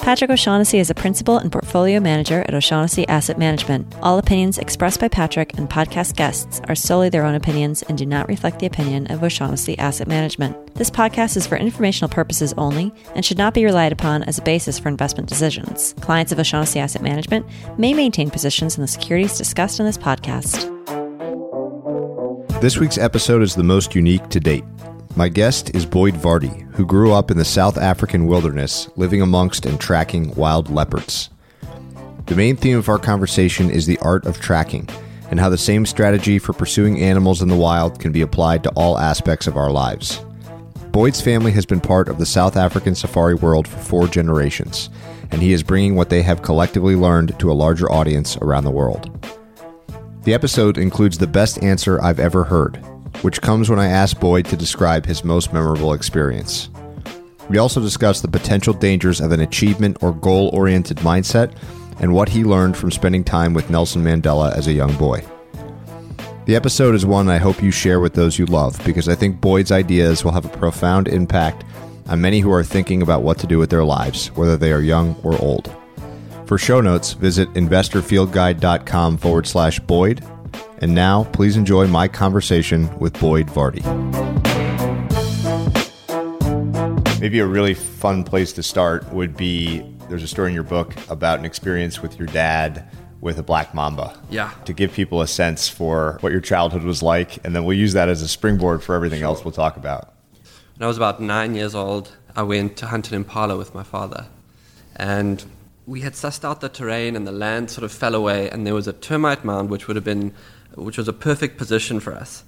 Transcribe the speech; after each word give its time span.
Patrick 0.00 0.30
O'Shaughnessy 0.30 0.78
is 0.78 0.88
a 0.88 0.94
principal 0.94 1.36
and 1.36 1.52
portfolio 1.52 2.00
manager 2.00 2.40
at 2.48 2.54
O'Shaughnessy 2.54 3.06
Asset 3.06 3.38
Management. 3.38 3.94
All 4.00 4.18
opinions 4.18 4.56
expressed 4.56 4.98
by 4.98 5.08
Patrick 5.08 5.56
and 5.58 5.68
podcast 5.68 6.16
guests 6.16 6.58
are 6.68 6.74
solely 6.74 7.10
their 7.10 7.24
own 7.24 7.34
opinions 7.34 7.82
and 7.82 7.98
do 7.98 8.06
not 8.06 8.26
reflect 8.26 8.60
the 8.60 8.66
opinion 8.66 9.06
of 9.08 9.22
O'Shaughnessy 9.22 9.78
Asset 9.78 10.08
Management. 10.08 10.74
This 10.74 10.90
podcast 10.90 11.36
is 11.36 11.46
for 11.46 11.58
informational 11.58 12.08
purposes 12.08 12.54
only 12.56 12.94
and 13.14 13.26
should 13.26 13.36
not 13.36 13.52
be 13.52 13.64
relied 13.64 13.92
upon 13.92 14.22
as 14.22 14.38
a 14.38 14.42
basis 14.42 14.78
for 14.78 14.88
investment 14.88 15.28
decisions. 15.28 15.94
Clients 16.00 16.32
of 16.32 16.38
O'Shaughnessy 16.38 16.80
Asset 16.80 17.02
Management 17.02 17.44
may 17.78 17.92
maintain 17.92 18.30
positions 18.30 18.76
in 18.76 18.80
the 18.80 18.88
securities 18.88 19.36
discussed 19.36 19.80
in 19.80 19.86
this 19.86 19.98
podcast. 19.98 20.66
This 22.62 22.78
week's 22.78 22.98
episode 22.98 23.42
is 23.42 23.54
the 23.54 23.62
most 23.62 23.94
unique 23.94 24.28
to 24.30 24.40
date. 24.40 24.64
My 25.16 25.28
guest 25.28 25.74
is 25.74 25.84
Boyd 25.84 26.14
Varty, 26.14 26.70
who 26.74 26.86
grew 26.86 27.12
up 27.12 27.32
in 27.32 27.36
the 27.36 27.44
South 27.44 27.76
African 27.76 28.26
wilderness, 28.26 28.88
living 28.94 29.20
amongst 29.20 29.66
and 29.66 29.78
tracking 29.78 30.32
wild 30.36 30.70
leopards. 30.70 31.30
The 32.26 32.36
main 32.36 32.56
theme 32.56 32.78
of 32.78 32.88
our 32.88 32.98
conversation 32.98 33.70
is 33.70 33.86
the 33.86 33.98
art 33.98 34.24
of 34.24 34.40
tracking 34.40 34.88
and 35.28 35.40
how 35.40 35.48
the 35.48 35.58
same 35.58 35.84
strategy 35.84 36.38
for 36.38 36.52
pursuing 36.52 37.00
animals 37.00 37.42
in 37.42 37.48
the 37.48 37.56
wild 37.56 37.98
can 37.98 38.12
be 38.12 38.22
applied 38.22 38.62
to 38.62 38.70
all 38.70 38.98
aspects 38.98 39.48
of 39.48 39.56
our 39.56 39.70
lives. 39.70 40.24
Boyd's 40.92 41.20
family 41.20 41.50
has 41.52 41.66
been 41.66 41.80
part 41.80 42.08
of 42.08 42.18
the 42.18 42.26
South 42.26 42.56
African 42.56 42.94
safari 42.94 43.34
world 43.34 43.66
for 43.66 43.78
four 43.78 44.06
generations, 44.06 44.90
and 45.32 45.42
he 45.42 45.52
is 45.52 45.64
bringing 45.64 45.96
what 45.96 46.08
they 46.08 46.22
have 46.22 46.42
collectively 46.42 46.94
learned 46.94 47.38
to 47.40 47.50
a 47.50 47.52
larger 47.52 47.90
audience 47.90 48.36
around 48.38 48.62
the 48.62 48.70
world. 48.70 49.10
The 50.22 50.34
episode 50.34 50.78
includes 50.78 51.18
the 51.18 51.26
best 51.26 51.62
answer 51.62 52.00
I've 52.00 52.20
ever 52.20 52.44
heard 52.44 52.84
which 53.22 53.40
comes 53.40 53.68
when 53.68 53.78
I 53.78 53.86
ask 53.86 54.18
Boyd 54.18 54.46
to 54.46 54.56
describe 54.56 55.06
his 55.06 55.24
most 55.24 55.52
memorable 55.52 55.92
experience. 55.92 56.70
We 57.48 57.58
also 57.58 57.80
discuss 57.80 58.20
the 58.20 58.28
potential 58.28 58.72
dangers 58.72 59.20
of 59.20 59.32
an 59.32 59.40
achievement 59.40 59.98
or 60.02 60.12
goal 60.12 60.50
oriented 60.52 60.98
mindset 60.98 61.52
and 62.00 62.14
what 62.14 62.28
he 62.28 62.44
learned 62.44 62.76
from 62.76 62.90
spending 62.90 63.24
time 63.24 63.54
with 63.54 63.70
Nelson 63.70 64.02
Mandela 64.02 64.56
as 64.56 64.66
a 64.66 64.72
young 64.72 64.96
boy. 64.96 65.24
The 66.46 66.56
episode 66.56 66.94
is 66.94 67.04
one 67.04 67.28
I 67.28 67.38
hope 67.38 67.62
you 67.62 67.70
share 67.70 68.00
with 68.00 68.14
those 68.14 68.38
you 68.38 68.46
love 68.46 68.80
because 68.84 69.08
I 69.08 69.14
think 69.14 69.40
Boyd's 69.40 69.70
ideas 69.70 70.24
will 70.24 70.32
have 70.32 70.46
a 70.46 70.56
profound 70.56 71.08
impact 71.08 71.64
on 72.08 72.20
many 72.20 72.40
who 72.40 72.52
are 72.52 72.64
thinking 72.64 73.02
about 73.02 73.22
what 73.22 73.38
to 73.38 73.46
do 73.46 73.58
with 73.58 73.70
their 73.70 73.84
lives, 73.84 74.28
whether 74.28 74.56
they 74.56 74.72
are 74.72 74.80
young 74.80 75.14
or 75.22 75.40
old. 75.40 75.72
For 76.46 76.58
show 76.58 76.80
notes, 76.80 77.12
visit 77.12 77.52
investorfieldguide.com 77.54 79.18
forward 79.18 79.46
slash 79.46 79.78
Boyd 79.80 80.24
and 80.80 80.94
now, 80.94 81.24
please 81.24 81.56
enjoy 81.56 81.86
my 81.86 82.08
conversation 82.08 82.98
with 82.98 83.18
Boyd 83.20 83.48
Varty. 83.48 83.84
Maybe 87.20 87.38
a 87.40 87.46
really 87.46 87.74
fun 87.74 88.24
place 88.24 88.52
to 88.54 88.62
start 88.62 89.06
would 89.12 89.36
be 89.36 89.80
there's 90.08 90.22
a 90.22 90.28
story 90.28 90.48
in 90.48 90.54
your 90.54 90.64
book 90.64 90.94
about 91.10 91.38
an 91.38 91.44
experience 91.44 92.00
with 92.00 92.18
your 92.18 92.28
dad 92.28 92.88
with 93.20 93.38
a 93.38 93.42
black 93.42 93.74
mamba. 93.74 94.18
Yeah. 94.30 94.50
To 94.64 94.72
give 94.72 94.92
people 94.92 95.20
a 95.20 95.26
sense 95.26 95.68
for 95.68 96.16
what 96.20 96.32
your 96.32 96.40
childhood 96.40 96.82
was 96.82 97.02
like, 97.02 97.44
and 97.44 97.54
then 97.54 97.66
we'll 97.66 97.76
use 97.76 97.92
that 97.92 98.08
as 98.08 98.22
a 98.22 98.28
springboard 98.28 98.82
for 98.82 98.94
everything 98.94 99.18
sure. 99.18 99.26
else 99.26 99.44
we'll 99.44 99.52
talk 99.52 99.76
about. 99.76 100.14
When 100.78 100.84
I 100.84 100.86
was 100.86 100.96
about 100.96 101.20
nine 101.20 101.54
years 101.54 101.74
old, 101.74 102.16
I 102.34 102.42
went 102.42 102.78
to 102.78 102.86
hunt 102.86 103.10
an 103.10 103.16
impala 103.16 103.58
with 103.58 103.74
my 103.74 103.82
father. 103.82 104.28
And 104.96 105.44
we 105.86 106.00
had 106.00 106.14
sussed 106.14 106.44
out 106.44 106.62
the 106.62 106.70
terrain, 106.70 107.16
and 107.16 107.26
the 107.26 107.32
land 107.32 107.70
sort 107.70 107.84
of 107.84 107.92
fell 107.92 108.14
away, 108.14 108.48
and 108.48 108.66
there 108.66 108.74
was 108.74 108.88
a 108.88 108.94
termite 108.94 109.44
mound 109.44 109.68
which 109.68 109.86
would 109.86 109.96
have 109.96 110.04
been 110.04 110.32
which 110.74 110.98
was 110.98 111.08
a 111.08 111.12
perfect 111.12 111.56
position 111.56 112.00
for 112.00 112.12
us. 112.12 112.44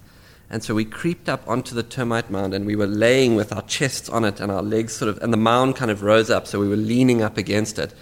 And 0.50 0.62
so 0.62 0.74
we 0.74 0.84
creeped 0.84 1.28
up 1.28 1.48
onto 1.48 1.74
the 1.74 1.82
termite 1.82 2.30
mound 2.30 2.52
and 2.52 2.66
we 2.66 2.76
were 2.76 2.86
laying 2.86 3.36
with 3.36 3.52
our 3.52 3.62
chests 3.62 4.08
on 4.10 4.24
it 4.24 4.38
and 4.38 4.52
our 4.52 4.62
legs 4.62 4.92
sort 4.92 5.08
of, 5.08 5.22
and 5.22 5.32
the 5.32 5.38
mound 5.38 5.76
kind 5.76 5.90
of 5.90 6.02
rose 6.02 6.28
up, 6.28 6.46
so 6.46 6.60
we 6.60 6.68
were 6.68 6.76
leaning 6.76 7.22
up 7.22 7.38
against 7.38 7.78
it. 7.78 7.94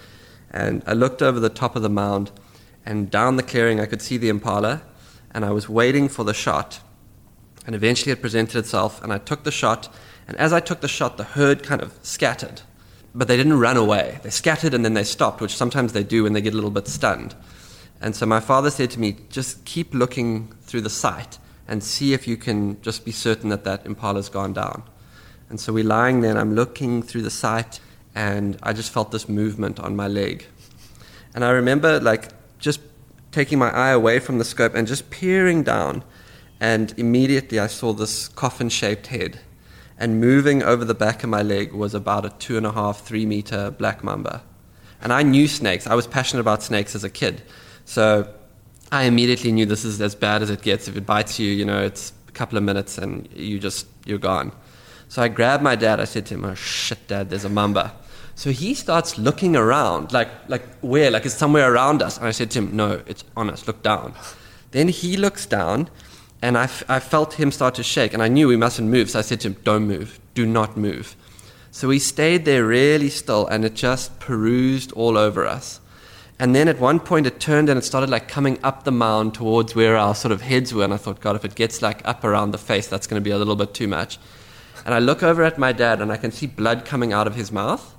And 0.51 0.83
I 0.85 0.93
looked 0.93 1.21
over 1.21 1.39
the 1.39 1.49
top 1.49 1.77
of 1.77 1.81
the 1.81 1.89
mound 1.89 2.29
and 2.85 3.09
down 3.09 3.37
the 3.37 3.43
clearing 3.43 3.79
I 3.79 3.85
could 3.85 4.01
see 4.01 4.17
the 4.17 4.27
impala 4.27 4.81
and 5.33 5.45
I 5.45 5.51
was 5.51 5.69
waiting 5.69 6.09
for 6.09 6.25
the 6.25 6.33
shot. 6.33 6.81
And 7.65 7.73
eventually 7.73 8.11
it 8.11 8.21
presented 8.21 8.57
itself 8.57 9.01
and 9.01 9.13
I 9.13 9.17
took 9.17 9.43
the 9.43 9.51
shot. 9.51 9.93
And 10.27 10.37
as 10.37 10.51
I 10.51 10.59
took 10.59 10.81
the 10.81 10.87
shot, 10.87 11.17
the 11.17 11.23
herd 11.23 11.63
kind 11.63 11.81
of 11.81 11.97
scattered. 12.01 12.61
But 13.15 13.29
they 13.29 13.37
didn't 13.37 13.59
run 13.59 13.77
away. 13.77 14.19
They 14.23 14.29
scattered 14.29 14.73
and 14.73 14.83
then 14.83 14.93
they 14.93 15.03
stopped, 15.03 15.41
which 15.41 15.55
sometimes 15.55 15.93
they 15.93 16.03
do 16.03 16.23
when 16.23 16.33
they 16.33 16.41
get 16.41 16.53
a 16.53 16.55
little 16.55 16.69
bit 16.69 16.87
stunned. 16.87 17.35
And 18.01 18.15
so 18.15 18.25
my 18.25 18.39
father 18.39 18.71
said 18.71 18.89
to 18.91 18.99
me, 18.99 19.17
just 19.29 19.63
keep 19.63 19.93
looking 19.93 20.51
through 20.61 20.81
the 20.81 20.89
sight 20.89 21.37
and 21.67 21.83
see 21.83 22.13
if 22.13 22.27
you 22.27 22.35
can 22.35 22.81
just 22.81 23.05
be 23.05 23.11
certain 23.11 23.49
that 23.49 23.63
that 23.63 23.85
impala's 23.85 24.27
gone 24.27 24.53
down. 24.53 24.83
And 25.49 25.59
so 25.59 25.71
we're 25.71 25.83
lying 25.83 26.21
there 26.21 26.31
and 26.31 26.39
I'm 26.39 26.55
looking 26.55 27.03
through 27.03 27.21
the 27.21 27.29
sight 27.29 27.79
and 28.15 28.57
I 28.63 28.73
just 28.73 28.91
felt 28.91 29.11
this 29.11 29.29
movement 29.29 29.79
on 29.79 29.95
my 29.95 30.07
leg. 30.07 30.45
And 31.35 31.45
I 31.45 31.51
remember 31.51 31.99
like 31.99 32.29
just 32.57 32.81
taking 33.31 33.59
my 33.59 33.69
eye 33.69 33.91
away 33.91 34.19
from 34.19 34.39
the 34.39 34.45
scope 34.45 34.73
and 34.73 34.87
just 34.87 35.09
peering 35.11 35.63
down. 35.63 36.03
And 36.59 36.93
immediately 36.97 37.59
I 37.59 37.67
saw 37.67 37.93
this 37.93 38.27
coffin 38.27 38.69
shaped 38.69 39.07
head. 39.07 39.39
And 39.97 40.19
moving 40.19 40.63
over 40.63 40.83
the 40.83 40.95
back 40.95 41.23
of 41.23 41.29
my 41.29 41.43
leg 41.43 41.73
was 41.73 41.93
about 41.93 42.25
a 42.25 42.29
two 42.29 42.57
and 42.57 42.65
a 42.65 42.71
half, 42.71 43.05
three 43.05 43.25
meter 43.25 43.69
black 43.69 44.03
mamba. 44.03 44.41
And 45.01 45.13
I 45.13 45.21
knew 45.21 45.47
snakes. 45.47 45.85
I 45.85 45.93
was 45.93 46.07
passionate 46.07 46.41
about 46.41 46.63
snakes 46.63 46.95
as 46.95 47.03
a 47.03 47.09
kid. 47.09 47.43
So 47.91 48.25
I 48.89 49.03
immediately 49.03 49.51
knew 49.51 49.65
this 49.65 49.83
is 49.83 49.99
as 49.99 50.15
bad 50.15 50.41
as 50.41 50.49
it 50.49 50.61
gets. 50.61 50.87
If 50.87 50.95
it 50.95 51.05
bites 51.05 51.37
you, 51.39 51.51
you 51.51 51.65
know, 51.65 51.81
it's 51.83 52.13
a 52.29 52.31
couple 52.31 52.57
of 52.57 52.63
minutes 52.63 52.97
and 52.97 53.27
you 53.35 53.59
just, 53.59 53.85
you're 54.05 54.17
gone. 54.17 54.53
So 55.09 55.21
I 55.21 55.27
grabbed 55.27 55.61
my 55.61 55.75
dad. 55.75 55.99
I 55.99 56.05
said 56.05 56.25
to 56.27 56.35
him, 56.35 56.45
oh, 56.45 56.55
shit, 56.55 57.05
dad, 57.09 57.29
there's 57.29 57.43
a 57.43 57.49
mamba. 57.49 57.93
So 58.33 58.51
he 58.51 58.75
starts 58.75 59.17
looking 59.17 59.57
around, 59.57 60.13
like, 60.13 60.29
like 60.47 60.63
where? 60.79 61.11
Like 61.11 61.25
it's 61.25 61.35
somewhere 61.35 61.69
around 61.69 62.01
us. 62.01 62.17
And 62.17 62.25
I 62.25 62.31
said 62.31 62.49
to 62.51 62.59
him, 62.59 62.73
no, 62.77 63.01
it's 63.07 63.25
on 63.35 63.49
us. 63.49 63.67
Look 63.67 63.83
down. 63.83 64.13
Then 64.71 64.87
he 64.87 65.17
looks 65.17 65.45
down, 65.45 65.89
and 66.41 66.57
I, 66.57 66.63
f- 66.63 66.85
I 66.87 67.01
felt 67.01 67.33
him 67.33 67.51
start 67.51 67.75
to 67.75 67.83
shake, 67.83 68.13
and 68.13 68.23
I 68.23 68.29
knew 68.29 68.47
we 68.47 68.55
mustn't 68.55 68.87
move. 68.89 69.09
So 69.09 69.19
I 69.19 69.21
said 69.21 69.41
to 69.41 69.49
him, 69.49 69.57
don't 69.65 69.85
move. 69.85 70.17
Do 70.33 70.45
not 70.45 70.77
move. 70.77 71.17
So 71.71 71.89
we 71.89 71.99
stayed 71.99 72.45
there 72.45 72.65
really 72.65 73.09
still, 73.09 73.47
and 73.47 73.65
it 73.65 73.73
just 73.75 74.17
perused 74.21 74.93
all 74.93 75.17
over 75.17 75.45
us. 75.45 75.80
And 76.41 76.55
then 76.55 76.67
at 76.67 76.79
one 76.79 76.99
point 76.99 77.27
it 77.27 77.39
turned 77.39 77.69
and 77.69 77.77
it 77.77 77.83
started 77.83 78.09
like 78.09 78.27
coming 78.27 78.57
up 78.63 78.83
the 78.83 78.91
mound 78.91 79.35
towards 79.35 79.75
where 79.75 79.95
our 79.95 80.15
sort 80.15 80.31
of 80.31 80.41
heads 80.41 80.73
were. 80.73 80.83
And 80.83 80.91
I 80.91 80.97
thought, 80.97 81.21
God, 81.21 81.35
if 81.35 81.45
it 81.45 81.53
gets 81.53 81.83
like 81.83 82.01
up 82.03 82.23
around 82.23 82.49
the 82.49 82.57
face, 82.57 82.87
that's 82.87 83.05
going 83.05 83.21
to 83.21 83.23
be 83.23 83.29
a 83.29 83.37
little 83.37 83.55
bit 83.55 83.75
too 83.75 83.87
much. 83.87 84.17
And 84.83 84.95
I 84.95 84.97
look 84.97 85.21
over 85.21 85.43
at 85.43 85.59
my 85.59 85.71
dad 85.71 86.01
and 86.01 86.11
I 86.11 86.17
can 86.17 86.31
see 86.31 86.47
blood 86.47 86.83
coming 86.83 87.13
out 87.13 87.27
of 87.27 87.35
his 87.35 87.51
mouth. 87.51 87.95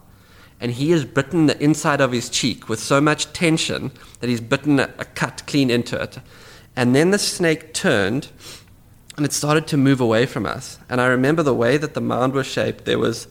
And 0.61 0.73
he 0.73 0.91
has 0.91 1.05
bitten 1.05 1.47
the 1.47 1.63
inside 1.63 2.01
of 2.01 2.11
his 2.11 2.29
cheek 2.29 2.69
with 2.69 2.81
so 2.81 3.01
much 3.01 3.33
tension 3.33 3.93
that 4.19 4.29
he's 4.29 4.41
bitten 4.41 4.81
a, 4.81 4.93
a 4.99 5.05
cut 5.05 5.45
clean 5.47 5.71
into 5.71 5.97
it. 6.03 6.19
And 6.75 6.97
then 6.97 7.13
the 7.13 7.21
snake 7.21 7.73
turned 7.73 8.27
and 9.17 9.25
it 9.25 9.33
started 9.33 9.69
to 9.69 9.77
move 9.77 10.01
away 10.01 10.27
from 10.27 10.47
us. 10.47 10.81
And 10.89 11.01
I 11.01 11.07
remember 11.07 11.45
the 11.45 11.55
way 11.55 11.77
that 11.77 11.95
the 11.95 12.01
mound 12.01 12.33
was 12.33 12.49
shaped, 12.49 12.87
there 12.87 12.99
was 12.99 13.29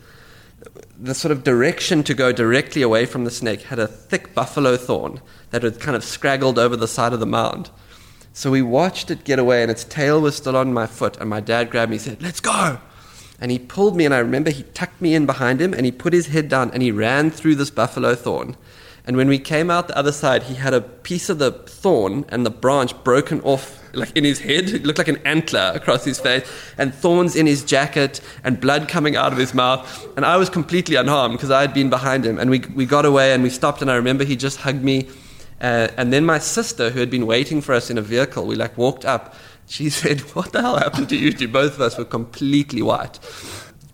the 1.02 1.16
sort 1.16 1.32
of 1.32 1.44
direction 1.44 2.04
to 2.04 2.14
go 2.14 2.32
directly 2.32 2.84
away 2.84 3.08
from 3.08 3.24
the 3.24 3.32
snake 3.32 3.64
had 3.64 3.80
a 3.80 3.88
thick 3.88 4.36
buffalo 4.36 4.78
thorn 4.78 5.20
that 5.50 5.64
had 5.64 5.80
kind 5.80 5.96
of 5.96 6.04
scraggled 6.04 6.60
over 6.60 6.76
the 6.76 6.88
side 6.88 7.12
of 7.12 7.20
the 7.20 7.26
mound. 7.26 7.72
So 8.34 8.52
we 8.52 8.62
watched 8.62 9.10
it 9.10 9.24
get 9.24 9.40
away, 9.40 9.64
and 9.64 9.72
its 9.72 9.84
tail 9.84 10.22
was 10.22 10.36
still 10.36 10.56
on 10.56 10.74
my 10.74 10.86
foot. 10.86 11.18
And 11.18 11.30
my 11.30 11.40
dad 11.40 11.72
grabbed 11.72 11.90
me 11.90 11.96
and 11.96 12.04
said, 12.04 12.22
Let's 12.22 12.40
go. 12.40 12.80
And 13.42 13.50
he 13.50 13.58
pulled 13.58 13.96
me, 13.96 14.06
and 14.06 14.14
I 14.14 14.20
remember 14.20 14.52
he 14.52 14.64
tucked 14.64 15.02
me 15.02 15.16
in 15.16 15.26
behind 15.26 15.60
him, 15.60 15.74
and 15.74 15.86
he 15.86 15.92
put 15.92 16.14
his 16.14 16.28
head 16.28 16.48
down, 16.48 16.70
and 16.72 16.84
he 16.84 16.92
ran 16.92 17.32
through 17.32 17.56
this 17.56 17.72
buffalo 17.72 18.14
thorn. 18.14 18.56
And 19.04 19.18
when 19.18 19.28
we 19.28 19.40
came 19.40 19.72
out 19.72 19.88
the 19.88 19.98
other 19.98 20.12
side, 20.12 20.44
he 20.44 20.56
had 20.56 20.76
a 20.76 20.82
piece 20.82 21.30
of 21.30 21.40
the 21.40 21.52
thorn 21.52 22.26
and 22.30 22.46
the 22.46 22.52
branch 22.52 23.04
broken 23.04 23.42
off 23.42 23.81
like 23.94 24.16
in 24.16 24.24
his 24.24 24.40
head. 24.40 24.70
It 24.70 24.84
looked 24.84 24.98
like 24.98 25.08
an 25.08 25.22
antler 25.26 25.72
across 25.74 26.06
his 26.06 26.20
face, 26.20 26.50
and 26.78 26.94
thorns 26.94 27.36
in 27.36 27.46
his 27.46 27.64
jacket, 27.64 28.22
and 28.44 28.60
blood 28.60 28.88
coming 28.88 29.16
out 29.16 29.32
of 29.32 29.38
his 29.38 29.54
mouth. 29.54 30.08
And 30.16 30.26
I 30.26 30.38
was 30.38 30.50
completely 30.50 30.96
unharmed 30.96 31.34
because 31.34 31.52
I 31.52 31.62
had 31.62 31.74
been 31.74 31.90
behind 31.90 32.26
him. 32.26 32.38
And 32.40 32.50
we, 32.50 32.60
we 32.76 32.86
got 32.86 33.06
away 33.06 33.34
and 33.34 33.44
we 33.44 33.50
stopped, 33.50 33.82
and 33.82 33.92
I 33.92 33.96
remember 33.96 34.24
he 34.24 34.36
just 34.36 34.58
hugged 34.60 34.84
me. 34.84 35.08
Uh, 35.62 35.90
and 35.96 36.12
then 36.12 36.26
my 36.26 36.40
sister, 36.40 36.90
who 36.90 37.00
had 37.00 37.10
been 37.10 37.28
waiting 37.28 37.62
for 37.62 37.74
us 37.74 37.90
in 37.90 37.98
a 37.98 38.02
vehicle, 38.02 38.46
we 38.46 38.56
like 38.56 38.78
walked 38.78 39.06
up. 39.06 39.36
She 39.68 39.90
said, 40.02 40.22
"What 40.36 40.52
the 40.52 40.62
hell 40.62 40.78
happened 40.78 41.10
to 41.10 41.16
you 41.16 41.32
two? 41.32 41.48
Both 41.48 41.76
of 41.76 41.82
us 41.82 41.98
were 41.98 42.06
completely 42.06 42.82
white." 42.82 43.20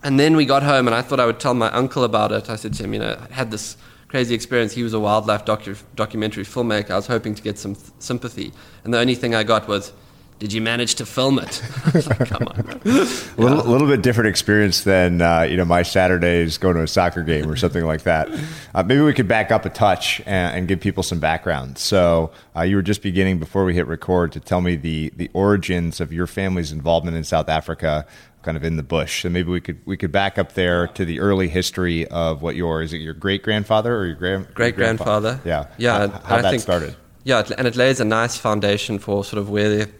And 0.02 0.18
then 0.18 0.36
we 0.36 0.46
got 0.46 0.62
home, 0.62 0.86
and 0.86 0.94
I 0.94 1.02
thought 1.02 1.20
I 1.20 1.26
would 1.26 1.40
tell 1.40 1.54
my 1.54 1.70
uncle 1.72 2.04
about 2.04 2.32
it. 2.32 2.48
I 2.48 2.56
said 2.56 2.74
to 2.74 2.84
him, 2.84 2.94
"You 2.94 3.00
know, 3.00 3.18
I 3.30 3.34
had 3.34 3.50
this." 3.50 3.76
Crazy 4.08 4.34
experience. 4.34 4.72
He 4.72 4.82
was 4.82 4.94
a 4.94 5.00
wildlife 5.00 5.44
docu- 5.44 5.82
documentary 5.94 6.44
filmmaker. 6.44 6.90
I 6.90 6.96
was 6.96 7.06
hoping 7.06 7.34
to 7.34 7.42
get 7.42 7.58
some 7.58 7.74
th- 7.74 7.90
sympathy, 7.98 8.52
and 8.84 8.92
the 8.92 8.98
only 8.98 9.14
thing 9.14 9.34
I 9.34 9.44
got 9.44 9.68
was, 9.68 9.92
did 10.38 10.52
you 10.52 10.60
manage 10.62 10.94
to 10.96 11.06
film 11.06 11.40
it? 11.40 11.60
Come 12.26 12.46
on. 12.46 12.80
A 12.84 12.88
little, 13.36 13.64
little 13.64 13.88
bit 13.88 14.02
different 14.02 14.28
experience 14.28 14.84
than 14.84 15.20
uh, 15.20 15.42
you 15.42 15.56
know 15.56 15.64
my 15.64 15.82
Saturdays 15.82 16.58
going 16.58 16.76
to 16.76 16.82
a 16.82 16.86
soccer 16.86 17.22
game 17.22 17.50
or 17.50 17.56
something 17.56 17.84
like 17.84 18.02
that. 18.02 18.28
Uh, 18.74 18.82
maybe 18.82 19.00
we 19.00 19.12
could 19.12 19.28
back 19.28 19.50
up 19.50 19.64
a 19.64 19.70
touch 19.70 20.20
and, 20.26 20.56
and 20.56 20.68
give 20.68 20.80
people 20.80 21.02
some 21.02 21.18
background. 21.18 21.76
So 21.76 22.30
uh, 22.56 22.62
you 22.62 22.76
were 22.76 22.82
just 22.82 23.02
beginning 23.02 23.38
before 23.38 23.64
we 23.64 23.74
hit 23.74 23.86
record 23.86 24.32
to 24.32 24.40
tell 24.40 24.60
me 24.60 24.76
the 24.76 25.12
the 25.16 25.28
origins 25.34 26.00
of 26.00 26.12
your 26.12 26.26
family's 26.26 26.72
involvement 26.72 27.16
in 27.16 27.24
South 27.24 27.48
Africa, 27.48 28.06
kind 28.48 28.56
of 28.56 28.64
in 28.64 28.76
the 28.78 28.82
bush. 28.82 29.22
So 29.22 29.28
maybe 29.28 29.50
we 29.50 29.60
could 29.60 29.78
we 29.84 29.98
could 29.98 30.10
back 30.10 30.38
up 30.38 30.54
there 30.54 30.86
to 30.98 31.04
the 31.04 31.20
early 31.20 31.48
history 31.48 32.06
of 32.08 32.40
what 32.40 32.56
your 32.56 32.80
is 32.80 32.94
it 32.94 33.00
your 33.08 33.12
great 33.12 33.42
grandfather 33.42 33.94
or 33.94 34.06
your 34.06 34.14
grand 34.16 34.48
Great 34.54 34.74
grandfather. 34.74 35.38
Yeah, 35.44 35.66
Yeah. 35.76 35.98
How, 35.98 36.20
how 36.36 36.42
that 36.42 36.50
think- 36.52 36.62
started. 36.62 36.96
Yeah, 37.24 37.42
and 37.58 37.66
it 37.68 37.76
lays 37.76 38.00
a 38.00 38.06
nice 38.06 38.38
foundation 38.38 38.98
for 38.98 39.22
sort 39.22 39.38
of 39.42 39.50
where 39.50 39.68
the, 39.68 39.90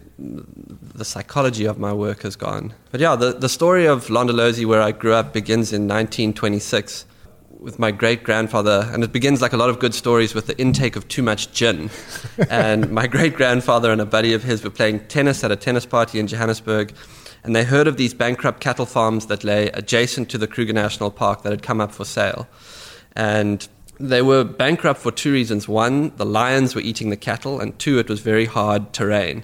the 0.95 1.05
psychology 1.05 1.65
of 1.65 1.77
my 1.77 1.93
work 1.93 2.23
has 2.23 2.35
gone. 2.35 2.73
But 2.91 3.01
yeah, 3.01 3.15
the, 3.15 3.33
the 3.33 3.49
story 3.49 3.85
of 3.85 4.07
Londolozi, 4.07 4.65
where 4.65 4.81
I 4.81 4.91
grew 4.91 5.13
up, 5.13 5.31
begins 5.31 5.71
in 5.71 5.83
1926 5.83 7.05
with 7.59 7.77
my 7.77 7.91
great 7.91 8.23
grandfather, 8.23 8.89
and 8.91 9.03
it 9.03 9.11
begins 9.11 9.41
like 9.43 9.53
a 9.53 9.57
lot 9.57 9.69
of 9.69 9.77
good 9.77 9.93
stories 9.93 10.33
with 10.33 10.47
the 10.47 10.57
intake 10.57 10.95
of 10.95 11.07
too 11.07 11.21
much 11.21 11.51
gin. 11.51 11.91
and 12.49 12.89
my 12.89 13.05
great 13.05 13.35
grandfather 13.35 13.91
and 13.91 14.01
a 14.01 14.05
buddy 14.05 14.33
of 14.33 14.41
his 14.43 14.63
were 14.63 14.71
playing 14.71 14.97
tennis 15.07 15.43
at 15.43 15.51
a 15.51 15.55
tennis 15.55 15.85
party 15.85 16.19
in 16.19 16.25
Johannesburg, 16.25 16.93
and 17.43 17.55
they 17.55 17.63
heard 17.63 17.87
of 17.87 17.97
these 17.97 18.13
bankrupt 18.13 18.59
cattle 18.59 18.85
farms 18.85 19.27
that 19.27 19.43
lay 19.43 19.67
adjacent 19.69 20.29
to 20.29 20.37
the 20.37 20.47
Kruger 20.47 20.73
National 20.73 21.11
Park 21.11 21.43
that 21.43 21.51
had 21.51 21.63
come 21.63 21.81
up 21.81 21.91
for 21.91 22.05
sale. 22.05 22.47
And 23.15 23.67
they 23.99 24.21
were 24.21 24.43
bankrupt 24.43 24.99
for 25.01 25.11
two 25.11 25.31
reasons. 25.31 25.67
One, 25.67 26.15
the 26.15 26.25
lions 26.25 26.75
were 26.75 26.81
eating 26.81 27.09
the 27.09 27.17
cattle, 27.17 27.59
and 27.59 27.77
two, 27.79 27.99
it 27.99 28.09
was 28.09 28.21
very 28.21 28.45
hard 28.45 28.93
terrain. 28.93 29.43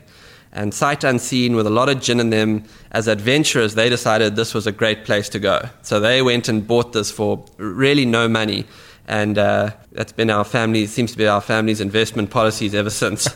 And 0.52 0.74
sight 0.74 1.04
unseen, 1.04 1.58
with 1.58 1.68
a 1.68 1.70
lot 1.70 1.90
of 1.90 2.00
gin 2.02 2.22
in 2.22 2.30
them, 2.30 2.64
as 2.92 3.10
adventurers, 3.10 3.76
they 3.76 3.90
decided 3.90 4.36
this 4.36 4.54
was 4.54 4.66
a 4.66 4.72
great 4.72 5.04
place 5.04 5.28
to 5.30 5.40
go. 5.40 5.70
So 5.82 6.00
they 6.00 6.22
went 6.22 6.48
and 6.48 6.66
bought 6.66 6.94
this 6.94 7.12
for 7.12 7.44
really 7.58 8.06
no 8.06 8.30
money. 8.30 8.66
And 9.07 9.38
uh, 9.38 9.72
that's 9.92 10.12
been 10.12 10.30
our 10.30 10.44
family, 10.44 10.88
seems 10.88 11.12
to 11.12 11.18
be 11.18 11.28
our 11.28 11.42
family's 11.42 11.80
investment 11.80 12.31
policies 12.31 12.74
ever 12.74 12.90
since. 12.90 13.28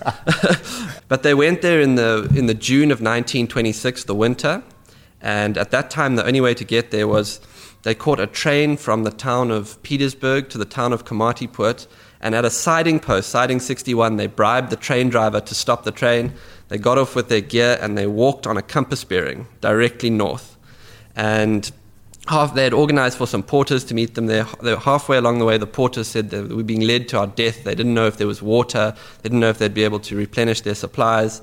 but 1.08 1.24
they 1.24 1.34
went 1.34 1.62
there 1.62 1.80
in 1.80 1.96
the, 1.96 2.32
in 2.36 2.48
the 2.48 2.54
June 2.54 2.92
of 2.92 3.00
1926, 3.00 4.06
the 4.06 4.16
winter. 4.16 4.64
And 5.22 5.58
at 5.58 5.72
that 5.72 5.90
time, 5.92 6.16
the 6.16 6.26
only 6.26 6.42
way 6.42 6.54
to 6.54 6.64
get 6.64 6.92
there 6.92 7.08
was 7.08 7.40
they 7.84 7.96
caught 7.96 8.20
a 8.20 8.28
train 8.28 8.78
from 8.78 9.04
the 9.04 9.12
town 9.12 9.52
of 9.52 9.82
Pietersburg 9.84 10.50
to 10.50 10.58
the 10.58 10.66
town 10.66 10.92
of 10.92 11.06
Komatipoort. 11.06 11.88
And 12.22 12.36
at 12.36 12.44
a 12.44 12.50
siding 12.50 13.00
post, 13.00 13.30
siding 13.30 13.60
61, 13.60 14.18
they 14.18 14.28
bribed 14.28 14.72
the 14.72 14.76
train 14.76 15.10
driver 15.10 15.40
to 15.40 15.56
stop 15.56 15.84
the 15.84 15.92
train. 15.92 16.34
They 16.68 16.78
got 16.78 16.98
off 16.98 17.16
with 17.16 17.30
their 17.30 17.42
gear 17.42 17.78
and 17.82 17.98
they 17.98 18.08
walked 18.08 18.46
on 18.46 18.58
a 18.58 18.62
compass 18.62 19.04
bearing 19.04 19.48
directly 19.62 20.10
north. 20.10 20.58
And 21.16 21.72
half, 22.30 22.54
they 22.54 22.64
had 22.64 22.74
organized 22.74 23.18
for 23.18 23.26
some 23.26 23.42
porters 23.42 23.84
to 23.86 23.96
meet 23.96 24.14
them 24.14 24.28
there. 24.28 24.46
They 24.62 24.74
were 24.74 24.80
halfway 24.80 25.18
along 25.18 25.40
the 25.40 25.46
way. 25.46 25.58
The 25.58 25.68
porters 25.68 26.08
said 26.08 26.32
we 26.32 26.56
were 26.56 26.64
being 26.64 26.82
led 26.82 27.08
to 27.10 27.20
our 27.20 27.28
death. 27.28 27.64
They 27.64 27.74
didn't 27.74 27.96
know 27.96 28.06
if 28.06 28.18
there 28.18 28.28
was 28.28 28.42
water. 28.42 28.94
They 29.22 29.30
didn't 29.30 29.40
know 29.40 29.50
if 29.50 29.58
they'd 29.58 29.74
be 29.74 29.84
able 29.84 30.00
to 30.02 30.16
replenish 30.16 30.62
their 30.62 30.76
supplies. 30.76 31.42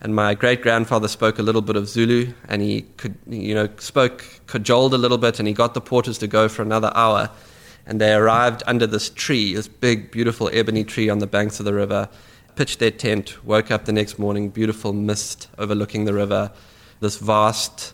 And 0.00 0.14
my 0.14 0.34
great 0.34 0.62
grandfather 0.62 1.08
spoke 1.08 1.40
a 1.40 1.42
little 1.42 1.60
bit 1.60 1.74
of 1.74 1.88
Zulu, 1.88 2.32
and 2.48 2.62
he 2.62 2.82
could, 2.98 3.16
you 3.26 3.52
know, 3.52 3.68
spoke 3.78 4.24
cajoled 4.46 4.94
a 4.94 4.98
little 4.98 5.18
bit, 5.18 5.40
and 5.40 5.48
he 5.48 5.52
got 5.52 5.74
the 5.74 5.80
porters 5.80 6.18
to 6.18 6.28
go 6.28 6.48
for 6.48 6.62
another 6.62 6.92
hour. 6.94 7.30
And 7.84 8.00
they 8.00 8.14
arrived 8.14 8.62
under 8.66 8.86
this 8.86 9.10
tree, 9.10 9.54
this 9.54 9.66
big, 9.66 10.12
beautiful 10.12 10.50
ebony 10.52 10.84
tree 10.84 11.08
on 11.08 11.18
the 11.18 11.26
banks 11.26 11.58
of 11.58 11.66
the 11.66 11.74
river, 11.74 12.08
pitched 12.54 12.78
their 12.78 12.92
tent, 12.92 13.44
woke 13.44 13.72
up 13.72 13.86
the 13.86 13.92
next 13.92 14.20
morning, 14.20 14.50
beautiful 14.50 14.92
mist 14.92 15.48
overlooking 15.58 16.04
the 16.04 16.14
river, 16.14 16.52
this 17.00 17.16
vast 17.16 17.92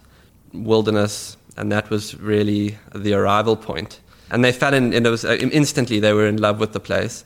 wilderness, 0.53 1.39
and 1.57 1.71
that 1.73 1.91
was 1.91 2.19
really 2.21 2.79
the 2.95 3.15
arrival 3.15 3.57
point. 3.57 4.01
And 4.31 4.45
they 4.45 4.53
fell 4.53 4.75
in, 4.75 4.93
and 4.93 5.07
it 5.07 5.11
was 5.11 5.25
uh, 5.25 5.37
instantly 5.41 6.01
they 6.01 6.13
were 6.13 6.27
in 6.27 6.39
love 6.39 6.59
with 6.59 6.73
the 6.73 6.81
place. 6.81 7.25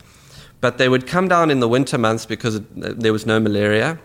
But 0.61 0.79
they 0.79 0.89
would 0.89 1.07
come 1.07 1.29
down 1.29 1.51
in 1.51 1.61
the 1.61 1.69
winter 1.69 1.99
months 1.99 2.27
because 2.27 2.57
it, 2.57 3.01
there 3.01 3.13
was 3.13 3.25
no 3.25 3.39
malaria, 3.39 3.99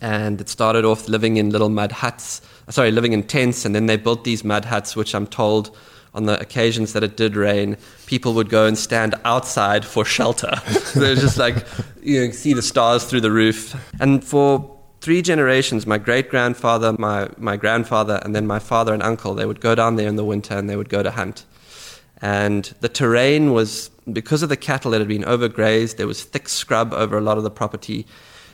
and 0.00 0.40
it 0.40 0.48
started 0.48 0.84
off 0.84 1.08
living 1.08 1.36
in 1.36 1.50
little 1.50 1.68
mud 1.68 1.92
huts. 1.92 2.40
Sorry, 2.68 2.90
living 2.90 3.12
in 3.12 3.22
tents, 3.22 3.64
and 3.64 3.74
then 3.74 3.86
they 3.86 3.96
built 3.96 4.24
these 4.24 4.42
mud 4.42 4.64
huts, 4.64 4.96
which 4.96 5.14
I'm 5.14 5.26
told 5.26 5.76
on 6.14 6.26
the 6.26 6.38
occasions 6.40 6.92
that 6.92 7.02
it 7.02 7.16
did 7.16 7.36
rain, 7.36 7.76
people 8.06 8.34
would 8.34 8.50
go 8.50 8.66
and 8.66 8.76
stand 8.76 9.14
outside 9.24 9.84
for 9.84 10.04
shelter. 10.04 10.52
they 10.94 11.10
were 11.10 11.20
just 11.20 11.38
like, 11.38 11.64
you 12.02 12.26
know, 12.26 12.32
see 12.32 12.52
the 12.52 12.62
stars 12.62 13.04
through 13.04 13.22
the 13.22 13.30
roof. 13.30 13.74
And 14.00 14.22
for 14.22 14.78
three 15.02 15.20
generations, 15.20 15.84
my 15.84 15.98
great 15.98 16.30
grandfather, 16.30 16.94
my, 16.96 17.28
my 17.36 17.56
grandfather, 17.56 18.20
and 18.22 18.36
then 18.36 18.46
my 18.46 18.60
father 18.60 18.94
and 18.94 19.02
uncle, 19.02 19.34
they 19.34 19.44
would 19.44 19.60
go 19.60 19.74
down 19.74 19.96
there 19.96 20.08
in 20.08 20.14
the 20.14 20.24
winter 20.24 20.56
and 20.56 20.70
they 20.70 20.76
would 20.76 20.88
go 20.88 21.02
to 21.02 21.10
hunt. 21.10 21.44
And 22.18 22.72
the 22.80 22.88
terrain 22.88 23.52
was, 23.52 23.90
because 24.12 24.44
of 24.44 24.48
the 24.48 24.56
cattle 24.56 24.92
that 24.92 25.00
had 25.00 25.08
been 25.08 25.24
overgrazed, 25.24 25.96
there 25.96 26.06
was 26.06 26.22
thick 26.22 26.48
scrub 26.48 26.94
over 26.94 27.18
a 27.18 27.20
lot 27.20 27.36
of 27.36 27.42
the 27.42 27.50
property. 27.50 28.06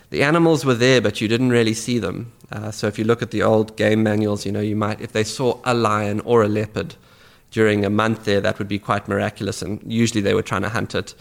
The 0.09 0.23
animals 0.23 0.65
were 0.65 0.75
there, 0.75 1.03
but 1.03 1.21
you 1.21 1.29
didn't 1.29 1.51
really 1.51 1.75
see 1.75 1.99
them. 1.99 2.33
Uh, 2.51 2.71
so 2.71 2.87
if 2.87 2.99
you 2.99 3.05
look 3.05 3.21
at 3.21 3.31
the 3.31 3.43
old 3.43 3.77
game 3.77 4.03
manuals, 4.03 4.47
you 4.47 4.53
know, 4.53 4.61
you 4.61 4.75
might, 4.75 5.03
if 5.03 5.13
they 5.13 5.25
saw 5.25 5.61
a 5.65 5.75
lion 5.75 6.21
or 6.21 6.43
a 6.43 6.49
leopard 6.49 6.95
during 7.51 7.85
a 7.85 7.91
month 7.91 8.25
there, 8.25 8.41
that 8.41 8.59
would 8.59 8.69
be 8.69 8.79
quite 8.79 9.07
miraculous. 9.07 9.61
And 9.61 9.83
usually 9.85 10.23
they 10.23 10.33
were 10.33 10.43
trying 10.43 10.63
to 10.63 10.71
hunt 10.71 10.95
it. 10.95 11.15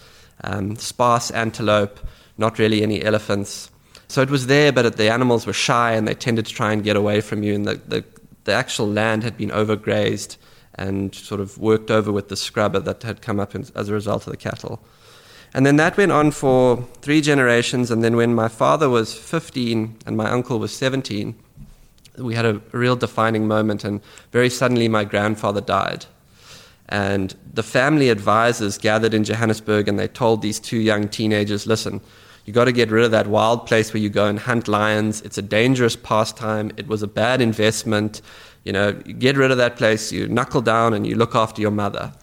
Um, 0.46 0.78
sparse 0.78 1.32
antelope, 1.32 2.00
not 2.38 2.60
really 2.60 2.82
any 2.82 3.04
elephants. 3.04 3.72
So 4.08 4.22
it 4.22 4.30
was 4.30 4.48
there, 4.48 4.72
but 4.72 4.98
the 4.98 5.12
animals 5.12 5.46
were 5.46 5.54
shy 5.54 5.94
and 5.94 6.08
they 6.08 6.14
tended 6.14 6.46
to 6.46 6.54
try 6.54 6.72
and 6.72 6.84
get 6.84 6.96
away 6.96 7.22
from 7.22 7.44
you. 7.44 7.54
And 7.56 7.66
the, 7.68 7.76
the, 7.76 8.06
the 8.46 8.54
actual 8.54 8.88
land 8.88 9.24
had 9.24 9.38
been 9.38 9.50
overgrazed 9.50 10.38
and 10.76 11.14
sort 11.14 11.42
of 11.42 11.58
worked 11.58 11.92
over 11.92 12.12
with 12.12 12.30
the 12.30 12.38
scrubber 12.38 12.80
that 12.80 13.04
had 13.04 13.22
come 13.22 13.40
up 13.40 13.56
in, 13.56 13.66
as 13.76 13.90
a 13.90 13.94
result 13.94 14.26
of 14.26 14.32
the 14.32 14.38
cattle. 14.38 14.82
And 15.54 15.66
then 15.66 15.78
that 15.78 15.98
went 15.98 16.12
on 16.12 16.32
for 16.32 16.86
three 17.02 17.22
generations. 17.22 17.90
And 17.90 18.04
then 18.04 18.16
when 18.16 18.36
my 18.36 18.48
father 18.48 18.90
was 18.90 19.14
15 19.14 19.98
and 20.06 20.16
my 20.16 20.30
uncle 20.30 20.60
was 20.60 20.76
17, 20.76 21.36
we 22.18 22.36
had 22.36 22.46
a 22.46 22.62
real 22.72 22.96
defining 22.96 23.48
moment. 23.48 23.84
And 23.84 24.02
very 24.32 24.50
suddenly, 24.50 24.88
my 24.88 25.04
grandfather 25.04 25.62
died. 25.62 26.06
And 26.90 27.36
the 27.54 27.64
family 27.64 28.10
advisors 28.10 28.78
gathered 28.78 29.14
in 29.14 29.24
Johannesburg 29.24 29.88
and 29.88 30.00
they 30.00 30.08
told 30.08 30.42
these 30.42 30.60
two 30.60 30.78
young 30.78 31.10
teenagers 31.10 31.68
listen, 31.68 32.02
you 32.48 32.54
got 32.54 32.66
to 32.66 32.72
get 32.72 32.90
rid 32.90 33.04
of 33.04 33.12
that 33.12 33.28
wild 33.28 33.68
place 33.68 33.94
where 33.94 34.02
you 34.02 34.08
go 34.08 34.26
and 34.26 34.40
hunt 34.40 34.70
lions. 34.70 35.22
It's 35.22 35.38
a 35.38 35.42
dangerous 35.42 35.98
pastime. 35.98 36.72
It 36.78 36.88
was 36.88 37.04
a 37.04 37.08
bad 37.08 37.42
investment. 37.42 38.22
You 38.64 38.72
know, 38.72 38.98
you 39.06 39.14
get 39.14 39.36
rid 39.36 39.52
of 39.52 39.58
that 39.58 39.76
place, 39.76 40.14
you 40.14 40.30
knuckle 40.30 40.62
down 40.62 40.94
and 40.94 41.06
you 41.06 41.16
look 41.16 41.36
after 41.36 41.62
your 41.62 41.72
mother. 41.72 42.14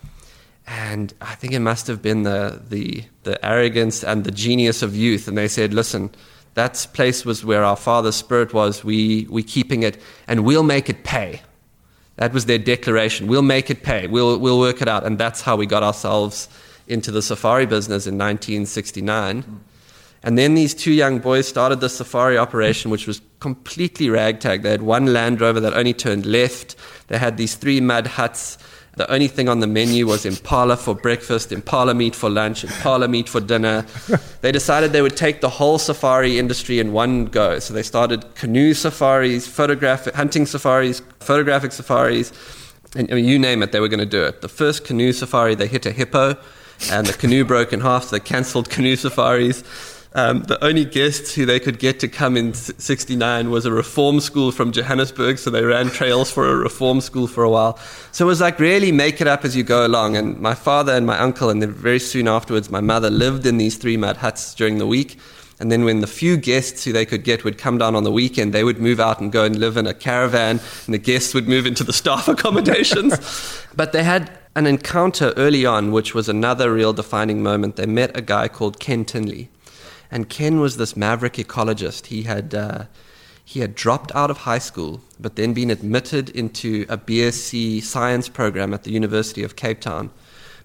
And 0.67 1.13
I 1.21 1.35
think 1.35 1.53
it 1.53 1.61
must 1.61 1.87
have 1.89 2.01
been 2.01 2.23
the, 2.23 2.63
the, 2.71 3.05
the 3.25 3.45
arrogance 3.45 4.03
and 4.03 4.25
the 4.25 4.31
genius 4.31 4.83
of 4.83 4.97
youth. 4.97 5.29
And 5.29 5.37
they 5.37 5.47
said, 5.47 5.75
listen, 5.75 6.11
that 6.55 6.87
place 6.95 7.27
was 7.27 7.45
where 7.45 7.63
our 7.63 7.77
father's 7.77 8.17
spirit 8.17 8.55
was. 8.55 8.83
We, 8.83 9.27
we 9.29 9.43
keeping 9.43 9.83
it 9.83 10.01
and 10.27 10.43
we'll 10.47 10.63
make 10.63 10.89
it 10.89 11.05
pay. 11.05 11.43
That 12.17 12.33
was 12.33 12.47
their 12.47 12.57
declaration. 12.59 13.27
We'll 13.27 13.43
make 13.43 13.69
it 13.69 13.83
pay. 13.83 14.07
We'll, 14.07 14.39
we'll 14.39 14.59
work 14.59 14.81
it 14.81 14.89
out. 14.89 15.05
And 15.05 15.19
that's 15.19 15.43
how 15.43 15.57
we 15.57 15.67
got 15.67 15.83
ourselves 15.83 16.49
into 16.87 17.11
the 17.11 17.21
safari 17.21 17.67
business 17.67 18.07
in 18.07 18.15
1969. 18.15 19.61
And 20.25 20.39
then 20.39 20.55
these 20.55 20.75
two 20.75 20.93
young 20.93 21.19
boys 21.19 21.47
started 21.47 21.81
the 21.81 21.89
safari 21.89 22.39
operation, 22.39 22.91
which 22.91 23.07
was 23.07 23.21
completely 23.41 24.09
ragtag. 24.09 24.63
They 24.63 24.71
had 24.71 24.83
one 24.83 25.13
Land 25.13 25.41
Rover 25.41 25.61
that 25.61 25.75
only 25.75 25.93
turned 25.93 26.25
left. 26.25 26.77
They 27.09 27.19
had 27.19 27.37
these 27.37 27.55
three 27.55 27.81
mud 27.81 28.07
huts. 28.07 28.57
The 28.97 29.11
only 29.13 29.29
thing 29.29 29.49
on 29.49 29.61
the 29.61 29.67
menu 29.67 30.07
was 30.07 30.25
impala 30.25 30.79
for 30.79 30.95
breakfast, 30.95 31.53
impala 31.53 31.95
meat 31.95 32.15
for 32.15 32.31
lunch, 32.31 32.65
impala 32.65 33.07
meat 33.07 33.29
for 33.29 33.41
dinner. 33.41 33.85
they 34.41 34.51
decided 34.51 34.93
they 34.93 35.03
would 35.03 35.17
take 35.17 35.43
the 35.43 35.49
whole 35.49 35.79
safari 35.79 36.39
industry 36.39 36.79
in 36.79 36.93
one 36.93 37.27
go. 37.27 37.59
So 37.59 37.75
they 37.75 37.83
started 37.83 38.35
canoe 38.35 38.73
safaris, 38.73 39.47
photographic 39.47 40.15
hunting 40.15 40.47
safaris, 40.47 41.03
photographic 41.21 41.73
safaris, 41.73 42.33
and 42.97 43.11
I 43.11 43.17
mean, 43.17 43.25
you 43.25 43.39
name 43.39 43.63
it, 43.63 43.73
they 43.73 43.81
were 43.81 43.89
going 43.89 44.01
to 44.01 44.07
do 44.07 44.23
it. 44.23 44.41
The 44.41 44.49
first 44.49 44.85
canoe 44.85 45.13
safari, 45.13 45.55
they 45.55 45.67
hit 45.67 45.85
a 45.87 45.91
hippo, 45.91 46.37
and 46.91 47.07
the 47.07 47.13
canoe 47.13 47.45
broke 47.45 47.73
in 47.73 47.81
half. 47.81 48.05
So 48.05 48.17
they 48.17 48.21
cancelled 48.21 48.71
canoe 48.77 48.97
safaris. 48.97 49.65
Um, 50.17 50.45
the 50.45 50.63
only 50.65 50.85
guests 50.85 51.35
who 51.35 51.45
they 51.45 51.59
could 51.59 51.81
get 51.81 51.99
to 52.01 52.09
come 52.09 52.37
in 52.37 52.55
69 52.55 53.51
was 53.51 53.67
a 53.67 53.73
reform 53.73 54.21
school 54.21 54.53
from 54.53 54.71
Johannesburg, 54.71 55.39
so 55.39 55.51
they 55.51 55.65
ran 55.65 55.89
trails 55.89 56.31
for 56.31 56.49
a 56.49 56.55
reform 56.55 57.01
school 57.01 57.27
for 57.27 57.43
a 57.43 57.51
while. 57.51 57.79
So 58.13 58.25
it 58.25 58.29
was 58.29 58.41
like 58.41 58.61
really 58.61 58.93
make 58.93 59.21
it 59.21 59.27
up 59.27 59.45
as 59.45 59.57
you 59.57 59.65
go 59.65 59.85
along. 59.85 60.17
And 60.17 60.39
my 60.39 60.55
father 60.55 60.93
and 60.93 61.05
my 61.05 61.19
uncle, 61.19 61.51
and 61.51 61.61
then 61.61 61.73
very 61.73 61.99
soon 61.99 62.29
afterwards, 62.29 62.71
my 62.71 62.81
mother 62.81 63.11
lived 63.11 63.45
in 63.45 63.59
these 63.59 63.77
three 63.77 63.97
mud 63.97 64.19
huts 64.19 64.55
during 64.55 64.79
the 64.79 64.87
week. 64.87 65.19
And 65.59 65.73
then 65.73 65.85
when 65.85 66.01
the 66.01 66.07
few 66.07 66.37
guests 66.37 66.85
who 66.85 66.93
they 66.93 67.07
could 67.07 67.25
get 67.25 67.43
would 67.43 67.59
come 67.59 67.79
down 67.79 67.97
on 67.97 68.05
the 68.05 68.13
weekend, 68.13 68.53
they 68.53 68.63
would 68.63 68.79
move 68.79 69.01
out 69.01 69.21
and 69.21 69.33
go 69.33 69.45
and 69.45 69.57
live 69.57 69.77
in 69.77 69.87
a 69.89 69.95
caravan, 69.95 70.61
and 70.87 70.95
the 70.95 70.99
guests 70.99 71.35
would 71.35 71.49
move 71.49 71.67
into 71.67 71.83
the 71.83 71.93
staff 71.93 72.29
accommodations. 72.35 73.65
but 73.75 73.91
they 73.91 74.05
had 74.05 74.31
an 74.55 74.69
encounter 74.69 75.33
early 75.37 75.67
on, 75.67 75.91
which 75.91 76.15
was 76.15 76.29
another 76.29 76.73
real 76.73 76.93
defining 76.93 77.43
moment. 77.43 77.75
They 77.75 77.87
met 77.87 78.17
a 78.17 78.23
guy 78.23 78.47
called 78.47 78.79
Ken 78.79 79.05
Tinley. 79.05 79.49
And 80.15 80.29
Ken 80.29 80.61
was 80.61 80.77
this 80.77 80.97
maverick 80.97 81.33
ecologist. 81.33 82.07
He 82.07 82.23
had, 82.23 82.55
uh, 82.55 82.85
He 83.45 83.59
had 83.59 83.75
dropped 83.75 84.15
out 84.15 84.31
of 84.31 84.39
high 84.39 84.61
school, 84.61 85.01
but 85.19 85.35
then 85.35 85.53
been 85.53 85.73
admitted 85.73 86.31
into 86.31 86.87
a 86.89 86.97
BSc 86.97 87.83
science 87.83 88.29
program 88.29 88.73
at 88.73 88.85
the 88.85 88.93
University 88.93 89.43
of 89.43 89.57
Cape 89.57 89.81
Town 89.81 90.11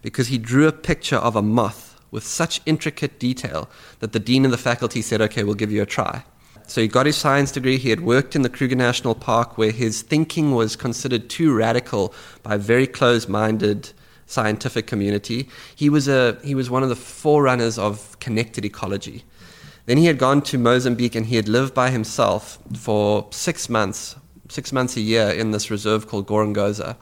because 0.03 0.27
he 0.27 0.37
drew 0.37 0.67
a 0.67 0.71
picture 0.71 1.15
of 1.15 1.35
a 1.35 1.41
moth 1.41 1.99
with 2.11 2.23
such 2.23 2.61
intricate 2.67 3.17
detail 3.17 3.67
that 4.01 4.13
the 4.13 4.19
dean 4.19 4.45
of 4.45 4.51
the 4.51 4.57
faculty 4.57 5.01
said, 5.01 5.19
okay, 5.19 5.43
we'll 5.43 5.55
give 5.55 5.71
you 5.71 5.81
a 5.81 5.85
try. 5.87 6.23
So 6.67 6.81
he 6.81 6.87
got 6.87 7.07
his 7.07 7.17
science 7.17 7.51
degree. 7.51 7.77
He 7.77 7.89
had 7.89 8.01
worked 8.01 8.35
in 8.35 8.43
the 8.43 8.49
Kruger 8.49 8.75
National 8.75 9.15
Park 9.15 9.57
where 9.57 9.71
his 9.71 10.03
thinking 10.03 10.53
was 10.53 10.75
considered 10.75 11.27
too 11.27 11.51
radical 11.51 12.13
by 12.43 12.53
a 12.53 12.59
very 12.59 12.85
close 12.85 13.27
minded 13.27 13.93
scientific 14.27 14.85
community. 14.85 15.49
He 15.75 15.89
was, 15.89 16.07
a, 16.07 16.37
he 16.43 16.53
was 16.53 16.69
one 16.69 16.83
of 16.83 16.89
the 16.89 16.95
forerunners 16.95 17.79
of 17.79 18.17
connected 18.19 18.63
ecology. 18.63 19.25
Then 19.89 19.97
he 19.97 20.05
had 20.05 20.19
gone 20.19 20.43
to 20.43 20.59
Mozambique 20.59 21.15
and 21.15 21.25
he 21.25 21.35
had 21.35 21.49
lived 21.49 21.73
by 21.73 21.89
himself 21.89 22.59
for 22.77 23.25
six 23.31 23.69
months, 23.69 24.15
six 24.47 24.71
months 24.71 24.95
a 24.95 25.01
year 25.01 25.29
in 25.31 25.49
this 25.49 25.71
reserve 25.71 26.07
called 26.07 26.27
Gorongosa. 26.27 26.95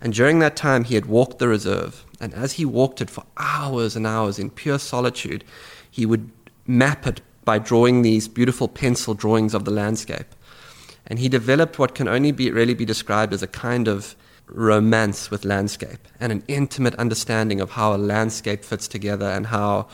And 0.00 0.12
during 0.12 0.38
that 0.38 0.54
time, 0.54 0.84
he 0.84 0.94
had 0.94 1.06
walked 1.06 1.40
the 1.40 1.48
reserve. 1.48 2.04
And 2.20 2.32
as 2.32 2.52
he 2.52 2.64
walked 2.64 3.00
it 3.00 3.10
for 3.10 3.24
hours 3.38 3.96
and 3.96 4.06
hours 4.06 4.38
in 4.38 4.50
pure 4.50 4.78
solitude, 4.78 5.42
he 5.90 6.06
would 6.06 6.30
map 6.64 7.08
it 7.08 7.22
by 7.44 7.58
drawing 7.58 8.02
these 8.02 8.28
beautiful 8.28 8.68
pencil 8.68 9.14
drawings 9.14 9.52
of 9.52 9.64
the 9.64 9.72
landscape. 9.72 10.32
And 11.08 11.18
he 11.18 11.28
developed 11.28 11.80
what 11.80 11.96
can 11.96 12.06
only 12.06 12.30
be, 12.30 12.52
really 12.52 12.74
be 12.74 12.84
described 12.84 13.32
as 13.32 13.42
a 13.42 13.48
kind 13.48 13.88
of 13.88 14.14
romance 14.46 15.28
with 15.28 15.44
landscape 15.44 16.06
and 16.20 16.30
an 16.30 16.44
intimate 16.46 16.94
understanding 16.96 17.60
of 17.60 17.72
how 17.72 17.92
a 17.92 17.96
landscape 17.96 18.64
fits 18.64 18.86
together 18.86 19.26
and 19.26 19.48
how 19.48 19.88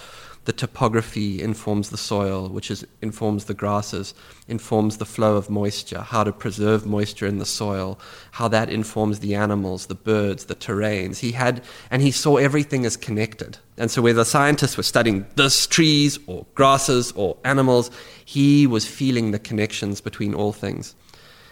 the 0.49 0.53
topography 0.55 1.43
informs 1.43 1.91
the 1.91 1.99
soil, 1.99 2.49
which 2.49 2.71
is, 2.71 2.83
informs 3.03 3.45
the 3.45 3.53
grasses, 3.53 4.15
informs 4.49 4.97
the 4.97 5.05
flow 5.05 5.37
of 5.37 5.51
moisture, 5.51 6.01
how 6.01 6.25
to 6.25 6.33
preserve 6.33 6.87
moisture 6.87 7.27
in 7.27 7.39
the 7.39 7.45
soil, 7.45 8.01
how 8.31 8.49
that 8.49 8.71
informs 8.71 9.21
the 9.21 9.35
animals, 9.35 9.85
the 9.89 9.95
birds, 9.95 10.47
the 10.47 10.55
terrains. 10.55 11.19
He 11.19 11.33
had, 11.33 11.63
and 11.91 12.01
he 12.01 12.11
saw 12.11 12.39
everything 12.39 12.87
as 12.87 12.97
connected. 12.97 13.59
And 13.77 13.91
so, 13.91 14.01
whether 14.01 14.25
scientists 14.25 14.79
were 14.79 14.83
studying 14.83 15.27
this 15.37 15.67
trees 15.67 16.19
or 16.27 16.47
grasses 16.55 17.13
or 17.13 17.37
animals, 17.45 17.91
he 18.25 18.67
was 18.67 18.87
feeling 18.87 19.33
the 19.33 19.39
connections 19.39 20.01
between 20.01 20.33
all 20.33 20.55
things. 20.55 20.95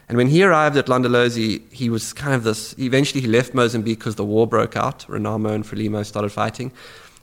And 0.09 0.17
when 0.17 0.29
he 0.29 0.43
arrived 0.43 0.79
at 0.79 0.87
Londolozi, 0.87 1.61
he 1.71 1.91
was 1.91 2.15
kind 2.15 2.33
of 2.33 2.45
this. 2.45 2.75
Eventually, 2.79 3.21
he 3.21 3.27
left 3.27 3.53
Mozambique 3.53 3.99
because 3.99 4.15
the 4.15 4.25
war 4.25 4.47
broke 4.47 4.75
out. 4.75 5.01
Renamo 5.01 5.55
and 5.55 5.65
Frelimo 5.65 6.07
started 6.07 6.31
fighting 6.31 6.73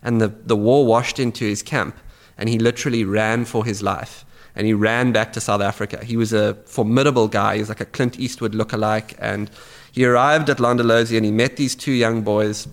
and 0.03 0.19
the, 0.21 0.27
the 0.27 0.55
war 0.55 0.85
washed 0.85 1.17
into 1.17 1.45
his 1.45 1.63
camp, 1.63 1.97
and 2.37 2.49
he 2.49 2.59
literally 2.59 3.05
ran 3.05 3.45
for 3.45 3.65
his 3.65 3.81
life. 3.81 4.25
And 4.55 4.67
he 4.67 4.73
ran 4.73 5.11
back 5.11 5.33
to 5.33 5.41
South 5.41 5.61
Africa. 5.61 6.03
He 6.03 6.15
was 6.15 6.31
a 6.31 6.53
formidable 6.65 7.27
guy. 7.27 7.55
He 7.55 7.61
was 7.61 7.69
like 7.69 7.81
a 7.81 7.85
Clint 7.85 8.19
Eastwood 8.19 8.53
look-alike. 8.53 9.15
And 9.17 9.49
he 9.91 10.05
arrived 10.05 10.47
at 10.49 10.57
Londolozi 10.57 11.17
and 11.17 11.25
he 11.25 11.31
met 11.31 11.57
these 11.57 11.73
two 11.73 11.91
young 11.91 12.21
boys. 12.21 12.67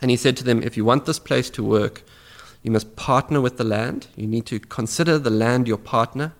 And 0.00 0.10
he 0.10 0.16
said 0.16 0.38
to 0.38 0.44
them, 0.44 0.62
If 0.62 0.76
you 0.76 0.86
want 0.86 1.04
this 1.04 1.18
place 1.18 1.50
to 1.50 1.62
work, 1.62 2.02
you 2.62 2.70
must 2.70 2.96
partner 2.96 3.42
with 3.42 3.58
the 3.58 3.64
land. 3.64 4.06
You 4.16 4.26
need 4.26 4.46
to 4.46 4.58
consider 4.58 5.18
the 5.18 5.30
land 5.30 5.68
your 5.68 5.76
partner. 5.76 6.32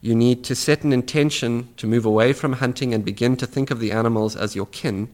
You 0.00 0.14
need 0.14 0.44
to 0.44 0.54
set 0.54 0.82
an 0.82 0.94
intention 0.94 1.68
to 1.76 1.86
move 1.86 2.06
away 2.06 2.32
from 2.32 2.54
hunting 2.54 2.94
and 2.94 3.04
begin 3.04 3.36
to 3.36 3.46
think 3.46 3.70
of 3.70 3.80
the 3.80 3.92
animals 3.92 4.34
as 4.34 4.56
your 4.56 4.66
kin. 4.66 5.08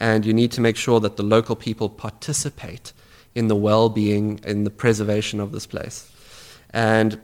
And 0.00 0.24
you 0.24 0.32
need 0.32 0.52
to 0.52 0.62
make 0.62 0.76
sure 0.76 1.00
that 1.00 1.16
the 1.18 1.22
local 1.22 1.56
people 1.56 1.90
participate 1.90 2.92
in 3.38 3.46
the 3.46 3.54
well 3.54 3.88
being, 3.88 4.40
in 4.44 4.64
the 4.64 4.70
preservation 4.70 5.38
of 5.38 5.52
this 5.52 5.64
place. 5.64 6.10
And 6.70 7.20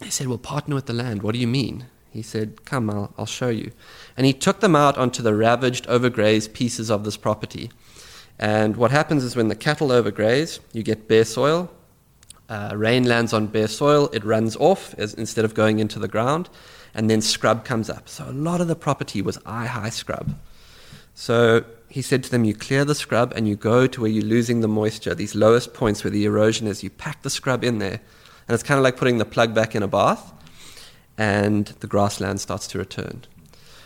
they 0.00 0.10
said, 0.10 0.28
Well, 0.28 0.36
partner 0.38 0.74
with 0.74 0.84
the 0.84 0.92
land. 0.92 1.22
What 1.22 1.32
do 1.32 1.38
you 1.38 1.46
mean? 1.46 1.86
He 2.10 2.20
said, 2.20 2.66
Come, 2.66 2.90
I'll, 2.90 3.14
I'll 3.16 3.24
show 3.26 3.48
you. 3.48 3.72
And 4.18 4.26
he 4.26 4.34
took 4.34 4.60
them 4.60 4.76
out 4.76 4.98
onto 4.98 5.22
the 5.22 5.34
ravaged, 5.34 5.86
overgrazed 5.86 6.52
pieces 6.52 6.90
of 6.90 7.04
this 7.04 7.16
property. 7.16 7.70
And 8.38 8.76
what 8.76 8.90
happens 8.90 9.24
is 9.24 9.34
when 9.34 9.48
the 9.48 9.56
cattle 9.56 9.88
overgraze, 9.88 10.60
you 10.74 10.82
get 10.82 11.08
bare 11.08 11.24
soil. 11.24 11.70
Uh, 12.50 12.72
rain 12.76 13.04
lands 13.04 13.32
on 13.32 13.46
bare 13.46 13.66
soil, 13.66 14.08
it 14.12 14.24
runs 14.24 14.56
off 14.56 14.94
as, 14.98 15.14
instead 15.14 15.44
of 15.44 15.54
going 15.54 15.80
into 15.80 15.98
the 15.98 16.06
ground, 16.06 16.48
and 16.94 17.10
then 17.10 17.20
scrub 17.20 17.64
comes 17.64 17.90
up. 17.90 18.08
So 18.08 18.28
a 18.28 18.30
lot 18.30 18.60
of 18.60 18.68
the 18.68 18.76
property 18.76 19.20
was 19.20 19.38
eye 19.44 19.66
high 19.66 19.90
scrub. 19.90 20.36
So 21.14 21.64
he 21.96 22.02
said 22.02 22.22
to 22.22 22.30
them, 22.30 22.44
You 22.44 22.54
clear 22.54 22.84
the 22.84 22.94
scrub 22.94 23.32
and 23.34 23.48
you 23.48 23.56
go 23.56 23.86
to 23.86 24.02
where 24.02 24.10
you're 24.10 24.22
losing 24.22 24.60
the 24.60 24.68
moisture, 24.68 25.14
these 25.14 25.34
lowest 25.34 25.72
points 25.72 26.04
where 26.04 26.10
the 26.10 26.26
erosion 26.26 26.66
is. 26.66 26.82
You 26.82 26.90
pack 26.90 27.22
the 27.22 27.30
scrub 27.30 27.64
in 27.64 27.78
there. 27.78 28.02
And 28.46 28.54
it's 28.54 28.62
kind 28.62 28.76
of 28.76 28.84
like 28.84 28.98
putting 28.98 29.16
the 29.16 29.24
plug 29.24 29.54
back 29.54 29.74
in 29.74 29.82
a 29.82 29.88
bath, 29.88 30.30
and 31.16 31.68
the 31.80 31.86
grassland 31.86 32.42
starts 32.42 32.66
to 32.66 32.78
return. 32.78 33.22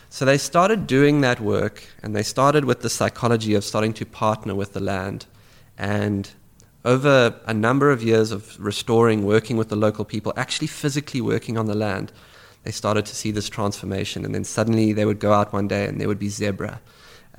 So 0.09 0.25
they 0.25 0.39
started 0.39 0.89
doing 0.89 1.21
that 1.21 1.39
work, 1.39 1.85
and 2.03 2.17
they 2.17 2.25
started 2.25 2.65
with 2.65 2.81
the 2.81 2.91
psychology 2.91 3.55
of 3.55 3.63
starting 3.63 3.93
to 3.93 4.05
partner 4.05 4.57
with 4.57 4.73
the 4.73 4.81
land. 4.81 5.27
And 5.79 6.29
over 6.85 7.39
a 7.47 7.55
number 7.55 7.93
of 7.93 8.03
years 8.03 8.33
of 8.33 8.59
restoring, 8.59 9.25
working 9.25 9.57
with 9.57 9.69
the 9.69 9.77
local 9.77 10.05
people, 10.05 10.33
actually 10.37 10.67
physically 10.67 11.21
working 11.21 11.57
on 11.57 11.67
the 11.67 11.77
land, 11.77 12.11
they 12.65 12.73
started 12.73 13.07
to 13.07 13.15
see 13.15 13.31
this 13.31 13.49
transformation. 13.49 14.25
And 14.25 14.35
then 14.35 14.43
suddenly 14.43 14.93
they 14.93 15.05
would 15.05 15.21
go 15.21 15.33
out 15.33 15.53
one 15.53 15.69
day 15.69 15.87
and 15.87 16.01
there 16.01 16.09
would 16.09 16.19
be 16.19 16.29
zebra 16.29 16.81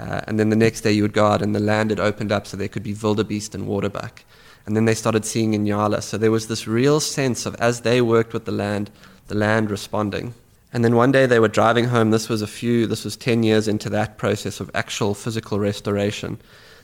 uh, 0.01 0.21
and 0.27 0.39
then 0.39 0.49
the 0.49 0.55
next 0.55 0.81
day 0.81 0.91
you 0.91 1.03
would 1.03 1.13
go 1.13 1.27
out 1.27 1.43
and 1.43 1.53
the 1.53 1.59
land 1.59 1.91
had 1.91 1.99
opened 1.99 2.31
up 2.31 2.47
so 2.47 2.57
there 2.57 2.67
could 2.67 2.83
be 2.83 2.93
wildebeest 2.93 3.53
and 3.53 3.67
waterbuck. 3.67 4.23
And 4.65 4.75
then 4.75 4.85
they 4.85 4.95
started 4.95 5.25
seeing 5.25 5.53
Inyala. 5.53 6.01
So 6.01 6.17
there 6.17 6.31
was 6.31 6.47
this 6.47 6.67
real 6.67 6.99
sense 6.99 7.45
of 7.45 7.55
as 7.55 7.81
they 7.81 8.01
worked 8.01 8.33
with 8.33 8.45
the 8.45 8.51
land, 8.51 8.89
the 9.27 9.35
land 9.35 9.69
responding. 9.69 10.33
And 10.73 10.83
then 10.83 10.95
one 10.95 11.11
day 11.11 11.27
they 11.27 11.39
were 11.39 11.47
driving 11.47 11.85
home. 11.85 12.09
This 12.09 12.29
was 12.29 12.41
a 12.41 12.47
few, 12.47 12.87
this 12.87 13.05
was 13.05 13.15
10 13.15 13.43
years 13.43 13.67
into 13.67 13.89
that 13.89 14.17
process 14.17 14.59
of 14.59 14.71
actual 14.73 15.13
physical 15.13 15.59
restoration. 15.59 16.39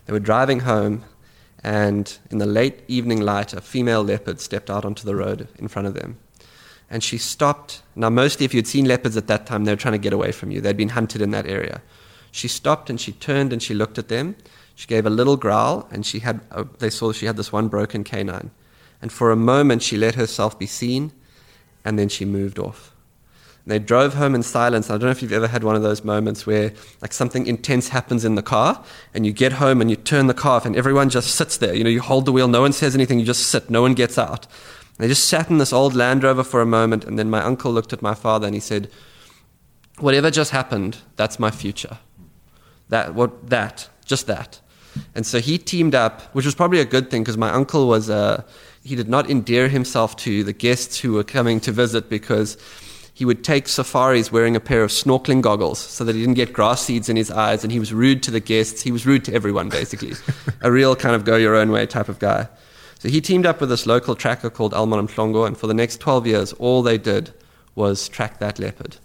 They 0.05 0.13
were 0.13 0.19
driving 0.19 0.61
home, 0.61 1.03
and 1.63 2.17
in 2.29 2.37
the 2.37 2.45
late 2.45 2.83
evening 2.87 3.21
light, 3.21 3.53
a 3.53 3.61
female 3.61 4.03
leopard 4.03 4.39
stepped 4.39 4.69
out 4.69 4.85
onto 4.85 5.05
the 5.05 5.15
road 5.15 5.47
in 5.57 5.67
front 5.67 5.87
of 5.87 5.93
them. 5.93 6.17
And 6.89 7.03
she 7.03 7.17
stopped. 7.17 7.81
Now, 7.95 8.09
mostly 8.09 8.45
if 8.45 8.53
you'd 8.53 8.67
seen 8.67 8.85
leopards 8.85 9.17
at 9.17 9.27
that 9.27 9.45
time, 9.45 9.65
they 9.65 9.71
were 9.71 9.77
trying 9.77 9.93
to 9.93 9.97
get 9.97 10.13
away 10.13 10.31
from 10.31 10.51
you. 10.51 10.61
They'd 10.61 10.77
been 10.77 10.89
hunted 10.89 11.21
in 11.21 11.31
that 11.31 11.47
area. 11.47 11.81
She 12.31 12.47
stopped 12.47 12.89
and 12.89 12.99
she 12.99 13.11
turned 13.11 13.53
and 13.53 13.61
she 13.61 13.73
looked 13.73 13.97
at 13.97 14.07
them. 14.07 14.35
She 14.75 14.87
gave 14.87 15.05
a 15.05 15.09
little 15.09 15.37
growl 15.37 15.87
and 15.91 16.05
she 16.05 16.19
had, 16.19 16.41
uh, 16.51 16.65
they 16.79 16.89
saw 16.89 17.11
she 17.11 17.25
had 17.25 17.37
this 17.37 17.51
one 17.51 17.67
broken 17.67 18.03
canine. 18.03 18.51
And 19.01 19.11
for 19.11 19.31
a 19.31 19.35
moment 19.35 19.81
she 19.83 19.97
let 19.97 20.15
herself 20.15 20.57
be 20.57 20.67
seen 20.67 21.11
and 21.83 21.97
then 21.97 22.09
she 22.09 22.25
moved 22.25 22.59
off. 22.59 22.93
And 23.67 23.71
they 23.71 23.79
drove 23.79 24.13
home 24.13 24.33
in 24.33 24.43
silence. 24.43 24.89
I 24.89 24.93
don't 24.93 25.03
know 25.03 25.09
if 25.09 25.21
you've 25.21 25.33
ever 25.33 25.47
had 25.47 25.63
one 25.63 25.75
of 25.75 25.81
those 25.81 26.03
moments 26.03 26.45
where 26.45 26.73
like 27.01 27.11
something 27.11 27.47
intense 27.47 27.89
happens 27.89 28.23
in 28.23 28.35
the 28.35 28.41
car 28.41 28.83
and 29.13 29.25
you 29.25 29.33
get 29.33 29.53
home 29.53 29.81
and 29.81 29.89
you 29.89 29.95
turn 29.95 30.27
the 30.27 30.33
car 30.33 30.57
off 30.57 30.65
and 30.65 30.75
everyone 30.75 31.09
just 31.09 31.35
sits 31.35 31.57
there. 31.57 31.73
You 31.73 31.83
know, 31.83 31.89
you 31.89 32.01
hold 32.01 32.25
the 32.25 32.31
wheel, 32.31 32.47
no 32.47 32.61
one 32.61 32.71
says 32.71 32.95
anything, 32.95 33.19
you 33.19 33.25
just 33.25 33.47
sit, 33.47 33.69
no 33.69 33.81
one 33.81 33.93
gets 33.93 34.17
out. 34.17 34.45
And 34.45 35.03
they 35.03 35.07
just 35.07 35.27
sat 35.27 35.49
in 35.49 35.57
this 35.57 35.73
old 35.73 35.95
Land 35.95 36.23
Rover 36.23 36.43
for 36.43 36.61
a 36.61 36.65
moment 36.65 37.03
and 37.03 37.19
then 37.19 37.29
my 37.29 37.41
uncle 37.41 37.71
looked 37.71 37.93
at 37.93 38.01
my 38.01 38.13
father 38.13 38.45
and 38.47 38.53
he 38.53 38.61
said, 38.61 38.89
Whatever 39.99 40.29
just 40.29 40.51
happened, 40.51 40.99
that's 41.15 41.39
my 41.39 41.51
future. 41.51 41.97
That 42.89 43.15
what 43.15 43.49
that 43.49 43.89
just 44.05 44.27
that. 44.27 44.59
And 45.13 45.25
so 45.25 45.39
he 45.39 45.57
teamed 45.57 45.93
up, 45.93 46.21
which 46.33 46.45
was 46.45 46.55
probably 46.55 46.79
a 46.79 46.85
good 46.85 47.11
thing 47.11 47.21
because 47.23 47.37
my 47.37 47.51
uncle 47.51 47.87
was 47.87 48.09
uh, 48.09 48.43
he 48.83 48.95
did 48.95 49.09
not 49.09 49.29
endear 49.29 49.67
himself 49.67 50.15
to 50.17 50.43
the 50.43 50.53
guests 50.53 50.99
who 50.99 51.13
were 51.13 51.23
coming 51.23 51.59
to 51.61 51.71
visit 51.71 52.09
because 52.09 52.57
he 53.13 53.25
would 53.25 53.43
take 53.43 53.67
safaris 53.67 54.31
wearing 54.31 54.55
a 54.55 54.59
pair 54.59 54.83
of 54.83 54.91
snorkeling 54.91 55.41
goggles 55.41 55.79
so 55.79 56.03
that 56.03 56.13
he 56.13 56.21
didn't 56.21 56.35
get 56.35 56.53
grass 56.53 56.83
seeds 56.83 57.09
in 57.09 57.17
his 57.17 57.31
eyes 57.31 57.63
and 57.63 57.71
he 57.73 57.79
was 57.79 57.91
rude 57.91 58.21
to 58.23 58.31
the 58.31 58.39
guests. 58.39 58.83
He 58.83 58.91
was 58.91 59.05
rude 59.05 59.25
to 59.25 59.33
everyone 59.33 59.69
basically. 59.69 60.13
A 60.61 60.71
real 60.71 60.95
kind 60.95 61.15
of 61.15 61.25
go 61.25 61.35
your 61.35 61.55
own 61.55 61.71
way 61.71 61.87
type 61.87 62.09
of 62.09 62.19
guy. 62.19 62.47
So 62.99 63.09
he 63.09 63.19
teamed 63.19 63.45
up 63.45 63.59
with 63.59 63.69
this 63.69 63.87
local 63.87 64.15
tracker 64.15 64.49
called 64.49 64.73
Elmon 64.73 65.07
Mhlongo 65.07 65.47
and 65.47 65.57
for 65.57 65.67
the 65.67 65.73
next 65.73 65.99
12 65.99 66.27
years 66.27 66.53
all 66.53 66.83
they 66.83 66.99
did 66.99 67.33
was 67.73 68.07
track 68.07 68.39
that 68.39 68.59
leopard. 68.59 68.97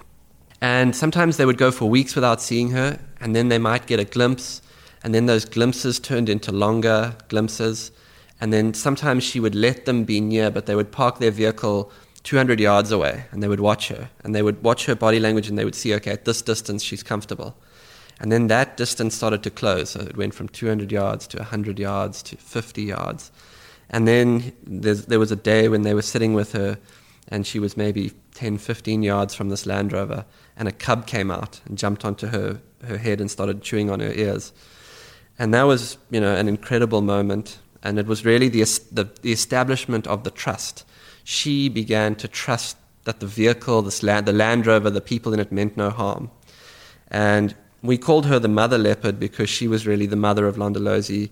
And 0.61 0.95
sometimes 0.95 1.39
they 1.39 1.47
would 1.47 1.59
go 1.59 1.73
for 1.73 1.89
weeks 1.89 2.15
without 2.15 2.41
seeing 2.41 2.71
her, 2.71 3.01
and 3.23 3.35
then 3.35 3.49
they 3.49 3.59
might 3.59 3.87
get 3.87 4.00
a 4.00 4.05
glimpse, 4.05 4.61
and 5.05 5.14
then 5.14 5.26
those 5.26 5.45
glimpses 5.45 5.99
turned 6.00 6.29
into 6.29 6.52
longer 6.52 7.17
glimpses. 7.29 7.93
And 8.41 8.52
then 8.52 8.75
sometimes 8.75 9.23
she 9.23 9.38
would 9.38 9.55
let 9.55 9.85
them 9.85 10.05
be 10.05 10.21
near, 10.21 10.50
but 10.50 10.67
they 10.67 10.75
would 10.75 10.91
park 10.91 11.19
their 11.19 11.31
vehicle 11.31 11.93
200 12.25 12.59
yards 12.59 12.91
away, 12.91 13.25
and 13.31 13.43
they 13.43 13.49
would 13.49 13.61
watch 13.61 13.88
her. 13.88 14.11
And 14.25 14.35
they 14.35 14.43
would 14.43 14.62
watch 14.62 14.87
her 14.87 14.97
body 14.97 15.21
language, 15.21 15.49
and 15.49 15.57
they 15.57 15.64
would 15.64 15.76
see, 15.76 15.95
okay, 15.95 16.11
at 16.11 16.25
this 16.25 16.43
distance, 16.43 16.83
she's 16.83 17.05
comfortable. 17.05 17.57
And 18.21 18.31
then 18.31 18.49
that 18.49 18.76
distance 18.76 19.14
started 19.14 19.43
to 19.45 19.50
close. 19.50 19.91
So 19.91 20.00
it 20.00 20.17
went 20.17 20.35
from 20.35 20.49
200 20.49 20.91
yards 20.91 21.26
to 21.29 21.38
100 21.38 21.79
yards 21.79 22.23
to 22.25 22.37
50 22.37 22.83
yards. 22.83 23.31
And 23.88 24.09
then 24.09 24.52
there 24.67 25.19
was 25.19 25.31
a 25.31 25.37
day 25.37 25.69
when 25.69 25.83
they 25.83 25.95
were 25.95 26.02
sitting 26.02 26.35
with 26.35 26.52
her, 26.52 26.79
and 27.29 27.47
she 27.47 27.61
was 27.61 27.76
maybe 27.76 28.12
10, 28.35 28.59
15 28.59 29.02
yards 29.02 29.35
from 29.35 29.49
this 29.49 29.64
Land 29.67 29.93
Rover 29.93 30.25
and 30.57 30.69
a 30.69 30.73
cub 30.73 31.07
came 31.07 31.31
out 31.31 31.61
and 31.67 31.79
jumped 31.79 32.05
onto 32.05 32.29
her, 32.29 32.61
her 32.87 32.99
head 32.99 33.21
and 33.21 33.31
started 33.31 33.62
chewing 33.62 33.91
on 33.91 34.01
her 34.01 34.12
ears. 34.12 34.53
And 35.39 35.53
that 35.55 35.65
was, 35.65 35.99
you 36.11 36.21
know, 36.21 36.35
an 36.35 36.49
incredible 36.49 37.01
moment. 37.01 37.59
And 37.83 37.99
it 37.99 38.07
was 38.07 38.25
really 38.25 38.49
the, 38.49 38.62
the, 38.93 39.09
the 39.23 39.33
establishment 39.33 40.07
of 40.07 40.25
the 40.25 40.31
trust. 40.31 40.85
She 41.25 41.69
began 41.69 42.15
to 42.17 42.29
trust 42.29 42.77
that 43.05 43.21
the 43.21 43.27
vehicle, 43.27 43.83
this 43.83 44.03
land, 44.03 44.27
the 44.27 44.33
Land 44.33 44.67
Rover, 44.67 44.91
the 44.91 45.01
people 45.01 45.33
in 45.33 45.41
it 45.41 45.51
meant 45.51 45.77
no 45.77 45.91
harm. 45.91 46.31
And 47.09 47.55
we 47.83 47.99
called 47.99 48.27
her 48.27 48.39
the 48.39 48.49
mother 48.49 48.79
leopard 48.79 49.19
because 49.19 49.51
she 49.51 49.67
was 49.67 49.87
really 49.87 50.07
the 50.07 50.17
mother 50.17 50.47
of 50.47 50.57
Londolozi. 50.57 51.31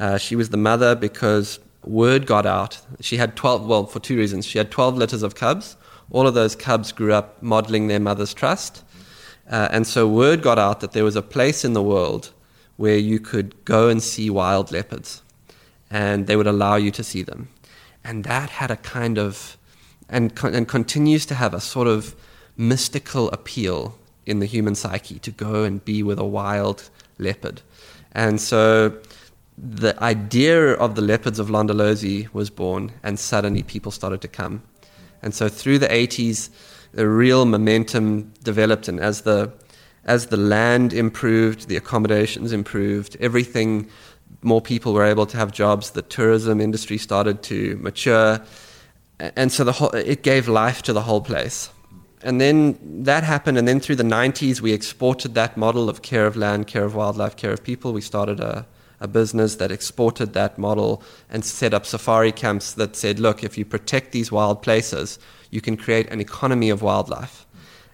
Uh, 0.00 0.18
she 0.18 0.34
was 0.34 0.50
the 0.50 0.56
mother 0.56 0.94
because 0.94 1.60
word 1.84 2.26
got 2.26 2.46
out. 2.46 2.80
She 3.00 3.16
had 3.16 3.36
12, 3.36 3.66
well, 3.66 3.86
for 3.86 4.00
two 4.00 4.16
reasons. 4.16 4.46
She 4.46 4.58
had 4.58 4.70
12 4.70 4.96
litters 4.96 5.22
of 5.22 5.34
cubs. 5.34 5.76
All 6.10 6.26
of 6.26 6.34
those 6.34 6.56
cubs 6.56 6.92
grew 6.92 7.12
up 7.12 7.42
modeling 7.42 7.86
their 7.86 8.00
mother's 8.00 8.34
trust. 8.34 8.84
Uh, 9.52 9.68
and 9.70 9.86
so 9.86 10.08
word 10.08 10.40
got 10.40 10.58
out 10.58 10.80
that 10.80 10.92
there 10.92 11.04
was 11.04 11.14
a 11.14 11.20
place 11.20 11.62
in 11.62 11.74
the 11.74 11.82
world 11.82 12.32
where 12.78 12.96
you 12.96 13.20
could 13.20 13.54
go 13.66 13.90
and 13.90 14.02
see 14.02 14.30
wild 14.30 14.72
leopards, 14.72 15.22
and 15.90 16.26
they 16.26 16.36
would 16.36 16.46
allow 16.46 16.74
you 16.76 16.90
to 16.90 17.04
see 17.04 17.22
them. 17.22 17.50
And 18.02 18.24
that 18.24 18.48
had 18.48 18.70
a 18.70 18.76
kind 18.76 19.18
of, 19.18 19.58
and, 20.08 20.32
and 20.42 20.66
continues 20.66 21.26
to 21.26 21.34
have 21.34 21.52
a 21.52 21.60
sort 21.60 21.86
of 21.86 22.16
mystical 22.56 23.30
appeal 23.30 23.98
in 24.24 24.38
the 24.38 24.46
human 24.46 24.74
psyche 24.74 25.18
to 25.18 25.30
go 25.30 25.64
and 25.64 25.84
be 25.84 26.02
with 26.02 26.18
a 26.18 26.24
wild 26.24 26.88
leopard. 27.18 27.60
And 28.12 28.40
so 28.40 28.96
the 29.58 30.02
idea 30.02 30.72
of 30.72 30.94
the 30.94 31.02
leopards 31.02 31.38
of 31.38 31.48
Londolozi 31.48 32.32
was 32.32 32.48
born, 32.48 32.92
and 33.02 33.18
suddenly 33.18 33.62
people 33.62 33.92
started 33.92 34.22
to 34.22 34.28
come. 34.28 34.62
And 35.20 35.34
so 35.34 35.50
through 35.50 35.78
the 35.78 35.88
80s, 35.88 36.48
the 36.92 37.08
real 37.08 37.44
momentum 37.44 38.32
developed, 38.42 38.88
and 38.88 39.00
as 39.00 39.22
the 39.22 39.52
as 40.04 40.26
the 40.26 40.36
land 40.36 40.92
improved, 40.92 41.68
the 41.68 41.76
accommodations 41.76 42.52
improved, 42.52 43.16
everything, 43.20 43.88
more 44.42 44.60
people 44.60 44.92
were 44.92 45.04
able 45.04 45.26
to 45.26 45.36
have 45.36 45.52
jobs, 45.52 45.90
the 45.90 46.02
tourism 46.02 46.60
industry 46.60 46.98
started 46.98 47.42
to 47.44 47.76
mature, 47.76 48.40
and 49.20 49.52
so 49.52 49.62
the 49.62 49.72
whole, 49.72 49.90
it 49.90 50.22
gave 50.22 50.48
life 50.48 50.82
to 50.82 50.92
the 50.92 51.02
whole 51.02 51.20
place. 51.20 51.70
And 52.24 52.40
then 52.40 52.78
that 53.04 53.22
happened, 53.24 53.58
and 53.58 53.66
then 53.66 53.80
through 53.80 53.96
the 53.96 54.02
90s, 54.02 54.60
we 54.60 54.72
exported 54.72 55.34
that 55.34 55.56
model 55.56 55.88
of 55.88 56.02
care 56.02 56.26
of 56.26 56.36
land, 56.36 56.66
care 56.66 56.84
of 56.84 56.94
wildlife, 56.94 57.36
care 57.36 57.52
of 57.52 57.62
people. 57.62 57.92
We 57.92 58.00
started 58.00 58.40
a, 58.40 58.66
a 59.02 59.08
business 59.08 59.56
that 59.56 59.72
exported 59.72 60.32
that 60.32 60.56
model 60.56 61.02
and 61.28 61.44
set 61.44 61.74
up 61.74 61.84
safari 61.84 62.30
camps 62.30 62.72
that 62.74 62.94
said, 62.94 63.18
look, 63.18 63.42
if 63.42 63.58
you 63.58 63.64
protect 63.64 64.12
these 64.12 64.30
wild 64.30 64.62
places, 64.62 65.18
you 65.50 65.60
can 65.60 65.76
create 65.76 66.08
an 66.10 66.20
economy 66.20 66.70
of 66.70 66.82
wildlife. 66.82 67.44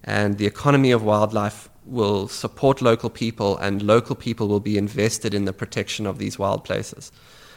And 0.04 0.36
the 0.36 0.46
economy 0.46 0.90
of 0.90 1.02
wildlife 1.02 1.70
will 1.86 2.28
support 2.28 2.82
local 2.82 3.08
people, 3.08 3.56
and 3.56 3.82
local 3.82 4.14
people 4.14 4.48
will 4.48 4.60
be 4.60 4.76
invested 4.76 5.32
in 5.32 5.46
the 5.46 5.52
protection 5.52 6.06
of 6.06 6.18
these 6.18 6.38
wild 6.38 6.62
places. 6.62 7.10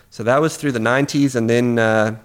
So 0.10 0.24
that 0.24 0.40
was 0.40 0.56
through 0.56 0.72
the 0.72 0.80
90s, 0.80 1.36
and 1.36 1.50
then 1.50 1.78
uh, 1.78 2.18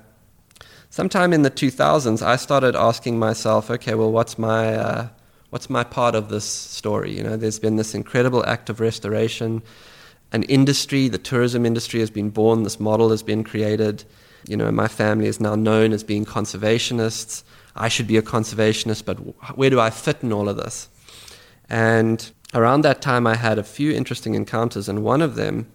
sometime 0.91 1.33
in 1.33 1.43
the 1.43 1.51
2000s, 1.51 2.23
I 2.23 2.37
started 2.37 2.77
asking 2.77 3.19
myself, 3.19 3.69
okay, 3.71 3.95
well, 3.95 4.13
what's 4.13 4.39
my 4.39 4.75
uh, 4.75 5.09
what's 5.51 5.69
my 5.69 5.83
part 5.83 6.15
of 6.15 6.29
this 6.29 6.45
story? 6.45 7.17
You 7.17 7.25
know, 7.25 7.37
there's 7.37 7.59
been 7.59 7.77
this 7.77 7.95
incredible 7.95 8.45
act 8.47 8.71
of 8.71 8.79
restoration 8.79 9.63
an 10.37 10.43
industry, 10.45 11.09
the 11.09 11.19
tourism 11.19 11.65
industry 11.65 11.99
has 12.01 12.11
been 12.11 12.29
born, 12.29 12.63
this 12.63 12.79
model 12.79 13.09
has 13.11 13.23
been 13.23 13.43
created. 13.43 14.05
You 14.47 14.57
know, 14.57 14.71
my 14.71 14.87
family 14.87 15.27
is 15.27 15.41
now 15.41 15.55
known 15.55 15.93
as 15.95 16.05
being 16.05 16.27
conservationists. 16.27 17.43
I 17.75 17.89
should 17.89 18.07
be 18.07 18.19
a 18.19 18.23
conservationist, 18.23 19.07
but 19.07 19.17
where 19.57 19.71
do 19.71 19.81
I 19.81 19.91
fit 19.91 20.23
in 20.23 20.33
all 20.33 20.49
of 20.49 20.59
this? 20.59 20.89
And 21.71 22.31
around 22.53 22.83
that 22.83 23.01
time, 23.01 23.27
I 23.27 23.35
had 23.35 23.59
a 23.59 23.65
few 23.65 23.93
interesting 23.93 24.35
encounters, 24.35 24.89
and 24.91 25.03
one 25.03 25.23
of 25.23 25.37
them, 25.37 25.67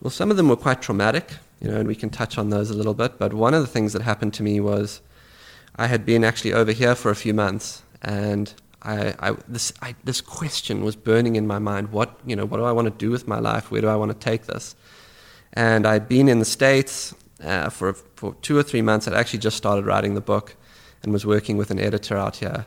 well, 0.00 0.10
some 0.10 0.30
of 0.30 0.36
them 0.36 0.48
were 0.50 0.56
quite 0.56 0.82
traumatic, 0.82 1.32
you 1.60 1.68
know, 1.68 1.78
and 1.78 1.88
we 1.88 1.96
can 1.96 2.10
touch 2.10 2.36
on 2.36 2.50
those 2.50 2.68
a 2.68 2.74
little 2.74 2.94
bit. 2.94 3.18
But 3.18 3.32
one 3.32 3.54
of 3.54 3.62
the 3.62 3.66
things 3.66 3.94
that 3.94 4.02
happened 4.02 4.34
to 4.34 4.42
me 4.42 4.60
was 4.60 5.00
I 5.76 5.86
had 5.86 6.04
been 6.04 6.22
actually 6.22 6.52
over 6.52 6.72
here 6.72 6.94
for 6.94 7.10
a 7.10 7.16
few 7.16 7.32
months, 7.32 7.82
and 8.02 8.52
I, 8.86 9.14
I, 9.18 9.36
this, 9.48 9.72
I, 9.82 9.96
this 10.04 10.20
question 10.20 10.84
was 10.84 10.94
burning 10.94 11.34
in 11.34 11.46
my 11.46 11.58
mind. 11.58 11.90
What, 11.90 12.20
you 12.24 12.36
know, 12.36 12.44
what 12.44 12.58
do 12.58 12.64
I 12.64 12.70
want 12.70 12.86
to 12.86 13.06
do 13.06 13.10
with 13.10 13.26
my 13.26 13.40
life? 13.40 13.72
Where 13.72 13.80
do 13.80 13.88
I 13.88 13.96
want 13.96 14.12
to 14.12 14.18
take 14.18 14.46
this? 14.46 14.76
And 15.52 15.86
I'd 15.86 16.08
been 16.08 16.28
in 16.28 16.38
the 16.38 16.44
States 16.44 17.12
uh, 17.42 17.68
for, 17.68 17.94
for 17.94 18.34
two 18.42 18.56
or 18.56 18.62
three 18.62 18.82
months. 18.82 19.08
I'd 19.08 19.14
actually 19.14 19.40
just 19.40 19.56
started 19.56 19.86
writing 19.86 20.14
the 20.14 20.20
book 20.20 20.54
and 21.02 21.12
was 21.12 21.26
working 21.26 21.56
with 21.56 21.72
an 21.72 21.80
editor 21.80 22.16
out 22.16 22.36
here. 22.36 22.66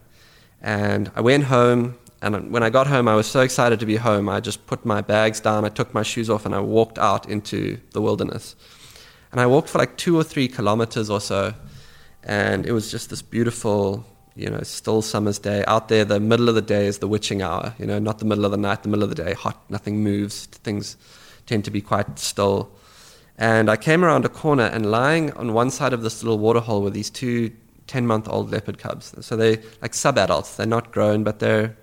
And 0.61 1.09
I 1.15 1.21
went 1.21 1.45
home, 1.45 1.97
and 2.21 2.51
when 2.51 2.63
I 2.63 2.69
got 2.69 2.87
home, 2.87 3.07
I 3.07 3.15
was 3.15 3.27
so 3.27 3.39
excited 3.39 3.79
to 3.79 3.85
be 3.85 3.95
home. 3.95 4.27
I 4.27 4.41
just 4.41 4.67
put 4.67 4.85
my 4.85 4.99
bags 4.99 5.39
down, 5.39 5.63
I 5.63 5.69
took 5.69 5.93
my 5.93 6.03
shoes 6.03 6.29
off, 6.29 6.45
and 6.45 6.53
I 6.53 6.59
walked 6.59 6.99
out 6.99 7.29
into 7.29 7.79
the 7.91 8.01
wilderness. 8.01 8.57
And 9.31 9.39
I 9.39 9.45
walked 9.45 9.69
for 9.69 9.77
like 9.77 9.95
two 9.95 10.17
or 10.17 10.23
three 10.23 10.49
kilometers 10.49 11.09
or 11.09 11.21
so, 11.21 11.53
and 12.23 12.65
it 12.65 12.73
was 12.73 12.91
just 12.91 13.09
this 13.09 13.21
beautiful 13.21 14.05
you 14.35 14.49
know, 14.49 14.61
still 14.63 15.01
summer's 15.01 15.39
day. 15.39 15.63
Out 15.67 15.87
there, 15.87 16.05
the 16.05 16.19
middle 16.19 16.49
of 16.49 16.55
the 16.55 16.61
day 16.61 16.87
is 16.87 16.99
the 16.99 17.07
witching 17.07 17.41
hour, 17.41 17.73
you 17.77 17.85
know, 17.85 17.99
not 17.99 18.19
the 18.19 18.25
middle 18.25 18.45
of 18.45 18.51
the 18.51 18.57
night, 18.57 18.83
the 18.83 18.89
middle 18.89 19.03
of 19.03 19.09
the 19.09 19.23
day, 19.23 19.33
hot, 19.33 19.57
nothing 19.69 20.03
moves, 20.03 20.45
things 20.45 20.97
tend 21.45 21.65
to 21.65 21.71
be 21.71 21.81
quite 21.81 22.19
still. 22.19 22.71
And 23.37 23.69
I 23.69 23.77
came 23.77 24.03
around 24.03 24.25
a 24.25 24.29
corner 24.29 24.65
and 24.65 24.91
lying 24.91 25.31
on 25.33 25.53
one 25.53 25.71
side 25.71 25.93
of 25.93 26.01
this 26.03 26.23
little 26.23 26.39
waterhole 26.39 26.81
were 26.81 26.89
these 26.89 27.09
two 27.09 27.51
10 27.87 28.05
month 28.05 28.27
old 28.29 28.51
leopard 28.51 28.77
cubs. 28.77 29.13
So 29.21 29.35
they're 29.35 29.57
like 29.81 29.93
sub 29.93 30.17
adults, 30.17 30.55
they're 30.55 30.67
not 30.67 30.91
grown, 30.91 31.23
but 31.23 31.39
they're, 31.39 31.75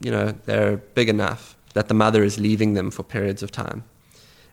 you 0.00 0.10
know, 0.10 0.32
they're 0.44 0.76
big 0.76 1.08
enough 1.08 1.56
that 1.74 1.88
the 1.88 1.94
mother 1.94 2.22
is 2.22 2.38
leaving 2.38 2.74
them 2.74 2.90
for 2.90 3.02
periods 3.02 3.42
of 3.42 3.50
time. 3.50 3.84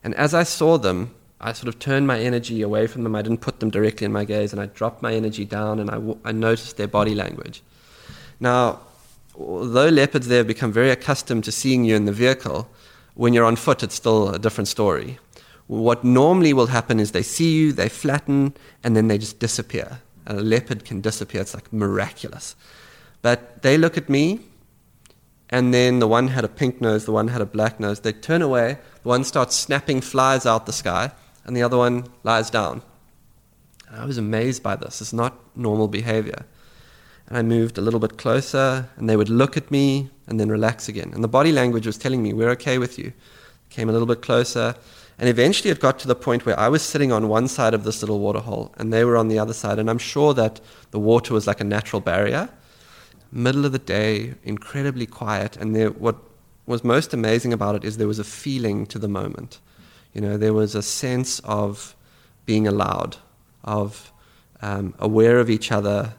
And 0.03 0.15
as 0.15 0.33
I 0.33 0.43
saw 0.43 0.77
them, 0.77 1.13
I 1.43 1.51
sort 1.51 1.67
of 1.67 1.77
turned 1.77 2.07
my 2.07 2.19
energy 2.19 2.61
away 2.61 2.87
from 2.87 3.03
them. 3.03 3.15
I 3.15 3.21
didn't 3.21 3.41
put 3.41 3.59
them 3.59 3.69
directly 3.69 4.05
in 4.05 4.13
my 4.13 4.23
gaze, 4.23 4.53
and 4.53 4.61
I 4.61 4.67
dropped 4.67 5.01
my 5.01 5.13
energy 5.13 5.43
down 5.43 5.79
and 5.79 5.89
I, 5.89 5.95
w- 5.95 6.17
I 6.23 6.31
noticed 6.31 6.77
their 6.77 6.87
body 6.87 7.13
language. 7.13 7.61
Now, 8.39 8.79
although 9.37 9.89
leopards 9.89 10.27
there 10.27 10.37
have 10.37 10.47
become 10.47 10.71
very 10.71 10.89
accustomed 10.89 11.43
to 11.43 11.51
seeing 11.51 11.83
you 11.83 11.97
in 11.97 12.05
the 12.05 12.13
vehicle, 12.13 12.69
when 13.15 13.33
you're 13.33 13.43
on 13.43 13.57
foot, 13.57 13.83
it's 13.83 13.93
still 13.93 14.29
a 14.29 14.39
different 14.39 14.69
story. 14.69 15.19
What 15.67 16.05
normally 16.05 16.53
will 16.53 16.67
happen 16.67 16.97
is 16.97 17.11
they 17.11 17.23
see 17.23 17.53
you, 17.57 17.73
they 17.73 17.89
flatten, 17.89 18.53
and 18.81 18.95
then 18.95 19.09
they 19.09 19.17
just 19.17 19.39
disappear. 19.39 19.99
A 20.25 20.35
leopard 20.35 20.85
can 20.85 21.01
disappear, 21.01 21.41
it's 21.41 21.53
like 21.53 21.73
miraculous. 21.73 22.55
But 23.21 23.63
they 23.63 23.77
look 23.77 23.97
at 23.97 24.07
me, 24.07 24.39
and 25.49 25.73
then 25.73 25.99
the 25.99 26.07
one 26.07 26.29
had 26.29 26.45
a 26.45 26.47
pink 26.47 26.79
nose, 26.79 27.03
the 27.03 27.11
one 27.11 27.27
had 27.27 27.41
a 27.41 27.45
black 27.45 27.81
nose. 27.81 27.99
They 27.99 28.13
turn 28.13 28.41
away, 28.41 28.77
the 29.03 29.09
one 29.09 29.25
starts 29.25 29.57
snapping 29.57 29.99
flies 29.99 30.45
out 30.45 30.65
the 30.65 30.73
sky, 30.73 31.11
and 31.45 31.55
the 31.55 31.63
other 31.63 31.77
one 31.77 32.05
lies 32.23 32.49
down. 32.49 32.81
And 33.87 34.01
I 34.01 34.05
was 34.05 34.17
amazed 34.17 34.63
by 34.63 34.75
this. 34.75 35.01
It's 35.01 35.13
not 35.13 35.39
normal 35.55 35.87
behavior. 35.87 36.45
And 37.27 37.37
I 37.37 37.41
moved 37.41 37.77
a 37.77 37.81
little 37.81 37.99
bit 37.99 38.17
closer, 38.17 38.89
and 38.97 39.09
they 39.09 39.15
would 39.15 39.29
look 39.29 39.55
at 39.55 39.71
me 39.71 40.09
and 40.27 40.39
then 40.39 40.49
relax 40.49 40.89
again. 40.89 41.11
And 41.13 41.23
the 41.23 41.27
body 41.27 41.51
language 41.51 41.85
was 41.85 41.97
telling 41.97 42.21
me, 42.21 42.33
We're 42.33 42.49
okay 42.51 42.77
with 42.77 42.97
you. 42.99 43.13
Came 43.69 43.89
a 43.89 43.91
little 43.91 44.07
bit 44.07 44.21
closer, 44.21 44.75
and 45.17 45.29
eventually 45.29 45.69
it 45.69 45.79
got 45.79 45.99
to 45.99 46.07
the 46.07 46.15
point 46.15 46.45
where 46.45 46.59
I 46.59 46.69
was 46.69 46.81
sitting 46.81 47.11
on 47.11 47.27
one 47.27 47.47
side 47.47 47.73
of 47.73 47.83
this 47.83 48.01
little 48.01 48.19
waterhole, 48.19 48.73
and 48.77 48.91
they 48.91 49.05
were 49.05 49.17
on 49.17 49.27
the 49.27 49.39
other 49.39 49.53
side. 49.53 49.79
And 49.79 49.89
I'm 49.89 49.97
sure 49.97 50.33
that 50.33 50.59
the 50.91 50.99
water 50.99 51.33
was 51.33 51.47
like 51.47 51.61
a 51.61 51.63
natural 51.63 51.99
barrier. 51.99 52.49
Middle 53.31 53.65
of 53.65 53.71
the 53.71 53.79
day, 53.79 54.35
incredibly 54.43 55.05
quiet, 55.05 55.57
and 55.57 55.75
there, 55.75 55.89
what 55.89 56.17
was 56.65 56.83
most 56.83 57.13
amazing 57.13 57.51
about 57.51 57.75
it 57.75 57.83
is 57.83 57.97
there 57.97 58.07
was 58.07 58.19
a 58.19 58.23
feeling 58.23 58.85
to 58.87 58.99
the 58.99 59.07
moment. 59.07 59.59
You 60.13 60.21
know, 60.21 60.37
there 60.37 60.53
was 60.53 60.75
a 60.75 60.81
sense 60.81 61.39
of 61.39 61.95
being 62.45 62.67
allowed, 62.67 63.17
of 63.63 64.11
um, 64.61 64.93
aware 64.99 65.39
of 65.39 65.49
each 65.49 65.71
other, 65.71 66.13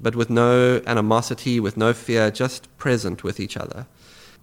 but 0.00 0.16
with 0.16 0.30
no 0.30 0.82
animosity, 0.86 1.60
with 1.60 1.76
no 1.76 1.92
fear, 1.92 2.30
just 2.30 2.74
present 2.78 3.24
with 3.24 3.40
each 3.40 3.56
other. 3.56 3.86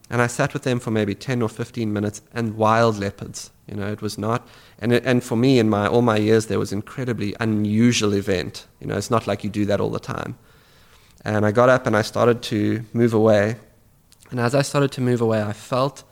And 0.10 0.22
I 0.22 0.28
sat 0.28 0.54
with 0.54 0.64
them 0.64 0.80
for 0.80 0.92
maybe 0.92 1.16
10 1.16 1.42
or 1.42 1.50
15 1.50 1.92
minutes, 1.92 2.22
and 2.34 2.56
wild 2.56 2.98
leopards. 2.98 3.52
You 3.68 3.76
know, 3.76 3.92
it 3.92 4.02
was 4.02 4.18
not, 4.18 4.48
and, 4.80 4.92
it, 4.92 5.06
and 5.06 5.24
for 5.24 5.36
me, 5.36 5.58
in 5.58 5.70
my, 5.70 5.88
all 5.88 6.02
my 6.02 6.18
years, 6.18 6.48
there 6.48 6.60
was 6.60 6.74
incredibly 6.74 7.36
unusual 7.40 8.14
event. 8.14 8.68
You 8.80 8.88
know, 8.88 8.98
it's 8.98 9.10
not 9.10 9.26
like 9.26 9.44
you 9.44 9.50
do 9.50 9.66
that 9.66 9.80
all 9.80 9.90
the 9.90 10.00
time. 10.00 10.38
And 11.24 11.46
I 11.46 11.52
got 11.52 11.70
up 11.70 11.88
and 11.88 11.96
I 11.96 12.02
started 12.02 12.42
to 12.44 12.84
move 12.92 13.14
away. 13.14 13.56
And 14.30 14.40
as 14.40 14.54
I 14.54 14.62
started 14.62 14.92
to 14.94 15.02
move 15.02 15.22
away, 15.22 15.42
I 15.42 15.54
felt 15.54 16.04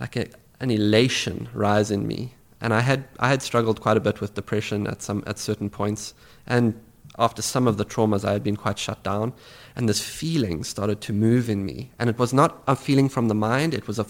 like 0.00 0.16
a, 0.16 0.26
an 0.60 0.70
elation 0.70 1.48
rise 1.54 1.90
in 1.90 2.06
me. 2.06 2.34
And 2.60 2.74
I 2.74 2.80
had, 2.80 3.04
I 3.18 3.28
had 3.28 3.42
struggled 3.42 3.80
quite 3.80 3.96
a 3.96 4.00
bit 4.00 4.20
with 4.20 4.34
depression 4.34 4.86
at, 4.86 5.02
some, 5.02 5.24
at 5.26 5.38
certain 5.38 5.70
points. 5.70 6.14
And 6.46 6.78
after 7.18 7.42
some 7.42 7.66
of 7.66 7.78
the 7.78 7.84
traumas, 7.84 8.24
I 8.24 8.32
had 8.32 8.44
been 8.44 8.56
quite 8.56 8.78
shut 8.78 9.02
down. 9.02 9.32
And 9.74 9.88
this 9.88 10.00
feeling 10.00 10.62
started 10.64 11.00
to 11.02 11.12
move 11.12 11.48
in 11.48 11.64
me. 11.64 11.90
And 11.98 12.10
it 12.10 12.18
was 12.18 12.32
not 12.32 12.62
a 12.66 12.76
feeling 12.76 13.08
from 13.08 13.28
the 13.28 13.34
mind, 13.34 13.74
it 13.74 13.86
was 13.86 13.98
a, 13.98 14.06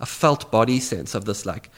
a 0.00 0.06
felt 0.06 0.50
body 0.50 0.78
sense 0.80 1.14
of 1.14 1.24
this, 1.24 1.46
like, 1.46 1.70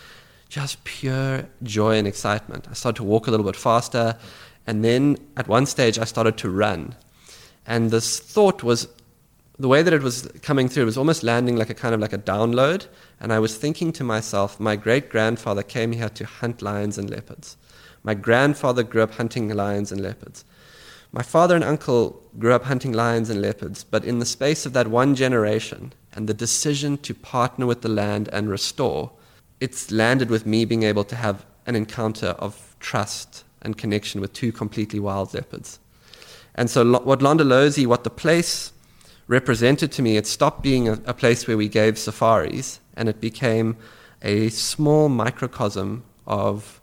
just 0.49 0.83
pure 0.85 1.47
joy 1.63 1.97
and 1.97 2.09
excitement. 2.09 2.67
I 2.71 2.73
started 2.73 2.97
to 2.97 3.05
walk 3.05 3.27
a 3.27 3.31
little 3.31 3.47
bit 3.47 3.57
faster. 3.57 4.17
And 4.67 4.85
then 4.85 5.19
at 5.37 5.47
one 5.47 5.67
stage, 5.67 5.99
I 5.99 6.05
started 6.05 6.37
to 6.39 6.51
run. 6.51 6.97
And 7.67 7.91
this 7.91 8.19
thought 8.19 8.63
was 8.63 8.89
the 9.59 9.69
way 9.69 9.83
that 9.83 9.93
it 9.93 10.03
was 10.03 10.29
coming 10.43 10.69
through, 10.69 10.85
it 10.85 10.87
was 10.87 10.99
almost 10.99 11.23
landing 11.23 11.57
like 11.57 11.71
a 11.71 11.75
kind 11.75 11.95
of 11.95 12.01
like 12.01 12.13
a 12.13 12.19
download. 12.19 12.87
And 13.21 13.33
I 13.33 13.39
was 13.39 13.57
thinking 13.57 13.93
to 13.93 14.05
myself, 14.05 14.61
my 14.61 14.77
great 14.77 15.09
grandfather 15.11 15.63
came 15.63 15.93
here 15.93 16.09
to 16.11 16.25
hunt 16.25 16.63
lions 16.63 16.99
and 16.99 17.11
leopards. 17.11 17.57
My 18.03 18.15
grandfather 18.15 18.83
grew 18.83 19.03
up 19.03 19.15
hunting 19.15 19.49
lions 19.49 19.91
and 19.91 20.01
leopards. 20.01 20.45
My 21.11 21.23
father 21.23 21.55
and 21.55 21.65
uncle 21.65 22.23
grew 22.39 22.53
up 22.53 22.65
hunting 22.65 22.93
lions 22.93 23.31
and 23.31 23.41
leopards, 23.41 23.83
but 23.83 24.05
in 24.05 24.19
the 24.19 24.27
space 24.27 24.67
of 24.67 24.73
that 24.75 24.89
one 24.89 25.15
generation 25.15 25.93
and 26.13 26.29
the 26.29 26.35
decision 26.35 26.99
to 26.99 27.15
partner 27.15 27.67
with 27.67 27.83
the 27.83 27.89
land 27.89 28.29
and 28.33 28.49
restore, 28.49 29.11
it's 29.59 29.91
landed 29.91 30.31
with 30.31 30.47
me 30.47 30.65
being 30.65 30.83
able 30.83 31.05
to 31.05 31.17
have 31.17 31.45
an 31.67 31.75
encounter 31.75 32.29
of 32.39 32.77
trust 32.79 33.45
and 33.63 33.77
connection 33.77 34.21
with 34.21 34.33
two 34.33 34.53
completely 34.53 35.01
wild 35.01 35.35
leopards. 35.35 35.79
And 36.55 36.69
so, 36.69 36.99
what 36.99 37.21
Londolozi, 37.21 37.87
what 37.87 38.05
the 38.05 38.11
place 38.11 38.73
represented 39.27 39.93
to 39.93 40.03
me, 40.03 40.17
it 40.17 40.27
stopped 40.27 40.63
being 40.63 40.89
a, 40.89 40.93
a 41.07 41.15
place 41.15 41.47
where 41.47 41.57
we 41.57 41.69
gave 41.69 41.99
safaris 41.99 42.81
and 42.99 43.09
it 43.09 43.21
became 43.21 43.77
a 44.23 44.49
small 44.51 45.09
microcosm 45.09 46.05
of 46.27 46.81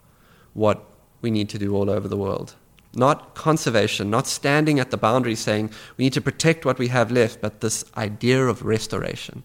what 0.54 0.84
we 1.20 1.30
need 1.30 1.48
to 1.50 1.58
do 1.58 1.76
all 1.76 1.90
over 1.90 2.08
the 2.08 2.16
world. 2.16 2.54
Not 2.94 3.34
conservation, 3.34 4.10
not 4.10 4.26
standing 4.26 4.80
at 4.80 4.90
the 4.90 4.96
boundary 4.96 5.34
saying 5.34 5.70
we 5.96 6.06
need 6.06 6.14
to 6.14 6.20
protect 6.20 6.64
what 6.64 6.78
we 6.78 6.88
have 6.88 7.12
left, 7.12 7.40
but 7.42 7.60
this 7.60 7.84
idea 7.96 8.46
of 8.46 8.64
restoration, 8.64 9.44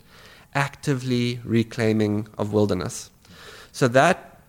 actively 0.56 1.42
reclaiming 1.44 2.28
of 2.38 2.54
wilderness. 2.54 3.12
So 3.74 3.88
that, 3.90 4.40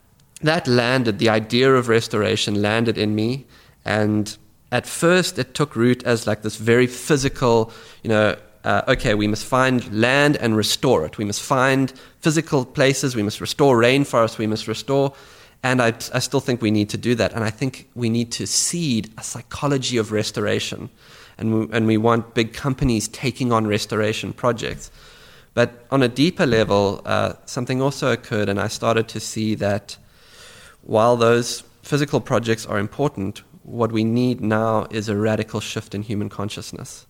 that 0.42 0.68
landed, 0.68 1.18
the 1.18 1.28
idea 1.28 1.74
of 1.74 1.88
restoration 1.88 2.62
landed 2.62 2.96
in 2.96 3.14
me, 3.14 3.46
and 3.84 4.36
at 4.70 4.86
first 4.86 5.38
it 5.38 5.54
took 5.54 5.74
root 5.74 6.04
as 6.04 6.26
like 6.26 6.42
this 6.42 6.56
very 6.56 6.86
physical, 6.86 7.72
you 8.04 8.08
know, 8.08 8.36
uh, 8.64 8.82
okay, 8.88 9.14
we 9.14 9.26
must 9.26 9.44
find 9.44 9.92
land 9.92 10.36
and 10.36 10.56
restore 10.56 11.04
it. 11.04 11.18
We 11.18 11.24
must 11.24 11.42
find 11.42 11.92
physical 12.20 12.64
places. 12.64 13.16
We 13.16 13.22
must 13.22 13.40
restore 13.40 13.76
rainforests. 13.76 14.38
We 14.38 14.46
must 14.46 14.68
restore. 14.68 15.12
And 15.64 15.80
I, 15.80 15.88
I 16.12 16.18
still 16.18 16.40
think 16.40 16.62
we 16.62 16.70
need 16.70 16.88
to 16.90 16.96
do 16.96 17.14
that. 17.16 17.32
And 17.32 17.44
I 17.44 17.50
think 17.50 17.88
we 17.94 18.08
need 18.08 18.32
to 18.32 18.46
seed 18.46 19.10
a 19.18 19.22
psychology 19.22 19.96
of 19.96 20.12
restoration. 20.12 20.90
And 21.38 21.68
we, 21.68 21.76
and 21.76 21.86
we 21.86 21.96
want 21.96 22.34
big 22.34 22.52
companies 22.52 23.08
taking 23.08 23.52
on 23.52 23.66
restoration 23.66 24.32
projects. 24.32 24.90
But 25.54 25.84
on 25.90 26.02
a 26.02 26.08
deeper 26.08 26.46
level, 26.46 27.02
uh, 27.04 27.34
something 27.44 27.82
also 27.82 28.10
occurred, 28.12 28.48
and 28.48 28.58
I 28.58 28.68
started 28.68 29.08
to 29.08 29.20
see 29.20 29.54
that 29.56 29.98
while 30.82 31.16
those 31.16 31.62
physical 31.82 32.20
projects 32.20 32.64
are 32.64 32.78
important, 32.78 33.42
what 33.62 33.92
we 33.92 34.02
need 34.02 34.40
now 34.40 34.86
is 34.90 35.08
a 35.08 35.16
radical 35.16 35.60
shift 35.60 35.94
in 35.94 36.02
human 36.02 36.28
consciousness. 36.28 37.06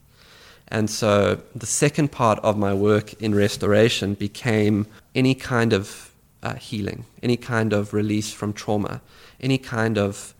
And 0.72 0.88
so 0.88 1.38
the 1.54 1.66
second 1.66 2.12
part 2.12 2.38
of 2.38 2.56
my 2.56 2.72
work 2.72 3.12
in 3.20 3.34
restoration 3.34 4.14
became 4.14 4.86
any 5.14 5.34
kind 5.34 5.74
of 5.74 6.12
uh, 6.42 6.54
healing, 6.54 7.04
any 7.22 7.36
kind 7.36 7.74
of 7.74 7.92
release 7.92 8.32
from 8.32 8.54
trauma, 8.54 9.02
any 9.38 9.58
kind 9.58 9.98
of 9.98 10.34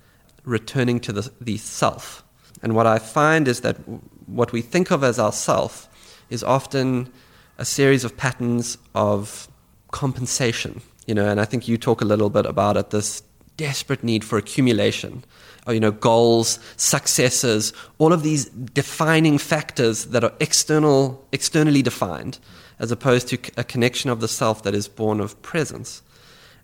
returning 0.44 1.00
to 1.00 1.12
the, 1.12 1.30
the 1.38 1.58
self. 1.58 2.24
And 2.62 2.74
what 2.74 2.86
I 2.86 2.98
find 2.98 3.46
is 3.46 3.60
that 3.60 3.76
what 4.24 4.52
we 4.52 4.62
think 4.62 4.90
of 4.90 5.04
as 5.04 5.18
our 5.18 5.32
self 5.32 5.86
is 6.30 6.42
often 6.42 7.12
a 7.58 7.66
series 7.66 8.02
of 8.02 8.16
patterns 8.16 8.78
of 8.94 9.48
compensation. 9.90 10.80
You 11.06 11.14
know, 11.14 11.28
and 11.28 11.42
I 11.42 11.44
think 11.44 11.68
you 11.68 11.76
talk 11.76 12.00
a 12.00 12.06
little 12.06 12.30
bit 12.30 12.46
about 12.46 12.78
it, 12.78 12.88
this 12.88 13.22
desperate 13.66 14.02
need 14.02 14.24
for 14.24 14.38
accumulation 14.38 15.22
you 15.68 15.80
know, 15.80 15.92
goals, 15.92 16.58
successes, 16.76 17.72
all 17.98 18.12
of 18.12 18.22
these 18.22 18.46
defining 18.46 19.38
factors 19.38 20.06
that 20.06 20.24
are 20.24 20.32
external, 20.40 21.24
externally 21.30 21.82
defined, 21.82 22.38
as 22.78 22.90
opposed 22.90 23.28
to 23.28 23.38
a 23.56 23.62
connection 23.62 24.10
of 24.10 24.20
the 24.20 24.28
self 24.28 24.64
that 24.64 24.74
is 24.74 24.88
born 24.88 25.20
of 25.20 25.40
presence. 25.42 26.02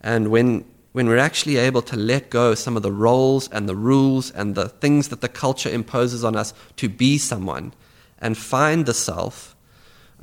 And 0.01 0.29
when, 0.29 0.65
when 0.93 1.07
we're 1.07 1.19
actually 1.19 1.59
able 1.59 1.83
to 1.83 1.97
let 1.97 2.31
go 2.31 2.55
some 2.55 2.77
of 2.77 2.83
the 2.83 2.93
roles 2.93 3.49
and 3.51 3.69
the 3.69 3.77
rules 3.77 4.33
and 4.33 4.55
the 4.55 4.69
things 4.69 5.09
that 5.09 5.21
the 5.21 5.29
culture 5.29 5.71
imposes 5.71 6.25
on 6.25 6.35
us 6.35 6.53
to 6.77 6.89
be 6.89 7.19
someone 7.19 7.73
and 8.19 8.37
find 8.37 8.87
the 8.87 8.95
self, 8.95 9.55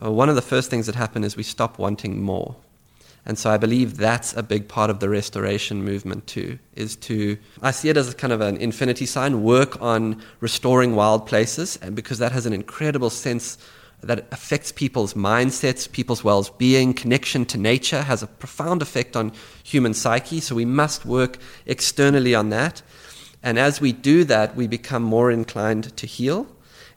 uh, 0.03 0.11
one 0.11 0.27
of 0.27 0.35
the 0.35 0.41
first 0.41 0.69
things 0.69 0.85
that 0.88 0.95
happen 0.95 1.23
is 1.23 1.38
we 1.38 1.43
stop 1.43 1.79
wanting 1.79 2.21
more. 2.21 2.57
And 3.25 3.39
so 3.39 3.49
I 3.49 3.57
believe 3.57 3.97
that's 3.97 4.35
a 4.38 4.43
big 4.43 4.67
part 4.67 4.89
of 4.89 4.99
the 4.99 5.09
restoration 5.09 5.83
movement 5.83 6.27
too, 6.27 6.59
is 6.75 6.95
to, 6.97 7.38
I 7.61 7.71
see 7.71 7.89
it 7.89 7.97
as 7.97 8.13
kind 8.13 8.31
of 8.31 8.41
an 8.41 8.57
infinity 8.57 9.07
sign, 9.07 9.41
work 9.41 9.81
on 9.81 10.21
restoring 10.41 10.95
wild 10.95 11.25
places, 11.25 11.77
and 11.81 11.95
because 11.95 12.19
that 12.19 12.31
has 12.31 12.45
an 12.45 12.53
incredible 12.53 13.09
sense 13.09 13.57
that 14.01 14.27
affects 14.31 14.71
people's 14.71 15.15
mindsets, 15.15 15.91
people's 15.91 16.23
well 16.23 16.47
being, 16.59 16.93
connection 16.93 17.45
to 17.45 17.57
nature, 17.57 18.03
has 18.03 18.21
a 18.21 18.27
profound 18.27 18.83
effect 18.83 19.15
on 19.15 19.31
human 19.63 19.95
psyche. 19.95 20.39
So 20.39 20.53
we 20.53 20.65
must 20.65 21.05
work 21.05 21.39
externally 21.65 22.35
on 22.35 22.49
that. 22.49 22.83
And 23.41 23.57
as 23.57 23.81
we 23.81 23.91
do 23.91 24.23
that, 24.25 24.55
we 24.55 24.67
become 24.67 25.01
more 25.01 25.31
inclined 25.31 25.95
to 25.97 26.05
heal. 26.05 26.47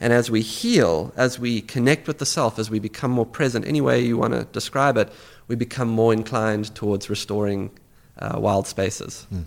And 0.01 0.13
as 0.13 0.31
we 0.31 0.43
heal, 0.43 1.13
as 1.17 1.39
we 1.39 1.61
connect 1.61 2.07
with 2.07 2.19
the 2.19 2.27
self, 2.27 2.59
as 2.59 2.71
we 2.71 2.79
become 2.79 3.11
more 3.11 3.27
present, 3.27 3.67
any 3.67 3.81
way 3.81 4.01
you 4.01 4.17
want 4.17 4.35
to 4.35 4.45
describe 4.45 4.97
it, 4.97 5.11
we 5.49 5.57
become 5.57 5.89
more 5.89 6.13
inclined 6.13 6.75
towards 6.75 7.11
restoring 7.11 7.71
uh, 8.19 8.39
wild 8.39 8.67
spaces. 8.67 9.27
Hmm. 9.31 9.43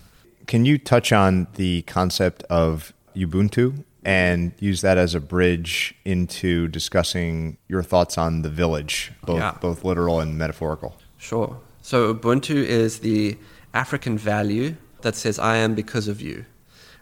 Can 0.47 0.65
you 0.65 0.77
touch 0.77 1.11
on 1.11 1.47
the 1.55 1.83
concept 1.83 2.43
of 2.43 2.93
Ubuntu 3.15 3.83
and 4.03 4.51
use 4.59 4.81
that 4.81 4.97
as 4.97 5.13
a 5.13 5.19
bridge 5.19 5.95
into 6.03 6.67
discussing 6.67 7.57
your 7.67 7.83
thoughts 7.83 8.17
on 8.17 8.41
the 8.41 8.49
village, 8.49 9.11
both, 9.23 9.39
yeah. 9.39 9.57
both 9.61 9.83
literal 9.83 10.19
and 10.19 10.37
metaphorical? 10.37 10.97
Sure. 11.17 11.59
So, 11.83 12.13
Ubuntu 12.13 12.55
is 12.55 12.99
the 12.99 13.37
African 13.73 14.17
value 14.17 14.75
that 15.01 15.15
says, 15.15 15.37
I 15.39 15.57
am 15.57 15.75
because 15.75 16.07
of 16.07 16.21
you. 16.21 16.45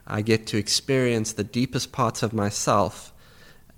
I 0.06 0.22
get 0.22 0.48
to 0.48 0.58
experience 0.58 1.34
the 1.34 1.44
deepest 1.44 1.92
parts 1.92 2.24
of 2.24 2.34
myself 2.34 3.14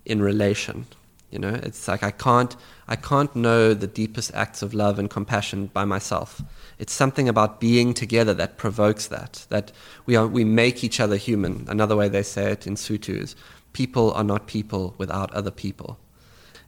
in 0.05 0.21
relation. 0.21 0.87
You 1.31 1.39
know, 1.39 1.59
it's 1.63 1.87
like 1.87 2.03
I 2.03 2.11
can't 2.11 2.55
I 2.87 2.97
can't 2.97 3.33
know 3.35 3.73
the 3.73 3.87
deepest 3.87 4.33
acts 4.33 4.61
of 4.61 4.73
love 4.73 4.99
and 4.99 5.09
compassion 5.09 5.67
by 5.67 5.85
myself. 5.85 6.41
It's 6.77 6.93
something 6.93 7.29
about 7.29 7.61
being 7.61 7.93
together 7.93 8.33
that 8.33 8.57
provokes 8.57 9.07
that. 9.07 9.45
That 9.49 9.71
we 10.05 10.15
are 10.17 10.27
we 10.27 10.43
make 10.43 10.83
each 10.83 10.99
other 10.99 11.15
human. 11.15 11.65
Another 11.69 11.95
way 11.95 12.09
they 12.09 12.23
say 12.23 12.51
it 12.51 12.67
in 12.67 12.75
Sotho 12.75 13.17
is 13.17 13.35
people 13.71 14.11
are 14.11 14.25
not 14.25 14.45
people 14.45 14.93
without 14.97 15.33
other 15.33 15.51
people. 15.51 15.97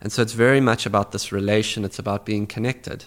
And 0.01 0.11
so 0.11 0.21
it's 0.21 0.33
very 0.33 0.61
much 0.61 0.85
about 0.85 1.11
this 1.11 1.31
relation, 1.31 1.85
it's 1.85 1.99
about 1.99 2.25
being 2.25 2.47
connected. 2.47 3.05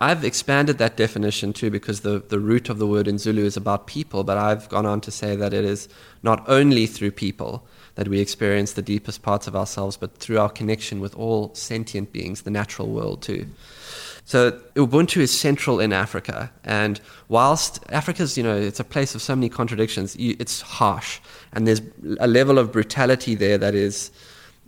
I've 0.00 0.24
expanded 0.24 0.76
that 0.78 0.96
definition 0.96 1.52
too 1.52 1.70
because 1.70 2.00
the, 2.00 2.18
the 2.18 2.38
root 2.38 2.68
of 2.68 2.78
the 2.78 2.86
word 2.86 3.08
in 3.08 3.16
Zulu 3.16 3.44
is 3.44 3.56
about 3.56 3.86
people, 3.86 4.24
but 4.24 4.36
I've 4.36 4.68
gone 4.68 4.84
on 4.84 5.00
to 5.02 5.10
say 5.10 5.36
that 5.36 5.54
it 5.54 5.64
is 5.64 5.88
not 6.22 6.44
only 6.48 6.86
through 6.86 7.12
people, 7.12 7.66
that 7.96 8.08
we 8.08 8.20
experience 8.20 8.72
the 8.74 8.82
deepest 8.82 9.22
parts 9.22 9.46
of 9.46 9.56
ourselves, 9.56 9.96
but 9.96 10.16
through 10.18 10.38
our 10.38 10.48
connection 10.48 11.00
with 11.00 11.14
all 11.16 11.54
sentient 11.54 12.12
beings, 12.12 12.42
the 12.42 12.50
natural 12.50 12.88
world 12.88 13.20
too. 13.22 13.46
So 14.24 14.52
Ubuntu 14.74 15.18
is 15.18 15.38
central 15.38 15.78
in 15.78 15.92
Africa, 15.92 16.50
and 16.64 17.00
whilst 17.28 17.80
Africa's, 17.90 18.36
you 18.36 18.42
know, 18.42 18.56
it's 18.56 18.80
a 18.80 18.84
place 18.84 19.14
of 19.14 19.22
so 19.22 19.36
many 19.36 19.48
contradictions, 19.48 20.16
it's 20.18 20.60
harsh, 20.60 21.20
and 21.52 21.66
there's 21.66 21.80
a 22.18 22.26
level 22.26 22.58
of 22.58 22.72
brutality 22.72 23.34
there 23.34 23.58
that 23.58 23.74
is 23.74 24.10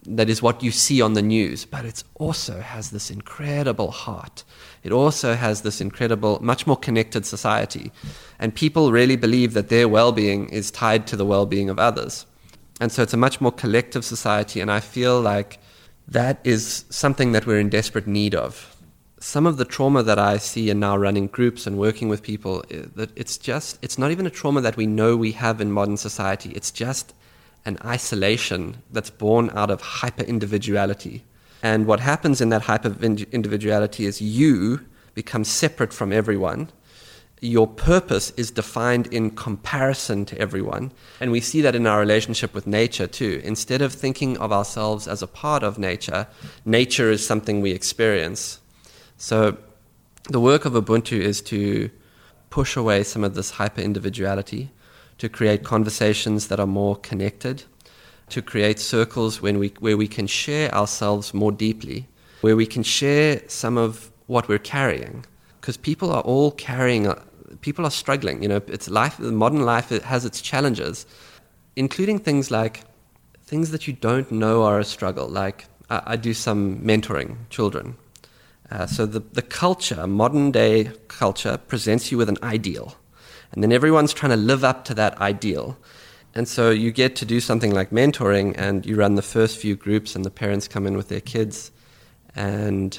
that 0.07 0.31
is 0.31 0.41
what 0.41 0.63
you 0.63 0.71
see 0.71 1.03
on 1.03 1.15
the 1.15 1.23
news, 1.23 1.65
but 1.65 1.85
it 1.85 2.03
also 2.15 2.61
has 2.61 2.91
this 2.91 3.11
incredible 3.11 3.91
heart. 3.91 4.45
It 4.83 4.93
also 4.93 5.35
has 5.35 5.63
this 5.63 5.81
incredible, 5.81 6.39
much 6.43 6.67
more 6.67 6.77
connected 6.77 7.27
society, 7.27 7.93
and 8.39 8.55
people 8.55 8.93
really 8.93 9.17
believe 9.17 9.55
that 9.55 9.69
their 9.69 9.89
well-being 9.89 10.49
is 10.49 10.71
tied 10.71 11.07
to 11.09 11.17
the 11.17 11.27
well-being 11.27 11.69
of 11.69 11.79
others. 11.79 12.27
And 12.81 12.93
so 12.93 13.03
it's 13.03 13.15
a 13.15 13.19
much 13.19 13.41
more 13.41 13.53
collective 13.53 14.05
society, 14.05 14.61
and 14.61 14.71
I 14.71 14.81
feel 14.81 15.21
like 15.21 15.59
that 16.07 16.41
is 16.45 16.85
something 16.91 17.33
that 17.33 17.47
we're 17.47 17.59
in 17.59 17.69
desperate 17.69 18.07
need 18.07 18.35
of. 18.35 18.77
Some 19.21 19.47
of 19.47 19.57
the 19.57 19.65
trauma 19.65 20.03
that 20.05 20.19
I 20.19 20.39
see 20.39 20.71
in 20.71 20.79
now 20.79 20.97
running 20.97 21.27
groups 21.27 21.67
and 21.67 21.77
working 21.77 22.09
with 22.09 22.23
people, 22.23 22.65
that 22.71 23.11
it's 23.17 23.37
just, 23.37 23.79
it's 23.83 23.99
not 23.99 24.13
even 24.13 24.27
a 24.27 24.31
trauma 24.31 24.61
that 24.61 24.77
we 24.77 24.87
know 24.87 25.17
we 25.17 25.33
have 25.33 25.61
in 25.61 25.73
modern 25.73 25.97
society. 25.97 26.51
It's 26.51 26.71
just 26.71 27.15
an 27.65 27.79
isolation 27.85 28.83
that's 28.93 29.11
born 29.11 29.51
out 29.55 29.71
of 29.71 29.81
hyper 29.81 30.23
individuality. 30.23 31.25
And 31.63 31.87
what 31.87 31.99
happens 31.99 32.41
in 32.41 32.51
that 32.51 32.63
hyper 32.63 32.95
individuality 33.03 34.07
is 34.07 34.23
you 34.23 34.81
become 35.15 35.43
separate 35.43 35.93
from 35.93 36.13
everyone 36.13 36.69
your 37.41 37.67
purpose 37.67 38.31
is 38.37 38.51
defined 38.51 39.07
in 39.09 39.31
comparison 39.31 40.25
to 40.27 40.39
everyone. 40.39 40.93
And 41.21 41.31
we 41.31 41.41
see 41.41 41.61
that 41.63 41.75
in 41.75 41.87
our 41.87 42.01
relationship 42.01 42.55
with 42.55 42.67
nature 42.67 43.07
too. 43.07 43.41
Instead 43.45 43.83
of 43.83 43.93
thinking 43.93 44.37
of 44.39 44.53
ourselves 44.53 45.07
as 45.07 45.23
a 45.23 45.27
part 45.27 45.63
of 45.63 45.79
nature, 45.79 46.27
nature 46.65 47.11
is 47.11 47.27
something 47.27 47.61
we 47.61 47.71
experience. 47.73 48.61
So 49.17 49.57
the 50.25 50.41
work 50.41 50.65
of 50.65 50.73
Ubuntu 50.73 51.21
is 51.21 51.41
to 51.43 51.91
push 52.51 52.77
away 52.77 53.03
some 53.05 53.25
of 53.25 53.35
this 53.35 53.51
hyper 53.51 53.81
individuality, 53.81 54.71
to 55.19 55.29
create 55.29 55.65
conversations 55.65 56.49
that 56.49 56.61
are 56.61 56.67
more 56.67 56.97
connected, 56.97 57.65
to 58.31 58.43
create 58.43 58.79
circles 58.79 59.41
when 59.41 59.59
we, 59.59 59.69
where 59.81 59.97
we 59.97 60.09
can 60.09 60.27
share 60.27 60.75
ourselves 60.75 61.33
more 61.35 61.53
deeply, 61.53 62.07
where 62.41 62.57
we 62.57 62.67
can 62.67 62.83
share 62.83 63.43
some 63.49 63.77
of 63.77 64.11
what 64.27 64.49
we're 64.49 64.59
carrying 64.59 65.25
because 65.69 65.77
people 65.77 66.11
are 66.11 66.23
all 66.23 66.51
carrying 66.53 67.13
people 67.61 67.85
are 67.85 67.91
struggling. 67.91 68.43
You 68.43 68.49
know, 68.49 68.63
it's 68.67 68.89
life. 68.89 69.19
Modern 69.19 69.63
life 69.63 69.93
it 69.93 70.03
has 70.03 70.25
its 70.25 70.41
challenges, 70.41 71.07
including 71.77 72.19
things 72.19 72.51
like 72.51 72.85
things 73.43 73.71
that 73.71 73.87
you 73.87 73.95
don't 73.95 74.31
know 74.31 74.65
are 74.65 74.79
a 74.79 74.85
struggle. 74.85 75.29
Like 75.29 75.67
I, 75.91 76.03
I 76.07 76.17
do 76.17 76.35
some 76.35 76.79
mentoring 76.81 77.37
children. 77.51 77.97
Uh, 78.71 78.87
so 78.87 79.07
the, 79.07 79.21
the 79.21 79.43
culture, 79.43 80.07
modern 80.07 80.51
day 80.51 80.93
culture, 81.09 81.57
presents 81.57 82.13
you 82.13 82.19
with 82.19 82.29
an 82.29 82.37
ideal. 82.43 82.97
And 83.53 83.63
then 83.63 83.73
everyone's 83.73 84.13
trying 84.13 84.31
to 84.31 84.37
live 84.37 84.63
up 84.63 84.85
to 84.87 84.95
that 84.95 85.19
ideal. 85.21 85.79
And 86.35 86.47
so 86.47 86.71
you 86.71 86.93
get 86.93 87.17
to 87.17 87.25
do 87.25 87.41
something 87.41 87.75
like 87.75 87.91
mentoring, 87.91 88.55
and 88.59 88.85
you 88.85 88.97
run 88.97 89.15
the 89.15 89.23
first 89.23 89.59
few 89.59 89.75
groups, 89.75 90.15
and 90.15 90.25
the 90.25 90.31
parents 90.31 90.69
come 90.69 90.87
in 90.87 90.97
with 90.97 91.09
their 91.09 91.23
kids, 91.23 91.73
and 92.37 92.99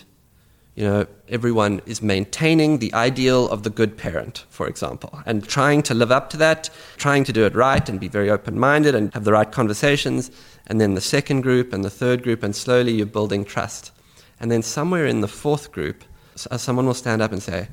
you 0.80 0.86
know 0.86 1.06
everyone 1.28 1.82
is 1.86 2.02
maintaining 2.02 2.80
the 2.80 2.94
ideal 2.94 3.50
of 3.50 3.63
the 3.63 3.70
good 3.70 3.98
parent, 3.98 4.46
for 4.50 4.65
example, 4.65 5.22
and 5.26 5.46
trying 5.46 5.84
to 5.84 5.94
live 5.94 6.10
up 6.10 6.30
to 6.30 6.38
that, 6.38 6.70
trying 6.96 7.26
to 7.26 7.34
do 7.34 7.46
it 7.46 7.54
right, 7.54 7.89
and 7.89 8.00
be 8.00 8.08
very 8.08 8.30
open-minded, 8.30 8.96
and 8.96 9.13
have 9.13 9.26
the 9.26 9.34
right 9.34 9.52
conversations. 9.52 10.32
And 10.68 10.80
then 10.80 10.94
the 10.94 11.02
second 11.02 11.42
group, 11.42 11.74
and 11.74 11.84
the 11.84 11.89
third 11.89 12.24
group, 12.24 12.44
and 12.44 12.56
slowly 12.56 12.94
you're 12.94 13.06
building 13.06 13.44
trust. 13.44 13.92
And 14.39 14.50
then 14.50 14.62
somewhere 14.62 15.06
in 15.06 15.20
the 15.20 15.28
fourth 15.28 15.74
group, 15.74 16.06
uh, 16.50 16.58
someone 16.58 16.86
will 16.86 16.94
stand 16.94 17.22
up 17.22 17.34
and 17.34 17.44
say, 17.44 17.68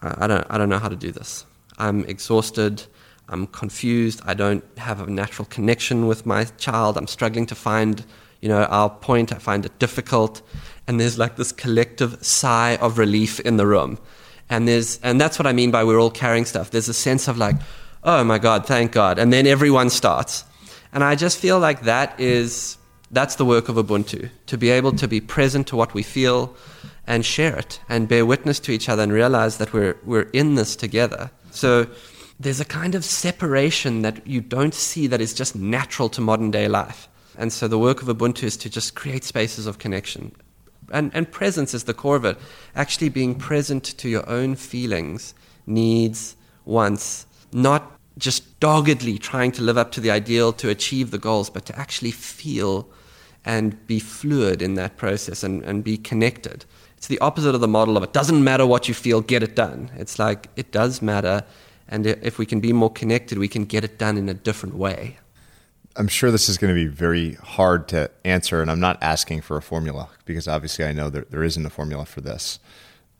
"I 0.00 0.28
don't, 0.28 0.46
I 0.48 0.56
don't 0.56 0.68
know 0.68 0.78
how 0.78 0.90
to 0.90 0.96
do 1.06 1.10
this. 1.10 1.44
I'm 1.78 2.04
exhausted." 2.04 2.84
I'm 3.28 3.46
confused. 3.46 4.20
I 4.24 4.34
don't 4.34 4.64
have 4.78 5.00
a 5.00 5.10
natural 5.10 5.46
connection 5.46 6.06
with 6.06 6.26
my 6.26 6.44
child. 6.58 6.96
I'm 6.96 7.06
struggling 7.06 7.46
to 7.46 7.54
find, 7.54 8.04
you 8.40 8.48
know, 8.48 8.64
our 8.64 8.90
point. 8.90 9.32
I 9.32 9.38
find 9.38 9.64
it 9.64 9.78
difficult. 9.78 10.42
And 10.86 11.00
there's 11.00 11.18
like 11.18 11.36
this 11.36 11.52
collective 11.52 12.24
sigh 12.24 12.76
of 12.76 12.98
relief 12.98 13.40
in 13.40 13.56
the 13.56 13.66
room. 13.66 13.98
And 14.50 14.68
there's, 14.68 14.98
and 15.02 15.20
that's 15.20 15.38
what 15.38 15.46
I 15.46 15.52
mean 15.52 15.70
by 15.70 15.84
we're 15.84 16.00
all 16.00 16.10
carrying 16.10 16.44
stuff. 16.44 16.70
There's 16.70 16.88
a 16.88 16.94
sense 16.94 17.28
of 17.28 17.38
like, 17.38 17.56
oh 18.02 18.22
my 18.24 18.38
God, 18.38 18.66
thank 18.66 18.92
God. 18.92 19.18
And 19.18 19.32
then 19.32 19.46
everyone 19.46 19.88
starts. 19.88 20.44
And 20.92 21.02
I 21.02 21.14
just 21.14 21.38
feel 21.38 21.58
like 21.58 21.82
that 21.82 22.20
is, 22.20 22.76
that's 23.10 23.36
the 23.36 23.44
work 23.44 23.68
of 23.68 23.76
Ubuntu, 23.76 24.28
to 24.46 24.58
be 24.58 24.70
able 24.70 24.92
to 24.92 25.08
be 25.08 25.20
present 25.20 25.66
to 25.68 25.76
what 25.76 25.94
we 25.94 26.02
feel 26.02 26.54
and 27.06 27.24
share 27.24 27.56
it 27.56 27.80
and 27.88 28.06
bear 28.06 28.26
witness 28.26 28.60
to 28.60 28.72
each 28.72 28.88
other 28.88 29.02
and 29.02 29.12
realize 29.12 29.58
that 29.58 29.72
we're, 29.72 29.96
we're 30.04 30.28
in 30.32 30.54
this 30.54 30.76
together. 30.76 31.30
So, 31.50 31.86
there's 32.38 32.60
a 32.60 32.64
kind 32.64 32.94
of 32.94 33.04
separation 33.04 34.02
that 34.02 34.26
you 34.26 34.40
don't 34.40 34.74
see 34.74 35.06
that 35.06 35.20
is 35.20 35.34
just 35.34 35.54
natural 35.54 36.08
to 36.10 36.20
modern 36.20 36.50
day 36.50 36.68
life. 36.68 37.08
And 37.36 37.52
so 37.52 37.68
the 37.68 37.78
work 37.78 38.02
of 38.02 38.08
Ubuntu 38.08 38.44
is 38.44 38.56
to 38.58 38.70
just 38.70 38.94
create 38.94 39.24
spaces 39.24 39.66
of 39.66 39.78
connection. 39.78 40.34
And, 40.92 41.10
and 41.14 41.30
presence 41.30 41.74
is 41.74 41.84
the 41.84 41.94
core 41.94 42.16
of 42.16 42.24
it. 42.24 42.38
Actually 42.76 43.08
being 43.08 43.34
present 43.34 43.84
to 43.84 44.08
your 44.08 44.28
own 44.28 44.54
feelings, 44.54 45.34
needs, 45.66 46.36
wants, 46.64 47.26
not 47.52 47.98
just 48.18 48.60
doggedly 48.60 49.18
trying 49.18 49.52
to 49.52 49.62
live 49.62 49.78
up 49.78 49.90
to 49.92 50.00
the 50.00 50.10
ideal 50.10 50.52
to 50.52 50.68
achieve 50.68 51.10
the 51.10 51.18
goals, 51.18 51.50
but 51.50 51.66
to 51.66 51.78
actually 51.78 52.10
feel 52.10 52.88
and 53.44 53.86
be 53.86 53.98
fluid 53.98 54.62
in 54.62 54.74
that 54.74 54.96
process 54.96 55.42
and, 55.42 55.62
and 55.64 55.84
be 55.84 55.96
connected. 55.96 56.64
It's 56.96 57.08
the 57.08 57.18
opposite 57.18 57.54
of 57.54 57.60
the 57.60 57.68
model 57.68 57.96
of 57.96 58.02
it 58.02 58.12
doesn't 58.12 58.42
matter 58.42 58.66
what 58.66 58.88
you 58.88 58.94
feel, 58.94 59.20
get 59.20 59.42
it 59.42 59.54
done. 59.54 59.90
It's 59.96 60.18
like 60.18 60.48
it 60.56 60.72
does 60.72 61.02
matter 61.02 61.44
and 61.94 62.06
if 62.06 62.38
we 62.38 62.44
can 62.44 62.58
be 62.58 62.72
more 62.72 62.90
connected, 62.90 63.38
we 63.38 63.46
can 63.46 63.64
get 63.64 63.84
it 63.84 63.98
done 63.98 64.16
in 64.18 64.28
a 64.28 64.34
different 64.34 64.74
way. 64.74 65.16
I'm 65.94 66.08
sure 66.08 66.32
this 66.32 66.48
is 66.48 66.58
going 66.58 66.74
to 66.74 66.74
be 66.74 66.88
very 66.88 67.34
hard 67.34 67.86
to 67.88 68.10
answer, 68.24 68.60
and 68.60 68.68
I'm 68.68 68.80
not 68.80 69.00
asking 69.00 69.42
for 69.42 69.56
a 69.56 69.62
formula 69.62 70.08
because 70.24 70.48
obviously 70.48 70.84
I 70.84 70.92
know 70.92 71.08
that 71.10 71.30
there 71.30 71.44
isn't 71.44 71.64
a 71.64 71.70
formula 71.70 72.04
for 72.04 72.20
this. 72.20 72.58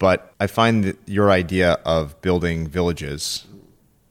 But 0.00 0.34
I 0.40 0.48
find 0.48 0.82
that 0.82 0.98
your 1.06 1.30
idea 1.30 1.74
of 1.84 2.20
building 2.20 2.66
villages 2.66 3.46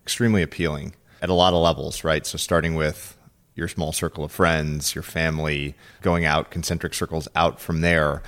extremely 0.06 0.41
appealing 0.41 0.95
at 1.21 1.30
a 1.30 1.34
lot 1.34 1.54
of 1.54 1.62
levels, 1.62 2.06
right? 2.06 2.26
So 2.26 2.38
starting 2.38 2.76
with 2.76 3.17
your 3.56 3.67
small 3.67 3.91
circle 3.91 4.23
of 4.23 4.32
friends, 4.32 4.95
your 4.95 5.04
family, 5.04 5.76
going 6.02 6.23
out 6.23 6.52
concentric 6.52 6.93
circles 6.93 7.28
out 7.36 7.60
from 7.60 7.82
there. 7.82 8.23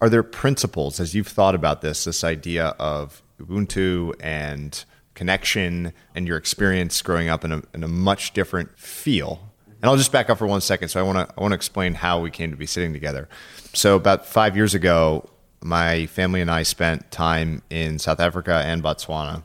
Are 0.00 0.08
there 0.08 0.22
principles 0.22 1.00
as 1.00 1.16
you've 1.16 1.26
thought 1.26 1.56
about 1.56 1.80
this, 1.80 2.04
this 2.04 2.22
idea 2.22 2.76
of 2.78 3.22
Ubuntu 3.40 4.14
and 4.20 4.84
connection 5.20 5.92
and 6.14 6.26
your 6.26 6.38
experience 6.38 7.02
growing 7.02 7.28
up 7.28 7.44
in 7.44 7.52
a, 7.52 7.62
in 7.74 7.84
a 7.84 7.88
much 7.88 8.32
different 8.32 8.70
feel. 8.78 9.38
And 9.66 9.90
I'll 9.90 9.98
just 9.98 10.12
back 10.12 10.30
up 10.30 10.38
for 10.38 10.46
one 10.46 10.62
second. 10.62 10.88
So 10.88 10.98
I 10.98 11.02
want 11.02 11.18
to 11.18 11.34
I 11.36 11.42
want 11.42 11.52
to 11.52 11.56
explain 11.56 11.92
how 11.92 12.20
we 12.22 12.30
came 12.30 12.50
to 12.52 12.56
be 12.56 12.64
sitting 12.64 12.94
together. 12.94 13.28
So 13.74 13.96
about 13.96 14.24
five 14.24 14.56
years 14.56 14.74
ago, 14.74 15.28
my 15.62 16.06
family 16.06 16.40
and 16.40 16.50
I 16.50 16.62
spent 16.62 17.10
time 17.10 17.60
in 17.68 17.98
South 17.98 18.18
Africa 18.18 18.62
and 18.64 18.82
Botswana 18.82 19.42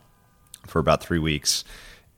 for 0.66 0.80
about 0.80 1.04
three 1.04 1.20
weeks, 1.20 1.66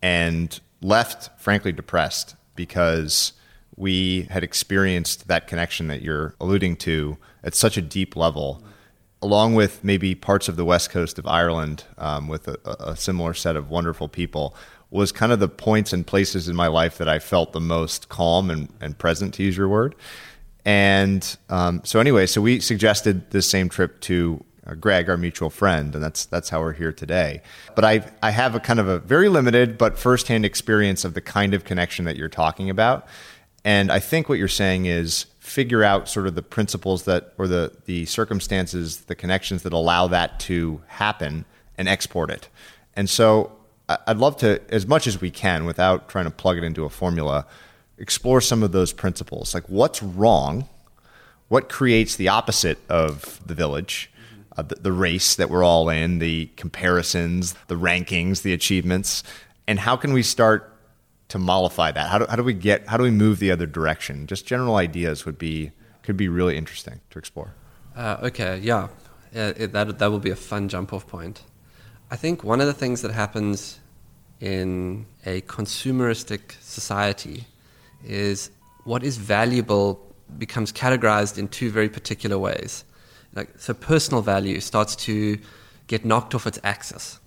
and 0.04 0.60
left 0.80 1.32
frankly 1.42 1.72
depressed 1.72 2.36
because 2.56 3.34
we 3.76 4.28
had 4.30 4.44
experienced 4.44 5.28
that 5.30 5.48
connection 5.48 5.88
that 5.88 6.04
you're 6.04 6.36
alluding 6.40 6.76
to 6.76 7.18
at 7.44 7.56
such 7.56 7.76
a 7.76 7.82
deep 7.82 8.16
level 8.16 8.62
along 9.22 9.56
with 9.56 9.84
maybe 9.84 10.14
parts 10.16 10.48
of 10.48 10.56
the 10.56 10.66
west 10.66 10.90
coast 10.90 11.18
of 11.18 11.26
Ireland 11.26 11.84
um, 11.98 12.28
with 12.28 12.48
a, 12.48 12.58
a, 12.80 12.96
similar 12.96 13.34
set 13.34 13.56
of 13.56 13.70
wonderful 13.70 14.08
people, 14.08 14.56
was 14.90 15.12
kind 15.12 15.32
of 15.32 15.40
the 15.40 15.50
points 15.50 15.92
and 15.92 16.06
places 16.06 16.48
in 16.48 16.56
my 16.56 16.68
life 16.68 16.98
that 16.98 17.10
I 17.10 17.20
felt 17.20 17.52
the 17.52 17.60
most 17.60 18.10
calm 18.10 18.50
and, 18.50 18.70
and 18.80 18.98
present, 18.98 19.34
to 19.36 19.44
use 19.44 19.58
your 19.58 19.68
word. 19.68 19.96
And 20.64 21.38
um, 21.50 21.82
so, 21.84 22.00
anyway, 22.00 22.26
so 22.26 22.42
we 22.42 22.60
suggested 22.60 23.32
this 23.32 23.50
same 23.50 23.70
trip 23.70 24.00
to 24.02 24.44
uh, 24.66 24.76
Greg, 24.76 25.10
our 25.10 25.18
mutual 25.18 25.50
friend, 25.50 25.96
and 25.96 26.04
that's 26.04 26.26
that's 26.26 26.50
how 26.50 26.60
we're 26.60 26.74
here 26.74 26.92
today. 26.92 27.42
But 27.74 27.86
I 27.86 28.04
I 28.22 28.32
have 28.32 28.54
a 28.54 28.60
kind 28.60 28.80
of 28.80 28.88
a 28.88 29.00
very 29.00 29.30
limited 29.30 29.78
but 29.78 29.98
firsthand 29.98 30.46
experience 30.46 31.06
of 31.06 31.14
the 31.14 31.22
kind 31.22 31.54
of 31.54 31.64
connection 31.64 32.06
that 32.06 32.18
you're 32.18 32.28
talking 32.28 32.70
about, 32.70 33.08
and 33.64 33.92
I 33.92 34.00
think 34.00 34.28
what 34.28 34.40
you're 34.40 34.50
saying 34.50 34.86
is 34.86 35.26
figure 35.48 35.84
out 35.84 36.10
sort 36.10 36.28
of 36.28 36.36
the 36.36 36.42
principles 36.42 37.04
that 37.04 37.34
or 37.38 37.48
the 37.48 37.72
the 37.86 38.06
circumstances, 38.06 39.02
the 39.02 39.16
connections 39.16 39.64
that 39.64 39.74
allow 39.74 40.08
that 40.08 40.40
to 40.42 40.82
happen 40.88 41.46
and 41.78 41.88
export 41.88 42.30
it. 42.30 42.50
And 42.96 43.10
so 43.10 43.52
I'd 43.88 44.18
love 44.18 44.38
to, 44.38 44.62
as 44.70 44.86
much 44.86 45.08
as 45.08 45.22
we 45.22 45.32
can, 45.32 45.66
without 45.66 46.10
trying 46.10 46.26
to 46.26 46.32
plug 46.32 46.58
it 46.58 46.64
into 46.64 46.84
a 46.84 46.90
formula, 46.90 47.46
explore 47.98 48.42
some 48.42 48.62
of 48.62 48.72
those 48.74 48.92
principles. 48.92 49.54
Like 49.54 49.64
what's 49.70 50.04
wrong, 50.04 50.68
what 51.48 51.70
creates 51.70 52.18
the 52.18 52.28
opposite 52.28 52.80
of 52.90 53.40
the 53.46 53.56
village, 53.56 54.12
uh, 54.58 54.64
the, 54.64 54.76
the 54.76 54.92
race 54.92 55.36
that 55.36 55.50
we're 55.50 55.64
all 55.64 55.88
in, 55.90 56.20
the 56.20 56.50
comparisons, 56.58 57.56
the 57.68 57.76
rankings, 57.76 58.42
the 58.42 58.54
achievements, 58.54 59.24
and 59.68 59.80
how 59.80 59.96
can 59.96 60.12
we 60.12 60.24
start 60.24 60.77
to 61.30 61.38
mollify 61.38 61.92
that? 61.92 62.10
How 62.10 62.20
do, 62.20 62.26
how 62.30 62.36
do 62.36 62.44
we 62.44 62.54
get 62.54 62.88
how 62.88 62.98
do 62.98 63.04
we 63.04 63.12
move 63.12 63.40
the 63.40 63.52
other 63.52 63.66
direction? 63.66 64.28
Just 64.28 64.46
general 64.46 64.76
ideas 64.76 65.26
would 65.26 65.38
be 65.38 65.72
could 66.04 66.18
be 66.18 66.30
really 66.30 66.58
interesting 66.58 67.02
to 67.10 67.20
explore. 67.20 67.54
Uh, 67.96 68.18
okay, 68.24 68.60
yeah, 68.60 68.88
yeah 69.34 69.54
it, 69.56 69.72
that 69.74 70.00
that 70.00 70.12
will 70.12 70.20
be 70.20 70.30
a 70.30 70.36
fun 70.36 70.70
jump 70.70 70.94
off 70.94 71.08
point. 71.08 71.44
I 72.10 72.16
think 72.16 72.44
one 72.44 72.62
of 72.62 72.68
the 72.68 72.74
things 72.74 73.02
that 73.02 73.12
happens 73.12 73.80
in 74.40 75.06
a 75.26 75.42
consumeristic 75.42 76.62
society 76.62 77.46
is 78.06 78.50
what 78.86 79.04
is 79.04 79.18
valuable 79.18 80.00
becomes 80.38 80.72
categorized 80.72 81.38
in 81.38 81.48
two 81.48 81.70
very 81.70 81.90
particular 81.90 82.38
ways. 82.38 82.86
Like, 83.34 83.50
so 83.58 83.74
personal 83.74 84.22
value 84.22 84.60
starts 84.62 84.96
to 85.08 85.38
get 85.88 86.06
knocked 86.06 86.34
off 86.36 86.48
its 86.48 86.60
axis. 86.64 87.20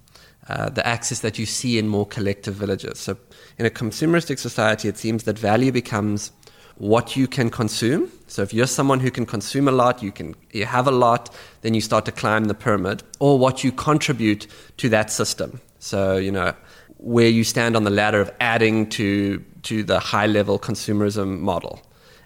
Uh, 0.50 0.68
the 0.68 0.84
axis 0.84 1.20
that 1.20 1.38
you 1.38 1.46
see 1.46 1.78
in 1.78 1.86
more 1.86 2.04
collective 2.04 2.54
villages. 2.54 2.98
So, 2.98 3.16
in 3.56 3.66
a 3.66 3.70
consumeristic 3.70 4.40
society, 4.40 4.88
it 4.88 4.98
seems 4.98 5.22
that 5.22 5.38
value 5.38 5.70
becomes 5.70 6.32
what 6.78 7.14
you 7.14 7.28
can 7.28 7.50
consume. 7.50 8.10
So, 8.26 8.42
if 8.42 8.52
you're 8.52 8.66
someone 8.66 8.98
who 8.98 9.12
can 9.12 9.26
consume 9.26 9.68
a 9.68 9.70
lot, 9.70 10.02
you 10.02 10.10
can 10.10 10.34
you 10.52 10.66
have 10.66 10.88
a 10.88 10.90
lot, 10.90 11.32
then 11.60 11.72
you 11.74 11.80
start 11.80 12.04
to 12.06 12.12
climb 12.12 12.46
the 12.46 12.54
pyramid, 12.54 13.04
or 13.20 13.38
what 13.38 13.62
you 13.62 13.70
contribute 13.70 14.48
to 14.78 14.88
that 14.88 15.12
system. 15.12 15.60
So, 15.78 16.16
you 16.16 16.32
know, 16.32 16.52
where 16.96 17.28
you 17.28 17.44
stand 17.44 17.76
on 17.76 17.84
the 17.84 17.90
ladder 17.90 18.20
of 18.20 18.32
adding 18.40 18.88
to 18.98 19.38
to 19.62 19.84
the 19.84 20.00
high 20.00 20.26
level 20.26 20.58
consumerism 20.58 21.38
model. 21.38 21.80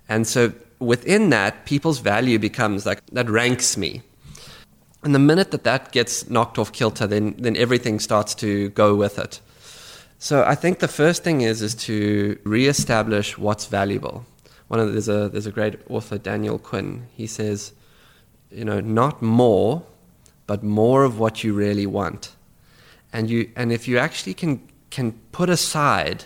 And 0.09 0.27
so, 0.27 0.55
within 0.79 1.29
that, 1.29 1.67
people's 1.67 1.99
value 1.99 2.39
becomes 2.39 2.87
like 2.87 3.05
that 3.13 3.29
ranks 3.29 3.77
me. 3.77 4.01
And 5.05 5.15
the 5.15 5.19
minute 5.19 5.51
that 5.51 5.65
that 5.65 5.93
gets 5.93 6.31
knocked 6.31 6.59
off 6.59 6.73
kilter, 6.73 7.07
then, 7.07 7.35
then 7.39 7.57
everything 7.57 8.01
starts 8.01 8.35
to 8.37 8.71
go 8.71 8.95
with 8.95 9.19
it. 9.19 9.41
So 10.19 10.43
I 10.43 10.55
think 10.55 10.79
the 10.79 10.89
first 10.89 11.23
thing 11.23 11.43
is 11.43 11.61
is 11.61 11.75
to 11.75 12.39
reestablish 12.45 13.37
what's 13.37 13.67
valuable. 13.67 14.25
One 14.69 14.81
of 14.81 14.87
the, 14.87 14.93
there's 14.93 15.09
a 15.09 15.29
there's 15.29 15.47
a 15.47 15.53
great 15.53 15.79
author 15.91 16.17
Daniel 16.17 16.59
Quinn. 16.59 17.07
He 17.15 17.27
says, 17.27 17.75
you 18.51 18.65
know, 18.65 18.81
not 18.81 19.21
more, 19.21 19.83
but 20.47 20.63
more 20.63 21.05
of 21.05 21.19
what 21.19 21.45
you 21.45 21.53
really 21.53 21.87
want. 21.87 22.35
And 23.13 23.29
you 23.29 23.51
and 23.55 23.71
if 23.71 23.87
you 23.87 23.99
actually 23.99 24.33
can 24.33 24.67
can 24.89 25.13
put 25.33 25.51
aside 25.51 26.25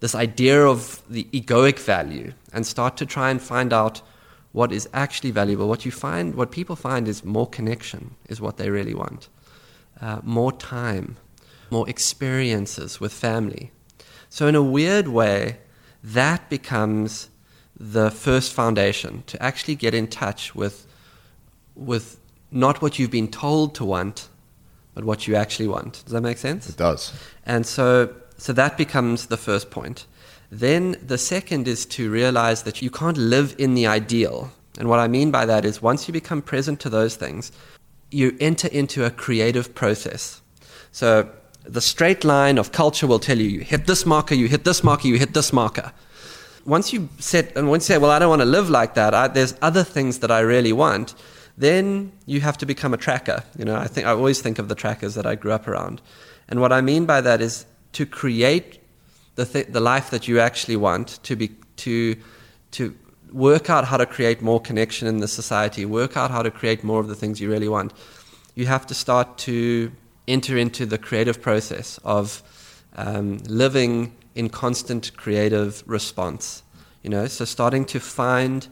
this 0.00 0.14
idea 0.14 0.66
of 0.66 1.02
the 1.08 1.24
egoic 1.32 1.78
value 1.78 2.32
and 2.52 2.66
start 2.66 2.96
to 2.98 3.06
try 3.06 3.30
and 3.30 3.40
find 3.40 3.72
out 3.72 4.02
what 4.52 4.72
is 4.72 4.88
actually 4.92 5.30
valuable. 5.30 5.68
What 5.68 5.84
you 5.84 5.92
find, 5.92 6.34
what 6.34 6.50
people 6.50 6.76
find 6.76 7.06
is 7.08 7.24
more 7.24 7.46
connection 7.46 8.14
is 8.28 8.40
what 8.40 8.56
they 8.56 8.70
really 8.70 8.94
want, 8.94 9.28
uh, 10.00 10.20
more 10.22 10.52
time, 10.52 11.16
more 11.70 11.88
experiences 11.88 13.00
with 13.00 13.12
family. 13.12 13.70
So 14.30 14.46
in 14.46 14.54
a 14.54 14.62
weird 14.62 15.08
way, 15.08 15.58
that 16.02 16.48
becomes 16.48 17.28
the 17.78 18.10
first 18.10 18.52
foundation 18.52 19.22
to 19.26 19.40
actually 19.42 19.76
get 19.76 19.94
in 19.94 20.08
touch 20.08 20.54
with 20.54 20.86
with 21.74 22.18
not 22.50 22.82
what 22.82 22.98
you've 22.98 23.10
been 23.10 23.28
told 23.28 23.74
to 23.76 23.84
want, 23.84 24.28
but 24.94 25.04
what 25.04 25.28
you 25.28 25.36
actually 25.36 25.68
want. 25.68 26.02
Does 26.04 26.12
that 26.12 26.22
make 26.22 26.38
sense? 26.38 26.68
It 26.68 26.76
does. 26.76 27.12
And 27.46 27.64
so 27.66 28.14
so 28.36 28.52
that 28.52 28.76
becomes 28.76 29.26
the 29.26 29.36
first 29.36 29.70
point. 29.70 30.06
Then 30.50 30.96
the 31.06 31.18
second 31.18 31.68
is 31.68 31.84
to 31.86 32.10
realize 32.10 32.62
that 32.62 32.80
you 32.80 32.90
can't 32.90 33.18
live 33.18 33.54
in 33.58 33.74
the 33.74 33.86
ideal. 33.86 34.50
And 34.78 34.88
what 34.88 34.98
I 34.98 35.08
mean 35.08 35.30
by 35.30 35.44
that 35.46 35.64
is 35.64 35.82
once 35.82 36.08
you 36.08 36.12
become 36.12 36.40
present 36.40 36.80
to 36.80 36.90
those 36.90 37.16
things, 37.16 37.52
you 38.10 38.36
enter 38.40 38.68
into 38.68 39.04
a 39.04 39.10
creative 39.10 39.74
process. 39.74 40.40
So 40.92 41.28
the 41.64 41.80
straight 41.80 42.24
line 42.24 42.56
of 42.56 42.72
culture 42.72 43.06
will 43.06 43.18
tell 43.18 43.38
you 43.38 43.48
you 43.48 43.60
hit 43.60 43.86
this 43.86 44.06
marker, 44.06 44.34
you 44.34 44.48
hit 44.48 44.64
this 44.64 44.82
marker, 44.82 45.06
you 45.06 45.18
hit 45.18 45.34
this 45.34 45.52
marker. 45.52 45.92
Once 46.64 46.92
you 46.92 47.08
set 47.18 47.54
and 47.56 47.68
once 47.68 47.88
you 47.88 47.94
say, 47.94 47.98
well, 47.98 48.10
I 48.10 48.18
don't 48.18 48.28
want 48.28 48.42
to 48.42 48.46
live 48.46 48.70
like 48.70 48.94
that. 48.94 49.14
I, 49.14 49.28
there's 49.28 49.54
other 49.60 49.84
things 49.84 50.20
that 50.20 50.30
I 50.30 50.40
really 50.40 50.72
want. 50.72 51.14
Then 51.58 52.12
you 52.24 52.40
have 52.40 52.56
to 52.58 52.66
become 52.66 52.94
a 52.94 52.96
tracker. 52.96 53.42
You 53.58 53.64
know, 53.64 53.76
I 53.76 53.86
think 53.86 54.06
I 54.06 54.10
always 54.10 54.40
think 54.40 54.58
of 54.58 54.68
the 54.68 54.74
trackers 54.74 55.14
that 55.14 55.26
I 55.26 55.34
grew 55.34 55.52
up 55.52 55.66
around, 55.66 56.00
and 56.48 56.60
what 56.60 56.72
I 56.72 56.80
mean 56.80 57.04
by 57.04 57.20
that 57.20 57.40
is 57.40 57.66
to 57.92 58.06
create 58.06 58.77
the 59.38 59.46
th- 59.46 59.68
the 59.68 59.80
life 59.80 60.10
that 60.10 60.26
you 60.28 60.40
actually 60.40 60.76
want. 60.76 61.20
To 61.22 61.36
be 61.36 61.48
to 61.76 62.16
to 62.72 62.94
work 63.32 63.70
out 63.70 63.84
how 63.84 63.96
to 63.96 64.06
create 64.06 64.42
more 64.42 64.60
connection 64.60 65.06
in 65.06 65.18
the 65.18 65.28
society. 65.28 65.84
Work 65.84 66.16
out 66.16 66.30
how 66.30 66.42
to 66.42 66.50
create 66.50 66.82
more 66.82 67.00
of 67.00 67.08
the 67.08 67.14
things 67.14 67.40
you 67.40 67.50
really 67.50 67.68
want. 67.68 67.92
You 68.54 68.66
have 68.66 68.84
to 68.86 68.94
start 68.94 69.38
to 69.38 69.92
enter 70.26 70.58
into 70.58 70.84
the 70.86 70.98
creative 70.98 71.40
process 71.40 71.98
of 72.04 72.42
um, 72.96 73.38
living 73.46 74.12
in 74.34 74.48
constant 74.48 75.16
creative 75.16 75.84
response. 75.86 76.62
You 77.02 77.10
know, 77.10 77.26
so 77.28 77.44
starting 77.44 77.84
to 77.86 78.00
find 78.00 78.66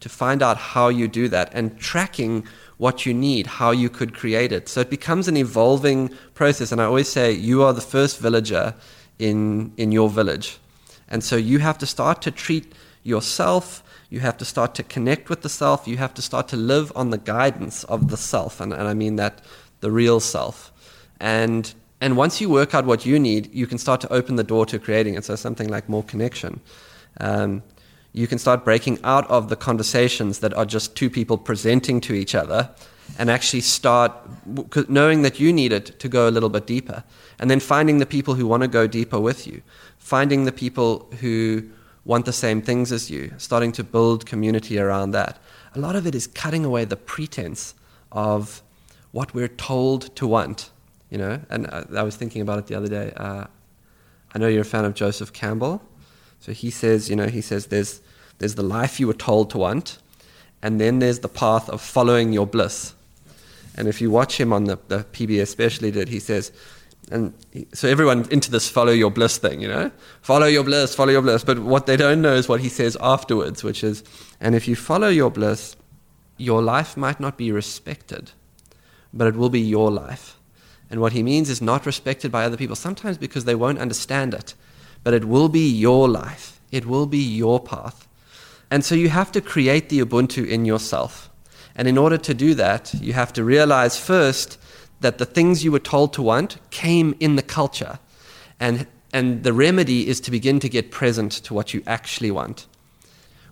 to 0.00 0.08
find 0.08 0.42
out 0.42 0.56
how 0.74 0.88
you 0.88 1.08
do 1.08 1.28
that 1.28 1.48
and 1.54 1.78
tracking 1.78 2.44
what 2.76 3.06
you 3.06 3.14
need, 3.14 3.46
how 3.46 3.70
you 3.70 3.88
could 3.88 4.12
create 4.12 4.52
it. 4.52 4.68
So 4.68 4.80
it 4.80 4.90
becomes 4.90 5.28
an 5.28 5.36
evolving 5.36 6.10
process. 6.34 6.72
And 6.72 6.80
I 6.80 6.84
always 6.84 7.08
say 7.08 7.30
you 7.32 7.62
are 7.62 7.72
the 7.72 7.80
first 7.80 8.18
villager 8.18 8.74
in 9.18 9.72
in 9.76 9.92
your 9.92 10.10
village, 10.10 10.58
and 11.08 11.22
so 11.22 11.36
you 11.36 11.58
have 11.60 11.78
to 11.78 11.86
start 11.86 12.22
to 12.22 12.30
treat 12.30 12.72
yourself. 13.02 13.82
You 14.10 14.20
have 14.20 14.36
to 14.38 14.44
start 14.44 14.74
to 14.74 14.82
connect 14.82 15.30
with 15.30 15.40
the 15.40 15.48
self. 15.48 15.88
You 15.88 15.96
have 15.96 16.12
to 16.14 16.22
start 16.22 16.48
to 16.48 16.56
live 16.56 16.92
on 16.94 17.10
the 17.10 17.18
guidance 17.18 17.84
of 17.84 18.08
the 18.08 18.16
self, 18.16 18.60
and, 18.60 18.72
and 18.72 18.88
I 18.88 18.94
mean 18.94 19.16
that 19.16 19.40
the 19.80 19.90
real 19.90 20.20
self 20.20 20.72
and 21.22 21.72
and 22.00 22.16
once 22.16 22.40
you 22.40 22.50
work 22.50 22.74
out 22.74 22.84
what 22.84 23.06
you 23.06 23.20
need, 23.20 23.54
you 23.54 23.68
can 23.68 23.78
start 23.78 24.00
to 24.00 24.12
open 24.12 24.34
the 24.34 24.42
door 24.42 24.66
to 24.66 24.78
creating 24.80 25.14
it. 25.14 25.24
So 25.24 25.36
something 25.36 25.68
like 25.68 25.88
more 25.88 26.02
connection. 26.02 26.58
Um, 27.20 27.62
you 28.12 28.26
can 28.26 28.38
start 28.38 28.64
breaking 28.64 28.98
out 29.04 29.30
of 29.30 29.48
the 29.48 29.54
conversations 29.54 30.40
that 30.40 30.52
are 30.54 30.66
just 30.66 30.96
two 30.96 31.08
people 31.08 31.38
presenting 31.38 32.00
to 32.00 32.12
each 32.12 32.34
other 32.34 32.70
and 33.20 33.30
actually 33.30 33.60
start 33.60 34.12
knowing 34.88 35.22
that 35.22 35.38
you 35.38 35.52
need 35.52 35.72
it 35.72 35.96
to 36.00 36.08
go 36.08 36.28
a 36.28 36.32
little 36.32 36.48
bit 36.48 36.66
deeper. 36.66 37.04
And 37.42 37.50
then 37.50 37.60
finding 37.60 37.98
the 37.98 38.06
people 38.06 38.34
who 38.34 38.46
want 38.46 38.62
to 38.62 38.68
go 38.68 38.86
deeper 38.86 39.20
with 39.20 39.46
you, 39.46 39.60
finding 39.98 40.46
the 40.46 40.52
people 40.52 41.06
who 41.20 41.68
want 42.06 42.24
the 42.24 42.32
same 42.32 42.62
things 42.62 42.92
as 42.92 43.10
you, 43.10 43.34
starting 43.36 43.72
to 43.72 43.84
build 43.84 44.24
community 44.24 44.78
around 44.78 45.10
that. 45.10 45.38
A 45.74 45.78
lot 45.78 45.94
of 45.94 46.06
it 46.06 46.14
is 46.14 46.26
cutting 46.26 46.64
away 46.64 46.86
the 46.86 46.96
pretense 46.96 47.74
of 48.10 48.62
what 49.10 49.34
we're 49.34 49.48
told 49.48 50.16
to 50.16 50.26
want 50.26 50.70
you 51.12 51.18
know. 51.18 51.38
And 51.50 51.66
I, 51.66 51.84
I 51.96 52.02
was 52.02 52.16
thinking 52.16 52.40
about 52.40 52.58
it 52.58 52.66
the 52.66 52.74
other 52.74 52.88
day. 52.88 53.12
Uh, 53.14 53.44
I 54.34 54.38
know 54.38 54.48
you're 54.48 54.62
a 54.62 54.64
fan 54.64 54.86
of 54.86 54.94
Joseph 54.94 55.32
Campbell, 55.32 55.82
so 56.40 56.52
he 56.52 56.70
says, 56.70 57.10
you 57.10 57.14
know, 57.14 57.26
he 57.26 57.42
says 57.42 57.66
there's 57.66 58.00
there's 58.38 58.56
the 58.56 58.62
life 58.62 58.98
you 58.98 59.06
were 59.06 59.12
told 59.28 59.50
to 59.50 59.58
want, 59.58 59.98
and 60.62 60.80
then 60.80 60.98
there's 60.98 61.20
the 61.20 61.28
path 61.28 61.68
of 61.68 61.80
following 61.82 62.32
your 62.32 62.46
bliss. 62.46 62.94
And 63.76 63.88
if 63.88 64.00
you 64.00 64.10
watch 64.10 64.40
him 64.40 64.52
on 64.52 64.64
the, 64.64 64.78
the 64.88 65.04
PBS 65.12 65.42
especially 65.42 65.90
did, 65.90 66.08
he 66.08 66.18
says, 66.18 66.50
and 67.12 67.34
so 67.74 67.88
everyone 67.88 68.26
into 68.30 68.50
this 68.50 68.68
follow 68.70 68.92
your 68.92 69.10
bliss 69.10 69.36
thing, 69.36 69.60
you 69.60 69.68
know, 69.68 69.90
follow 70.22 70.46
your 70.46 70.64
bliss, 70.64 70.94
follow 70.94 71.12
your 71.12 71.20
bliss. 71.20 71.44
But 71.44 71.58
what 71.58 71.86
they 71.86 71.96
don't 71.96 72.22
know 72.22 72.34
is 72.34 72.48
what 72.48 72.60
he 72.60 72.70
says 72.70 72.96
afterwards, 73.00 73.62
which 73.62 73.84
is, 73.84 74.02
and 74.40 74.54
if 74.54 74.66
you 74.66 74.74
follow 74.74 75.08
your 75.08 75.30
bliss, 75.30 75.76
your 76.38 76.62
life 76.62 76.96
might 76.96 77.20
not 77.20 77.36
be 77.36 77.52
respected, 77.52 78.32
but 79.12 79.26
it 79.26 79.36
will 79.36 79.50
be 79.50 79.60
your 79.60 79.90
life. 79.90 80.38
And 80.90 81.00
what 81.00 81.12
he 81.12 81.22
means 81.22 81.50
is 81.50 81.60
not 81.60 81.86
respected 81.86 82.32
by 82.32 82.44
other 82.44 82.56
people, 82.56 82.76
sometimes 82.76 83.18
because 83.18 83.44
they 83.44 83.54
won't 83.54 83.78
understand 83.78 84.32
it. 84.32 84.54
But 85.04 85.14
it 85.14 85.26
will 85.26 85.48
be 85.48 85.68
your 85.68 86.08
life, 86.08 86.60
it 86.70 86.86
will 86.86 87.06
be 87.06 87.18
your 87.18 87.60
path. 87.60 88.08
And 88.70 88.82
so 88.82 88.94
you 88.94 89.10
have 89.10 89.30
to 89.32 89.42
create 89.42 89.90
the 89.90 90.00
Ubuntu 90.00 90.48
in 90.48 90.64
yourself. 90.64 91.28
And 91.76 91.86
in 91.86 91.98
order 91.98 92.16
to 92.18 92.34
do 92.34 92.54
that, 92.54 92.94
you 92.94 93.12
have 93.12 93.32
to 93.34 93.44
realize 93.44 93.98
first 93.98 94.58
that 95.02 95.18
the 95.18 95.26
things 95.26 95.62
you 95.62 95.70
were 95.70 95.78
told 95.78 96.12
to 96.14 96.22
want 96.22 96.56
came 96.70 97.14
in 97.20 97.36
the 97.36 97.42
culture. 97.42 97.98
And, 98.58 98.86
and 99.12 99.42
the 99.42 99.52
remedy 99.52 100.08
is 100.08 100.20
to 100.20 100.30
begin 100.30 100.60
to 100.60 100.68
get 100.68 100.90
present 100.90 101.32
to 101.44 101.54
what 101.54 101.74
you 101.74 101.82
actually 101.86 102.30
want. 102.30 102.66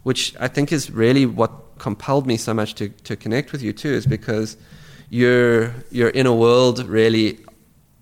Which 0.03 0.35
I 0.41 0.49
think 0.49 0.73
is 0.73 0.91
really 0.91 1.27
what 1.27 1.79
compelled 1.79 2.27
me 2.27 2.37
so 2.37 2.55
much 2.55 2.75
to, 2.77 2.89
to 2.89 3.17
connect 3.17 3.53
with 3.53 3.63
you, 3.63 3.73
too, 3.73 3.91
is 3.91 4.07
because 4.07 4.57
you're 5.11 5.75
you're 5.91 6.09
in 6.11 6.25
a 6.25 6.35
world 6.35 6.79
really 6.87 7.39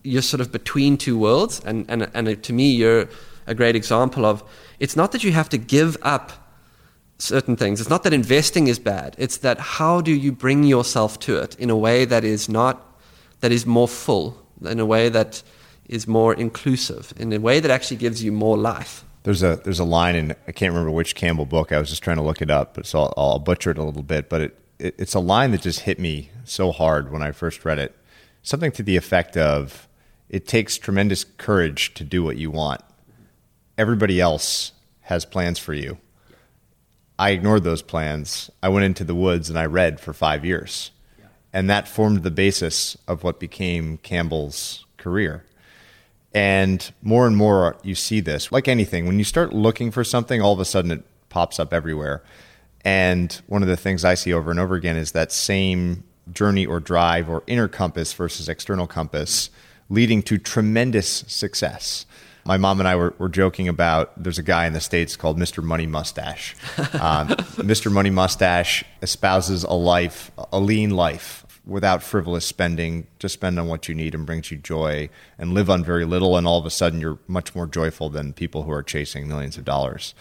you're 0.04 0.22
sort 0.22 0.40
of 0.40 0.52
between 0.52 0.96
two 0.96 1.18
worlds 1.18 1.60
and, 1.64 1.86
and 1.88 2.08
and 2.14 2.42
to 2.44 2.52
me 2.52 2.70
you're 2.70 3.08
a 3.46 3.54
great 3.54 3.74
example 3.74 4.24
of 4.24 4.44
it's 4.78 4.94
not 4.94 5.10
that 5.12 5.24
you 5.24 5.32
have 5.32 5.48
to 5.48 5.58
give 5.58 5.96
up 6.02 6.52
certain 7.18 7.56
things 7.56 7.80
it's 7.80 7.90
not 7.90 8.02
that 8.02 8.12
investing 8.12 8.68
is 8.68 8.78
bad 8.78 9.16
it's 9.18 9.38
that 9.38 9.58
how 9.58 10.00
do 10.02 10.12
you 10.12 10.30
bring 10.30 10.62
yourself 10.62 11.18
to 11.18 11.36
it 11.38 11.56
in 11.58 11.70
a 11.70 11.76
way 11.76 12.04
that 12.04 12.24
is 12.24 12.48
not 12.48 12.84
that 13.40 13.52
is 13.52 13.66
more 13.66 13.88
full 13.88 14.40
in 14.64 14.80
a 14.80 14.86
way 14.86 15.08
that 15.08 15.42
is 15.88 16.06
more 16.06 16.34
inclusive 16.34 17.12
in 17.16 17.32
a 17.32 17.38
way 17.38 17.60
that 17.60 17.70
actually 17.70 17.96
gives 17.96 18.22
you 18.22 18.32
more 18.32 18.56
life 18.56 19.04
there's 19.22 19.42
a 19.42 19.56
there's 19.64 19.80
a 19.80 19.84
line 19.84 20.14
in 20.14 20.32
I 20.46 20.52
can't 20.52 20.72
remember 20.72 20.90
which 20.90 21.14
Campbell 21.14 21.46
book 21.46 21.72
I 21.72 21.78
was 21.78 21.88
just 21.88 22.02
trying 22.02 22.16
to 22.16 22.22
look 22.22 22.42
it 22.42 22.50
up 22.50 22.74
but 22.74 22.86
so 22.86 23.00
I'll, 23.00 23.14
I'll 23.16 23.38
butcher 23.38 23.70
it 23.70 23.78
a 23.78 23.82
little 23.82 24.02
bit 24.02 24.28
but 24.28 24.40
it 24.40 24.58
it, 24.78 24.94
it's 24.98 25.14
a 25.14 25.20
line 25.20 25.50
that 25.52 25.62
just 25.62 25.80
hit 25.80 25.98
me 25.98 26.30
so 26.44 26.72
hard 26.72 27.10
when 27.12 27.22
I 27.22 27.32
first 27.32 27.64
read 27.64 27.78
it. 27.78 27.94
Something 28.42 28.72
to 28.72 28.82
the 28.82 28.96
effect 28.96 29.36
of, 29.36 29.88
"It 30.28 30.46
takes 30.46 30.78
tremendous 30.78 31.24
courage 31.24 31.94
to 31.94 32.04
do 32.04 32.22
what 32.22 32.36
you 32.36 32.50
want. 32.50 32.80
Everybody 33.76 34.20
else 34.20 34.72
has 35.02 35.24
plans 35.24 35.58
for 35.58 35.74
you." 35.74 35.98
I 37.18 37.30
ignored 37.30 37.64
those 37.64 37.82
plans. 37.82 38.48
I 38.62 38.68
went 38.68 38.84
into 38.84 39.02
the 39.02 39.14
woods 39.14 39.50
and 39.50 39.58
I 39.58 39.66
read 39.66 39.98
for 39.98 40.12
five 40.12 40.44
years. 40.44 40.92
And 41.52 41.68
that 41.70 41.88
formed 41.88 42.22
the 42.22 42.30
basis 42.30 42.96
of 43.06 43.24
what 43.24 43.40
became 43.40 43.98
Campbell's 43.98 44.84
career. 44.96 45.44
And 46.34 46.92
more 47.02 47.26
and 47.26 47.36
more 47.36 47.76
you 47.82 47.94
see 47.94 48.20
this. 48.20 48.52
Like 48.52 48.68
anything, 48.68 49.06
when 49.06 49.18
you 49.18 49.24
start 49.24 49.52
looking 49.52 49.90
for 49.90 50.04
something, 50.04 50.42
all 50.42 50.52
of 50.52 50.60
a 50.60 50.64
sudden 50.64 50.90
it 50.90 51.04
pops 51.30 51.58
up 51.58 51.72
everywhere. 51.72 52.22
And 52.84 53.32
one 53.46 53.62
of 53.62 53.68
the 53.68 53.76
things 53.76 54.04
I 54.04 54.14
see 54.14 54.32
over 54.32 54.50
and 54.50 54.60
over 54.60 54.74
again 54.74 54.96
is 54.96 55.12
that 55.12 55.32
same 55.32 56.04
journey 56.32 56.66
or 56.66 56.80
drive 56.80 57.28
or 57.28 57.42
inner 57.46 57.68
compass 57.68 58.12
versus 58.12 58.48
external 58.48 58.86
compass 58.86 59.50
leading 59.88 60.22
to 60.22 60.38
tremendous 60.38 61.24
success. 61.26 62.04
My 62.44 62.56
mom 62.56 62.78
and 62.80 62.88
I 62.88 62.96
were, 62.96 63.14
were 63.18 63.28
joking 63.28 63.68
about 63.68 64.22
there's 64.22 64.38
a 64.38 64.42
guy 64.42 64.66
in 64.66 64.72
the 64.72 64.80
States 64.80 65.16
called 65.16 65.38
Mr. 65.38 65.62
Money 65.62 65.86
Mustache. 65.86 66.54
Um, 66.76 67.28
Mr. 67.58 67.92
Money 67.92 68.10
Mustache 68.10 68.84
espouses 69.02 69.64
a 69.64 69.72
life, 69.72 70.30
a 70.52 70.58
lean 70.58 70.90
life 70.90 71.44
without 71.66 72.02
frivolous 72.02 72.46
spending. 72.46 73.06
Just 73.18 73.34
spend 73.34 73.58
on 73.58 73.68
what 73.68 73.88
you 73.88 73.94
need 73.94 74.14
and 74.14 74.24
brings 74.24 74.50
you 74.50 74.56
joy 74.56 75.10
and 75.38 75.52
live 75.52 75.68
on 75.68 75.84
very 75.84 76.04
little. 76.04 76.36
And 76.36 76.46
all 76.46 76.58
of 76.58 76.66
a 76.66 76.70
sudden, 76.70 77.00
you're 77.00 77.18
much 77.28 77.54
more 77.54 77.66
joyful 77.66 78.08
than 78.08 78.32
people 78.32 78.62
who 78.62 78.72
are 78.72 78.82
chasing 78.82 79.28
millions 79.28 79.58
of 79.58 79.64
dollars. 79.64 80.14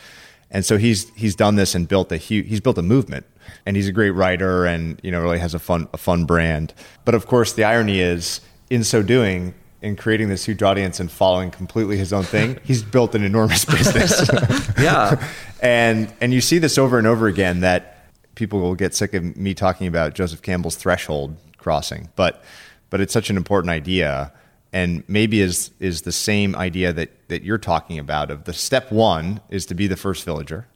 And 0.49 0.65
so 0.65 0.77
he's 0.77 1.09
he's 1.15 1.35
done 1.35 1.55
this 1.55 1.75
and 1.75 1.87
built 1.87 2.11
a 2.11 2.17
huge, 2.17 2.47
he's 2.47 2.61
built 2.61 2.77
a 2.77 2.83
movement. 2.83 3.25
And 3.65 3.75
he's 3.77 3.87
a 3.87 3.93
great 3.93 4.11
writer 4.11 4.65
and 4.65 4.99
you 5.03 5.11
know 5.11 5.21
really 5.21 5.39
has 5.39 5.53
a 5.53 5.59
fun 5.59 5.87
a 5.93 5.97
fun 5.97 6.25
brand. 6.25 6.73
But 7.05 7.15
of 7.15 7.27
course 7.27 7.53
the 7.53 7.63
irony 7.63 7.99
is 7.99 8.41
in 8.69 8.83
so 8.83 9.01
doing 9.01 9.53
in 9.81 9.95
creating 9.95 10.29
this 10.29 10.45
huge 10.45 10.63
audience 10.63 10.99
and 10.99 11.11
following 11.11 11.51
completely 11.51 11.97
his 11.97 12.11
own 12.11 12.23
thing, 12.23 12.59
he's 12.63 12.83
built 12.83 13.15
an 13.15 13.23
enormous 13.23 13.65
business. 13.65 14.29
yeah. 14.79 15.27
and 15.61 16.13
and 16.21 16.33
you 16.33 16.41
see 16.41 16.57
this 16.57 16.77
over 16.77 16.97
and 16.97 17.07
over 17.07 17.27
again 17.27 17.61
that 17.61 18.05
people 18.35 18.59
will 18.59 18.75
get 18.75 18.93
sick 18.95 19.13
of 19.13 19.35
me 19.35 19.53
talking 19.53 19.87
about 19.87 20.13
Joseph 20.13 20.41
Campbell's 20.41 20.75
threshold 20.75 21.35
crossing. 21.57 22.09
But 22.15 22.43
but 22.89 23.01
it's 23.01 23.13
such 23.13 23.29
an 23.29 23.37
important 23.37 23.71
idea 23.71 24.31
and 24.73 25.03
maybe 25.07 25.41
is 25.41 25.71
is 25.79 26.03
the 26.03 26.11
same 26.11 26.55
idea 26.55 26.93
that 26.93 27.09
that 27.29 27.43
you're 27.43 27.57
talking 27.57 27.99
about 27.99 28.31
of 28.31 28.43
the 28.43 28.53
step 28.53 28.91
one 28.91 29.41
is 29.49 29.65
to 29.65 29.75
be 29.75 29.87
the 29.87 29.97
first 29.97 30.23
villager. 30.23 30.67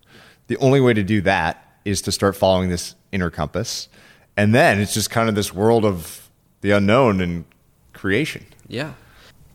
The 0.47 0.57
only 0.57 0.81
way 0.81 0.93
to 0.93 1.03
do 1.03 1.21
that 1.21 1.77
is 1.85 2.01
to 2.03 2.11
start 2.11 2.35
following 2.35 2.69
this 2.69 2.95
inner 3.11 3.29
compass, 3.29 3.89
and 4.37 4.53
then 4.53 4.79
it's 4.79 4.93
just 4.93 5.09
kind 5.09 5.29
of 5.29 5.35
this 5.35 5.53
world 5.53 5.85
of 5.85 6.29
the 6.61 6.71
unknown 6.71 7.21
and 7.21 7.45
creation. 7.93 8.45
Yeah, 8.71 8.93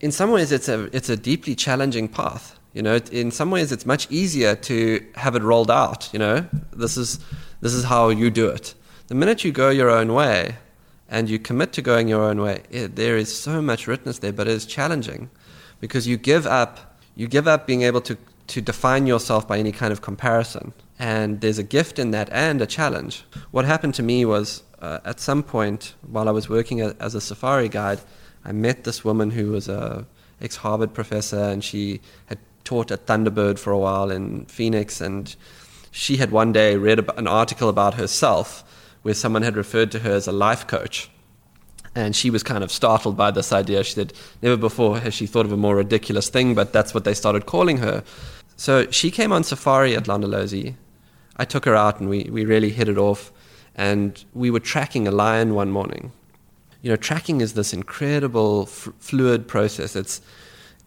in 0.00 0.12
some 0.12 0.30
ways, 0.30 0.52
it's 0.52 0.68
a 0.68 0.94
it's 0.94 1.08
a 1.08 1.16
deeply 1.16 1.54
challenging 1.54 2.06
path. 2.06 2.58
You 2.74 2.82
know, 2.82 2.96
in 3.10 3.30
some 3.30 3.50
ways, 3.50 3.72
it's 3.72 3.86
much 3.86 4.06
easier 4.10 4.54
to 4.54 5.04
have 5.14 5.34
it 5.34 5.42
rolled 5.42 5.70
out. 5.70 6.10
You 6.12 6.18
know, 6.18 6.46
this 6.72 6.98
is 6.98 7.18
this 7.62 7.72
is 7.72 7.84
how 7.84 8.10
you 8.10 8.30
do 8.30 8.46
it. 8.48 8.74
The 9.06 9.14
minute 9.14 9.42
you 9.42 9.52
go 9.52 9.70
your 9.70 9.88
own 9.88 10.12
way, 10.12 10.56
and 11.08 11.30
you 11.30 11.38
commit 11.38 11.72
to 11.72 11.82
going 11.82 12.08
your 12.08 12.22
own 12.22 12.42
way, 12.42 12.64
it, 12.70 12.96
there 12.96 13.16
is 13.16 13.34
so 13.34 13.62
much 13.62 13.86
richness 13.86 14.18
there, 14.18 14.32
but 14.32 14.48
it 14.48 14.52
is 14.52 14.66
challenging 14.66 15.30
because 15.80 16.06
you 16.06 16.18
give 16.18 16.46
up 16.46 16.98
you 17.14 17.26
give 17.26 17.48
up 17.48 17.66
being 17.66 17.82
able 17.82 18.02
to 18.02 18.18
to 18.48 18.60
define 18.60 19.06
yourself 19.06 19.48
by 19.48 19.58
any 19.58 19.72
kind 19.72 19.92
of 19.92 20.02
comparison. 20.02 20.74
And 20.98 21.40
there's 21.40 21.58
a 21.58 21.62
gift 21.62 21.98
in 21.98 22.10
that 22.10 22.28
and 22.32 22.60
a 22.60 22.66
challenge. 22.66 23.24
What 23.50 23.64
happened 23.64 23.94
to 23.94 24.02
me 24.02 24.26
was 24.26 24.62
uh, 24.80 24.98
at 25.04 25.20
some 25.20 25.42
point 25.42 25.94
while 26.02 26.28
I 26.28 26.32
was 26.32 26.48
working 26.48 26.80
as 26.80 27.14
a 27.14 27.20
safari 27.20 27.68
guide, 27.68 28.00
I 28.46 28.52
met 28.52 28.84
this 28.84 29.04
woman 29.04 29.32
who 29.32 29.50
was 29.50 29.68
a 29.68 30.06
ex 30.40 30.56
Harvard 30.56 30.94
professor, 30.94 31.42
and 31.42 31.64
she 31.64 32.00
had 32.26 32.38
taught 32.62 32.92
at 32.92 33.06
Thunderbird 33.06 33.58
for 33.58 33.72
a 33.72 33.78
while 33.78 34.10
in 34.10 34.46
Phoenix, 34.46 35.00
and 35.00 35.34
she 35.90 36.18
had 36.18 36.30
one 36.30 36.52
day 36.52 36.76
read 36.76 37.10
an 37.16 37.26
article 37.26 37.68
about 37.68 37.94
herself 37.94 38.62
where 39.02 39.14
someone 39.14 39.42
had 39.42 39.56
referred 39.56 39.90
to 39.92 40.00
her 40.00 40.12
as 40.12 40.28
a 40.28 40.32
life 40.32 40.66
coach. 40.66 41.10
And 41.94 42.14
she 42.14 42.30
was 42.30 42.42
kind 42.42 42.62
of 42.62 42.70
startled 42.70 43.16
by 43.16 43.30
this 43.30 43.52
idea. 43.52 43.82
She 43.82 43.94
said, 43.94 44.12
never 44.42 44.56
before 44.56 44.98
has 44.98 45.14
she 45.14 45.26
thought 45.26 45.46
of 45.46 45.52
a 45.52 45.56
more 45.56 45.76
ridiculous 45.76 46.28
thing, 46.28 46.54
but 46.54 46.72
that's 46.72 46.92
what 46.92 47.04
they 47.04 47.14
started 47.14 47.46
calling 47.46 47.78
her. 47.78 48.04
So 48.56 48.90
she 48.90 49.10
came 49.10 49.32
on 49.32 49.44
safari 49.44 49.96
at 49.96 50.04
Londolozi. 50.04 50.74
I 51.36 51.44
took 51.44 51.64
her 51.64 51.74
out 51.74 52.00
and 52.00 52.08
we, 52.08 52.28
we 52.30 52.44
really 52.44 52.70
hit 52.70 52.88
it 52.88 52.98
off. 52.98 53.32
And 53.74 54.22
we 54.34 54.50
were 54.50 54.60
tracking 54.60 55.08
a 55.08 55.10
lion 55.10 55.54
one 55.54 55.70
morning. 55.70 56.12
You 56.86 56.92
know, 56.92 56.96
tracking 56.96 57.40
is 57.40 57.54
this 57.54 57.72
incredible 57.72 58.68
f- 58.68 58.90
fluid 59.00 59.48
process. 59.48 59.96
It's, 59.96 60.20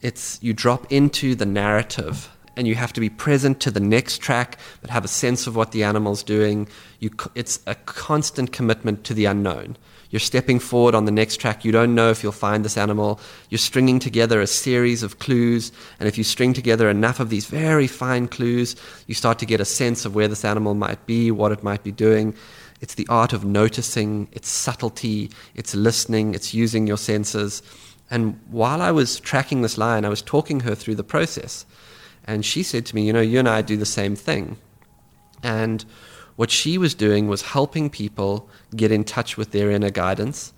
it's 0.02 0.42
you 0.42 0.54
drop 0.54 0.90
into 0.90 1.36
the 1.36 1.46
narrative 1.46 2.30
and 2.56 2.66
you 2.66 2.76
have 2.76 2.94
to 2.94 3.02
be 3.02 3.10
present 3.10 3.60
to 3.60 3.70
the 3.70 3.82
next 3.82 4.20
track 4.20 4.58
but 4.80 4.92
have 4.92 5.04
a 5.04 5.10
sense 5.10 5.46
of 5.46 5.58
what 5.58 5.74
the 5.74 5.84
animal's 5.84 6.24
doing. 6.24 6.70
You, 7.02 7.10
it's 7.36 7.60
a 7.68 7.76
constant 7.76 8.54
commitment 8.54 9.04
to 9.04 9.14
the 9.14 9.26
unknown. 9.26 9.76
You're 10.10 10.22
stepping 10.22 10.60
forward 10.60 10.96
on 10.96 11.04
the 11.04 11.12
next 11.12 11.36
track. 11.36 11.66
You 11.66 11.74
don't 11.74 11.96
know 11.96 12.10
if 12.10 12.24
you'll 12.24 12.32
find 12.32 12.64
this 12.64 12.78
animal. 12.78 13.20
You're 13.50 13.60
stringing 13.60 14.00
together 14.00 14.40
a 14.40 14.48
series 14.48 15.04
of 15.04 15.20
clues. 15.20 15.70
And 16.00 16.08
if 16.08 16.18
you 16.18 16.24
string 16.24 16.54
together 16.54 16.90
enough 16.90 17.20
of 17.20 17.30
these 17.30 17.46
very 17.46 17.88
fine 17.88 18.30
clues, 18.30 18.78
you 19.08 19.16
start 19.16 19.38
to 19.40 19.46
get 19.46 19.60
a 19.60 19.66
sense 19.66 20.06
of 20.06 20.16
where 20.16 20.30
this 20.30 20.46
animal 20.46 20.76
might 20.76 21.06
be, 21.06 21.30
what 21.30 21.52
it 21.52 21.62
might 21.62 21.84
be 21.84 21.92
doing. 21.92 22.34
It's 22.82 22.96
the 22.96 23.08
art 23.10 23.34
of 23.34 23.44
noticing, 23.44 24.30
it's 24.32 24.50
subtlety, 24.50 25.32
it's 25.56 25.76
listening, 25.76 26.34
it's 26.34 26.54
using 26.54 26.88
your 26.88 26.98
senses. 26.98 27.62
And 28.10 28.40
while 28.50 28.82
I 28.82 28.92
was 28.92 29.20
tracking 29.20 29.62
this 29.62 29.78
lion, 29.78 30.06
I 30.06 30.10
was 30.10 30.22
talking 30.22 30.62
her 30.62 30.76
through 30.76 30.96
the 30.96 31.04
process. 31.04 31.66
And 32.26 32.46
she 32.46 32.64
said 32.64 32.86
to 32.88 32.96
me, 32.96 33.06
You 33.06 33.14
know, 33.14 33.22
you 33.22 33.40
and 33.40 33.50
I 33.50 33.62
do 33.62 33.78
the 33.78 33.86
same 33.86 34.16
thing. 34.16 34.58
And 35.44 35.84
what 36.36 36.52
she 36.52 36.78
was 36.78 36.94
doing 36.94 37.28
was 37.28 37.42
helping 37.42 37.90
people 37.90 38.50
get 38.76 38.92
in 38.92 39.04
touch 39.04 39.36
with 39.36 39.52
their 39.52 39.70
inner 39.72 39.90
guidance, 39.90 40.54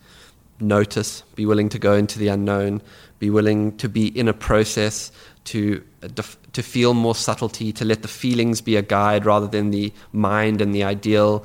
notice, 0.60 1.24
be 1.36 1.46
willing 1.46 1.70
to 1.70 1.80
go 1.80 1.94
into 1.94 2.20
the 2.20 2.28
unknown, 2.28 2.82
be 3.20 3.30
willing 3.30 3.76
to 3.78 3.90
be 3.90 4.08
in 4.08 4.28
a 4.28 4.34
process, 4.34 5.12
to, 5.46 5.84
uh, 6.04 6.08
to 6.54 6.62
feel 6.62 6.94
more 6.94 7.16
subtlety, 7.16 7.72
to 7.72 7.86
let 7.86 8.04
the 8.04 8.08
feelings 8.08 8.62
be 8.62 8.76
a 8.76 8.82
guide 8.82 9.26
rather 9.26 9.48
than 9.48 9.72
the 9.72 9.92
mind 10.12 10.62
and 10.62 10.74
the 10.74 10.84
ideal. 10.84 11.44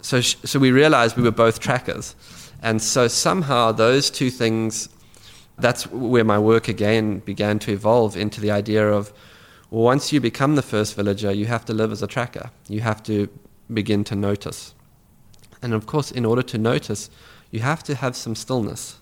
So, 0.00 0.20
so 0.20 0.58
we 0.58 0.70
realized 0.70 1.16
we 1.16 1.22
were 1.22 1.30
both 1.30 1.60
trackers. 1.60 2.14
And 2.62 2.82
so 2.82 3.08
somehow 3.08 3.72
those 3.72 4.10
two 4.10 4.30
things, 4.30 4.88
that's 5.58 5.86
where 5.88 6.24
my 6.24 6.38
work 6.38 6.68
again 6.68 7.18
began 7.20 7.58
to 7.60 7.72
evolve 7.72 8.16
into 8.16 8.40
the 8.40 8.50
idea 8.50 8.88
of 8.88 9.12
well, 9.70 9.82
once 9.82 10.12
you 10.12 10.20
become 10.20 10.54
the 10.54 10.62
first 10.62 10.94
villager, 10.94 11.30
you 11.30 11.44
have 11.46 11.64
to 11.66 11.74
live 11.74 11.92
as 11.92 12.02
a 12.02 12.06
tracker. 12.06 12.50
You 12.68 12.80
have 12.80 13.02
to 13.02 13.28
begin 13.72 14.02
to 14.04 14.16
notice. 14.16 14.74
And 15.60 15.74
of 15.74 15.84
course, 15.86 16.10
in 16.10 16.24
order 16.24 16.42
to 16.42 16.58
notice, 16.58 17.10
you 17.50 17.60
have 17.60 17.82
to 17.84 17.94
have 17.94 18.16
some 18.16 18.34
stillness. 18.34 18.98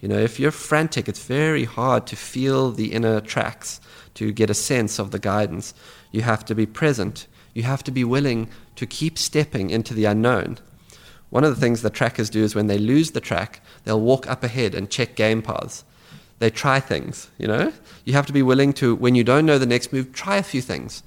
You 0.00 0.08
know, 0.08 0.18
if 0.18 0.38
you're 0.38 0.52
frantic, 0.52 1.08
it's 1.08 1.24
very 1.24 1.64
hard 1.64 2.06
to 2.08 2.16
feel 2.16 2.70
the 2.70 2.92
inner 2.92 3.20
tracks, 3.20 3.80
to 4.14 4.32
get 4.32 4.50
a 4.50 4.54
sense 4.54 5.00
of 5.00 5.10
the 5.10 5.18
guidance. 5.18 5.74
You 6.12 6.22
have 6.22 6.44
to 6.44 6.54
be 6.54 6.66
present. 6.66 7.26
You 7.54 7.64
have 7.64 7.82
to 7.84 7.90
be 7.90 8.04
willing 8.04 8.48
to 8.76 8.86
keep 8.86 9.18
stepping 9.18 9.70
into 9.70 9.94
the 9.94 10.04
unknown. 10.04 10.58
One 11.30 11.44
of 11.44 11.54
the 11.54 11.60
things 11.60 11.82
the 11.82 11.90
trackers 11.90 12.30
do 12.30 12.44
is 12.44 12.54
when 12.54 12.68
they 12.68 12.78
lose 12.78 13.10
the 13.10 13.20
track, 13.20 13.60
they'll 13.84 14.00
walk 14.00 14.28
up 14.28 14.44
ahead 14.44 14.74
and 14.74 14.90
check 14.90 15.16
game 15.16 15.42
paths. 15.42 15.84
They 16.38 16.50
try 16.50 16.80
things, 16.80 17.30
you 17.38 17.46
know? 17.46 17.72
You 18.04 18.12
have 18.12 18.26
to 18.26 18.32
be 18.32 18.42
willing 18.42 18.72
to, 18.74 18.94
when 18.94 19.14
you 19.14 19.24
don't 19.24 19.46
know 19.46 19.58
the 19.58 19.66
next 19.66 19.92
move, 19.92 20.12
try 20.12 20.36
a 20.36 20.42
few 20.42 20.60
things. 20.60 21.02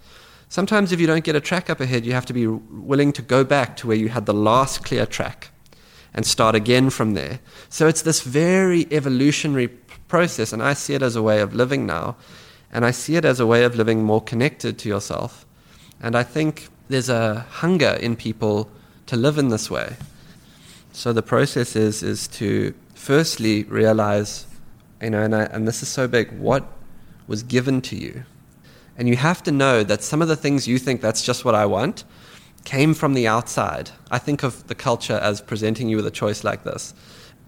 Sometimes, 0.49 0.91
if 0.91 1.01
you 1.01 1.07
don't 1.07 1.25
get 1.25 1.35
a 1.35 1.41
track 1.41 1.69
up 1.69 1.81
ahead, 1.81 2.05
you 2.05 2.13
have 2.13 2.25
to 2.27 2.33
be 2.33 2.47
willing 2.47 3.11
to 3.13 3.21
go 3.21 3.43
back 3.43 3.75
to 3.77 3.87
where 3.87 3.97
you 3.97 4.09
had 4.09 4.25
the 4.25 4.33
last 4.33 4.83
clear 4.85 5.05
track 5.05 5.49
and 6.13 6.25
start 6.25 6.55
again 6.55 6.89
from 6.89 7.13
there. 7.13 7.39
So 7.69 7.87
it's 7.87 8.01
this 8.01 8.21
very 8.21 8.87
evolutionary 8.91 9.67
process, 10.07 10.53
and 10.53 10.63
I 10.63 10.73
see 10.73 10.93
it 10.93 11.01
as 11.01 11.15
a 11.15 11.21
way 11.21 11.41
of 11.41 11.53
living 11.53 11.85
now, 11.85 12.15
and 12.71 12.85
I 12.85 12.91
see 12.91 13.17
it 13.17 13.25
as 13.25 13.39
a 13.39 13.45
way 13.45 13.63
of 13.65 13.75
living 13.75 14.03
more 14.03 14.21
connected 14.21 14.79
to 14.79 14.89
yourself. 14.89 15.45
And 16.01 16.15
I 16.15 16.23
think 16.23 16.69
there's 16.89 17.09
a 17.09 17.45
hunger 17.49 17.97
in 18.01 18.15
people 18.15 18.69
to 19.07 19.15
live 19.15 19.37
in 19.37 19.49
this 19.49 19.69
way. 19.69 19.95
So 20.91 21.13
the 21.13 21.21
process 21.21 21.75
is 21.75 22.03
is 22.03 22.27
to 22.29 22.73
firstly 22.95 23.63
realize, 23.63 24.47
you 25.01 25.09
know, 25.09 25.23
and, 25.23 25.35
I, 25.35 25.43
and 25.43 25.67
this 25.67 25.81
is 25.81 25.89
so 25.89 26.07
big, 26.07 26.31
what 26.39 26.65
was 27.27 27.43
given 27.43 27.81
to 27.81 27.95
you 27.95 28.23
and 28.97 29.07
you 29.07 29.15
have 29.15 29.43
to 29.43 29.51
know 29.51 29.83
that 29.83 30.01
some 30.01 30.21
of 30.21 30.27
the 30.27 30.35
things 30.35 30.67
you 30.67 30.79
think 30.79 31.01
that's 31.01 31.21
just 31.21 31.45
what 31.45 31.53
I 31.53 31.65
want 31.65 32.03
came 32.65 32.93
from 32.93 33.13
the 33.13 33.27
outside. 33.27 33.91
I 34.09 34.17
think 34.17 34.43
of 34.43 34.67
the 34.67 34.75
culture 34.75 35.19
as 35.21 35.39
presenting 35.39 35.87
you 35.87 35.95
with 35.95 36.07
a 36.07 36.11
choice 36.11 36.43
like 36.43 36.63
this. 36.63 36.93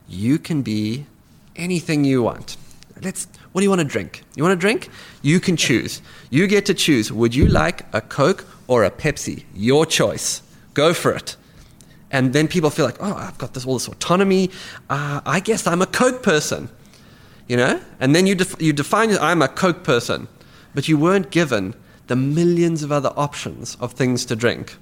You 0.07 0.37
can 0.37 0.61
be 0.61 1.07
anything 1.55 2.05
you 2.05 2.21
want. 2.21 2.55
Let's 3.01 3.27
what 3.51 3.61
do 3.61 3.63
you 3.63 3.69
want 3.69 3.81
to 3.81 3.87
drink? 3.87 4.23
You 4.35 4.43
want 4.43 4.53
to 4.53 4.61
drink? 4.61 4.89
You 5.23 5.39
can 5.39 5.57
choose. 5.57 6.01
You 6.29 6.45
get 6.45 6.67
to 6.67 6.73
choose. 6.73 7.11
Would 7.11 7.33
you 7.33 7.47
like 7.47 7.83
a 7.93 8.01
Coke 8.01 8.45
or 8.69 8.85
a 8.85 8.91
Pepsi? 8.91 9.43
Your 9.53 9.85
choice. 9.85 10.41
Go 10.73 10.93
for 10.93 11.11
it. 11.11 11.35
And 12.11 12.33
then 12.33 12.47
people 12.47 12.69
feel 12.69 12.85
like, 12.85 12.97
oh, 13.01 13.13
I've 13.13 13.37
got 13.37 13.53
this 13.53 13.65
all 13.65 13.73
this 13.73 13.87
autonomy. 13.87 14.49
Uh, 14.89 15.21
I 15.25 15.39
guess 15.41 15.67
I'm 15.67 15.81
a 15.81 15.85
Coke 15.85 16.23
person, 16.23 16.69
you 17.47 17.57
know. 17.57 17.81
And 17.99 18.15
then 18.15 18.25
you 18.25 18.35
def- 18.35 18.61
you 18.61 18.73
define 18.73 19.11
I'm 19.17 19.41
a 19.41 19.47
Coke 19.47 19.83
person 19.83 20.27
but 20.73 20.87
you 20.87 20.97
weren't 20.97 21.31
given 21.31 21.75
the 22.07 22.15
millions 22.15 22.83
of 22.83 22.91
other 22.91 23.11
options 23.15 23.75
of 23.79 23.93
things 23.93 24.25
to 24.25 24.35
drink. 24.35 24.77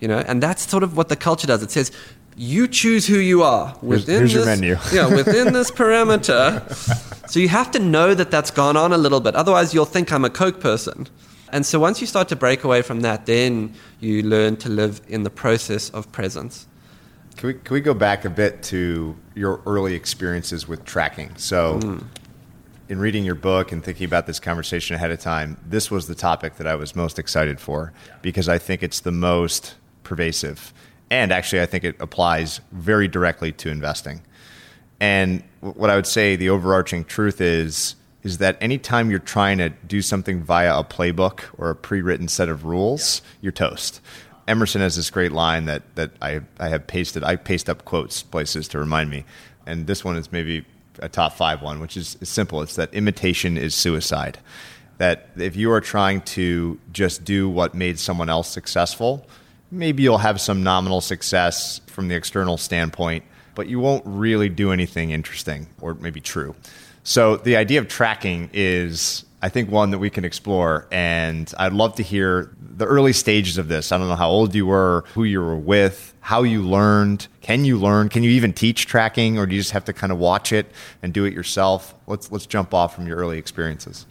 You 0.00 0.08
know, 0.08 0.18
and 0.26 0.42
that's 0.42 0.68
sort 0.68 0.82
of 0.82 0.96
what 0.96 1.08
the 1.08 1.16
culture 1.16 1.46
does. 1.46 1.62
It 1.62 1.70
says 1.70 1.92
you 2.36 2.66
choose 2.66 3.06
who 3.06 3.18
you 3.18 3.42
are 3.42 3.76
within 3.80 4.26
here's, 4.26 4.32
here's 4.32 4.60
this, 4.60 4.60
yeah, 4.92 5.06
within 5.06 5.52
this 5.52 5.70
parameter. 5.70 6.62
So 7.26 7.40
you 7.40 7.48
have 7.48 7.70
to 7.70 7.78
know 7.78 8.12
that 8.12 8.30
that's 8.30 8.50
gone 8.50 8.76
on 8.76 8.92
a 8.92 8.98
little 8.98 9.18
bit. 9.18 9.34
Otherwise, 9.34 9.72
you'll 9.72 9.86
think 9.86 10.12
I'm 10.12 10.26
a 10.26 10.30
Coke 10.30 10.60
person. 10.60 11.08
And 11.52 11.64
so 11.64 11.78
once 11.78 12.00
you 12.00 12.06
start 12.06 12.28
to 12.28 12.36
break 12.36 12.64
away 12.64 12.82
from 12.82 13.00
that, 13.00 13.26
then 13.26 13.74
you 14.00 14.22
learn 14.22 14.56
to 14.58 14.68
live 14.68 15.00
in 15.08 15.22
the 15.22 15.30
process 15.30 15.90
of 15.90 16.10
presence. 16.12 16.66
Can 17.36 17.48
we, 17.48 17.54
can 17.54 17.74
we 17.74 17.80
go 17.80 17.94
back 17.94 18.24
a 18.24 18.30
bit 18.30 18.62
to 18.64 19.16
your 19.34 19.60
early 19.66 19.94
experiences 19.94 20.68
with 20.68 20.84
tracking? 20.84 21.36
So, 21.36 21.80
mm 21.80 22.04
in 22.88 22.98
reading 22.98 23.24
your 23.24 23.34
book 23.34 23.72
and 23.72 23.82
thinking 23.82 24.04
about 24.04 24.26
this 24.26 24.38
conversation 24.38 24.94
ahead 24.94 25.10
of 25.10 25.18
time, 25.18 25.56
this 25.66 25.90
was 25.90 26.06
the 26.06 26.14
topic 26.14 26.56
that 26.56 26.66
I 26.66 26.74
was 26.74 26.94
most 26.94 27.18
excited 27.18 27.60
for 27.60 27.92
because 28.20 28.48
I 28.48 28.58
think 28.58 28.82
it's 28.82 29.00
the 29.00 29.12
most 29.12 29.74
pervasive. 30.02 30.72
And 31.10 31.32
actually, 31.32 31.62
I 31.62 31.66
think 31.66 31.84
it 31.84 31.96
applies 32.00 32.60
very 32.72 33.08
directly 33.08 33.52
to 33.52 33.70
investing. 33.70 34.22
And 35.00 35.42
what 35.60 35.90
I 35.90 35.96
would 35.96 36.06
say 36.06 36.36
the 36.36 36.50
overarching 36.50 37.04
truth 37.04 37.40
is 37.40 37.96
is 38.24 38.38
that 38.38 38.56
anytime 38.60 39.10
you're 39.10 39.20
trying 39.20 39.58
to 39.58 39.68
do 39.68 40.02
something 40.02 40.42
via 40.42 40.78
a 40.78 40.82
playbook 40.82 41.42
or 41.58 41.70
a 41.70 41.76
pre-written 41.76 42.26
set 42.26 42.48
of 42.48 42.64
rules, 42.64 43.22
you're 43.40 43.52
toast. 43.52 44.00
Emerson 44.48 44.80
has 44.80 44.96
this 44.96 45.10
great 45.10 45.32
line 45.32 45.66
that 45.66 45.82
that 45.94 46.10
I 46.20 46.40
I 46.58 46.68
have 46.68 46.86
pasted. 46.86 47.22
I 47.22 47.36
paste 47.36 47.70
up 47.70 47.84
quotes 47.84 48.22
places 48.22 48.68
to 48.68 48.78
remind 48.78 49.10
me, 49.10 49.24
and 49.66 49.86
this 49.86 50.04
one 50.04 50.16
is 50.16 50.32
maybe 50.32 50.64
a 50.98 51.08
top 51.08 51.34
five 51.34 51.62
one, 51.62 51.80
which 51.80 51.96
is, 51.96 52.16
is 52.20 52.28
simple. 52.28 52.62
It's 52.62 52.76
that 52.76 52.92
imitation 52.92 53.56
is 53.56 53.74
suicide. 53.74 54.38
That 54.98 55.28
if 55.36 55.56
you 55.56 55.72
are 55.72 55.80
trying 55.80 56.20
to 56.22 56.78
just 56.92 57.24
do 57.24 57.48
what 57.48 57.74
made 57.74 57.98
someone 57.98 58.28
else 58.28 58.48
successful, 58.48 59.26
maybe 59.70 60.02
you'll 60.02 60.18
have 60.18 60.40
some 60.40 60.62
nominal 60.62 61.00
success 61.00 61.80
from 61.86 62.08
the 62.08 62.14
external 62.14 62.56
standpoint, 62.56 63.24
but 63.54 63.66
you 63.66 63.80
won't 63.80 64.04
really 64.06 64.48
do 64.48 64.70
anything 64.70 65.10
interesting 65.10 65.66
or 65.80 65.94
maybe 65.94 66.20
true. 66.20 66.54
So 67.04 67.36
the 67.36 67.56
idea 67.56 67.80
of 67.80 67.86
tracking 67.86 68.48
is, 68.54 69.26
I 69.42 69.50
think, 69.50 69.70
one 69.70 69.90
that 69.90 69.98
we 69.98 70.08
can 70.08 70.24
explore. 70.24 70.88
And 70.90 71.52
I'd 71.58 71.74
love 71.74 71.94
to 71.96 72.02
hear 72.02 72.50
the 72.58 72.86
early 72.86 73.12
stages 73.12 73.58
of 73.58 73.68
this. 73.68 73.92
I 73.92 73.98
don't 73.98 74.08
know 74.08 74.16
how 74.16 74.30
old 74.30 74.54
you 74.54 74.66
were, 74.66 75.04
who 75.12 75.24
you 75.24 75.40
were 75.40 75.54
with, 75.54 76.14
how 76.20 76.42
you 76.42 76.62
learned. 76.62 77.28
Can 77.42 77.66
you 77.66 77.78
learn? 77.78 78.08
Can 78.08 78.22
you 78.22 78.30
even 78.30 78.54
teach 78.54 78.86
tracking, 78.86 79.38
or 79.38 79.44
do 79.44 79.54
you 79.54 79.60
just 79.60 79.72
have 79.72 79.84
to 79.84 79.92
kind 79.92 80.10
of 80.10 80.18
watch 80.18 80.50
it 80.50 80.72
and 81.02 81.12
do 81.12 81.26
it 81.26 81.34
yourself? 81.34 81.94
Let's 82.06 82.32
let's 82.32 82.46
jump 82.46 82.72
off 82.72 82.94
from 82.94 83.06
your 83.06 83.18
early 83.18 83.36
experiences. 83.36 84.06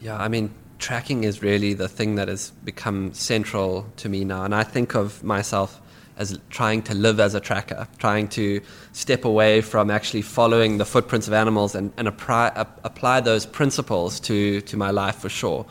Yeah, 0.00 0.16
I 0.16 0.28
mean, 0.28 0.54
tracking 0.78 1.24
is 1.24 1.42
really 1.42 1.74
the 1.74 1.86
thing 1.86 2.14
that 2.14 2.28
has 2.28 2.50
become 2.64 3.12
central 3.12 3.86
to 3.98 4.08
me 4.08 4.24
now. 4.24 4.44
And 4.44 4.54
I 4.54 4.62
think 4.62 4.94
of 4.94 5.22
myself 5.22 5.81
as 6.16 6.38
trying 6.50 6.82
to 6.82 6.94
live 6.94 7.20
as 7.20 7.34
a 7.34 7.40
tracker, 7.40 7.88
trying 7.98 8.28
to 8.28 8.60
step 8.92 9.24
away 9.24 9.60
from 9.60 9.90
actually 9.90 10.22
following 10.22 10.78
the 10.78 10.84
footprints 10.84 11.26
of 11.26 11.32
animals 11.32 11.74
and, 11.74 11.92
and 11.96 12.06
apply, 12.06 12.52
apply 12.84 13.20
those 13.20 13.46
principles 13.46 14.20
to, 14.20 14.60
to 14.62 14.76
my 14.76 14.90
life 14.90 15.16
for 15.16 15.28
sure. 15.28 15.66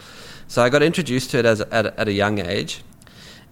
So 0.48 0.62
I 0.62 0.70
got 0.70 0.84
introduced 0.84 1.32
to 1.32 1.40
it 1.40 1.46
as 1.46 1.62
at, 1.62 1.86
at 1.98 2.08
a 2.08 2.14
young 2.14 2.40
age, 2.40 2.84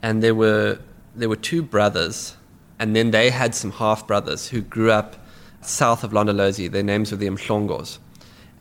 and 0.01 0.23
there 0.23 0.35
were, 0.35 0.79
there 1.15 1.29
were 1.29 1.35
two 1.35 1.61
brothers, 1.61 2.35
and 2.79 2.95
then 2.95 3.11
they 3.11 3.29
had 3.29 3.53
some 3.55 3.71
half 3.71 4.07
brothers 4.07 4.49
who 4.49 4.61
grew 4.61 4.91
up 4.91 5.15
south 5.61 6.03
of 6.03 6.11
Londolozi. 6.11 6.71
Their 6.71 6.83
names 6.83 7.11
were 7.11 7.17
the 7.17 7.27
Mhlongos. 7.27 7.99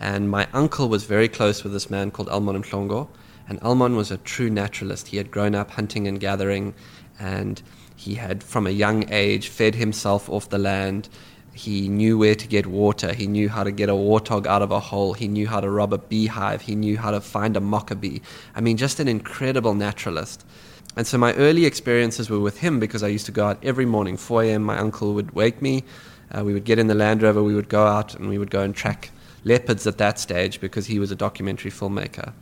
And 0.01 0.31
my 0.31 0.47
uncle 0.53 0.89
was 0.89 1.05
very 1.05 1.29
close 1.29 1.65
with 1.65 1.73
this 1.73 1.91
man 1.91 2.11
called 2.11 2.29
Elmon 2.29 2.63
Mhlongo. 2.63 3.09
And 3.49 3.59
Elmon 3.63 3.97
was 3.97 4.11
a 4.11 4.19
true 4.19 4.51
naturalist. 4.51 5.09
He 5.09 5.17
had 5.17 5.31
grown 5.31 5.55
up 5.55 5.71
hunting 5.71 6.07
and 6.07 6.21
gathering, 6.21 6.75
and 7.19 7.63
he 7.99 8.15
had, 8.15 8.45
from 8.45 8.69
a 8.69 8.71
young 8.71 9.13
age, 9.13 9.49
fed 9.49 9.75
himself 9.75 10.31
off 10.31 10.49
the 10.51 10.59
land. 10.59 11.09
He 11.53 11.89
knew 11.89 12.17
where 12.17 12.37
to 12.37 12.47
get 12.47 12.65
water. 12.65 13.13
He 13.13 13.27
knew 13.27 13.49
how 13.49 13.65
to 13.65 13.73
get 13.73 13.89
a 13.89 13.93
warthog 13.93 14.47
out 14.47 14.63
of 14.63 14.71
a 14.71 14.79
hole. 14.79 15.15
He 15.15 15.27
knew 15.27 15.49
how 15.49 15.61
to 15.61 15.69
rob 15.69 15.93
a 15.93 15.99
beehive. 15.99 16.63
He 16.63 16.77
knew 16.77 16.97
how 16.97 17.11
to 17.11 17.21
find 17.21 17.57
a 17.57 17.61
mocha 17.61 17.97
bee. 17.97 18.23
I 18.55 18.61
mean, 18.61 18.77
just 18.77 19.01
an 19.01 19.09
incredible 19.09 19.75
naturalist. 19.75 20.47
And 20.95 21.09
so 21.09 21.19
my 21.19 21.35
early 21.35 21.65
experiences 21.65 22.31
were 22.31 22.39
with 22.39 22.59
him 22.59 22.79
because 22.79 23.03
I 23.03 23.09
used 23.09 23.27
to 23.27 23.33
go 23.33 23.49
out 23.49 23.59
every 23.65 23.85
morning, 23.85 24.17
4 24.17 24.45
a.m. 24.45 24.63
My 24.63 24.79
uncle 24.79 25.15
would 25.15 25.33
wake 25.33 25.61
me. 25.61 25.83
Uh, 26.31 26.45
we 26.45 26.55
would 26.55 26.65
get 26.65 26.79
in 26.79 26.87
the 26.87 26.95
Land 26.95 27.23
Rover. 27.23 27.43
We 27.43 27.57
would 27.57 27.69
go 27.69 27.85
out 27.85 28.15
and 28.15 28.29
we 28.29 28.39
would 28.39 28.53
go 28.53 28.63
and 28.63 28.77
track 28.77 29.11
leopards 29.43 29.89
at 29.89 29.99
that 29.99 30.21
stage 30.21 30.61
because 30.61 30.87
he 30.87 31.01
was 31.01 31.11
a 31.11 31.17
documentary 31.17 31.73
filmmaker. 31.73 32.33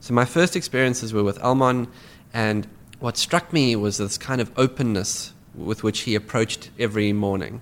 So 0.00 0.12
my 0.12 0.24
first 0.24 0.56
experiences 0.56 1.12
were 1.12 1.22
with 1.22 1.38
Elmon, 1.38 1.86
and 2.32 2.66
what 3.04 3.18
struck 3.18 3.52
me 3.52 3.76
was 3.76 3.98
this 3.98 4.16
kind 4.16 4.40
of 4.40 4.50
openness 4.56 5.34
with 5.54 5.82
which 5.82 6.00
he 6.00 6.14
approached 6.14 6.70
every 6.78 7.12
morning. 7.12 7.60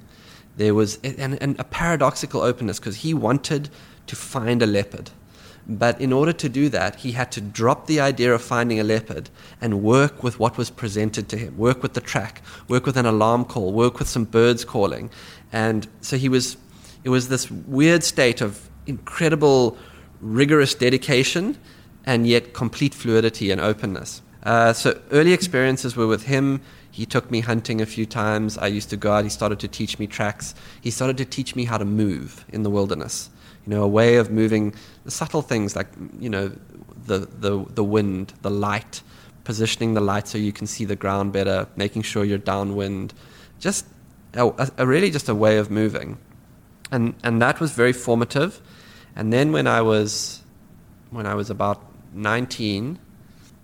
There 0.57 0.72
was 0.72 1.01
and, 1.03 1.36
and 1.43 1.59
a 1.59 1.64
paradoxical 1.64 2.43
openness 2.43 2.78
because 2.78 2.99
he 2.99 3.12
wanted 3.12 3.68
to 4.07 4.14
find 4.14 4.62
a 4.62 4.68
leopard. 4.68 5.11
But 5.66 6.01
in 6.01 6.12
order 6.12 6.32
to 6.32 6.49
do 6.49 6.68
that, 6.68 6.95
he 6.95 7.11
had 7.11 7.32
to 7.32 7.40
drop 7.40 7.88
the 7.88 7.99
idea 7.99 8.32
of 8.32 8.40
finding 8.40 8.78
a 8.78 8.84
leopard 8.84 9.30
and 9.61 9.82
work 9.82 10.22
with 10.22 10.38
what 10.38 10.57
was 10.57 10.70
presented 10.70 11.28
to 11.30 11.36
him, 11.36 11.59
work 11.59 11.82
with 11.82 11.95
the 11.95 12.01
track, 12.01 12.40
work 12.68 12.86
with 12.86 12.97
an 12.97 13.07
alarm 13.07 13.45
call, 13.45 13.72
work 13.72 13.99
with 13.99 14.07
some 14.07 14.24
birds 14.24 14.64
calling. 14.64 15.11
And 15.53 15.88
so 16.03 16.16
he 16.16 16.28
was, 16.28 16.57
it 17.03 17.09
was 17.09 17.30
this 17.30 17.51
weird 17.51 18.05
state 18.05 18.40
of 18.40 18.70
incredible, 18.86 19.76
rigorous 20.20 20.72
dedication 20.72 21.59
and 22.07 22.28
yet 22.28 22.55
complete 22.55 22.95
fluidity 22.95 23.51
and 23.51 23.61
openness. 23.61 24.22
Uh, 24.43 24.72
so 24.72 25.01
early 25.12 25.32
experiences 25.32 25.97
were 25.97 26.07
with 26.07 26.24
him. 26.24 26.61
He 26.90 27.07
took 27.07 27.30
me 27.30 27.40
hunting 27.40 27.80
a 27.80 27.86
few 27.86 28.07
times. 28.07 28.59
I 28.59 28.66
used 28.66 28.90
to 28.90 28.97
go 28.97 29.12
out. 29.12 29.24
He 29.24 29.30
started 29.30 29.61
to 29.61 29.68
teach 29.68 29.99
me 29.99 30.07
tracks. 30.07 30.55
He 30.80 30.90
started 30.90 31.16
to 31.18 31.24
teach 31.24 31.57
me 31.57 31.64
how 31.64 31.78
to 31.78 31.84
move 31.84 32.45
in 32.49 32.62
the 32.62 32.70
wilderness. 32.70 33.30
You 33.66 33.70
know, 33.70 33.82
a 33.82 33.88
way 33.88 34.16
of 34.16 34.30
moving 34.30 34.74
the 35.05 35.11
subtle 35.11 35.43
things 35.43 35.76
like, 35.76 35.86
you 36.18 36.28
know, 36.28 36.53
the, 37.07 37.20
the, 37.20 37.64
the 37.70 37.84
wind, 37.84 38.34
the 38.43 38.51
light, 38.51 39.03
positioning 39.45 39.95
the 39.95 40.01
light 40.01 40.28
so 40.28 40.38
you 40.38 40.53
can 40.53 40.66
see 40.66 40.84
the 40.84 40.97
ground 40.97 41.32
better, 41.32 41.66
making 41.76 42.03
sure 42.03 42.24
you're 42.24 42.38
downwind. 42.38 43.14
Just 43.61 43.86
a, 44.34 44.70
a 44.76 44.86
really 44.86 45.11
just 45.11 45.28
a 45.28 45.34
way 45.34 45.59
of 45.59 45.70
moving. 45.70 46.18
And, 46.90 47.14
and 47.22 47.40
that 47.40 47.61
was 47.61 47.72
very 47.72 47.93
formative. 47.93 48.61
And 49.16 49.32
then 49.32 49.53
when 49.53 49.66
I 49.66 49.82
was 49.82 50.43
when 51.11 51.26
I 51.26 51.34
was 51.34 51.51
about 51.51 51.82
19, 52.14 52.99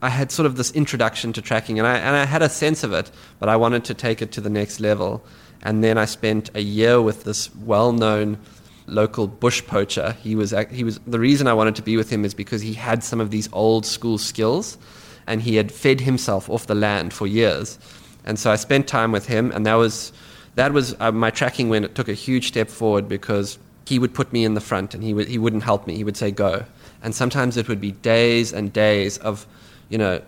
I 0.00 0.10
had 0.10 0.30
sort 0.30 0.46
of 0.46 0.56
this 0.56 0.70
introduction 0.72 1.32
to 1.32 1.42
tracking, 1.42 1.78
and 1.78 1.86
I 1.86 1.96
and 1.96 2.14
I 2.16 2.24
had 2.24 2.42
a 2.42 2.48
sense 2.48 2.84
of 2.84 2.92
it, 2.92 3.10
but 3.38 3.48
I 3.48 3.56
wanted 3.56 3.84
to 3.84 3.94
take 3.94 4.22
it 4.22 4.32
to 4.32 4.40
the 4.40 4.50
next 4.50 4.80
level. 4.80 5.24
And 5.62 5.82
then 5.82 5.98
I 5.98 6.04
spent 6.04 6.50
a 6.54 6.60
year 6.60 7.02
with 7.02 7.24
this 7.24 7.52
well-known 7.56 8.38
local 8.86 9.26
bush 9.26 9.66
poacher. 9.66 10.12
He 10.22 10.36
was 10.36 10.54
he 10.70 10.84
was 10.84 11.00
the 11.06 11.18
reason 11.18 11.46
I 11.46 11.54
wanted 11.54 11.74
to 11.76 11.82
be 11.82 11.96
with 11.96 12.10
him 12.10 12.24
is 12.24 12.34
because 12.34 12.62
he 12.62 12.74
had 12.74 13.02
some 13.02 13.20
of 13.20 13.30
these 13.30 13.48
old 13.52 13.84
school 13.84 14.18
skills, 14.18 14.78
and 15.26 15.42
he 15.42 15.56
had 15.56 15.72
fed 15.72 16.00
himself 16.00 16.48
off 16.48 16.66
the 16.66 16.76
land 16.76 17.12
for 17.12 17.26
years. 17.26 17.78
And 18.24 18.38
so 18.38 18.52
I 18.52 18.56
spent 18.56 18.86
time 18.86 19.10
with 19.10 19.26
him, 19.26 19.50
and 19.50 19.66
that 19.66 19.74
was 19.74 20.12
that 20.54 20.72
was 20.72 20.94
uh, 21.00 21.10
my 21.10 21.30
tracking 21.30 21.68
when 21.68 21.84
it 21.84 21.94
took 21.94 22.08
a 22.08 22.14
huge 22.14 22.48
step 22.48 22.68
forward 22.68 23.08
because 23.08 23.58
he 23.88 23.98
would 23.98 24.12
put 24.12 24.32
me 24.32 24.44
in 24.44 24.54
the 24.54 24.60
front 24.60 24.94
and 24.94 25.02
he, 25.02 25.14
would, 25.14 25.28
he 25.28 25.38
wouldn't 25.38 25.62
help 25.62 25.86
me. 25.86 25.96
He 25.96 26.04
would 26.04 26.16
say, 26.16 26.30
go. 26.30 26.64
And 27.02 27.14
sometimes 27.14 27.56
it 27.56 27.68
would 27.68 27.80
be 27.80 27.92
days 27.92 28.52
and 28.52 28.72
days 28.72 29.16
of, 29.18 29.46
you 29.88 29.98
know, 29.98 30.22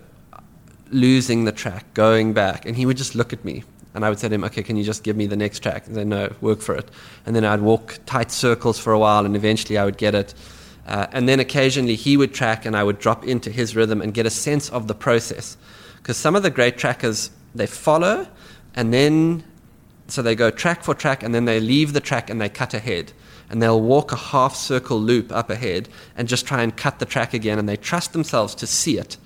losing 0.89 1.45
the 1.45 1.51
track, 1.51 1.93
going 1.93 2.33
back. 2.33 2.65
And 2.65 2.75
he 2.75 2.85
would 2.85 2.97
just 2.97 3.15
look 3.15 3.33
at 3.33 3.43
me. 3.45 3.63
And 3.93 4.05
I 4.05 4.09
would 4.09 4.19
say 4.19 4.29
to 4.29 4.35
him, 4.35 4.43
okay, 4.45 4.63
can 4.63 4.77
you 4.77 4.83
just 4.83 5.03
give 5.03 5.17
me 5.17 5.27
the 5.27 5.35
next 5.35 5.59
track? 5.59 5.85
And 5.85 5.95
say, 5.95 6.03
no, 6.03 6.33
work 6.41 6.61
for 6.61 6.75
it. 6.75 6.89
And 7.25 7.35
then 7.35 7.43
I'd 7.43 7.61
walk 7.61 7.99
tight 8.05 8.31
circles 8.31 8.79
for 8.79 8.93
a 8.93 8.99
while 8.99 9.25
and 9.25 9.35
eventually 9.35 9.77
I 9.77 9.85
would 9.85 9.97
get 9.97 10.15
it. 10.15 10.33
Uh, 10.87 11.07
and 11.11 11.27
then 11.27 11.39
occasionally 11.39 11.95
he 11.95 12.17
would 12.17 12.33
track 12.33 12.65
and 12.65 12.75
I 12.75 12.83
would 12.83 12.99
drop 12.99 13.25
into 13.25 13.51
his 13.51 13.75
rhythm 13.75 14.01
and 14.01 14.13
get 14.13 14.25
a 14.25 14.29
sense 14.29 14.69
of 14.69 14.87
the 14.87 14.95
process. 14.95 15.57
Because 15.97 16.17
some 16.17 16.35
of 16.35 16.43
the 16.43 16.49
great 16.49 16.77
trackers, 16.77 17.31
they 17.53 17.67
follow 17.67 18.27
and 18.75 18.93
then, 18.93 19.43
so 20.07 20.21
they 20.21 20.35
go 20.35 20.49
track 20.49 20.83
for 20.83 20.95
track 20.95 21.21
and 21.21 21.35
then 21.35 21.45
they 21.45 21.59
leave 21.59 21.93
the 21.93 21.99
track 21.99 22.29
and 22.29 22.39
they 22.39 22.49
cut 22.49 22.73
ahead 22.73 23.11
and 23.51 23.61
they'll 23.61 23.81
walk 23.81 24.13
a 24.13 24.15
half 24.15 24.55
circle 24.55 24.99
loop 24.99 25.31
up 25.33 25.49
ahead 25.49 25.89
and 26.15 26.29
just 26.29 26.47
try 26.47 26.63
and 26.63 26.77
cut 26.77 26.99
the 26.99 27.05
track 27.05 27.33
again, 27.33 27.59
and 27.59 27.67
they 27.67 27.75
trust 27.75 28.13
themselves 28.13 28.55
to 28.55 28.65
see 28.65 28.97
it. 28.97 29.17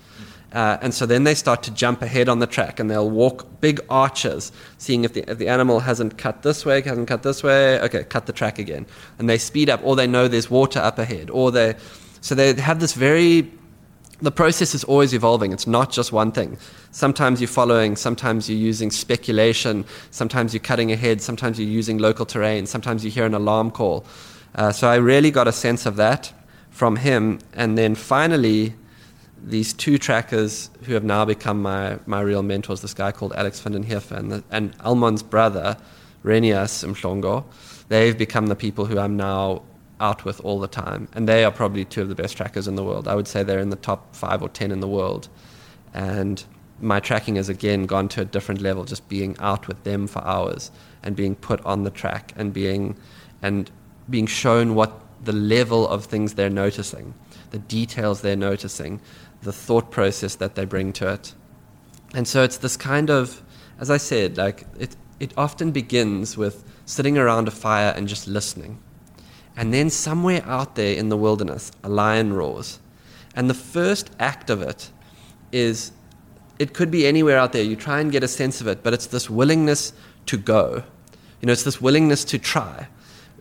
Uh, 0.52 0.78
and 0.80 0.94
so 0.94 1.04
then 1.06 1.24
they 1.24 1.34
start 1.34 1.62
to 1.64 1.70
jump 1.72 2.02
ahead 2.02 2.28
on 2.28 2.38
the 2.38 2.46
track 2.46 2.78
and 2.80 2.90
they'll 2.90 3.10
walk 3.10 3.60
big 3.60 3.80
arches, 3.90 4.52
seeing 4.78 5.04
if 5.04 5.12
the, 5.12 5.28
if 5.30 5.38
the 5.38 5.48
animal 5.48 5.80
hasn't 5.80 6.16
cut 6.16 6.42
this 6.42 6.64
way, 6.64 6.80
hasn't 6.80 7.08
cut 7.08 7.22
this 7.22 7.42
way, 7.42 7.80
okay, 7.80 8.04
cut 8.04 8.26
the 8.26 8.32
track 8.32 8.58
again. 8.58 8.86
And 9.18 9.28
they 9.28 9.38
speed 9.38 9.68
up, 9.68 9.80
or 9.84 9.96
they 9.96 10.06
know 10.06 10.28
there's 10.28 10.50
water 10.50 10.78
up 10.78 10.98
ahead, 10.98 11.30
or 11.30 11.50
they. 11.50 11.74
So 12.20 12.34
they 12.34 12.54
have 12.54 12.80
this 12.80 12.94
very 12.94 13.50
the 14.20 14.30
process 14.30 14.74
is 14.74 14.82
always 14.84 15.12
evolving. 15.12 15.52
It's 15.52 15.66
not 15.66 15.92
just 15.92 16.10
one 16.10 16.32
thing. 16.32 16.56
Sometimes 16.90 17.40
you're 17.40 17.48
following, 17.48 17.96
sometimes 17.96 18.48
you're 18.48 18.58
using 18.58 18.90
speculation, 18.90 19.84
sometimes 20.10 20.54
you're 20.54 20.62
cutting 20.62 20.90
ahead, 20.90 21.20
sometimes 21.20 21.58
you're 21.58 21.68
using 21.68 21.98
local 21.98 22.24
terrain, 22.24 22.66
sometimes 22.66 23.04
you 23.04 23.10
hear 23.10 23.26
an 23.26 23.34
alarm 23.34 23.70
call. 23.70 24.06
Uh, 24.54 24.72
so 24.72 24.88
I 24.88 24.96
really 24.96 25.30
got 25.30 25.48
a 25.48 25.52
sense 25.52 25.84
of 25.84 25.96
that 25.96 26.32
from 26.70 26.96
him. 26.96 27.40
And 27.52 27.76
then 27.76 27.94
finally, 27.94 28.74
these 29.44 29.72
two 29.72 29.98
trackers 29.98 30.70
who 30.84 30.94
have 30.94 31.04
now 31.04 31.24
become 31.24 31.62
my, 31.62 31.98
my 32.06 32.20
real 32.20 32.42
mentors 32.42 32.80
this 32.80 32.94
guy 32.94 33.12
called 33.12 33.32
Alex 33.34 33.60
van 33.60 33.72
den 33.72 33.84
Heever 33.84 34.16
and, 34.16 34.32
the, 34.32 34.44
and 34.50 34.74
Elmon's 34.84 35.22
brother, 35.22 35.76
Renias 36.24 36.84
Mhlongo, 36.84 37.44
they've 37.88 38.16
become 38.16 38.46
the 38.48 38.56
people 38.56 38.86
who 38.86 38.98
I'm 38.98 39.16
now 39.16 39.62
out 40.00 40.24
with 40.24 40.40
all 40.44 40.58
the 40.60 40.68
time. 40.68 41.08
And 41.14 41.28
they 41.28 41.44
are 41.44 41.52
probably 41.52 41.84
two 41.84 42.02
of 42.02 42.08
the 42.08 42.14
best 42.14 42.36
trackers 42.36 42.68
in 42.68 42.74
the 42.74 42.84
world. 42.84 43.08
I 43.08 43.14
would 43.14 43.28
say 43.28 43.42
they're 43.42 43.60
in 43.60 43.70
the 43.70 43.76
top 43.76 44.14
five 44.14 44.42
or 44.42 44.48
ten 44.48 44.70
in 44.70 44.80
the 44.80 44.88
world. 44.88 45.28
And 45.94 46.42
my 46.80 47.00
tracking 47.00 47.36
has 47.36 47.48
again 47.48 47.86
gone 47.86 48.08
to 48.08 48.20
a 48.20 48.24
different 48.24 48.60
level, 48.60 48.84
just 48.84 49.08
being 49.08 49.36
out 49.38 49.66
with 49.68 49.82
them 49.84 50.06
for 50.06 50.22
hours 50.24 50.70
and 51.02 51.16
being 51.16 51.34
put 51.34 51.64
on 51.64 51.84
the 51.84 51.90
track 51.90 52.32
and 52.36 52.52
being 52.52 52.96
and 53.42 53.70
being 54.10 54.26
shown 54.26 54.74
what 54.74 55.00
the 55.24 55.32
level 55.32 55.88
of 55.88 56.04
things 56.04 56.34
they're 56.34 56.50
noticing, 56.50 57.14
the 57.50 57.58
details 57.58 58.20
they're 58.20 58.36
noticing, 58.36 59.00
the 59.46 59.52
thought 59.52 59.90
process 59.90 60.34
that 60.36 60.54
they 60.54 60.66
bring 60.66 60.92
to 60.92 61.10
it. 61.12 61.32
And 62.12 62.28
so 62.28 62.42
it's 62.42 62.58
this 62.58 62.76
kind 62.76 63.08
of, 63.10 63.42
as 63.80 63.90
I 63.90 63.96
said, 63.96 64.36
like 64.36 64.66
it, 64.78 64.94
it 65.18 65.32
often 65.36 65.70
begins 65.70 66.36
with 66.36 66.62
sitting 66.84 67.16
around 67.16 67.48
a 67.48 67.50
fire 67.50 67.94
and 67.96 68.06
just 68.06 68.28
listening 68.28 68.78
and 69.56 69.72
then 69.72 69.88
somewhere 69.88 70.42
out 70.44 70.74
there 70.74 70.94
in 70.94 71.08
the 71.08 71.16
wilderness, 71.16 71.72
a 71.82 71.88
lion 71.88 72.34
roars. 72.34 72.78
And 73.34 73.48
the 73.48 73.54
first 73.54 74.10
act 74.20 74.50
of 74.50 74.60
it 74.60 74.90
is 75.50 75.92
it 76.58 76.74
could 76.74 76.90
be 76.90 77.06
anywhere 77.06 77.38
out 77.38 77.52
there. 77.52 77.62
You 77.62 77.74
try 77.74 78.00
and 78.00 78.12
get 78.12 78.22
a 78.22 78.28
sense 78.28 78.60
of 78.60 78.66
it, 78.66 78.82
but 78.82 78.92
it's 78.92 79.06
this 79.06 79.30
willingness 79.30 79.94
to 80.26 80.36
go. 80.36 80.84
You 81.40 81.46
know, 81.46 81.52
it's 81.52 81.62
this 81.62 81.80
willingness 81.80 82.24
to 82.26 82.38
try. 82.38 82.88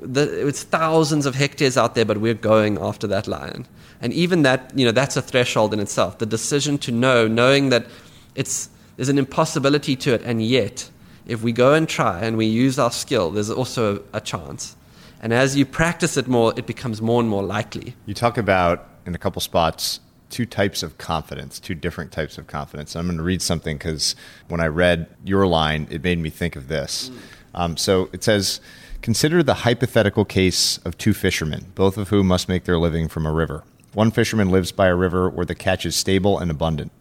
The, 0.01 0.47
it's 0.47 0.64
thousands 0.64 1.26
of 1.26 1.36
hectares 1.36 1.78
out 1.78 1.95
there, 1.95 2.06
but 2.06 2.18
we're 2.18 2.34
going 2.34 2.78
after 2.80 3.08
that 3.08 3.28
lion. 3.28 3.68
And 4.06 4.14
even 4.14 4.43
that, 4.43 4.72
you 4.76 4.86
know, 4.86 4.91
that's 4.91 5.18
a 5.18 5.22
threshold 5.22 5.74
in 5.74 5.80
itself. 5.80 6.20
The 6.20 6.28
decision 6.28 6.78
to 6.78 6.91
know, 6.91 7.28
knowing 7.28 7.70
that 7.70 7.88
it's, 8.36 8.70
there's 8.97 9.10
an 9.10 9.18
impossibility 9.18 9.95
to 9.95 10.14
it, 10.14 10.22
and 10.22 10.43
yet, 10.45 10.91
if 11.26 11.41
we 11.41 11.51
go 11.51 11.74
and 11.74 11.89
try 11.89 12.22
and 12.22 12.38
we 12.38 12.45
use 12.45 12.78
our 12.78 12.91
skill, 12.91 13.32
there's 13.32 13.49
also 13.49 14.03
a, 14.14 14.18
a 14.18 14.22
chance. 14.22 14.76
And 15.24 15.34
as 15.34 15.58
you 15.58 15.66
practice 15.66 16.18
it 16.18 16.28
more, 16.28 16.53
it 16.56 16.68
becomes 16.68 17.01
more 17.01 17.20
and 17.20 17.28
more 17.28 17.41
likely. 17.41 17.95
You 18.06 18.14
talk 18.14 18.38
about 18.38 18.88
in 19.08 19.16
a 19.16 19.18
couple 19.18 19.41
spots 19.41 19.99
two 20.30 20.45
types 20.45 20.84
of 20.84 20.99
confidence, 20.99 21.60
two 21.60 21.74
different 21.74 22.12
types 22.12 22.38
of 22.38 22.45
confidence. 22.45 22.95
I'm 22.95 23.08
going 23.08 23.18
to 23.18 23.24
read 23.24 23.41
something 23.41 23.76
because 23.76 24.16
when 24.49 24.62
I 24.62 24.68
read 24.68 25.08
your 25.24 25.47
line, 25.47 25.88
it 25.89 26.03
made 26.03 26.20
me 26.20 26.30
think 26.30 26.56
of 26.56 26.68
this. 26.68 27.10
Mm. 27.10 27.18
Um, 27.56 27.78
so 27.78 28.08
it 28.14 28.24
says, 28.24 28.62
Consider 29.01 29.41
the 29.41 29.53
hypothetical 29.53 30.26
case 30.26 30.78
of 30.80 30.95
two 30.97 31.14
fishermen, 31.14 31.72
both 31.74 31.97
of 31.97 32.10
whom 32.10 32.28
must 32.28 32.47
make 32.47 32.66
their 32.66 32.78
living 32.78 33.08
from 33.08 33.26
a 33.26 33.32
river. 33.32 33.64
One 33.96 34.12
fisherman 34.12 34.50
lives 34.50 34.74
by 34.74 34.88
a 34.88 34.96
river 34.96 35.30
where 35.30 35.46
the 35.46 35.56
catch 35.56 35.86
is 35.86 35.96
stable 35.96 36.38
and 36.38 36.52
abundant. 36.52 36.91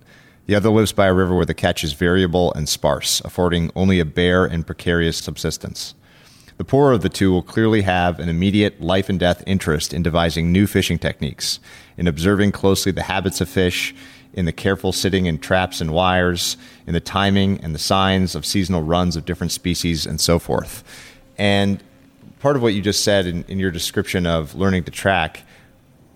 The 0.46 0.54
other 0.54 0.70
lives 0.70 0.92
by 0.92 1.08
a 1.08 1.12
river 1.12 1.34
where 1.34 1.44
the 1.44 1.52
catch 1.52 1.82
is 1.82 1.92
variable 1.92 2.54
and 2.54 2.68
sparse, 2.68 3.20
affording 3.24 3.72
only 3.74 3.98
a 3.98 4.04
bare 4.04 4.44
and 4.44 4.64
precarious 4.64 5.16
subsistence. 5.16 5.96
The 6.56 6.62
poorer 6.62 6.92
of 6.92 7.02
the 7.02 7.08
two 7.08 7.32
will 7.32 7.42
clearly 7.42 7.82
have 7.82 8.20
an 8.20 8.28
immediate 8.28 8.80
life 8.80 9.08
and 9.08 9.18
death 9.18 9.42
interest 9.44 9.92
in 9.92 10.04
devising 10.04 10.52
new 10.52 10.68
fishing 10.68 11.00
techniques, 11.00 11.58
in 11.96 12.06
observing 12.06 12.52
closely 12.52 12.92
the 12.92 13.02
habits 13.02 13.40
of 13.40 13.48
fish, 13.48 13.92
in 14.32 14.44
the 14.44 14.52
careful 14.52 14.92
sitting 14.92 15.26
in 15.26 15.38
traps 15.38 15.80
and 15.80 15.92
wires, 15.92 16.56
in 16.86 16.92
the 16.92 17.00
timing 17.00 17.58
and 17.58 17.74
the 17.74 17.80
signs 17.80 18.36
of 18.36 18.46
seasonal 18.46 18.84
runs 18.84 19.16
of 19.16 19.24
different 19.24 19.50
species, 19.50 20.06
and 20.06 20.20
so 20.20 20.38
forth. 20.38 20.84
And 21.38 21.82
part 22.38 22.54
of 22.54 22.62
what 22.62 22.72
you 22.72 22.82
just 22.82 23.02
said 23.02 23.26
in, 23.26 23.42
in 23.48 23.58
your 23.58 23.72
description 23.72 24.28
of 24.28 24.54
learning 24.54 24.84
to 24.84 24.92
track 24.92 25.42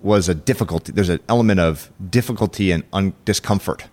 was 0.01 0.29
a 0.29 0.35
difficulty. 0.35 0.93
There's 0.93 1.09
an 1.09 1.21
element 1.29 1.61
of 1.61 1.91
difficulty 2.11 2.71
and 2.71 2.85
un- 2.93 3.15
discomfort 3.25 3.85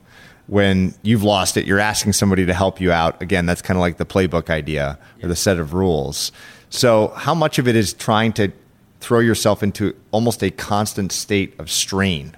when 0.48 0.94
you've 1.02 1.24
lost 1.24 1.58
it. 1.58 1.66
You're 1.66 1.80
asking 1.80 2.14
somebody 2.14 2.46
to 2.46 2.54
help 2.54 2.80
you 2.80 2.92
out. 2.92 3.22
Again, 3.22 3.46
that's 3.46 3.62
kind 3.62 3.78
of 3.78 3.82
like 3.82 3.98
the 3.98 4.06
playbook 4.06 4.50
idea 4.50 5.00
or 5.22 5.30
the 5.30 5.36
set 5.36 5.58
of 5.58 5.74
rules. 5.74 6.32
So, 6.70 7.10
how 7.10 7.34
much 7.34 7.60
of 7.60 7.68
it 7.68 7.76
is 7.76 7.94
trying 7.94 8.34
to 8.34 8.52
throw 9.00 9.20
yourself 9.20 9.64
into 9.64 9.96
almost 10.12 10.44
a 10.44 10.52
constant 10.52 11.12
state 11.12 11.54
of 11.60 11.70
strain 11.70 12.36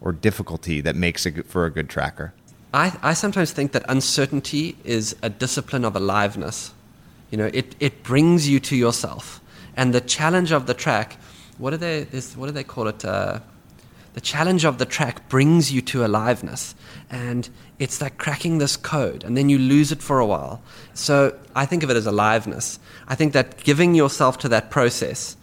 or 0.00 0.12
difficulty 0.12 0.80
that 0.80 0.96
makes 0.96 1.26
it 1.26 1.46
for 1.46 1.64
a 1.64 1.70
good 1.70 1.88
tracker? 1.88 2.32
I, 2.74 2.96
I 3.02 3.14
sometimes 3.14 3.52
think 3.52 3.72
that 3.72 3.84
uncertainty 3.88 4.76
is 4.84 5.16
a 5.22 5.30
discipline 5.30 5.84
of 5.84 5.96
aliveness. 5.96 6.74
You 7.30 7.38
know, 7.38 7.50
it, 7.52 7.74
it 7.80 8.02
brings 8.02 8.48
you 8.48 8.60
to 8.60 8.76
yourself. 8.76 9.40
And 9.76 9.94
the 9.94 10.00
challenge 10.00 10.52
of 10.52 10.66
the 10.66 10.74
track, 10.74 11.16
what 11.58 11.70
do 11.70 11.76
they, 11.76 12.04
this, 12.04 12.36
what 12.36 12.46
do 12.46 12.52
they 12.52 12.64
call 12.64 12.88
it? 12.88 13.04
Uh, 13.04 13.40
the 14.14 14.20
challenge 14.20 14.64
of 14.64 14.78
the 14.78 14.86
track 14.86 15.28
brings 15.28 15.70
you 15.70 15.80
to 15.82 16.04
aliveness. 16.04 16.74
And 17.10 17.48
it's 17.78 18.00
like 18.00 18.18
cracking 18.18 18.58
this 18.58 18.76
code, 18.76 19.22
and 19.22 19.36
then 19.36 19.48
you 19.48 19.58
lose 19.58 19.92
it 19.92 20.02
for 20.02 20.18
a 20.18 20.26
while. 20.26 20.60
So 20.94 21.38
I 21.54 21.66
think 21.66 21.82
of 21.82 21.90
it 21.90 21.96
as 21.96 22.06
aliveness. 22.06 22.80
I 23.06 23.14
think 23.14 23.32
that 23.34 23.62
giving 23.62 23.94
yourself 23.94 24.38
to 24.38 24.48
that 24.48 24.70
process 24.70 25.36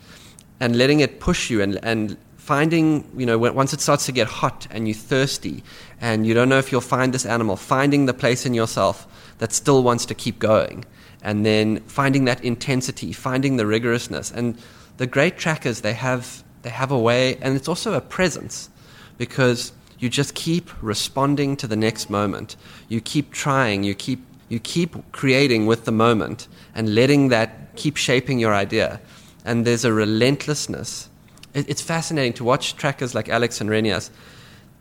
and 0.59 0.77
letting 0.77 0.99
it 0.99 1.19
push 1.19 1.49
you 1.49 1.61
and, 1.61 1.79
and 1.83 2.17
finding, 2.37 3.09
you 3.15 3.25
know, 3.25 3.37
once 3.37 3.73
it 3.73 3.81
starts 3.81 4.05
to 4.05 4.11
get 4.11 4.27
hot 4.27 4.67
and 4.69 4.87
you're 4.87 4.95
thirsty 4.95 5.63
and 6.01 6.27
you 6.27 6.33
don't 6.33 6.49
know 6.49 6.59
if 6.59 6.71
you'll 6.71 6.81
find 6.81 7.13
this 7.13 7.25
animal, 7.25 7.55
finding 7.55 8.05
the 8.05 8.13
place 8.13 8.45
in 8.45 8.53
yourself 8.53 9.07
that 9.37 9.51
still 9.51 9.83
wants 9.83 10.05
to 10.05 10.13
keep 10.13 10.39
going. 10.39 10.85
And 11.21 11.45
then 11.45 11.79
finding 11.87 12.25
that 12.25 12.43
intensity, 12.43 13.11
finding 13.13 13.57
the 13.57 13.63
rigorousness. 13.63 14.31
And 14.31 14.57
the 14.97 15.07
great 15.07 15.37
trackers, 15.37 15.81
they 15.81 15.93
have, 15.93 16.43
they 16.61 16.69
have 16.69 16.91
a 16.91 16.99
way, 16.99 17.37
and 17.37 17.55
it's 17.55 17.67
also 17.67 17.93
a 17.93 18.01
presence 18.01 18.69
because 19.17 19.71
you 19.99 20.09
just 20.09 20.35
keep 20.35 20.69
responding 20.81 21.55
to 21.57 21.67
the 21.67 21.75
next 21.75 22.09
moment. 22.09 22.55
You 22.89 23.01
keep 23.01 23.31
trying, 23.31 23.83
you 23.83 23.95
keep, 23.95 24.19
you 24.49 24.59
keep 24.59 25.11
creating 25.11 25.65
with 25.65 25.85
the 25.85 25.91
moment 25.91 26.47
and 26.73 26.93
letting 26.93 27.29
that 27.29 27.75
keep 27.75 27.97
shaping 27.97 28.39
your 28.39 28.53
idea. 28.53 28.99
And 29.43 29.65
there's 29.65 29.85
a 29.85 29.93
relentlessness 29.93 31.09
it, 31.55 31.67
it's 31.69 31.81
fascinating 31.81 32.33
to 32.33 32.43
watch 32.43 32.75
trackers 32.75 33.15
like 33.15 33.29
Alex 33.29 33.59
and 33.59 33.69
Renias. 33.69 34.11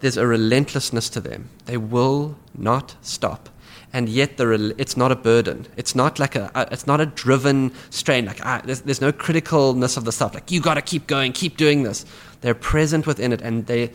There's 0.01 0.19
a 0.19 0.27
relentlessness 0.27 1.09
to 1.11 1.21
them. 1.21 1.49
They 1.65 1.79
will 1.79 2.37
not 2.55 2.97
stop. 3.01 3.49
And 3.95 4.09
yet, 4.09 4.37
the 4.37 4.75
it's 4.77 4.97
not 4.97 5.13
a 5.13 5.17
burden. 5.17 5.67
It's 5.77 5.95
not 5.95 6.19
like 6.19 6.35
a, 6.35 6.51
it's 6.73 6.87
not 6.87 7.01
a 7.01 7.07
driven 7.07 7.73
strain. 7.91 8.27
Like 8.27 8.45
ah, 8.45 8.61
there's, 8.65 8.81
there's 8.83 9.01
no 9.01 9.13
criticalness 9.13 9.97
of 9.97 10.05
the 10.05 10.13
stuff. 10.13 10.35
Like 10.35 10.51
you 10.51 10.61
got 10.61 10.75
to 10.75 10.83
keep 10.83 11.07
going, 11.07 11.33
keep 11.33 11.57
doing 11.57 11.85
this. 11.85 12.05
They're 12.41 12.57
present 12.57 13.07
within 13.07 13.33
it, 13.33 13.41
and 13.41 13.67
they 13.67 13.93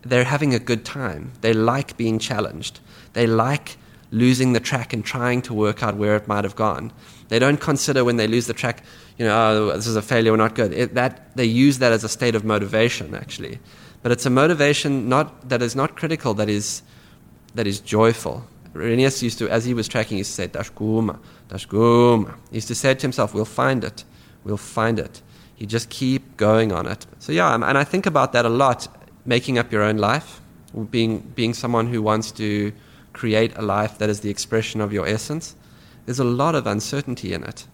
they're 0.00 0.24
having 0.24 0.54
a 0.54 0.58
good 0.58 0.84
time. 0.84 1.32
They 1.42 1.52
like 1.52 1.98
being 1.98 2.18
challenged. 2.18 2.80
They 3.12 3.26
like 3.26 3.76
losing 4.10 4.54
the 4.54 4.60
track 4.60 4.92
and 4.92 5.04
trying 5.04 5.42
to 5.42 5.54
work 5.54 5.82
out 5.82 5.96
where 5.96 6.16
it 6.16 6.26
might 6.26 6.44
have 6.44 6.56
gone. 6.56 6.92
They 7.28 7.38
don't 7.38 7.60
consider 7.60 8.04
when 8.04 8.16
they 8.16 8.28
lose 8.28 8.46
the 8.46 8.54
track, 8.54 8.84
you 9.18 9.26
know, 9.26 9.70
oh, 9.72 9.76
this 9.76 9.86
is 9.86 9.96
a 9.96 10.02
failure, 10.02 10.30
we're 10.30 10.36
not 10.36 10.54
good. 10.54 10.72
It, 10.72 10.94
that, 10.94 11.36
they 11.36 11.44
use 11.44 11.78
that 11.78 11.92
as 11.92 12.04
a 12.04 12.08
state 12.08 12.34
of 12.34 12.44
motivation, 12.44 13.14
actually. 13.14 13.58
But 14.02 14.12
it's 14.12 14.24
a 14.24 14.30
motivation 14.30 15.08
not, 15.08 15.48
that 15.48 15.60
is 15.60 15.74
not 15.74 15.96
critical, 15.96 16.34
that 16.34 16.48
is, 16.48 16.82
that 17.54 17.66
is 17.66 17.80
joyful. 17.80 18.46
Renias 18.76 19.22
used 19.22 19.38
to, 19.38 19.48
as 19.48 19.64
he 19.64 19.74
was 19.74 19.88
tracking, 19.88 20.16
he 20.16 20.18
used 20.18 20.30
to 20.30 20.42
say, 20.42 20.48
Dashguma, 20.48 21.18
Dashguma. 21.48 22.34
He 22.50 22.56
used 22.56 22.68
to 22.68 22.74
say 22.74 22.94
to 22.94 23.02
himself, 23.02 23.34
we'll 23.34 23.44
find 23.44 23.84
it, 23.84 24.04
we'll 24.44 24.56
find 24.56 24.98
it. 24.98 25.22
You 25.58 25.66
just 25.66 25.88
keep 25.88 26.36
going 26.36 26.72
on 26.72 26.86
it. 26.86 27.06
So, 27.18 27.32
yeah, 27.32 27.54
and 27.54 27.64
I 27.64 27.84
think 27.84 28.06
about 28.06 28.32
that 28.32 28.44
a 28.44 28.50
lot, 28.50 28.88
making 29.24 29.58
up 29.58 29.72
your 29.72 29.82
own 29.82 29.96
life, 29.96 30.40
being, 30.90 31.20
being 31.34 31.54
someone 31.54 31.86
who 31.86 32.02
wants 32.02 32.30
to 32.32 32.72
create 33.12 33.56
a 33.56 33.62
life 33.62 33.98
that 33.98 34.10
is 34.10 34.20
the 34.20 34.30
expression 34.30 34.80
of 34.80 34.92
your 34.92 35.06
essence. 35.06 35.56
There's 36.04 36.18
a 36.18 36.24
lot 36.24 36.54
of 36.54 36.66
uncertainty 36.66 37.32
in 37.32 37.42
it, 37.44 37.66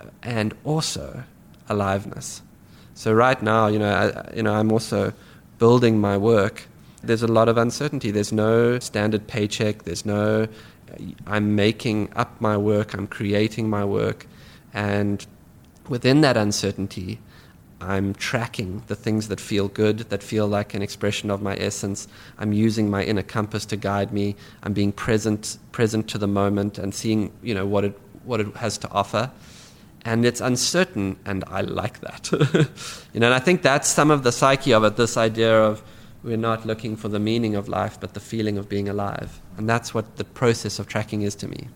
uh, 0.00 0.06
and 0.22 0.54
also 0.64 1.24
aliveness. 1.68 2.42
So 2.94 3.12
right 3.12 3.40
now, 3.42 3.68
you 3.68 3.78
know, 3.78 3.90
I, 3.90 4.34
you 4.34 4.42
know, 4.42 4.54
I'm 4.54 4.72
also 4.72 5.12
building 5.58 6.00
my 6.00 6.16
work. 6.16 6.66
There's 7.02 7.22
a 7.22 7.28
lot 7.28 7.48
of 7.48 7.56
uncertainty. 7.56 8.10
There's 8.10 8.32
no 8.32 8.78
standard 8.78 9.26
paycheck. 9.26 9.84
There's 9.84 10.04
no. 10.04 10.48
Uh, 10.92 10.96
I'm 11.26 11.54
making 11.54 12.12
up 12.16 12.40
my 12.40 12.56
work. 12.56 12.94
I'm 12.94 13.06
creating 13.06 13.70
my 13.70 13.84
work, 13.84 14.26
and 14.74 15.26
within 15.88 16.20
that 16.20 16.36
uncertainty, 16.36 17.18
I'm 17.80 18.14
tracking 18.14 18.82
the 18.88 18.94
things 18.94 19.28
that 19.28 19.40
feel 19.40 19.68
good, 19.68 20.00
that 20.10 20.22
feel 20.22 20.46
like 20.46 20.74
an 20.74 20.82
expression 20.82 21.30
of 21.30 21.40
my 21.40 21.56
essence. 21.56 22.08
I'm 22.38 22.52
using 22.52 22.90
my 22.90 23.02
inner 23.02 23.22
compass 23.22 23.64
to 23.66 23.76
guide 23.76 24.12
me. 24.12 24.36
I'm 24.62 24.74
being 24.74 24.92
present, 24.92 25.56
present 25.72 26.08
to 26.08 26.18
the 26.18 26.28
moment, 26.28 26.78
and 26.78 26.94
seeing, 26.94 27.32
you 27.42 27.54
know, 27.54 27.66
what 27.66 27.84
it 27.84 27.98
what 28.24 28.40
it 28.40 28.54
has 28.56 28.76
to 28.78 28.90
offer. 28.90 29.30
And 30.04 30.24
it's 30.24 30.40
uncertain, 30.40 31.18
and 31.24 31.44
I 31.46 31.62
like 31.62 32.00
that. 32.00 32.30
you 33.12 33.20
know, 33.20 33.26
and 33.26 33.34
I 33.34 33.38
think 33.38 33.62
that's 33.62 33.88
some 33.88 34.10
of 34.10 34.22
the 34.22 34.32
psyche 34.32 34.72
of 34.72 34.84
it. 34.84 34.96
This 34.96 35.16
idea 35.16 35.62
of 35.62 35.82
we're 36.22 36.36
not 36.36 36.66
looking 36.66 36.96
for 36.96 37.08
the 37.08 37.18
meaning 37.18 37.54
of 37.54 37.68
life, 37.68 37.98
but 38.00 38.14
the 38.14 38.20
feeling 38.20 38.58
of 38.58 38.68
being 38.68 38.88
alive, 38.88 39.40
and 39.56 39.68
that's 39.68 39.94
what 39.94 40.16
the 40.16 40.24
process 40.24 40.78
of 40.78 40.86
tracking 40.86 41.22
is 41.22 41.34
to 41.36 41.48
me. 41.48 41.68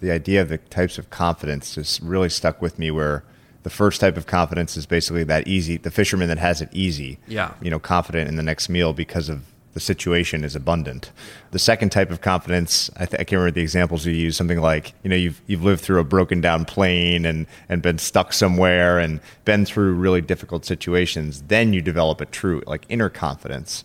The 0.00 0.10
idea 0.10 0.42
of 0.42 0.48
the 0.48 0.58
types 0.58 0.98
of 0.98 1.10
confidence 1.10 1.74
just 1.74 2.00
really 2.02 2.28
stuck 2.28 2.60
with 2.60 2.78
me, 2.78 2.90
where 2.90 3.24
the 3.62 3.70
first 3.70 4.00
type 4.00 4.16
of 4.16 4.26
confidence 4.26 4.76
is 4.76 4.86
basically 4.86 5.24
that 5.24 5.48
easy, 5.48 5.76
the 5.76 5.90
fisherman 5.90 6.28
that 6.28 6.38
has 6.38 6.60
it 6.60 6.68
easy. 6.72 7.18
Yeah. 7.26 7.52
You 7.60 7.70
know, 7.70 7.78
confident 7.78 8.28
in 8.28 8.36
the 8.36 8.42
next 8.42 8.68
meal 8.68 8.92
because 8.92 9.28
of 9.28 9.42
the 9.76 9.80
situation 9.80 10.42
is 10.42 10.56
abundant. 10.56 11.12
The 11.50 11.58
second 11.58 11.90
type 11.90 12.10
of 12.10 12.22
confidence, 12.22 12.88
I, 12.96 13.04
th- 13.04 13.20
I, 13.20 13.24
can't 13.24 13.32
remember 13.32 13.50
the 13.50 13.60
examples 13.60 14.06
you 14.06 14.14
use, 14.14 14.34
something 14.34 14.58
like, 14.58 14.94
you 15.02 15.10
know, 15.10 15.16
you've, 15.16 15.42
you've 15.46 15.62
lived 15.62 15.82
through 15.82 16.00
a 16.00 16.04
broken 16.04 16.40
down 16.40 16.64
plane 16.64 17.26
and, 17.26 17.46
and 17.68 17.82
been 17.82 17.98
stuck 17.98 18.32
somewhere 18.32 18.98
and 18.98 19.20
been 19.44 19.66
through 19.66 19.92
really 19.92 20.22
difficult 20.22 20.64
situations. 20.64 21.42
Then 21.48 21.74
you 21.74 21.82
develop 21.82 22.22
a 22.22 22.24
true, 22.24 22.62
like, 22.66 22.86
inner 22.88 23.10
confidence. 23.10 23.84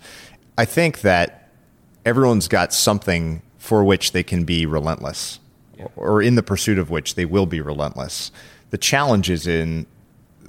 I 0.57 0.63
think 0.63 1.01
that 1.01 1.49
everyone's 2.05 2.47
got 2.47 2.71
something 2.71 3.41
for 3.57 3.83
which 3.83 4.13
they 4.13 4.23
can 4.23 4.45
be 4.45 4.65
relentless 4.65 5.41
yeah. 5.77 5.87
or 5.97 6.21
in 6.21 6.35
the 6.35 6.43
pursuit 6.43 6.79
of 6.79 6.89
which 6.89 7.15
they 7.15 7.25
will 7.25 7.45
be 7.45 7.59
relentless 7.59 8.31
the 8.69 8.77
challenge 8.77 9.29
is 9.29 9.45
in 9.45 9.85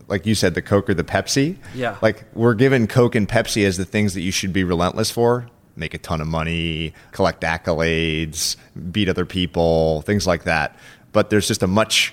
like 0.08 0.26
you 0.26 0.34
said, 0.34 0.54
the 0.54 0.62
Coke 0.62 0.90
or 0.90 0.94
the 0.94 1.04
Pepsi. 1.04 1.56
Yeah. 1.74 1.96
Like 2.02 2.24
we're 2.34 2.54
given 2.54 2.86
Coke 2.86 3.14
and 3.14 3.28
Pepsi 3.28 3.64
as 3.66 3.76
the 3.76 3.84
things 3.84 4.14
that 4.14 4.20
you 4.20 4.30
should 4.30 4.52
be 4.52 4.64
relentless 4.64 5.10
for. 5.10 5.46
Make 5.74 5.94
a 5.94 5.98
ton 5.98 6.20
of 6.20 6.26
money, 6.26 6.92
collect 7.12 7.42
accolades, 7.42 8.56
beat 8.90 9.08
other 9.08 9.24
people, 9.24 10.02
things 10.02 10.26
like 10.26 10.44
that. 10.44 10.76
But 11.12 11.30
there's 11.30 11.48
just 11.48 11.62
a 11.62 11.66
much 11.66 12.12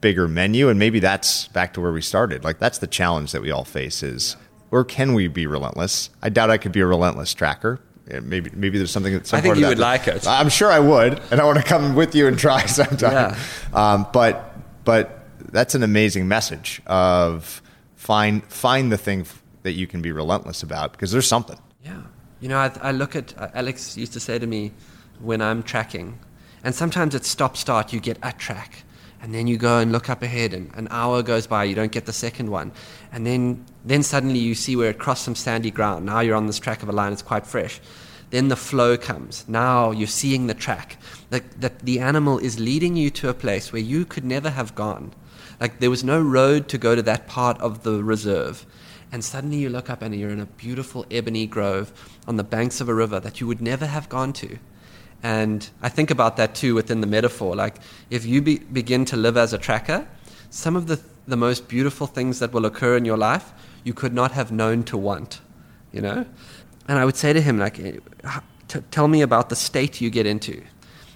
bigger 0.00 0.28
menu, 0.28 0.68
and 0.68 0.78
maybe 0.78 0.98
that's 0.98 1.48
back 1.48 1.74
to 1.74 1.80
where 1.80 1.92
we 1.92 2.02
started. 2.02 2.44
Like 2.44 2.58
that's 2.58 2.78
the 2.78 2.86
challenge 2.86 3.32
that 3.32 3.40
we 3.42 3.50
all 3.50 3.64
face: 3.64 4.02
is 4.02 4.36
where 4.68 4.84
can 4.84 5.14
we 5.14 5.28
be 5.28 5.46
relentless? 5.46 6.10
I 6.22 6.28
doubt 6.28 6.50
I 6.50 6.58
could 6.58 6.72
be 6.72 6.80
a 6.80 6.86
relentless 6.86 7.32
tracker. 7.32 7.80
Maybe 8.06 8.50
maybe 8.54 8.76
there's 8.78 8.90
something. 8.90 9.22
Some 9.24 9.38
I 9.38 9.40
think 9.40 9.56
you 9.56 9.66
would 9.66 9.78
like 9.78 10.08
it. 10.08 10.26
I'm 10.26 10.48
sure 10.48 10.70
I 10.70 10.80
would, 10.80 11.20
and 11.30 11.40
I 11.40 11.44
want 11.44 11.58
to 11.58 11.64
come 11.64 11.94
with 11.94 12.14
you 12.14 12.26
and 12.26 12.38
try 12.38 12.66
sometime. 12.66 13.12
Yeah. 13.12 13.38
Um, 13.72 14.06
but 14.12 14.56
but 14.84 15.19
that's 15.52 15.74
an 15.74 15.82
amazing 15.82 16.28
message 16.28 16.80
of 16.86 17.62
find 17.96 18.44
find 18.44 18.90
the 18.90 18.98
thing 18.98 19.26
that 19.62 19.72
you 19.72 19.86
can 19.86 20.02
be 20.02 20.12
relentless 20.12 20.62
about 20.62 20.92
because 20.92 21.12
there's 21.12 21.28
something. 21.28 21.58
Yeah, 21.84 22.02
you 22.40 22.48
know, 22.48 22.58
I, 22.58 22.72
I 22.82 22.92
look 22.92 23.16
at 23.16 23.36
uh, 23.38 23.48
Alex 23.54 23.96
used 23.96 24.12
to 24.14 24.20
say 24.20 24.38
to 24.38 24.46
me 24.46 24.72
when 25.20 25.40
I'm 25.40 25.62
tracking, 25.62 26.18
and 26.64 26.74
sometimes 26.74 27.14
it's 27.14 27.28
stop 27.28 27.56
start. 27.56 27.92
You 27.92 28.00
get 28.00 28.18
a 28.22 28.32
track, 28.32 28.84
and 29.22 29.34
then 29.34 29.46
you 29.46 29.56
go 29.56 29.78
and 29.78 29.92
look 29.92 30.08
up 30.08 30.22
ahead, 30.22 30.54
and 30.54 30.74
an 30.74 30.88
hour 30.90 31.22
goes 31.22 31.46
by. 31.46 31.64
You 31.64 31.74
don't 31.74 31.92
get 31.92 32.06
the 32.06 32.12
second 32.12 32.50
one, 32.50 32.72
and 33.12 33.26
then 33.26 33.64
then 33.84 34.02
suddenly 34.02 34.38
you 34.38 34.54
see 34.54 34.76
where 34.76 34.90
it 34.90 34.98
crossed 34.98 35.24
some 35.24 35.34
sandy 35.34 35.70
ground. 35.70 36.06
Now 36.06 36.20
you're 36.20 36.36
on 36.36 36.46
this 36.46 36.58
track 36.58 36.82
of 36.82 36.88
a 36.88 36.92
line. 36.92 37.12
It's 37.12 37.22
quite 37.22 37.46
fresh. 37.46 37.80
Then 38.30 38.46
the 38.46 38.56
flow 38.56 38.96
comes. 38.96 39.44
Now 39.48 39.90
you're 39.90 40.06
seeing 40.06 40.46
the 40.46 40.54
track. 40.54 40.96
That, 41.30 41.60
that 41.60 41.80
the 41.80 41.98
animal 41.98 42.38
is 42.38 42.58
leading 42.60 42.96
you 42.96 43.10
to 43.10 43.28
a 43.28 43.34
place 43.34 43.72
where 43.72 43.82
you 43.82 44.04
could 44.04 44.24
never 44.24 44.50
have 44.50 44.74
gone. 44.74 45.12
Like 45.60 45.78
there 45.78 45.90
was 45.90 46.02
no 46.02 46.20
road 46.20 46.68
to 46.68 46.78
go 46.78 46.94
to 46.94 47.02
that 47.02 47.26
part 47.26 47.60
of 47.60 47.82
the 47.82 48.02
reserve. 48.02 48.66
and 49.12 49.24
suddenly 49.24 49.56
you 49.56 49.68
look 49.68 49.90
up 49.90 50.02
and 50.02 50.14
you're 50.14 50.30
in 50.30 50.40
a 50.40 50.46
beautiful 50.46 51.04
ebony 51.10 51.46
grove 51.46 51.92
on 52.28 52.36
the 52.36 52.44
banks 52.44 52.80
of 52.80 52.88
a 52.88 52.94
river 52.94 53.18
that 53.20 53.40
you 53.40 53.46
would 53.46 53.60
never 53.60 53.86
have 53.86 54.08
gone 54.08 54.32
to. 54.32 54.58
And 55.22 55.68
I 55.82 55.88
think 55.88 56.10
about 56.10 56.36
that 56.36 56.54
too 56.54 56.74
within 56.74 57.00
the 57.00 57.06
metaphor. 57.06 57.54
Like, 57.54 57.76
if 58.08 58.24
you 58.24 58.40
be, 58.40 58.58
begin 58.58 59.04
to 59.06 59.16
live 59.16 59.36
as 59.36 59.52
a 59.52 59.58
tracker, 59.58 60.06
some 60.48 60.76
of 60.76 60.86
the, 60.86 61.00
the 61.26 61.36
most 61.36 61.68
beautiful 61.68 62.06
things 62.06 62.38
that 62.38 62.52
will 62.52 62.64
occur 62.64 62.96
in 62.96 63.04
your 63.04 63.18
life 63.18 63.52
you 63.84 63.92
could 63.94 64.14
not 64.14 64.32
have 64.32 64.52
known 64.52 64.82
to 64.84 64.96
want, 64.96 65.40
you 65.92 66.00
know? 66.00 66.24
And 66.88 66.98
I 66.98 67.04
would 67.04 67.16
say 67.16 67.32
to 67.32 67.40
him, 67.40 67.58
like, 67.58 67.80
tell 68.90 69.08
me 69.08 69.22
about 69.22 69.48
the 69.48 69.56
state 69.56 70.00
you 70.00 70.10
get 70.10 70.26
into. 70.26 70.62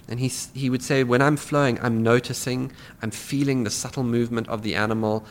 And 0.07 0.19
he, 0.19 0.27
he 0.27 0.69
would 0.69 0.83
say, 0.83 1.03
when 1.03 1.21
I'm 1.21 1.37
flowing, 1.37 1.79
I'm 1.81 2.03
noticing, 2.03 2.71
I'm 3.01 3.11
feeling 3.11 3.63
the 3.63 3.69
subtle 3.71 4.03
movement 4.03 4.47
of 4.49 4.61
the 4.61 4.75
animal. 4.75 5.25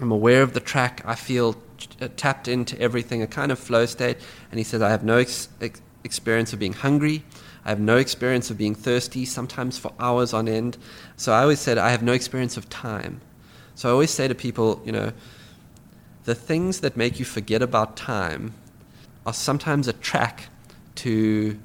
I'm 0.00 0.10
aware 0.10 0.42
of 0.42 0.54
the 0.54 0.60
track. 0.60 1.02
I 1.04 1.14
feel 1.14 1.56
uh, 2.00 2.08
tapped 2.16 2.48
into 2.48 2.80
everything, 2.80 3.22
a 3.22 3.26
kind 3.26 3.52
of 3.52 3.58
flow 3.58 3.84
state. 3.86 4.16
And 4.50 4.58
he 4.58 4.64
says, 4.64 4.80
I 4.80 4.90
have 4.90 5.04
no 5.04 5.18
ex- 5.18 5.48
ex- 5.60 5.82
experience 6.02 6.52
of 6.52 6.58
being 6.58 6.72
hungry. 6.72 7.24
I 7.64 7.70
have 7.70 7.80
no 7.80 7.96
experience 7.96 8.50
of 8.50 8.56
being 8.56 8.74
thirsty, 8.74 9.24
sometimes 9.24 9.76
for 9.76 9.92
hours 9.98 10.32
on 10.32 10.48
end. 10.48 10.78
So 11.16 11.32
I 11.32 11.42
always 11.42 11.60
said, 11.60 11.78
I 11.78 11.90
have 11.90 12.02
no 12.02 12.12
experience 12.12 12.56
of 12.56 12.68
time. 12.70 13.20
So 13.74 13.88
I 13.88 13.92
always 13.92 14.10
say 14.10 14.28
to 14.28 14.34
people, 14.34 14.80
you 14.84 14.92
know, 14.92 15.12
the 16.24 16.34
things 16.34 16.80
that 16.80 16.96
make 16.96 17.18
you 17.18 17.24
forget 17.24 17.62
about 17.62 17.96
time 17.96 18.54
are 19.26 19.34
sometimes 19.34 19.88
a 19.88 19.92
track 19.92 20.48
to 20.96 21.58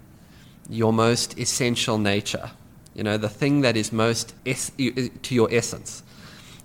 your 0.72 0.93
most 0.93 1.38
essential 1.38 1.97
nature, 1.97 2.49
you 2.95 3.03
know, 3.03 3.17
the 3.17 3.30
thing 3.30 3.61
that 3.61 3.76
is 3.76 3.91
most 3.91 4.34
es- 4.45 4.72
to 4.78 5.36
your 5.36 5.53
essence. 5.53 6.01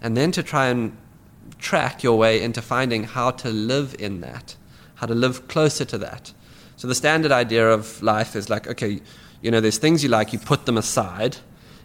And 0.01 0.17
then 0.17 0.31
to 0.33 0.43
try 0.43 0.69
and 0.69 0.97
track 1.59 2.03
your 2.05 2.17
way 2.17 2.41
into 2.41 2.63
finding 2.63 3.05
how 3.05 3.33
to 3.33 3.49
live 3.49 3.97
in 3.99 4.21
that, 4.21 4.57
how 4.95 5.07
to 5.07 5.15
live 5.15 5.49
closer 5.49 5.85
to 5.85 5.99
that. 5.99 6.33
So 6.77 6.87
the 6.87 6.95
standard 6.95 7.33
idea 7.33 7.69
of 7.69 8.01
life 8.03 8.37
is 8.37 8.49
like, 8.49 8.69
okay, 8.69 9.01
you 9.43 9.51
know, 9.51 9.61
there's 9.61 9.79
things 9.79 10.05
you 10.05 10.09
like, 10.09 10.33
you 10.33 10.39
put 10.39 10.67
them 10.67 10.77
aside. 10.79 11.39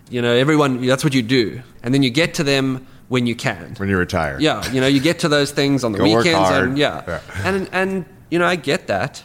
You 0.09 0.21
know, 0.21 0.33
everyone, 0.33 0.85
that's 0.85 1.03
what 1.03 1.13
you 1.13 1.23
do. 1.23 1.61
And 1.81 1.93
then 1.93 2.03
you 2.03 2.11
get 2.11 2.35
to 2.35 2.43
them 2.43 2.85
when 3.07 3.25
you 3.25 3.35
can. 3.35 3.73
When 3.77 3.89
you 3.89 3.97
retire. 3.97 4.37
Yeah, 4.39 4.69
you 4.71 4.79
know, 4.79 4.87
you 4.87 4.99
get 4.99 5.19
to 5.19 5.29
those 5.29 5.51
things 5.51 5.83
on 5.83 5.91
the 5.91 5.97
Go 5.97 6.03
weekends. 6.03 6.49
And, 6.49 6.77
yeah. 6.77 7.03
yeah. 7.07 7.21
and, 7.43 7.69
and, 7.71 8.05
you 8.29 8.37
know, 8.37 8.45
I 8.45 8.57
get 8.57 8.87
that. 8.87 9.23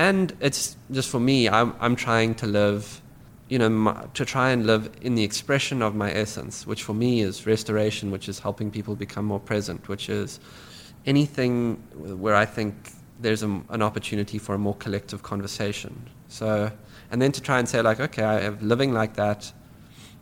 And 0.00 0.34
it's 0.40 0.78
just 0.90 1.10
for 1.10 1.20
me, 1.20 1.46
I'm, 1.46 1.74
I'm 1.78 1.94
trying 1.94 2.34
to 2.36 2.46
live, 2.46 3.02
you 3.50 3.58
know, 3.58 3.68
my, 3.68 4.06
to 4.14 4.24
try 4.24 4.48
and 4.48 4.66
live 4.66 4.90
in 5.02 5.14
the 5.14 5.22
expression 5.22 5.82
of 5.82 5.94
my 5.94 6.10
essence, 6.10 6.66
which 6.66 6.84
for 6.84 6.94
me 6.94 7.20
is 7.20 7.46
restoration, 7.46 8.10
which 8.10 8.26
is 8.26 8.38
helping 8.38 8.70
people 8.70 8.96
become 8.96 9.26
more 9.26 9.38
present, 9.38 9.88
which 9.88 10.08
is 10.08 10.40
anything 11.04 11.74
where 11.92 12.34
I 12.34 12.46
think 12.46 12.92
there's 13.20 13.42
a, 13.42 13.60
an 13.68 13.82
opportunity 13.82 14.38
for 14.38 14.54
a 14.54 14.58
more 14.58 14.74
collective 14.76 15.22
conversation. 15.22 16.08
So, 16.28 16.72
and 17.10 17.20
then 17.20 17.30
to 17.32 17.42
try 17.42 17.58
and 17.58 17.68
say, 17.68 17.82
like, 17.82 18.00
okay, 18.00 18.22
I 18.22 18.40
am 18.40 18.58
living 18.66 18.94
like 18.94 19.16
that. 19.16 19.52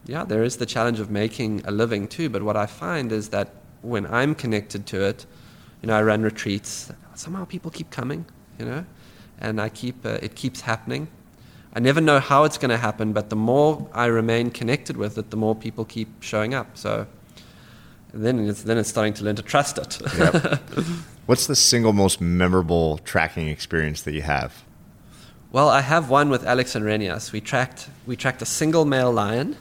Yeah, 0.06 0.24
there 0.24 0.42
is 0.42 0.56
the 0.56 0.66
challenge 0.66 0.98
of 0.98 1.08
making 1.08 1.62
a 1.66 1.70
living 1.70 2.08
too, 2.08 2.28
but 2.28 2.42
what 2.42 2.56
I 2.56 2.66
find 2.66 3.12
is 3.12 3.28
that 3.28 3.54
when 3.82 4.08
I'm 4.08 4.34
connected 4.34 4.86
to 4.86 5.04
it, 5.04 5.24
you 5.82 5.86
know, 5.86 5.96
I 5.96 6.02
run 6.02 6.22
retreats, 6.22 6.90
somehow 7.14 7.44
people 7.44 7.70
keep 7.70 7.92
coming, 7.92 8.26
you 8.58 8.64
know? 8.64 8.84
And 9.41 9.61
I 9.61 9.68
keep 9.68 10.05
uh, 10.05 10.18
it 10.22 10.34
keeps 10.34 10.62
happening. 10.62 11.09
I 11.74 11.80
never 11.80 12.01
know 12.01 12.18
how 12.18 12.45
it's 12.45 12.59
going 12.59 12.70
to 12.70 12.78
happen, 12.78 13.12
but 13.12 13.30
the 13.30 13.36
more 13.36 13.89
I 13.93 14.07
remain 14.07 14.51
connected 14.51 14.97
with 14.97 15.18
it, 15.18 15.30
the 15.30 15.36
more 15.36 15.55
people 15.55 15.84
keep 15.84 16.22
showing 16.22 16.55
up. 16.55 16.76
So 16.76 17.07
then 18.12 18.49
it's, 18.49 18.62
then 18.62 18.78
it's 18.78 18.89
starting 18.89 19.12
to 19.14 19.24
learn 19.24 19.36
to 19.36 19.43
trust 19.43 19.78
it. 19.78 20.01
yep. 20.16 20.61
What's 21.26 21.47
the 21.47 21.55
single 21.55 21.93
most 21.93 22.20
memorable 22.20 22.99
tracking 22.99 23.49
experience 23.49 24.03
that 24.03 24.14
you 24.14 24.22
have? 24.22 24.64
Well, 25.53 25.68
I 25.68 25.82
have 25.82 26.11
one 26.11 26.30
with 26.30 26.45
Alex 26.45 26.74
and 26.74 26.84
Renias. 26.84 27.32
We 27.32 27.41
tracked 27.41 27.89
we 28.07 28.16
tracked 28.16 28.43
a 28.43 28.47
single 28.47 28.84
male 28.84 29.12
lion. 29.12 29.57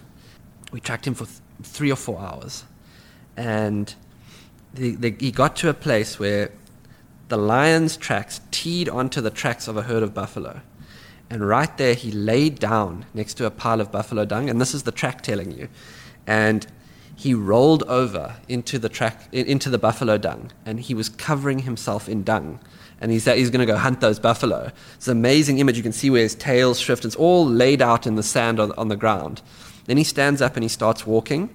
We 0.71 0.79
tracked 0.79 1.07
him 1.07 1.13
for 1.13 1.25
th- 1.25 1.39
three 1.63 1.91
or 1.91 1.95
four 1.95 2.19
hours, 2.19 2.65
and 3.37 3.93
the, 4.73 4.95
the, 4.95 5.15
he 5.17 5.31
got 5.31 5.55
to 5.57 5.69
a 5.69 5.73
place 5.73 6.19
where 6.19 6.51
the 7.29 7.37
lion's 7.37 7.97
tracks 7.97 8.41
teed 8.51 8.87
onto 8.87 9.21
the 9.21 9.29
tracks 9.29 9.67
of 9.67 9.77
a 9.77 9.83
herd 9.83 10.03
of 10.03 10.13
buffalo. 10.13 10.61
And 11.29 11.45
right 11.45 11.75
there, 11.77 11.93
he 11.93 12.11
laid 12.11 12.59
down 12.59 13.05
next 13.13 13.33
to 13.35 13.45
a 13.45 13.51
pile 13.51 13.81
of 13.81 13.91
buffalo 13.91 14.23
dung, 14.25 14.49
and 14.49 14.61
this 14.61 14.73
is 14.73 14.83
the 14.83 14.91
track 14.91 15.21
telling 15.21 15.51
you. 15.51 15.67
And 16.25 16.65
he 17.15 17.33
rolled 17.33 17.83
over 17.83 18.37
into 18.47 18.79
the 18.79 18.89
track, 18.89 19.27
into 19.33 19.69
the 19.69 19.77
buffalo 19.77 20.17
dung, 20.17 20.51
and 20.65 20.79
he 20.79 20.93
was 20.93 21.09
covering 21.09 21.59
himself 21.59 22.07
in 22.07 22.23
dung. 22.23 22.59
And 23.01 23.11
he 23.11 23.19
said 23.19 23.37
he's 23.37 23.49
going 23.49 23.65
to 23.65 23.71
go 23.71 23.77
hunt 23.77 24.01
those 24.01 24.19
buffalo. 24.19 24.71
It's 24.95 25.07
an 25.07 25.17
amazing 25.17 25.59
image. 25.59 25.77
You 25.77 25.83
can 25.83 25.91
see 25.91 26.09
where 26.09 26.23
his 26.23 26.35
tail's 26.35 26.79
shift. 26.79 27.05
It's 27.05 27.15
all 27.15 27.45
laid 27.45 27.81
out 27.81 28.07
in 28.07 28.15
the 28.15 28.23
sand 28.23 28.59
on, 28.59 28.71
on 28.73 28.87
the 28.87 28.95
ground. 28.95 29.41
Then 29.85 29.97
he 29.97 30.03
stands 30.03 30.41
up 30.41 30.55
and 30.55 30.63
he 30.63 30.69
starts 30.69 31.05
walking. 31.05 31.49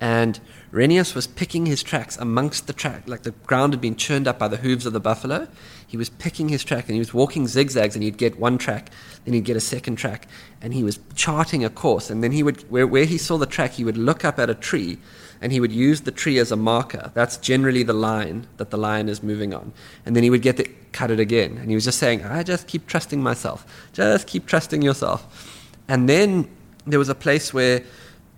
And 0.00 0.40
Renias 0.74 1.14
was 1.14 1.28
picking 1.28 1.66
his 1.66 1.84
tracks 1.84 2.16
amongst 2.16 2.66
the 2.66 2.72
track, 2.72 3.04
like 3.06 3.22
the 3.22 3.30
ground 3.30 3.72
had 3.72 3.80
been 3.80 3.94
churned 3.94 4.26
up 4.26 4.40
by 4.40 4.48
the 4.48 4.56
hooves 4.56 4.86
of 4.86 4.92
the 4.92 4.98
buffalo. 4.98 5.46
He 5.86 5.96
was 5.96 6.10
picking 6.10 6.48
his 6.48 6.64
track 6.64 6.86
and 6.88 6.94
he 6.94 6.98
was 6.98 7.14
walking 7.14 7.46
zigzags, 7.46 7.94
and 7.94 8.02
he'd 8.02 8.18
get 8.18 8.40
one 8.40 8.58
track, 8.58 8.90
then 9.24 9.34
he'd 9.34 9.44
get 9.44 9.56
a 9.56 9.60
second 9.60 9.96
track, 9.96 10.26
and 10.60 10.74
he 10.74 10.82
was 10.82 10.98
charting 11.14 11.64
a 11.64 11.70
course. 11.70 12.10
And 12.10 12.24
then 12.24 12.32
he 12.32 12.42
would, 12.42 12.68
where, 12.68 12.88
where 12.88 13.04
he 13.04 13.18
saw 13.18 13.38
the 13.38 13.46
track, 13.46 13.74
he 13.74 13.84
would 13.84 13.96
look 13.96 14.24
up 14.24 14.40
at 14.40 14.50
a 14.50 14.54
tree 14.54 14.98
and 15.40 15.52
he 15.52 15.60
would 15.60 15.72
use 15.72 16.00
the 16.00 16.10
tree 16.10 16.38
as 16.38 16.50
a 16.50 16.56
marker. 16.56 17.12
That's 17.14 17.36
generally 17.36 17.84
the 17.84 17.92
line 17.92 18.48
that 18.56 18.70
the 18.70 18.78
lion 18.78 19.08
is 19.08 19.22
moving 19.22 19.54
on. 19.54 19.72
And 20.04 20.16
then 20.16 20.22
he 20.24 20.30
would 20.30 20.42
get 20.42 20.56
to 20.56 20.68
cut 20.92 21.10
it 21.10 21.20
again. 21.20 21.58
And 21.58 21.68
he 21.68 21.74
was 21.74 21.84
just 21.84 21.98
saying, 21.98 22.24
I 22.24 22.42
just 22.42 22.66
keep 22.66 22.86
trusting 22.86 23.22
myself. 23.22 23.64
Just 23.92 24.26
keep 24.26 24.46
trusting 24.46 24.82
yourself. 24.82 25.70
And 25.86 26.08
then 26.08 26.48
there 26.86 26.98
was 26.98 27.10
a 27.10 27.14
place 27.14 27.52
where 27.52 27.82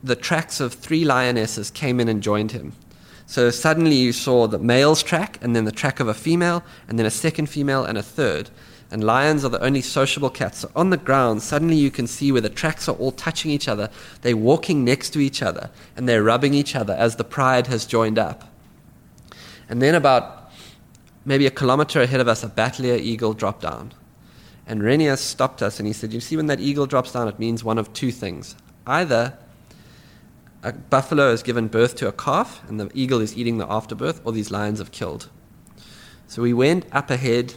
the 0.07 0.17
tracks 0.17 0.61
of 0.61 0.75
three 0.75 1.05
lionesses 1.05 1.71
came 1.71 2.01
in 2.01 2.09
and 2.09 2.23
joined 2.23 2.53
him. 2.53 2.73
So 3.27 3.51
suddenly 3.51 3.97
you 3.97 4.13
saw 4.13 4.47
the 4.47 4.59
male's 4.59 5.03
track, 5.03 5.39
and 5.43 5.55
then 5.55 5.65
the 5.65 5.73
track 5.73 5.99
of 5.99 6.07
a 6.07 6.15
female, 6.15 6.63
and 6.89 6.99
then 6.99 7.07
a 7.07 7.11
second 7.11 7.47
female, 7.47 7.85
and 7.85 7.99
a 7.99 8.03
third. 8.03 8.51
And 8.89 9.03
lions 9.03 9.45
are 9.45 9.49
the 9.49 9.63
only 9.65 9.81
sociable 9.81 10.31
cats. 10.31 10.61
So 10.61 10.71
on 10.77 10.91
the 10.91 10.97
ground, 10.97 11.43
suddenly 11.43 11.75
you 11.75 11.91
can 11.91 12.07
see 12.07 12.31
where 12.31 12.41
the 12.41 12.49
tracks 12.49 12.89
are 12.89 12.95
all 12.95 13.11
touching 13.11 13.51
each 13.51 13.67
other. 13.67 13.91
They're 14.23 14.37
walking 14.37 14.85
next 14.85 15.11
to 15.11 15.19
each 15.19 15.43
other, 15.43 15.71
and 15.97 16.09
they're 16.09 16.23
rubbing 16.23 16.55
each 16.55 16.77
other 16.77 16.95
as 16.95 17.17
the 17.17 17.25
pride 17.25 17.67
has 17.67 17.85
joined 17.85 18.19
up. 18.19 18.49
And 19.69 19.83
then 19.83 19.97
about 19.97 20.53
maybe 21.25 21.47
a 21.47 21.51
kilometer 21.51 22.01
ahead 22.01 22.21
of 22.21 22.29
us, 22.29 22.45
a 22.45 22.49
Bateleur 22.49 23.01
eagle 23.01 23.35
dropped 23.35 23.63
down. 23.63 23.93
And 24.69 24.83
Renias 24.83 25.19
stopped 25.19 25.63
us 25.63 25.81
and 25.81 25.87
he 25.87 25.93
said, 25.93 26.13
You 26.13 26.21
see, 26.21 26.37
when 26.37 26.47
that 26.47 26.61
eagle 26.61 26.87
drops 26.87 27.13
down, 27.13 27.27
it 27.27 27.41
means 27.41 27.65
one 27.65 27.79
of 27.79 27.93
two 27.93 28.13
things. 28.13 28.55
Either 28.87 29.37
a 30.67 30.73
buffalo 30.73 31.31
has 31.31 31.45
given 31.45 31.69
birth 31.69 31.95
to 31.95 32.09
a 32.09 32.13
calf 32.13 32.61
and 32.69 32.81
the 32.81 32.91
eagle 32.93 33.21
is 33.21 33.37
eating 33.39 33.59
the 33.59 33.71
afterbirth, 33.71 34.21
or 34.25 34.33
these 34.33 34.51
lions 34.51 34.81
have 34.81 34.91
killed. 34.91 35.31
So 36.27 36.43
we 36.43 36.53
went 36.53 36.87
up 36.91 37.09
ahead, 37.09 37.55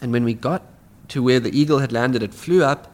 and 0.00 0.10
when 0.10 0.24
we 0.24 0.34
got 0.34 0.62
to 1.08 1.22
where 1.22 1.38
the 1.38 1.56
eagle 1.56 1.78
had 1.78 1.92
landed, 1.92 2.24
it 2.24 2.34
flew 2.34 2.64
up, 2.64 2.92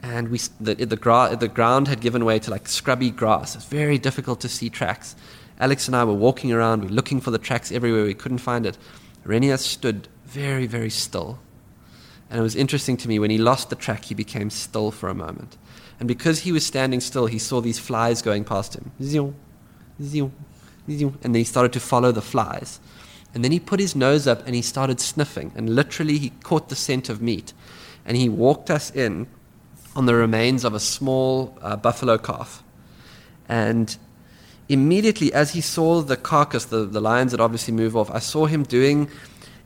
and 0.00 0.28
we, 0.28 0.40
the, 0.60 0.74
the, 0.74 0.96
gra- 0.96 1.34
the 1.40 1.48
ground 1.48 1.88
had 1.88 2.02
given 2.02 2.24
way 2.26 2.38
to 2.40 2.50
like 2.50 2.68
scrubby 2.68 3.10
grass. 3.10 3.56
It's 3.56 3.64
very 3.64 3.96
difficult 3.96 4.40
to 4.42 4.48
see 4.48 4.68
tracks. 4.68 5.16
Alex 5.58 5.86
and 5.86 5.96
I 5.96 6.04
were 6.04 6.12
walking 6.12 6.52
around, 6.52 6.82
we 6.82 6.88
were 6.88 6.92
looking 6.92 7.20
for 7.20 7.30
the 7.30 7.38
tracks 7.38 7.72
everywhere, 7.72 8.04
we 8.04 8.12
couldn't 8.12 8.38
find 8.38 8.66
it. 8.66 8.76
Renias 9.24 9.60
stood 9.60 10.08
very, 10.26 10.66
very 10.66 10.90
still. 10.90 11.38
And 12.28 12.38
it 12.38 12.42
was 12.42 12.56
interesting 12.56 12.98
to 12.98 13.08
me, 13.08 13.18
when 13.18 13.30
he 13.30 13.38
lost 13.38 13.70
the 13.70 13.76
track, 13.76 14.04
he 14.04 14.14
became 14.14 14.50
still 14.50 14.90
for 14.90 15.08
a 15.08 15.14
moment. 15.14 15.56
And 16.02 16.08
because 16.08 16.40
he 16.40 16.50
was 16.50 16.66
standing 16.66 16.98
still, 16.98 17.26
he 17.26 17.38
saw 17.38 17.60
these 17.60 17.78
flies 17.78 18.22
going 18.22 18.42
past 18.42 18.74
him. 18.74 18.90
And 18.98 19.34
then 21.22 21.34
he 21.34 21.44
started 21.44 21.72
to 21.74 21.78
follow 21.78 22.10
the 22.10 22.20
flies. 22.20 22.80
And 23.32 23.44
then 23.44 23.52
he 23.52 23.60
put 23.60 23.78
his 23.78 23.94
nose 23.94 24.26
up 24.26 24.44
and 24.44 24.56
he 24.56 24.62
started 24.62 24.98
sniffing. 24.98 25.52
And 25.54 25.76
literally, 25.76 26.18
he 26.18 26.30
caught 26.42 26.70
the 26.70 26.74
scent 26.74 27.08
of 27.08 27.22
meat. 27.22 27.52
And 28.04 28.16
he 28.16 28.28
walked 28.28 28.68
us 28.68 28.90
in 28.90 29.28
on 29.94 30.06
the 30.06 30.16
remains 30.16 30.64
of 30.64 30.74
a 30.74 30.80
small 30.80 31.56
uh, 31.62 31.76
buffalo 31.76 32.18
calf. 32.18 32.64
And 33.48 33.96
immediately, 34.68 35.32
as 35.32 35.52
he 35.52 35.60
saw 35.60 36.00
the 36.00 36.16
carcass, 36.16 36.64
the, 36.64 36.84
the 36.84 37.00
lions 37.00 37.30
that 37.30 37.38
obviously 37.38 37.74
move 37.74 37.96
off, 37.96 38.10
I 38.10 38.18
saw 38.18 38.46
him 38.46 38.64
doing 38.64 39.08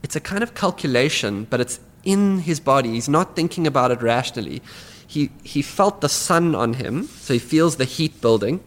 it's 0.02 0.16
a 0.16 0.20
kind 0.20 0.42
of 0.42 0.52
calculation, 0.52 1.46
but 1.48 1.62
it's 1.62 1.80
in 2.04 2.40
his 2.40 2.60
body. 2.60 2.90
He's 2.90 3.08
not 3.08 3.34
thinking 3.34 3.66
about 3.66 3.90
it 3.90 4.02
rationally 4.02 4.60
he, 5.06 5.30
he 5.42 5.62
felt 5.62 6.00
the 6.00 6.08
sun 6.08 6.54
on 6.54 6.74
him, 6.74 7.04
so 7.04 7.32
he 7.32 7.38
feels 7.38 7.76
the 7.76 7.84
heat 7.84 8.20
building. 8.20 8.60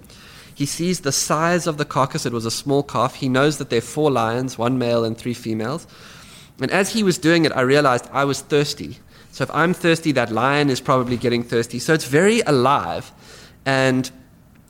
He 0.53 0.65
sees 0.65 1.01
the 1.01 1.11
size 1.11 1.67
of 1.67 1.77
the 1.77 1.85
carcass. 1.85 2.25
It 2.25 2.33
was 2.33 2.45
a 2.45 2.51
small 2.51 2.83
calf. 2.83 3.15
He 3.15 3.29
knows 3.29 3.57
that 3.57 3.69
there 3.69 3.79
are 3.79 3.81
four 3.81 4.11
lions, 4.11 4.57
one 4.57 4.77
male 4.77 5.05
and 5.05 5.17
three 5.17 5.33
females. 5.33 5.87
And 6.59 6.69
as 6.71 6.91
he 6.91 7.03
was 7.03 7.17
doing 7.17 7.45
it, 7.45 7.53
I 7.53 7.61
realized 7.61 8.09
I 8.11 8.25
was 8.25 8.41
thirsty. 8.41 8.97
So 9.31 9.43
if 9.43 9.51
I'm 9.51 9.73
thirsty, 9.73 10.11
that 10.13 10.31
lion 10.31 10.69
is 10.69 10.81
probably 10.81 11.15
getting 11.15 11.43
thirsty. 11.43 11.79
So 11.79 11.93
it's 11.93 12.05
very 12.05 12.41
alive. 12.41 13.11
And 13.65 14.11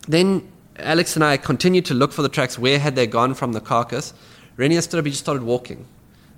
then 0.07 0.47
Alex 0.77 1.15
and 1.15 1.23
I 1.23 1.37
continued 1.37 1.85
to 1.85 1.93
look 1.93 2.11
for 2.11 2.21
the 2.21 2.29
tracks. 2.29 2.59
Where 2.59 2.79
had 2.79 2.95
they 2.95 3.07
gone 3.07 3.33
from 3.33 3.53
the 3.53 3.61
carcass? 3.61 4.13
Renias 4.57 4.83
stood 4.83 4.99
up, 4.99 5.05
he 5.05 5.11
just 5.11 5.23
started 5.23 5.43
walking. 5.43 5.85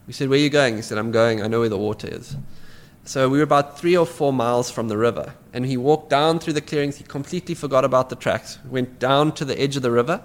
We 0.08 0.14
said, 0.14 0.30
Where 0.30 0.40
are 0.40 0.42
you 0.42 0.50
going? 0.50 0.76
He 0.76 0.82
said, 0.82 0.98
I'm 0.98 1.12
going, 1.12 1.42
I 1.42 1.48
know 1.48 1.60
where 1.60 1.70
the 1.70 1.78
water 1.78 2.08
is. 2.08 2.36
So 3.04 3.30
we 3.30 3.40
were 3.40 3.44
about 3.44 3.80
three 3.80 3.98
or 3.98 4.06
four 4.06 4.32
miles 4.32 4.70
from 4.70 4.88
the 4.88 4.98
river, 4.98 5.34
and 5.54 5.66
he 5.66 5.76
walked 5.76 6.10
down 6.10 6.40
through 6.40 6.54
the 6.54 6.62
clearings. 6.62 6.98
He 6.98 7.04
completely 7.04 7.56
forgot 7.56 7.84
about 7.84 8.10
the 8.10 8.16
tracks, 8.16 8.60
went 8.70 9.00
down 9.00 9.32
to 9.34 9.46
the 9.46 9.60
edge 9.60 9.76
of 9.76 9.82
the 9.82 9.92
river, 9.92 10.24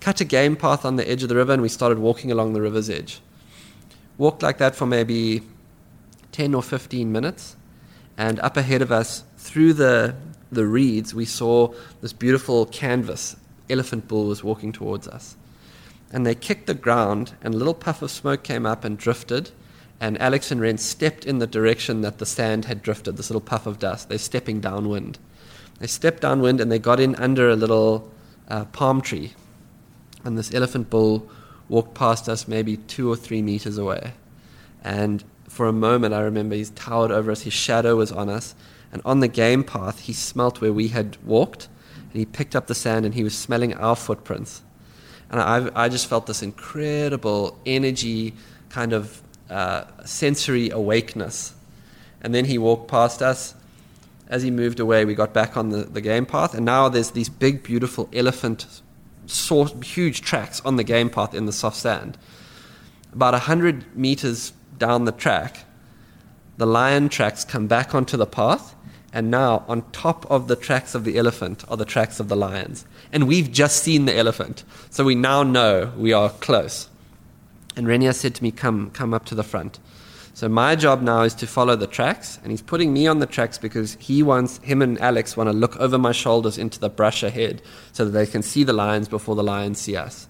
cut 0.00 0.20
a 0.20 0.24
game 0.24 0.54
path 0.54 0.84
on 0.84 0.96
the 0.96 1.08
edge 1.08 1.22
of 1.22 1.30
the 1.30 1.36
river, 1.36 1.54
and 1.54 1.62
we 1.62 1.70
started 1.70 1.98
walking 1.98 2.30
along 2.30 2.52
the 2.52 2.60
river's 2.60 2.90
edge. 2.90 3.20
Walked 4.18 4.42
like 4.42 4.58
that 4.58 4.76
for 4.76 4.84
maybe 4.84 5.42
10 6.32 6.54
or 6.54 6.62
15 6.62 7.10
minutes, 7.10 7.56
and 8.18 8.38
up 8.40 8.56
ahead 8.56 8.82
of 8.82 8.92
us, 8.92 9.24
through 9.38 9.72
the, 9.72 10.14
the 10.52 10.66
reeds, 10.66 11.14
we 11.14 11.24
saw 11.24 11.72
this 12.02 12.12
beautiful 12.12 12.66
canvas. 12.66 13.36
Elephant 13.70 14.06
bull 14.06 14.26
was 14.26 14.44
walking 14.44 14.72
towards 14.72 15.08
us. 15.08 15.36
And 16.12 16.26
they 16.26 16.34
kicked 16.34 16.66
the 16.66 16.74
ground, 16.74 17.32
and 17.40 17.54
a 17.54 17.56
little 17.56 17.74
puff 17.74 18.02
of 18.02 18.10
smoke 18.10 18.42
came 18.42 18.66
up 18.66 18.84
and 18.84 18.98
drifted 18.98 19.50
and 20.00 20.20
Alex 20.20 20.50
and 20.50 20.60
Ren 20.60 20.78
stepped 20.78 21.24
in 21.24 21.38
the 21.38 21.46
direction 21.46 22.02
that 22.02 22.18
the 22.18 22.26
sand 22.26 22.66
had 22.66 22.82
drifted, 22.82 23.16
this 23.16 23.30
little 23.30 23.40
puff 23.40 23.66
of 23.66 23.78
dust. 23.78 24.08
They're 24.08 24.18
stepping 24.18 24.60
downwind. 24.60 25.18
They 25.80 25.88
stepped 25.88 26.22
downwind 26.22 26.60
and 26.60 26.70
they 26.70 26.78
got 26.78 27.00
in 27.00 27.14
under 27.16 27.50
a 27.50 27.56
little 27.56 28.10
uh, 28.48 28.66
palm 28.66 29.00
tree. 29.00 29.32
And 30.24 30.38
this 30.38 30.54
elephant 30.54 30.90
bull 30.90 31.28
walked 31.68 31.94
past 31.94 32.28
us 32.28 32.46
maybe 32.46 32.76
two 32.76 33.10
or 33.10 33.16
three 33.16 33.42
meters 33.42 33.76
away. 33.76 34.12
And 34.84 35.24
for 35.48 35.66
a 35.66 35.72
moment, 35.72 36.14
I 36.14 36.20
remember 36.20 36.54
he 36.54 36.64
towered 36.64 37.10
over 37.10 37.30
us, 37.30 37.42
his 37.42 37.52
shadow 37.52 37.96
was 37.96 38.12
on 38.12 38.28
us. 38.28 38.54
And 38.92 39.02
on 39.04 39.20
the 39.20 39.28
game 39.28 39.64
path, 39.64 40.00
he 40.00 40.12
smelt 40.12 40.60
where 40.60 40.72
we 40.72 40.88
had 40.88 41.16
walked. 41.24 41.68
And 41.96 42.12
he 42.14 42.24
picked 42.24 42.54
up 42.54 42.68
the 42.68 42.74
sand 42.74 43.04
and 43.04 43.14
he 43.14 43.24
was 43.24 43.36
smelling 43.36 43.74
our 43.74 43.96
footprints. 43.96 44.62
And 45.30 45.40
I, 45.40 45.70
I 45.74 45.88
just 45.88 46.06
felt 46.06 46.26
this 46.26 46.42
incredible 46.42 47.58
energy 47.66 48.34
kind 48.70 48.92
of 48.92 49.22
uh, 49.50 49.84
sensory 50.04 50.70
awakeness. 50.70 51.54
And 52.20 52.34
then 52.34 52.44
he 52.44 52.58
walked 52.58 52.88
past 52.88 53.22
us. 53.22 53.54
As 54.28 54.42
he 54.42 54.50
moved 54.50 54.78
away, 54.78 55.04
we 55.04 55.14
got 55.14 55.32
back 55.32 55.56
on 55.56 55.70
the, 55.70 55.84
the 55.84 56.02
game 56.02 56.26
path, 56.26 56.54
and 56.54 56.66
now 56.66 56.90
there's 56.90 57.12
these 57.12 57.30
big, 57.30 57.62
beautiful 57.62 58.10
elephant, 58.12 58.82
huge 59.82 60.20
tracks 60.20 60.60
on 60.66 60.76
the 60.76 60.84
game 60.84 61.08
path 61.08 61.34
in 61.34 61.46
the 61.46 61.52
soft 61.52 61.78
sand. 61.78 62.18
About 63.14 63.32
100 63.32 63.96
meters 63.96 64.52
down 64.76 65.06
the 65.06 65.12
track, 65.12 65.64
the 66.58 66.66
lion 66.66 67.08
tracks 67.08 67.42
come 67.44 67.68
back 67.68 67.94
onto 67.94 68.18
the 68.18 68.26
path, 68.26 68.74
and 69.14 69.30
now 69.30 69.64
on 69.66 69.90
top 69.92 70.30
of 70.30 70.48
the 70.48 70.56
tracks 70.56 70.94
of 70.94 71.04
the 71.04 71.16
elephant 71.16 71.64
are 71.68 71.78
the 71.78 71.86
tracks 71.86 72.20
of 72.20 72.28
the 72.28 72.36
lions. 72.36 72.84
And 73.10 73.26
we've 73.26 73.50
just 73.50 73.82
seen 73.82 74.04
the 74.04 74.14
elephant, 74.14 74.62
so 74.90 75.04
we 75.04 75.14
now 75.14 75.42
know 75.42 75.90
we 75.96 76.12
are 76.12 76.28
close. 76.28 76.90
And 77.78 77.86
Renias 77.86 78.16
said 78.16 78.34
to 78.34 78.42
me, 78.42 78.50
Come, 78.50 78.90
come 78.90 79.14
up 79.14 79.24
to 79.26 79.36
the 79.36 79.44
front. 79.44 79.78
So 80.34 80.48
my 80.48 80.74
job 80.74 81.00
now 81.00 81.22
is 81.22 81.32
to 81.34 81.46
follow 81.46 81.76
the 81.76 81.86
tracks, 81.86 82.40
and 82.42 82.50
he's 82.50 82.60
putting 82.60 82.92
me 82.92 83.06
on 83.06 83.20
the 83.20 83.26
tracks 83.26 83.56
because 83.56 83.96
he 84.00 84.20
wants 84.20 84.58
him 84.58 84.82
and 84.82 85.00
Alex 85.00 85.36
want 85.36 85.48
to 85.48 85.52
look 85.52 85.76
over 85.76 85.96
my 85.96 86.10
shoulders 86.10 86.58
into 86.58 86.80
the 86.80 86.90
brush 86.90 87.22
ahead 87.22 87.62
so 87.92 88.04
that 88.04 88.10
they 88.10 88.26
can 88.26 88.42
see 88.42 88.64
the 88.64 88.72
lions 88.72 89.06
before 89.08 89.36
the 89.36 89.44
lions 89.44 89.78
see 89.78 89.94
us. 89.96 90.26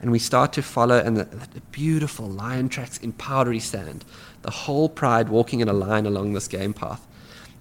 And 0.00 0.10
we 0.10 0.18
start 0.18 0.54
to 0.54 0.62
follow, 0.62 0.98
and 0.98 1.18
the, 1.18 1.24
the 1.24 1.60
beautiful 1.70 2.26
lion 2.26 2.70
tracks 2.70 2.96
in 2.96 3.12
powdery 3.12 3.60
sand. 3.60 4.02
The 4.40 4.50
whole 4.50 4.88
pride 4.88 5.28
walking 5.28 5.60
in 5.60 5.68
a 5.68 5.74
line 5.74 6.06
along 6.06 6.32
this 6.32 6.48
game 6.48 6.72
path. 6.72 7.06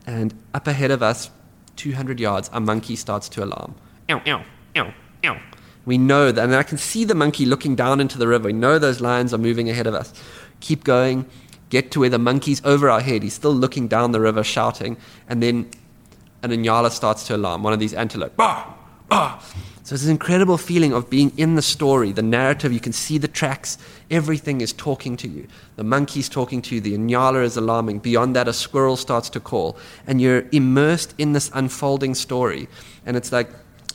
And 0.08 0.34
up 0.54 0.66
ahead 0.66 0.92
of 0.92 1.04
us, 1.04 1.30
200 1.76 2.22
yards, 2.22 2.50
a 2.54 2.62
monkey 2.62 2.96
starts 2.96 3.28
to 3.30 3.44
alarm. 3.44 3.76
Ow, 4.10 4.22
ow, 4.26 4.44
ow, 4.78 4.94
ow. 5.26 5.42
We 5.86 5.98
know 5.98 6.32
that, 6.32 6.44
and 6.44 6.56
I 6.56 6.64
can 6.64 6.78
see 6.78 7.06
the 7.06 7.16
monkey 7.16 7.46
looking 7.46 7.76
down 7.76 8.00
into 8.00 8.18
the 8.18 8.28
river. 8.28 8.48
We 8.48 8.54
know 8.54 8.80
those 8.80 9.02
lions 9.02 9.34
are 9.34 9.38
moving 9.38 9.70
ahead 9.70 9.88
of 9.88 9.94
us. 9.94 10.14
Keep 10.60 10.84
going, 10.84 11.26
get 11.70 11.92
to 11.92 12.02
where 12.02 12.10
the 12.10 12.20
monkey's 12.20 12.64
over 12.66 12.90
our 12.90 13.02
head. 13.02 13.24
He's 13.24 13.34
still 13.34 13.54
looking 13.54 13.88
down 13.88 14.12
the 14.12 14.20
river, 14.20 14.44
shouting, 14.44 14.98
and 15.28 15.42
then 15.42 15.70
an 16.44 16.52
inyala 16.52 16.92
starts 16.92 17.26
to 17.28 17.36
alarm, 17.36 17.64
one 17.64 17.74
of 17.74 17.80
these 17.80 17.94
antelope. 17.94 18.36
Bah! 18.36 18.66
Bah! 19.08 19.40
So 19.90 19.96
it's 19.96 20.04
this 20.04 20.12
incredible 20.12 20.60
feeling 20.60 20.94
of 20.94 21.10
being 21.10 21.34
in 21.36 21.56
the 21.56 21.64
story, 21.64 22.12
the 22.12 22.22
narrative. 22.22 22.72
You 22.72 22.80
can 22.80 22.94
see 22.94 23.18
the 23.18 23.28
tracks. 23.28 23.76
Everything 24.12 24.62
is 24.62 24.72
talking 24.72 25.18
to 25.18 25.28
you. 25.28 25.48
The 25.78 25.84
monkey's 25.84 26.30
talking 26.30 26.62
to 26.62 26.76
you. 26.76 26.82
The 26.82 26.96
inyala 26.96 27.44
is 27.44 27.58
alarming. 27.58 27.98
Beyond 28.00 28.36
that, 28.36 28.48
a 28.48 28.54
squirrel 28.54 28.96
starts 28.96 29.32
to 29.32 29.40
call. 29.40 29.78
And 30.06 30.22
you're 30.22 30.46
immersed 30.52 31.16
in 31.18 31.34
this 31.34 31.50
unfolding 31.56 32.14
story. 32.14 32.70
And 33.04 33.18
it's 33.18 33.32
like 33.32 33.50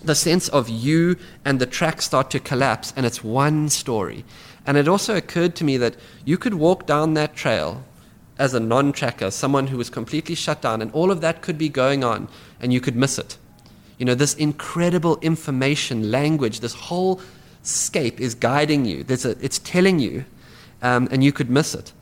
the 0.06 0.14
sense 0.14 0.48
of 0.48 0.68
you 0.68 1.16
and 1.44 1.60
the 1.60 1.66
track 1.66 2.02
start 2.02 2.30
to 2.30 2.40
collapse, 2.40 2.92
and 2.96 3.06
it's 3.06 3.24
one 3.24 3.68
story. 3.68 4.24
And 4.66 4.76
it 4.76 4.88
also 4.88 5.16
occurred 5.16 5.54
to 5.56 5.64
me 5.64 5.76
that 5.78 5.96
you 6.24 6.38
could 6.38 6.54
walk 6.54 6.86
down 6.86 7.14
that 7.14 7.36
trail 7.36 7.84
as 8.38 8.54
a 8.54 8.60
non 8.60 8.92
tracker, 8.92 9.30
someone 9.30 9.68
who 9.68 9.76
was 9.76 9.90
completely 9.90 10.34
shut 10.34 10.62
down, 10.62 10.82
and 10.82 10.90
all 10.92 11.10
of 11.10 11.20
that 11.20 11.42
could 11.42 11.58
be 11.58 11.68
going 11.68 12.02
on, 12.02 12.28
and 12.60 12.72
you 12.72 12.80
could 12.80 12.96
miss 12.96 13.18
it. 13.18 13.36
You 13.98 14.06
know, 14.06 14.14
this 14.14 14.34
incredible 14.34 15.18
information, 15.20 16.10
language, 16.10 16.60
this 16.60 16.74
whole 16.74 17.20
scape 17.62 18.20
is 18.20 18.34
guiding 18.34 18.84
you. 18.84 19.04
There's 19.04 19.24
a, 19.24 19.30
it's 19.44 19.58
telling 19.60 19.98
you, 20.00 20.24
um, 20.82 21.08
and 21.10 21.22
you 21.22 21.32
could 21.32 21.48
miss 21.48 21.74
it. 21.74 21.92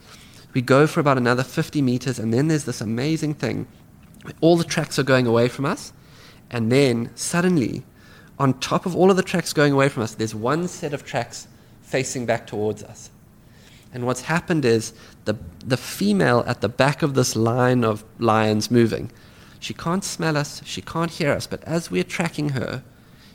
We 0.54 0.62
go 0.62 0.86
for 0.86 1.00
about 1.00 1.18
another 1.18 1.42
50 1.42 1.82
meters, 1.82 2.18
and 2.18 2.32
then 2.32 2.48
there's 2.48 2.64
this 2.64 2.80
amazing 2.80 3.34
thing. 3.34 3.66
All 4.40 4.56
the 4.56 4.64
tracks 4.64 4.98
are 4.98 5.02
going 5.02 5.26
away 5.26 5.48
from 5.48 5.64
us, 5.64 5.92
and 6.50 6.70
then 6.70 7.10
suddenly 7.14 7.82
on 8.42 8.54
top 8.54 8.86
of 8.86 8.96
all 8.96 9.08
of 9.08 9.16
the 9.16 9.22
tracks 9.22 9.52
going 9.52 9.72
away 9.72 9.88
from 9.88 10.02
us, 10.02 10.16
there's 10.16 10.34
one 10.34 10.66
set 10.66 10.92
of 10.92 11.04
tracks 11.04 11.46
facing 11.82 12.26
back 12.26 12.44
towards 12.44 12.82
us. 12.82 13.08
And 13.94 14.04
what's 14.04 14.22
happened 14.22 14.64
is 14.64 14.92
the, 15.26 15.36
the 15.64 15.76
female 15.76 16.42
at 16.44 16.60
the 16.60 16.68
back 16.68 17.02
of 17.02 17.14
this 17.14 17.36
line 17.36 17.84
of 17.84 18.02
lions 18.18 18.68
moving, 18.68 19.12
she 19.60 19.72
can't 19.72 20.02
smell 20.02 20.36
us, 20.36 20.60
she 20.64 20.82
can't 20.82 21.12
hear 21.12 21.30
us, 21.30 21.46
but 21.46 21.62
as 21.62 21.88
we're 21.88 22.02
tracking 22.02 22.48
her, 22.48 22.82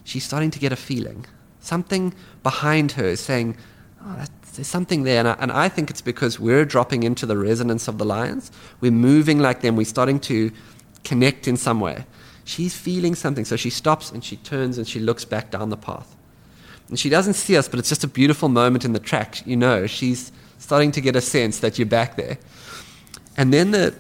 she's 0.03 0.25
starting 0.25 0.51
to 0.51 0.59
get 0.59 0.73
a 0.73 0.75
feeling. 0.75 1.25
Something 1.61 2.13
behind 2.43 2.91
her 2.93 3.05
is 3.05 3.21
saying, 3.21 3.55
oh, 4.03 4.25
there's 4.55 4.67
something 4.67 5.03
there. 5.03 5.19
And 5.19 5.29
I, 5.29 5.35
and 5.39 5.53
I 5.53 5.69
think 5.69 5.89
it's 5.89 6.01
because 6.01 6.37
we're 6.37 6.65
dropping 6.65 7.03
into 7.03 7.25
the 7.25 7.37
resonance 7.37 7.87
of 7.87 7.97
the 7.97 8.03
lions. 8.03 8.51
We're 8.81 8.91
moving 8.91 9.39
like 9.39 9.61
them, 9.61 9.77
we're 9.77 9.85
starting 9.85 10.19
to 10.21 10.51
connect 11.05 11.47
in 11.47 11.55
some 11.55 11.79
way. 11.79 12.05
She's 12.47 12.73
feeling 12.73 13.13
something. 13.13 13.43
So 13.43 13.57
she 13.57 13.69
stops 13.69 14.09
and 14.09 14.23
she 14.23 14.37
turns 14.37 14.77
and 14.77 14.87
she 14.87 15.01
looks 15.01 15.25
back 15.25 15.51
down 15.51 15.69
the 15.69 15.75
path. 15.75 16.15
And 16.87 16.97
she 16.97 17.09
doesn't 17.09 17.33
see 17.33 17.57
us, 17.57 17.67
but 17.67 17.77
it's 17.77 17.89
just 17.89 18.05
a 18.05 18.07
beautiful 18.07 18.47
moment 18.47 18.85
in 18.85 18.93
the 18.93 19.01
track. 19.01 19.45
You 19.45 19.57
know, 19.57 19.85
she's 19.85 20.31
starting 20.57 20.93
to 20.93 21.01
get 21.01 21.17
a 21.17 21.19
sense 21.19 21.59
that 21.59 21.77
you're 21.77 21.85
back 21.85 22.15
there. 22.15 22.37
And 23.35 23.53
then 23.53 23.71
the, 23.71 23.93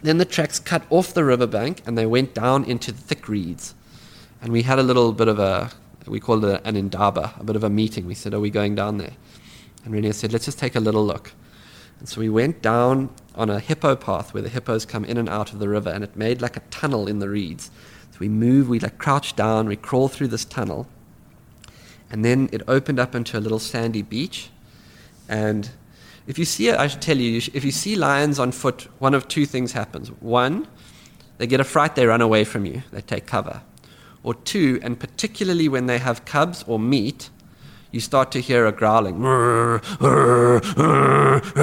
then 0.00 0.16
the 0.16 0.24
tracks 0.24 0.58
cut 0.58 0.84
off 0.88 1.12
the 1.12 1.22
riverbank 1.22 1.82
and 1.86 1.98
they 1.98 2.06
went 2.06 2.32
down 2.32 2.64
into 2.64 2.92
the 2.92 2.98
thick 2.98 3.28
reeds. 3.28 3.74
And 4.40 4.54
we 4.54 4.62
had 4.62 4.78
a 4.78 4.82
little 4.82 5.12
bit 5.12 5.28
of 5.28 5.38
a, 5.38 5.70
we 6.06 6.18
called 6.18 6.46
it 6.46 6.62
an 6.64 6.76
indaba, 6.76 7.34
a 7.38 7.44
bit 7.44 7.56
of 7.56 7.62
a 7.62 7.68
meeting. 7.68 8.06
We 8.06 8.14
said, 8.14 8.32
Are 8.32 8.40
we 8.40 8.48
going 8.48 8.74
down 8.74 8.96
there? 8.96 9.12
And 9.84 9.92
Renias 9.92 10.14
said, 10.14 10.32
Let's 10.32 10.46
just 10.46 10.58
take 10.58 10.76
a 10.76 10.80
little 10.80 11.04
look. 11.04 11.32
And 11.98 12.08
so 12.08 12.22
we 12.22 12.30
went 12.30 12.62
down 12.62 13.10
on 13.34 13.50
a 13.50 13.60
hippo 13.60 13.96
path 13.96 14.34
where 14.34 14.42
the 14.42 14.48
hippos 14.48 14.84
come 14.84 15.04
in 15.04 15.16
and 15.16 15.28
out 15.28 15.52
of 15.52 15.58
the 15.58 15.68
river, 15.68 15.90
and 15.90 16.04
it 16.04 16.16
made 16.16 16.40
like 16.40 16.56
a 16.56 16.62
tunnel 16.70 17.06
in 17.08 17.18
the 17.18 17.28
reeds. 17.28 17.70
So 18.10 18.18
we 18.20 18.28
move, 18.28 18.68
we 18.68 18.78
like 18.78 18.98
crouch 18.98 19.34
down, 19.36 19.68
we 19.68 19.76
crawl 19.76 20.08
through 20.08 20.28
this 20.28 20.44
tunnel, 20.44 20.86
and 22.10 22.24
then 22.24 22.48
it 22.52 22.62
opened 22.68 23.00
up 23.00 23.14
into 23.14 23.38
a 23.38 23.40
little 23.40 23.58
sandy 23.58 24.02
beach. 24.02 24.50
And 25.28 25.70
if 26.26 26.38
you 26.38 26.44
see 26.44 26.68
it, 26.68 26.78
I 26.78 26.86
should 26.86 27.00
tell 27.00 27.16
you, 27.16 27.38
if 27.54 27.64
you 27.64 27.70
see 27.70 27.96
lions 27.96 28.38
on 28.38 28.52
foot, 28.52 28.88
one 28.98 29.14
of 29.14 29.28
two 29.28 29.46
things 29.46 29.72
happens. 29.72 30.08
One, 30.20 30.68
they 31.38 31.46
get 31.46 31.58
a 31.58 31.64
fright, 31.64 31.94
they 31.94 32.06
run 32.06 32.20
away 32.20 32.44
from 32.44 32.66
you, 32.66 32.82
they 32.92 33.00
take 33.00 33.26
cover. 33.26 33.62
Or 34.22 34.34
two, 34.34 34.78
and 34.82 35.00
particularly 35.00 35.68
when 35.68 35.86
they 35.86 35.98
have 35.98 36.24
cubs 36.24 36.64
or 36.68 36.78
meat, 36.78 37.30
you 37.90 38.00
start 38.00 38.30
to 38.32 38.40
hear 38.40 38.66
a 38.66 38.72
growling. 38.72 39.22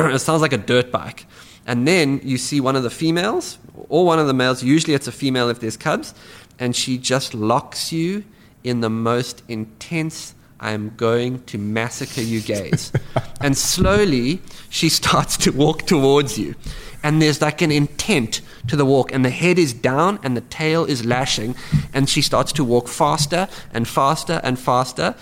It 0.02 0.20
sounds 0.20 0.42
like 0.42 0.54
a 0.54 0.58
dirt 0.58 0.92
bike. 0.92 1.26
And 1.70 1.88
then 1.88 2.20
you 2.24 2.40
see 2.40 2.60
one 2.60 2.76
of 2.76 2.82
the 2.82 2.90
females, 2.90 3.60
or 3.90 4.04
one 4.04 4.18
of 4.18 4.26
the 4.26 4.34
males, 4.34 4.64
usually 4.64 4.96
it's 4.96 5.08
a 5.08 5.12
female 5.12 5.50
if 5.50 5.60
there's 5.60 5.78
cubs, 5.78 6.16
and 6.58 6.76
she 6.76 6.98
just 6.98 7.36
locks 7.36 7.92
you 7.92 8.24
in 8.64 8.82
the 8.82 8.90
most 8.90 9.44
intense, 9.48 10.34
I 10.60 10.72
am 10.72 10.96
going 10.98 11.44
to 11.44 11.60
massacre 11.60 12.22
you 12.22 12.42
gaze. 12.42 12.92
and 13.40 13.56
slowly 13.56 14.42
she 14.72 14.90
starts 15.02 15.38
to 15.38 15.52
walk 15.52 15.84
towards 15.84 16.40
you. 16.40 16.56
And 17.04 17.22
there's 17.22 17.40
like 17.40 17.62
an 17.62 17.72
intent 17.72 18.42
to 18.68 18.76
the 18.76 18.84
walk, 18.84 19.14
and 19.14 19.24
the 19.24 19.30
head 19.30 19.60
is 19.60 19.72
down 19.72 20.18
and 20.24 20.36
the 20.36 20.42
tail 20.42 20.86
is 20.86 21.06
lashing, 21.06 21.54
and 21.94 22.10
she 22.10 22.24
starts 22.24 22.52
to 22.54 22.64
walk 22.64 22.88
faster 22.88 23.48
and 23.72 23.88
faster 23.88 24.42
and 24.44 24.58
faster 24.58 25.14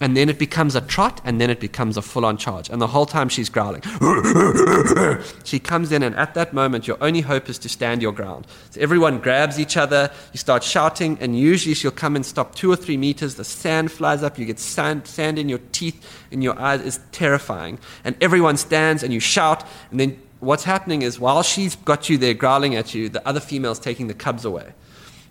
and 0.00 0.16
then 0.16 0.28
it 0.28 0.38
becomes 0.38 0.74
a 0.74 0.80
trot, 0.82 1.20
and 1.24 1.40
then 1.40 1.48
it 1.48 1.58
becomes 1.58 1.96
a 1.96 2.02
full 2.02 2.26
on 2.26 2.36
charge. 2.36 2.68
And 2.68 2.82
the 2.82 2.86
whole 2.86 3.06
time 3.06 3.28
she's 3.28 3.48
growling. 3.48 3.82
she 5.44 5.58
comes 5.58 5.90
in, 5.90 6.02
and 6.02 6.14
at 6.16 6.34
that 6.34 6.52
moment, 6.52 6.86
your 6.86 6.98
only 7.00 7.22
hope 7.22 7.48
is 7.48 7.58
to 7.60 7.68
stand 7.68 8.02
your 8.02 8.12
ground. 8.12 8.46
So 8.70 8.80
everyone 8.80 9.20
grabs 9.20 9.58
each 9.58 9.76
other, 9.76 10.10
you 10.32 10.38
start 10.38 10.62
shouting, 10.62 11.16
and 11.20 11.38
usually 11.38 11.74
she'll 11.74 11.90
come 11.90 12.14
and 12.14 12.26
stop 12.26 12.54
two 12.54 12.70
or 12.70 12.76
three 12.76 12.98
meters. 12.98 13.36
The 13.36 13.44
sand 13.44 13.90
flies 13.90 14.22
up, 14.22 14.38
you 14.38 14.44
get 14.44 14.58
sand, 14.58 15.06
sand 15.06 15.38
in 15.38 15.48
your 15.48 15.60
teeth, 15.72 16.06
in 16.30 16.42
your 16.42 16.58
eyes. 16.60 16.82
It's 16.82 17.00
terrifying. 17.12 17.78
And 18.04 18.16
everyone 18.20 18.58
stands, 18.58 19.02
and 19.02 19.14
you 19.14 19.20
shout, 19.20 19.64
and 19.90 19.98
then 19.98 20.20
what's 20.40 20.64
happening 20.64 21.02
is 21.02 21.18
while 21.18 21.42
she's 21.42 21.76
got 21.76 22.10
you 22.10 22.18
there 22.18 22.34
growling 22.34 22.74
at 22.74 22.94
you, 22.94 23.08
the 23.08 23.26
other 23.26 23.40
female's 23.40 23.78
taking 23.78 24.08
the 24.08 24.14
cubs 24.14 24.44
away. 24.44 24.74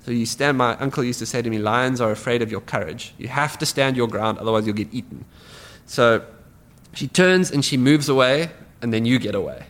So 0.06 0.12
you 0.12 0.28
stand, 0.28 0.60
my 0.60 0.78
uncle 0.78 1.03
used 1.03 1.18
to 1.18 1.26
say 1.26 1.41
to 1.41 1.49
me, 1.49 1.58
lions 1.58 1.99
are 1.99 2.12
afraid 2.12 2.43
of 2.43 2.51
your 2.51 2.62
courage. 2.62 3.16
You 3.18 3.28
have 3.28 3.58
to 3.58 3.66
stand 3.66 3.97
your 3.97 4.08
ground, 4.08 4.38
otherwise 4.38 4.68
you'll 4.68 4.76
get 4.76 4.93
eaten. 4.93 5.26
So 5.88 6.24
she 6.93 7.08
turns 7.08 7.49
and 7.49 7.66
she 7.66 7.76
moves 7.76 8.08
away, 8.08 8.51
and 8.84 8.93
then 8.93 9.06
you 9.06 9.18
get 9.18 9.34
away. 9.34 9.66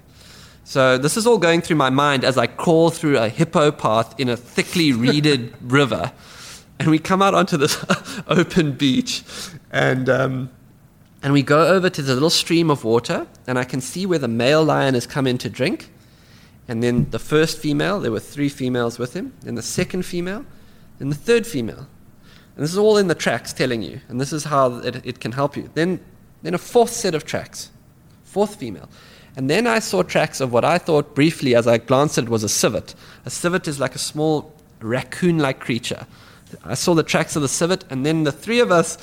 So 0.66 0.98
this 0.98 1.16
is 1.16 1.26
all 1.26 1.38
going 1.38 1.62
through 1.62 1.78
my 1.78 1.90
mind 1.90 2.26
as 2.26 2.38
I 2.38 2.48
crawl 2.48 2.90
through 2.90 3.18
a 3.18 3.30
hippo 3.30 3.72
path 3.72 4.14
in 4.20 4.28
a 4.28 4.36
thickly 4.36 4.92
reeded 4.92 5.54
river. 5.62 6.12
And 6.80 6.90
we 6.90 7.00
come 7.00 7.22
out 7.22 7.34
onto 7.34 7.56
this 7.56 7.86
open 8.28 8.74
beach, 8.74 9.24
and, 9.72 10.10
um, 10.10 10.50
and 11.24 11.32
we 11.32 11.44
go 11.44 11.66
over 11.66 11.90
to 11.90 12.02
the 12.02 12.14
little 12.14 12.30
stream 12.30 12.70
of 12.70 12.84
water, 12.84 13.26
and 13.48 13.58
I 13.58 13.64
can 13.64 13.80
see 13.80 14.06
where 14.06 14.20
the 14.20 14.28
male 14.28 14.66
lion 14.66 14.96
has 14.96 15.08
come 15.08 15.28
in 15.28 15.38
to 15.38 15.50
drink. 15.50 15.92
And 16.68 16.82
then 16.82 17.10
the 17.12 17.20
first 17.20 17.60
female, 17.60 18.00
there 18.00 18.12
were 18.12 18.20
three 18.20 18.50
females 18.50 18.98
with 18.98 19.14
him. 19.14 19.34
Then 19.42 19.56
the 19.56 19.62
second 19.62 20.04
female, 20.04 20.46
then 20.98 21.10
the 21.10 21.16
third 21.16 21.46
female. 21.46 21.88
And 22.56 22.64
this 22.64 22.72
is 22.72 22.78
all 22.78 22.98
in 22.98 23.08
the 23.08 23.16
tracks 23.16 23.54
telling 23.54 23.82
you. 23.82 24.02
And 24.08 24.20
this 24.20 24.34
is 24.34 24.46
how 24.46 24.78
it, 24.78 25.06
it 25.06 25.20
can 25.20 25.34
help 25.34 25.56
you. 25.56 25.70
Then, 25.74 26.00
then 26.42 26.54
a 26.54 26.58
fourth 26.58 26.92
set 26.92 27.14
of 27.14 27.26
tracks, 27.26 27.70
fourth 28.24 28.56
female. 28.56 28.90
And 29.36 29.50
then 29.50 29.68
I 29.68 29.80
saw 29.80 30.02
tracks 30.02 30.40
of 30.40 30.54
what 30.54 30.64
I 30.64 30.78
thought 30.78 31.14
briefly 31.14 31.56
as 31.56 31.68
I 31.68 31.78
glanced 31.78 32.18
at 32.18 32.26
it 32.26 32.30
was 32.30 32.44
a 32.44 32.50
civet. 32.50 32.96
A 33.26 33.30
civet 33.30 33.68
is 33.68 33.80
like 33.80 33.94
a 33.94 34.00
small 34.00 34.54
raccoon 34.80 35.38
like 35.40 35.60
creature. 35.60 36.08
I 36.64 36.76
saw 36.76 36.94
the 36.94 37.04
tracks 37.04 37.36
of 37.36 37.42
the 37.42 37.50
civet, 37.50 37.84
and 37.90 38.06
then 38.06 38.24
the 38.24 38.32
three 38.32 38.60
of 38.60 38.72
us, 38.72 38.98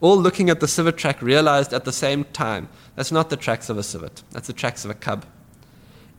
all 0.00 0.16
looking 0.16 0.50
at 0.50 0.60
the 0.60 0.66
civet 0.66 0.96
track, 0.96 1.22
realized 1.22 1.72
at 1.72 1.84
the 1.84 1.92
same 1.92 2.24
time 2.32 2.68
that's 2.96 3.12
not 3.12 3.30
the 3.30 3.36
tracks 3.36 3.68
of 3.68 3.78
a 3.78 3.82
civet, 3.82 4.22
that's 4.32 4.48
the 4.48 4.52
tracks 4.52 4.84
of 4.84 4.90
a 4.90 4.94
cub. 4.94 5.24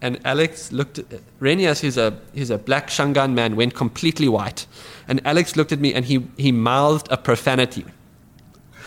And 0.02 0.20
Alex 0.26 0.72
looked 0.72 1.00
at 1.00 1.06
Renias, 1.40 1.80
who's 1.80 1.98
a, 1.98 2.20
who's 2.36 2.52
a 2.52 2.58
black 2.58 2.88
Shangaan 2.88 3.34
man, 3.34 3.56
went 3.56 3.74
completely 3.74 4.28
white. 4.28 4.68
And 5.08 5.26
Alex 5.26 5.56
looked 5.56 5.72
at 5.72 5.80
me 5.80 5.94
and 5.94 6.06
he, 6.06 6.28
he 6.38 6.52
mouthed 6.52 7.08
a 7.12 7.18
profanity. 7.18 7.86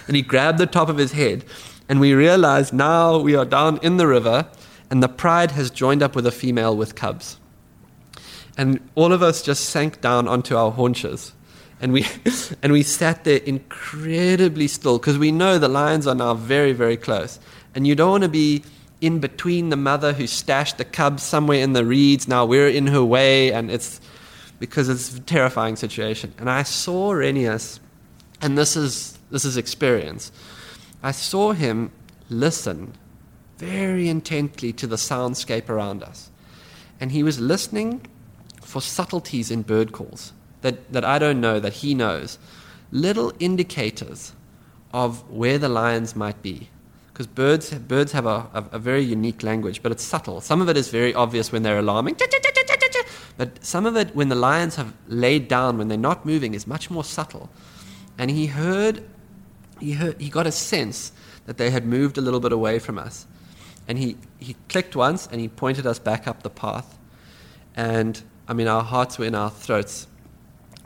And 0.06 0.14
he 0.14 0.22
grabbed 0.22 0.58
the 0.58 0.66
top 0.66 0.88
of 0.88 0.98
his 0.98 1.12
head. 1.12 1.44
And 1.88 1.98
we 1.98 2.14
realized 2.14 2.72
now 2.72 3.18
we 3.18 3.34
are 3.34 3.44
down 3.44 3.78
in 3.82 3.96
the 3.96 4.06
river 4.06 4.46
and 4.90 5.02
the 5.02 5.08
pride 5.08 5.52
has 5.52 5.70
joined 5.70 6.02
up 6.02 6.14
with 6.14 6.26
a 6.26 6.32
female 6.32 6.76
with 6.76 6.94
cubs. 6.94 7.38
And 8.56 8.80
all 8.94 9.12
of 9.12 9.22
us 9.22 9.42
just 9.42 9.66
sank 9.70 10.00
down 10.00 10.28
onto 10.28 10.56
our 10.56 10.70
haunches. 10.70 11.32
And 11.80 11.92
we, 11.92 12.06
and 12.62 12.72
we 12.72 12.82
sat 12.82 13.24
there 13.24 13.38
incredibly 13.38 14.68
still 14.68 14.98
because 14.98 15.18
we 15.18 15.32
know 15.32 15.58
the 15.58 15.68
lions 15.68 16.06
are 16.06 16.14
now 16.14 16.34
very, 16.34 16.72
very 16.72 16.96
close. 16.96 17.40
And 17.74 17.86
you 17.86 17.94
don't 17.94 18.10
want 18.10 18.22
to 18.22 18.28
be 18.28 18.62
in 19.00 19.18
between 19.18 19.70
the 19.70 19.76
mother 19.76 20.12
who 20.12 20.26
stashed 20.26 20.78
the 20.78 20.84
cubs 20.84 21.22
somewhere 21.22 21.60
in 21.60 21.72
the 21.72 21.84
reeds. 21.84 22.28
Now 22.28 22.44
we're 22.44 22.68
in 22.68 22.88
her 22.88 23.04
way, 23.04 23.52
and 23.52 23.70
it's 23.70 24.00
because 24.58 24.88
it's 24.88 25.16
a 25.16 25.20
terrifying 25.20 25.76
situation. 25.76 26.34
And 26.38 26.50
I 26.50 26.62
saw 26.62 27.12
Renias, 27.12 27.80
and 28.42 28.58
this 28.58 28.76
is 28.76 29.18
this 29.30 29.44
is 29.44 29.56
experience. 29.56 30.32
I 31.02 31.12
saw 31.12 31.52
him 31.52 31.92
listen 32.28 32.94
very 33.58 34.08
intently 34.08 34.72
to 34.74 34.86
the 34.86 34.96
soundscape 34.96 35.68
around 35.68 36.02
us, 36.02 36.30
and 37.00 37.12
he 37.12 37.22
was 37.22 37.40
listening 37.40 38.06
for 38.60 38.80
subtleties 38.80 39.50
in 39.50 39.62
bird 39.62 39.92
calls 39.92 40.32
that, 40.62 40.92
that 40.92 41.04
I 41.04 41.18
don't 41.18 41.40
know 41.40 41.58
that 41.58 41.74
he 41.74 41.94
knows, 41.94 42.38
little 42.90 43.32
indicators 43.38 44.32
of 44.92 45.28
where 45.30 45.58
the 45.58 45.68
lions 45.68 46.14
might 46.14 46.42
be 46.42 46.68
because 47.20 47.34
birds, 47.34 47.70
birds 47.74 48.12
have 48.12 48.24
a, 48.24 48.48
a, 48.54 48.64
a, 48.72 48.78
very 48.78 49.02
unique 49.02 49.42
language, 49.42 49.82
but 49.82 49.92
it's 49.92 50.02
subtle. 50.02 50.40
Some 50.40 50.62
of 50.62 50.70
it 50.70 50.76
is 50.78 50.88
very 50.88 51.12
obvious 51.12 51.52
when 51.52 51.62
they're 51.62 51.78
alarming, 51.78 52.16
but 53.36 53.62
some 53.62 53.84
of 53.84 53.94
it, 53.94 54.16
when 54.16 54.30
the 54.30 54.34
lions 54.34 54.76
have 54.76 54.94
laid 55.06 55.46
down, 55.46 55.76
when 55.76 55.88
they're 55.88 55.98
not 55.98 56.24
moving, 56.24 56.54
is 56.54 56.66
much 56.66 56.88
more 56.88 57.04
subtle. 57.04 57.50
And 58.16 58.30
he 58.30 58.46
heard, 58.46 59.04
he, 59.80 59.92
heard, 59.92 60.18
he 60.18 60.30
got 60.30 60.46
a 60.46 60.52
sense 60.52 61.12
that 61.44 61.58
they 61.58 61.68
had 61.68 61.84
moved 61.84 62.16
a 62.16 62.22
little 62.22 62.40
bit 62.40 62.52
away 62.52 62.78
from 62.78 62.96
us. 62.96 63.26
And 63.86 63.98
he, 63.98 64.16
he 64.38 64.56
clicked 64.70 64.96
once 64.96 65.26
and 65.26 65.42
he 65.42 65.48
pointed 65.48 65.86
us 65.86 65.98
back 65.98 66.26
up 66.26 66.42
the 66.42 66.48
path. 66.48 66.96
And 67.76 68.22
I 68.48 68.54
mean, 68.54 68.66
our 68.66 68.82
hearts 68.82 69.18
were 69.18 69.26
in 69.26 69.34
our 69.34 69.50
throats 69.50 70.06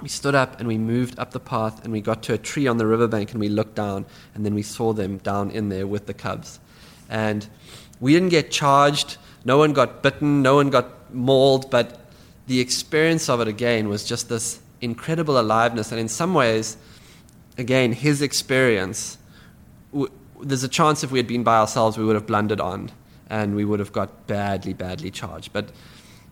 we 0.00 0.08
stood 0.08 0.34
up 0.34 0.58
and 0.58 0.68
we 0.68 0.78
moved 0.78 1.18
up 1.18 1.30
the 1.30 1.40
path 1.40 1.84
and 1.84 1.92
we 1.92 2.00
got 2.00 2.22
to 2.24 2.34
a 2.34 2.38
tree 2.38 2.66
on 2.66 2.78
the 2.78 2.86
riverbank 2.86 3.32
and 3.32 3.40
we 3.40 3.48
looked 3.48 3.74
down 3.74 4.04
and 4.34 4.44
then 4.44 4.54
we 4.54 4.62
saw 4.62 4.92
them 4.92 5.18
down 5.18 5.50
in 5.50 5.68
there 5.68 5.86
with 5.86 6.06
the 6.06 6.14
cubs. 6.14 6.60
And 7.08 7.48
we 8.00 8.12
didn't 8.12 8.30
get 8.30 8.50
charged, 8.50 9.18
no 9.44 9.58
one 9.58 9.72
got 9.72 10.02
bitten, 10.02 10.42
no 10.42 10.56
one 10.56 10.70
got 10.70 11.14
mauled, 11.14 11.70
but 11.70 12.00
the 12.46 12.60
experience 12.60 13.28
of 13.28 13.40
it 13.40 13.48
again 13.48 13.88
was 13.88 14.04
just 14.04 14.28
this 14.28 14.60
incredible 14.80 15.38
aliveness. 15.40 15.90
And 15.92 16.00
in 16.00 16.08
some 16.08 16.34
ways, 16.34 16.76
again, 17.56 17.92
his 17.92 18.20
experience, 18.20 19.18
w- 19.92 20.12
there's 20.40 20.64
a 20.64 20.68
chance 20.68 21.04
if 21.04 21.10
we 21.10 21.18
had 21.18 21.26
been 21.26 21.44
by 21.44 21.56
ourselves, 21.56 21.96
we 21.96 22.04
would 22.04 22.16
have 22.16 22.26
blundered 22.26 22.60
on 22.60 22.90
and 23.30 23.54
we 23.54 23.64
would 23.64 23.80
have 23.80 23.92
got 23.92 24.26
badly, 24.26 24.74
badly 24.74 25.10
charged. 25.10 25.52
But 25.52 25.70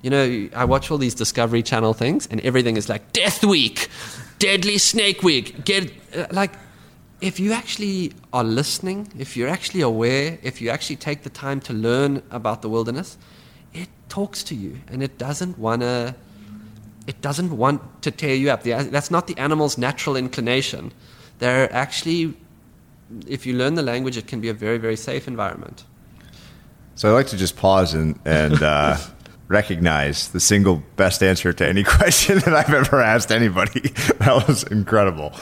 you 0.02 0.10
know, 0.10 0.48
I 0.54 0.64
watch 0.64 0.90
all 0.90 0.98
these 0.98 1.14
Discovery 1.14 1.62
Channel 1.62 1.94
things, 1.94 2.26
and 2.26 2.40
everything 2.40 2.76
is 2.76 2.88
like 2.88 3.12
Death 3.12 3.44
Week, 3.44 3.88
Deadly 4.38 4.78
Snake 4.78 5.22
Week. 5.22 5.64
Get 5.64 5.92
uh, 6.16 6.26
like, 6.32 6.52
if 7.20 7.38
you 7.38 7.52
actually 7.52 8.12
are 8.32 8.42
listening, 8.42 9.12
if 9.16 9.36
you're 9.36 9.48
actually 9.48 9.80
aware, 9.80 10.38
if 10.42 10.60
you 10.60 10.70
actually 10.70 10.96
take 10.96 11.22
the 11.22 11.30
time 11.30 11.60
to 11.60 11.72
learn 11.72 12.20
about 12.32 12.62
the 12.62 12.68
wilderness, 12.68 13.16
it 13.72 13.88
talks 14.08 14.42
to 14.44 14.56
you, 14.56 14.80
and 14.88 15.02
it 15.02 15.18
doesn't 15.18 15.58
wanna. 15.58 16.16
It 17.04 17.20
doesn't 17.20 17.56
want 17.56 18.02
to 18.02 18.12
tear 18.12 18.34
you 18.36 18.50
up. 18.50 18.62
That's 18.62 19.10
not 19.10 19.26
the 19.26 19.36
animal's 19.36 19.76
natural 19.76 20.14
inclination. 20.14 20.92
They're 21.40 21.72
actually, 21.72 22.34
if 23.26 23.44
you 23.44 23.54
learn 23.54 23.74
the 23.74 23.82
language, 23.82 24.16
it 24.16 24.28
can 24.28 24.40
be 24.40 24.48
a 24.48 24.54
very, 24.54 24.78
very 24.78 24.94
safe 24.94 25.26
environment. 25.26 25.82
So 26.94 27.08
I 27.08 27.12
like 27.12 27.26
to 27.28 27.36
just 27.36 27.56
pause 27.56 27.94
and, 27.94 28.20
and 28.24 28.62
uh, 28.62 28.96
recognize 29.52 30.28
the 30.30 30.40
single 30.40 30.82
best 30.96 31.22
answer 31.22 31.52
to 31.52 31.68
any 31.68 31.84
question 31.98 32.38
that 32.40 32.54
I've 32.54 32.72
ever 32.72 33.00
asked 33.00 33.30
anybody. 33.30 33.80
that 34.18 34.44
was 34.48 34.64
incredible. 34.64 35.32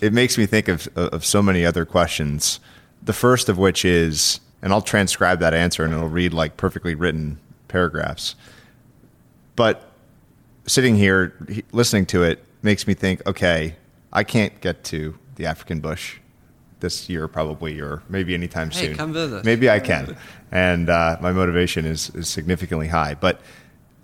it 0.00 0.12
makes 0.12 0.38
me 0.38 0.46
think 0.46 0.68
of, 0.68 0.88
of 0.96 1.24
so 1.24 1.42
many 1.42 1.66
other 1.66 1.84
questions. 1.84 2.60
The 3.02 3.12
first 3.12 3.48
of 3.48 3.58
which 3.58 3.84
is, 3.84 4.40
and 4.62 4.72
I'll 4.72 4.82
transcribe 4.82 5.40
that 5.40 5.52
answer 5.52 5.84
and 5.84 5.92
it'll 5.92 6.08
read 6.08 6.32
like 6.32 6.56
perfectly 6.56 6.94
written 6.94 7.38
paragraphs. 7.68 8.36
But 9.56 9.90
sitting 10.66 10.96
here 10.96 11.34
listening 11.72 12.06
to 12.06 12.22
it 12.22 12.44
makes 12.62 12.86
me 12.86 12.94
think, 12.94 13.26
okay, 13.26 13.74
I 14.12 14.22
can't 14.22 14.58
get 14.60 14.84
to 14.84 15.18
the 15.34 15.46
African 15.46 15.80
bush 15.80 16.18
this 16.80 17.08
year 17.08 17.28
probably 17.28 17.80
or 17.80 18.02
maybe 18.08 18.34
anytime 18.34 18.70
hey, 18.70 18.86
soon. 18.86 18.96
Come 18.96 19.12
visit. 19.12 19.44
Maybe 19.44 19.70
I 19.70 19.80
can. 19.80 20.16
And 20.50 20.90
uh, 20.90 21.16
my 21.20 21.32
motivation 21.32 21.86
is, 21.86 22.10
is 22.10 22.28
significantly 22.28 22.88
high. 22.88 23.14
But 23.14 23.40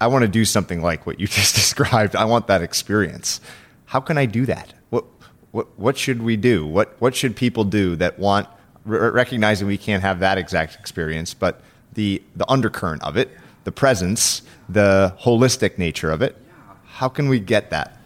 I 0.00 0.06
want 0.08 0.22
to 0.22 0.28
do 0.28 0.44
something 0.44 0.82
like 0.82 1.06
what 1.06 1.20
you 1.20 1.26
just 1.40 1.54
described. 1.54 2.16
I 2.16 2.24
want 2.24 2.46
that 2.46 2.62
experience. 2.62 3.40
How 3.86 4.00
can 4.00 4.18
I 4.18 4.26
do 4.26 4.46
that? 4.46 4.74
What 4.90 5.04
what 5.52 5.78
what 5.78 5.96
should 5.96 6.22
we 6.22 6.36
do? 6.36 6.66
What 6.66 6.96
what 7.00 7.14
should 7.14 7.36
people 7.36 7.64
do 7.64 7.96
that 7.96 8.18
want 8.18 8.48
recognizing 8.84 9.66
we 9.66 9.78
can't 9.78 10.02
have 10.02 10.20
that 10.20 10.38
exact 10.38 10.76
experience, 10.76 11.34
but 11.34 11.60
the 11.94 12.22
the 12.34 12.48
undercurrent 12.50 13.02
of 13.02 13.16
it, 13.16 13.30
the 13.64 13.72
presence, 13.72 14.42
the 14.68 15.14
holistic 15.20 15.78
nature 15.78 16.10
of 16.10 16.22
it. 16.22 16.36
How 16.84 17.08
can 17.08 17.28
we 17.28 17.40
get 17.40 17.70
that? 17.70 17.98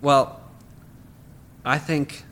Well, 0.00 0.40
I 1.64 1.78
think 1.78 2.24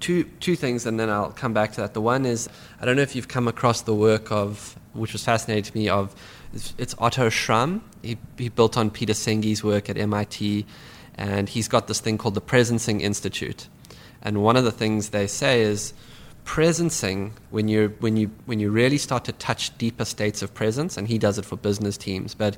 two 0.00 0.24
two 0.40 0.56
things, 0.56 0.86
and 0.86 0.98
then 0.98 1.10
I'll 1.10 1.32
come 1.32 1.52
back 1.52 1.72
to 1.72 1.80
that. 1.82 1.94
The 1.94 2.00
one 2.00 2.26
is 2.26 2.48
I 2.80 2.84
don't 2.84 2.96
know 2.96 3.02
if 3.02 3.14
you've 3.14 3.28
come 3.28 3.48
across 3.48 3.82
the 3.82 3.94
work 3.94 4.30
of, 4.32 4.78
which 4.92 5.12
was 5.12 5.24
fascinating 5.24 5.64
to 5.64 5.76
me, 5.76 5.88
of 5.88 6.14
it's, 6.52 6.94
Otto 6.98 7.28
Scharmer. 7.28 7.80
He, 8.02 8.16
he 8.36 8.48
built 8.48 8.76
on 8.76 8.90
Peter 8.90 9.12
Senge's 9.12 9.62
work 9.62 9.90
at 9.90 9.98
MIT, 9.98 10.64
and 11.16 11.48
he's 11.48 11.68
got 11.68 11.88
this 11.88 12.00
thing 12.00 12.16
called 12.18 12.34
the 12.34 12.40
Presencing 12.40 13.00
Institute. 13.00 13.68
And 14.22 14.42
one 14.42 14.56
of 14.56 14.64
the 14.64 14.72
things 14.72 15.10
they 15.10 15.26
say 15.26 15.62
is 15.62 15.92
presencing 16.44 17.32
when 17.50 17.68
you 17.68 17.94
when 18.00 18.16
you 18.16 18.30
when 18.46 18.58
you 18.58 18.70
really 18.70 18.98
start 18.98 19.24
to 19.24 19.32
touch 19.32 19.76
deeper 19.78 20.04
states 20.04 20.42
of 20.42 20.54
presence, 20.54 20.96
and 20.96 21.08
he 21.08 21.18
does 21.18 21.38
it 21.38 21.44
for 21.44 21.56
business 21.56 21.96
teams, 21.96 22.34
but 22.34 22.56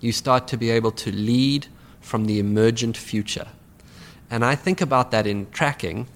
you 0.00 0.12
start 0.12 0.48
to 0.48 0.56
be 0.56 0.70
able 0.70 0.90
to 0.90 1.12
lead 1.12 1.66
from 2.00 2.26
the 2.26 2.38
emergent 2.38 2.96
future. 2.96 3.48
And 4.30 4.44
I 4.44 4.54
think 4.54 4.80
about 4.80 5.10
that 5.10 5.26
in 5.26 5.50
tracking 5.50 6.06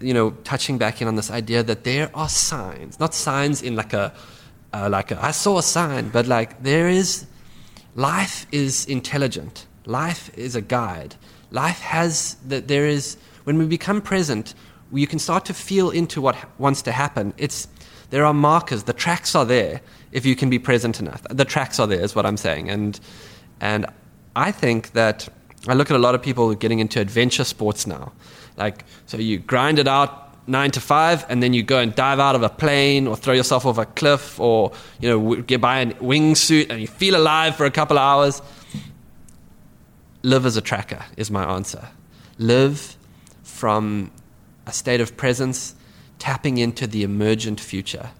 you 0.00 0.14
know, 0.14 0.30
touching 0.44 0.78
back 0.78 1.02
in 1.02 1.08
on 1.08 1.16
this 1.16 1.30
idea 1.30 1.62
that 1.62 1.84
there 1.84 2.10
are 2.14 2.28
signs, 2.28 3.00
not 3.00 3.14
signs 3.14 3.62
in 3.62 3.76
like 3.76 3.92
a, 3.92 4.12
uh, 4.72 4.88
like 4.90 5.10
a, 5.10 5.22
I 5.22 5.32
saw 5.32 5.58
a 5.58 5.62
sign, 5.62 6.10
but 6.10 6.26
like 6.26 6.62
there 6.62 6.88
is, 6.88 7.26
life 7.94 8.46
is 8.52 8.86
intelligent. 8.86 9.66
Life 9.86 10.30
is 10.36 10.54
a 10.54 10.60
guide. 10.60 11.16
Life 11.50 11.80
has 11.80 12.36
that 12.46 12.68
there 12.68 12.86
is 12.86 13.16
when 13.44 13.56
we 13.56 13.64
become 13.64 14.02
present, 14.02 14.54
you 14.92 15.06
can 15.06 15.18
start 15.18 15.46
to 15.46 15.54
feel 15.54 15.90
into 15.90 16.20
what 16.20 16.36
wants 16.58 16.82
to 16.82 16.92
happen. 16.92 17.32
It's 17.38 17.66
there 18.10 18.24
are 18.24 18.34
markers. 18.34 18.84
The 18.84 18.92
tracks 18.92 19.34
are 19.34 19.46
there 19.46 19.80
if 20.12 20.26
you 20.26 20.36
can 20.36 20.50
be 20.50 20.58
present 20.58 21.00
enough. 21.00 21.22
The 21.30 21.44
tracks 21.44 21.78
are 21.78 21.86
there, 21.86 22.00
is 22.00 22.14
what 22.14 22.26
I'm 22.26 22.36
saying. 22.36 22.68
And 22.68 23.00
and 23.60 23.86
I 24.36 24.52
think 24.52 24.92
that 24.92 25.28
I 25.66 25.74
look 25.74 25.90
at 25.90 25.96
a 25.96 25.98
lot 25.98 26.14
of 26.14 26.22
people 26.22 26.54
getting 26.54 26.78
into 26.78 27.00
adventure 27.00 27.44
sports 27.44 27.86
now. 27.86 28.12
Like 28.58 28.84
so, 29.06 29.16
you 29.16 29.38
grind 29.38 29.78
it 29.78 29.88
out 29.88 30.28
nine 30.48 30.70
to 30.72 30.80
five, 30.80 31.24
and 31.28 31.42
then 31.42 31.52
you 31.52 31.62
go 31.62 31.78
and 31.78 31.94
dive 31.94 32.18
out 32.18 32.34
of 32.34 32.42
a 32.42 32.48
plane 32.48 33.06
or 33.06 33.16
throw 33.16 33.34
yourself 33.34 33.66
off 33.66 33.78
a 33.78 33.84
cliff 33.84 34.40
or 34.40 34.72
you 35.00 35.08
know 35.08 35.36
get 35.42 35.60
by 35.60 35.80
a 35.80 35.86
wingsuit 35.94 36.70
and 36.70 36.80
you 36.80 36.86
feel 36.86 37.16
alive 37.16 37.54
for 37.54 37.66
a 37.66 37.70
couple 37.70 37.98
of 37.98 38.02
hours. 38.02 38.42
Live 40.22 40.44
as 40.44 40.56
a 40.56 40.60
tracker 40.60 41.04
is 41.16 41.30
my 41.30 41.44
answer. 41.44 41.88
Live 42.38 42.96
from 43.44 44.10
a 44.66 44.72
state 44.72 45.00
of 45.00 45.16
presence, 45.16 45.74
tapping 46.18 46.58
into 46.58 46.86
the 46.86 47.02
emergent 47.02 47.60
future, 47.60 48.10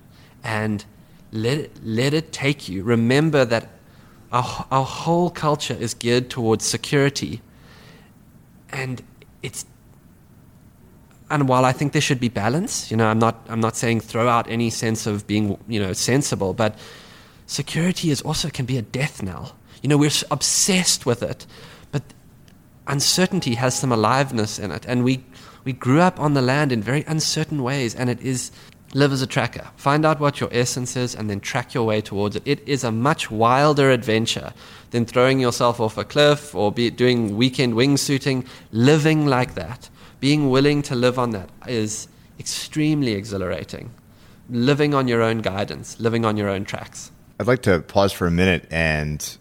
and 0.44 0.84
let 1.32 1.58
it, 1.58 1.80
let 1.82 2.14
it 2.14 2.32
take 2.32 2.68
you. 2.68 2.82
Remember 2.82 3.44
that 3.44 3.68
our, 4.32 4.66
our 4.70 4.84
whole 4.84 5.30
culture 5.30 5.76
is 5.78 5.94
geared 5.94 6.30
towards 6.30 6.64
security, 6.64 7.40
and 8.70 9.02
it's 9.42 9.66
and 11.30 11.48
while 11.48 11.64
I 11.64 11.72
think 11.72 11.92
there 11.92 12.02
should 12.02 12.20
be 12.20 12.28
balance, 12.28 12.90
you 12.90 12.96
know, 12.96 13.06
I'm 13.06 13.18
not 13.18 13.46
I'm 13.48 13.60
not 13.60 13.76
saying 13.76 14.00
throw 14.00 14.28
out 14.28 14.48
any 14.48 14.70
sense 14.70 15.06
of 15.06 15.26
being 15.26 15.58
you 15.68 15.80
know 15.80 15.92
sensible, 15.92 16.54
but 16.54 16.78
security 17.46 18.10
is 18.10 18.22
also 18.22 18.48
can 18.48 18.64
be 18.64 18.78
a 18.78 18.82
death 18.82 19.22
knell. 19.22 19.56
You 19.82 19.88
know, 19.88 19.98
we're 19.98 20.10
obsessed 20.30 21.06
with 21.06 21.22
it, 21.22 21.46
but 21.92 22.02
uncertainty 22.86 23.54
has 23.54 23.78
some 23.78 23.92
aliveness 23.92 24.58
in 24.58 24.70
it, 24.70 24.86
and 24.86 25.04
we 25.04 25.24
we 25.64 25.72
grew 25.72 26.00
up 26.00 26.18
on 26.18 26.32
the 26.32 26.42
land 26.42 26.72
in 26.72 26.82
very 26.82 27.04
uncertain 27.06 27.62
ways, 27.62 27.94
and 27.94 28.08
it 28.08 28.20
is 28.22 28.50
live 28.94 29.12
as 29.12 29.20
a 29.20 29.26
tracker. 29.26 29.68
Find 29.76 30.06
out 30.06 30.20
what 30.20 30.40
your 30.40 30.48
essence 30.50 30.96
is, 30.96 31.14
and 31.14 31.28
then 31.28 31.40
track 31.40 31.74
your 31.74 31.84
way 31.84 32.00
towards 32.00 32.36
it. 32.36 32.42
It 32.46 32.66
is 32.66 32.84
a 32.84 32.90
much 32.90 33.30
wilder 33.30 33.90
adventure 33.90 34.54
than 34.92 35.04
throwing 35.04 35.40
yourself 35.40 35.78
off 35.78 35.98
a 35.98 36.04
cliff 36.04 36.54
or 36.54 36.72
be 36.72 36.88
doing 36.88 37.36
weekend 37.36 37.74
wingsuiting. 37.74 38.46
Living 38.72 39.26
like 39.26 39.54
that 39.56 39.90
being 40.20 40.50
willing 40.50 40.82
to 40.82 40.94
live 40.94 41.18
on 41.18 41.30
that 41.30 41.50
is 41.66 42.08
extremely 42.38 43.12
exhilarating. 43.12 43.90
Living 44.50 44.94
on 44.94 45.08
your 45.08 45.22
own 45.22 45.38
guidance, 45.38 46.00
living 46.00 46.24
on 46.24 46.36
your 46.36 46.48
own 46.48 46.64
tracks. 46.64 47.10
I'd 47.38 47.46
like 47.46 47.62
to 47.62 47.80
pause 47.80 48.12
for 48.12 48.26
a 48.26 48.30
minute 48.30 48.66
and 48.70 49.36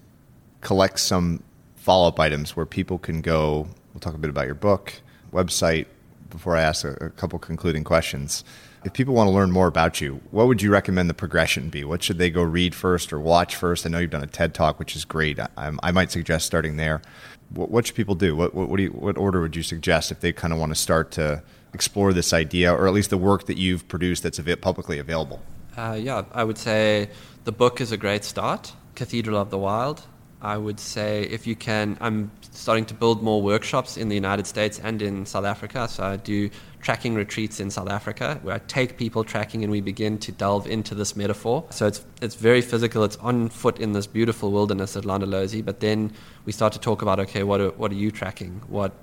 collect 0.61 0.99
some 0.99 1.43
follow 1.75 2.07
up 2.07 2.19
items 2.19 2.55
where 2.55 2.65
people 2.65 2.97
can 2.97 3.21
go. 3.21 3.67
We'll 3.93 4.01
talk 4.01 4.13
a 4.13 4.17
bit 4.17 4.30
about 4.30 4.45
your 4.45 4.55
book, 4.55 4.93
website, 5.32 5.86
before 6.30 6.57
I 6.57 6.61
ask 6.61 6.84
a, 6.84 6.91
a 7.05 7.09
couple 7.11 7.39
concluding 7.39 7.84
questions. 7.84 8.43
If 8.84 8.93
people 8.93 9.13
want 9.13 9.28
to 9.28 9.32
learn 9.32 9.51
more 9.51 9.67
about 9.67 10.01
you, 10.01 10.21
what 10.32 10.47
would 10.47 10.61
you 10.61 10.69
recommend 10.71 11.09
the 11.09 11.13
progression 11.13 11.69
be? 11.69 11.84
What 11.84 12.03
should 12.03 12.17
they 12.19 12.30
go 12.30 12.43
read 12.43 12.75
first 12.75 13.11
or 13.11 13.19
watch 13.19 13.55
first? 13.55 13.86
I 13.86 13.89
know 13.89 13.99
you've 13.99 14.11
done 14.11 14.23
a 14.23 14.28
TED 14.28 14.53
talk, 14.53 14.78
which 14.78 14.95
is 14.95 15.03
great. 15.03 15.39
I, 15.39 15.47
I 15.57 15.91
might 15.91 16.11
suggest 16.11 16.45
starting 16.45 16.78
there 16.78 17.01
what, 17.49 17.69
what 17.71 17.87
should 17.87 17.95
people 17.95 18.15
do? 18.15 18.35
What, 18.35 18.53
what, 18.53 18.69
what, 18.69 18.77
do 18.77 18.83
you, 18.83 18.89
what 18.89 19.17
order 19.17 19.41
would 19.41 19.55
you 19.55 19.63
suggest 19.63 20.11
if 20.11 20.19
they 20.19 20.33
kind 20.33 20.53
of 20.53 20.59
want 20.59 20.71
to 20.71 20.75
start 20.75 21.11
to 21.11 21.43
explore 21.73 22.13
this 22.13 22.33
idea, 22.33 22.73
or 22.73 22.87
at 22.87 22.93
least 22.93 23.09
the 23.09 23.17
work 23.17 23.45
that 23.45 23.57
you've 23.57 23.87
produced 23.87 24.23
that's 24.23 24.39
publicly 24.61 24.99
available? 24.99 25.41
Uh, 25.77 25.97
yeah, 25.99 26.23
I 26.33 26.43
would 26.43 26.57
say 26.57 27.09
the 27.43 27.51
book 27.51 27.81
is 27.81 27.91
a 27.91 27.97
great 27.97 28.23
start. 28.23 28.73
Cathedral 28.95 29.37
of 29.37 29.51
the 29.51 29.57
Wild. 29.57 30.01
I 30.41 30.57
would 30.57 30.79
say 30.79 31.23
if 31.23 31.47
you 31.47 31.55
can, 31.55 31.97
I'm 31.99 32.31
starting 32.51 32.85
to 32.85 32.93
build 32.93 33.23
more 33.23 33.41
workshops 33.41 33.97
in 33.97 34.09
the 34.09 34.15
United 34.15 34.45
States 34.47 34.79
and 34.79 35.01
in 35.01 35.25
South 35.25 35.45
Africa. 35.45 35.87
So 35.87 36.03
I 36.03 36.17
do 36.17 36.49
tracking 36.82 37.15
retreats 37.15 37.59
in 37.59 37.69
South 37.69 37.89
Africa 37.89 38.39
where 38.43 38.55
I 38.55 38.59
take 38.59 38.97
people 38.97 39.23
tracking 39.23 39.63
and 39.63 39.71
we 39.71 39.82
begin 39.82 40.17
to 40.19 40.32
delve 40.32 40.67
into 40.67 40.95
this 40.95 41.15
metaphor. 41.15 41.65
So 41.69 41.88
it's 41.88 42.05
it's 42.21 42.36
very 42.36 42.61
physical. 42.61 43.03
It's 43.03 43.17
on 43.17 43.49
foot 43.49 43.80
in 43.80 43.93
this 43.93 44.07
beautiful 44.07 44.51
wilderness 44.51 44.95
at 44.95 45.03
Londolozi. 45.03 45.63
But 45.63 45.80
then 45.80 46.13
we 46.45 46.51
start 46.51 46.73
to 46.73 46.80
talk 46.80 47.01
about 47.01 47.19
okay, 47.19 47.43
what 47.43 47.61
are, 47.61 47.71
what 47.71 47.91
are 47.91 47.95
you 47.95 48.11
tracking? 48.11 48.61
What 48.67 48.93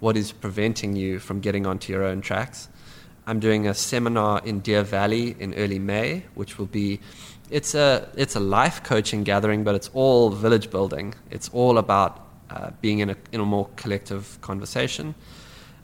what 0.00 0.16
is 0.16 0.32
preventing 0.32 0.96
you 0.96 1.18
from 1.18 1.40
getting 1.40 1.66
onto 1.66 1.92
your 1.92 2.04
own 2.04 2.20
tracks? 2.20 2.68
I'm 3.26 3.40
doing 3.40 3.66
a 3.66 3.72
seminar 3.72 4.42
in 4.44 4.60
Deer 4.60 4.82
Valley 4.82 5.34
in 5.38 5.54
early 5.54 5.78
May, 5.78 6.24
which 6.34 6.58
will 6.58 6.66
be 6.66 7.00
it's 7.50 7.74
a 7.74 8.08
it's 8.16 8.36
a 8.36 8.40
life 8.40 8.82
coaching 8.82 9.24
gathering, 9.24 9.64
but 9.64 9.74
it's 9.74 9.90
all 9.94 10.30
village 10.30 10.70
building. 10.70 11.14
It's 11.30 11.48
all 11.50 11.78
about 11.78 12.20
uh, 12.50 12.70
being 12.80 12.98
in 12.98 13.10
a 13.10 13.16
in 13.32 13.40
a 13.40 13.44
more 13.44 13.68
collective 13.76 14.38
conversation. 14.40 15.14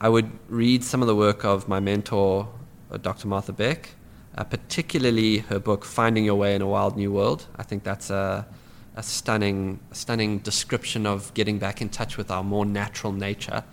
I 0.01 0.09
would 0.09 0.31
read 0.49 0.83
some 0.83 1.03
of 1.03 1.07
the 1.07 1.15
work 1.15 1.45
of 1.45 1.67
my 1.67 1.79
mentor, 1.79 2.49
uh, 2.91 2.97
Dr. 2.97 3.27
Martha 3.27 3.53
Beck, 3.53 3.91
uh, 4.35 4.43
particularly 4.43 5.37
her 5.37 5.59
book 5.59 5.85
"Finding 5.85 6.25
Your 6.25 6.35
Way 6.35 6.55
in 6.55 6.63
a 6.63 6.67
Wild 6.67 6.97
New 6.97 7.11
World." 7.11 7.45
I 7.55 7.61
think 7.61 7.83
that's 7.83 8.09
a 8.09 8.47
a 8.95 9.03
stunning, 9.03 9.79
stunning 9.91 10.39
description 10.39 11.05
of 11.05 11.31
getting 11.35 11.59
back 11.59 11.81
in 11.81 11.89
touch 11.89 12.17
with 12.17 12.31
our 12.31 12.43
more 12.43 12.65
natural 12.65 13.13
nature. 13.13 13.63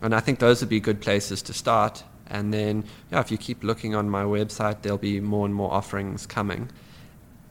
And 0.00 0.14
I 0.14 0.20
think 0.20 0.38
those 0.38 0.60
would 0.60 0.68
be 0.68 0.80
good 0.80 1.00
places 1.00 1.42
to 1.42 1.54
start. 1.54 2.04
And 2.28 2.52
then, 2.52 2.84
yeah, 3.10 3.20
if 3.20 3.30
you 3.30 3.38
keep 3.38 3.64
looking 3.64 3.94
on 3.94 4.08
my 4.08 4.22
website, 4.22 4.82
there'll 4.82 4.98
be 4.98 5.18
more 5.18 5.46
and 5.46 5.54
more 5.54 5.72
offerings 5.72 6.26
coming. 6.26 6.70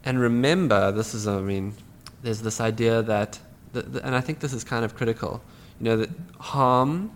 And 0.05 0.19
remember, 0.19 0.91
this 0.91 1.13
is, 1.13 1.27
I 1.27 1.41
mean, 1.41 1.73
there's 2.21 2.41
this 2.41 2.61
idea 2.61 3.01
that, 3.01 3.39
the, 3.73 3.81
the, 3.81 4.05
and 4.05 4.15
I 4.15 4.21
think 4.21 4.39
this 4.39 4.53
is 4.53 4.63
kind 4.63 4.85
of 4.85 4.95
critical, 4.95 5.41
you 5.79 5.85
know, 5.85 5.97
that 5.97 6.09
harm 6.39 7.11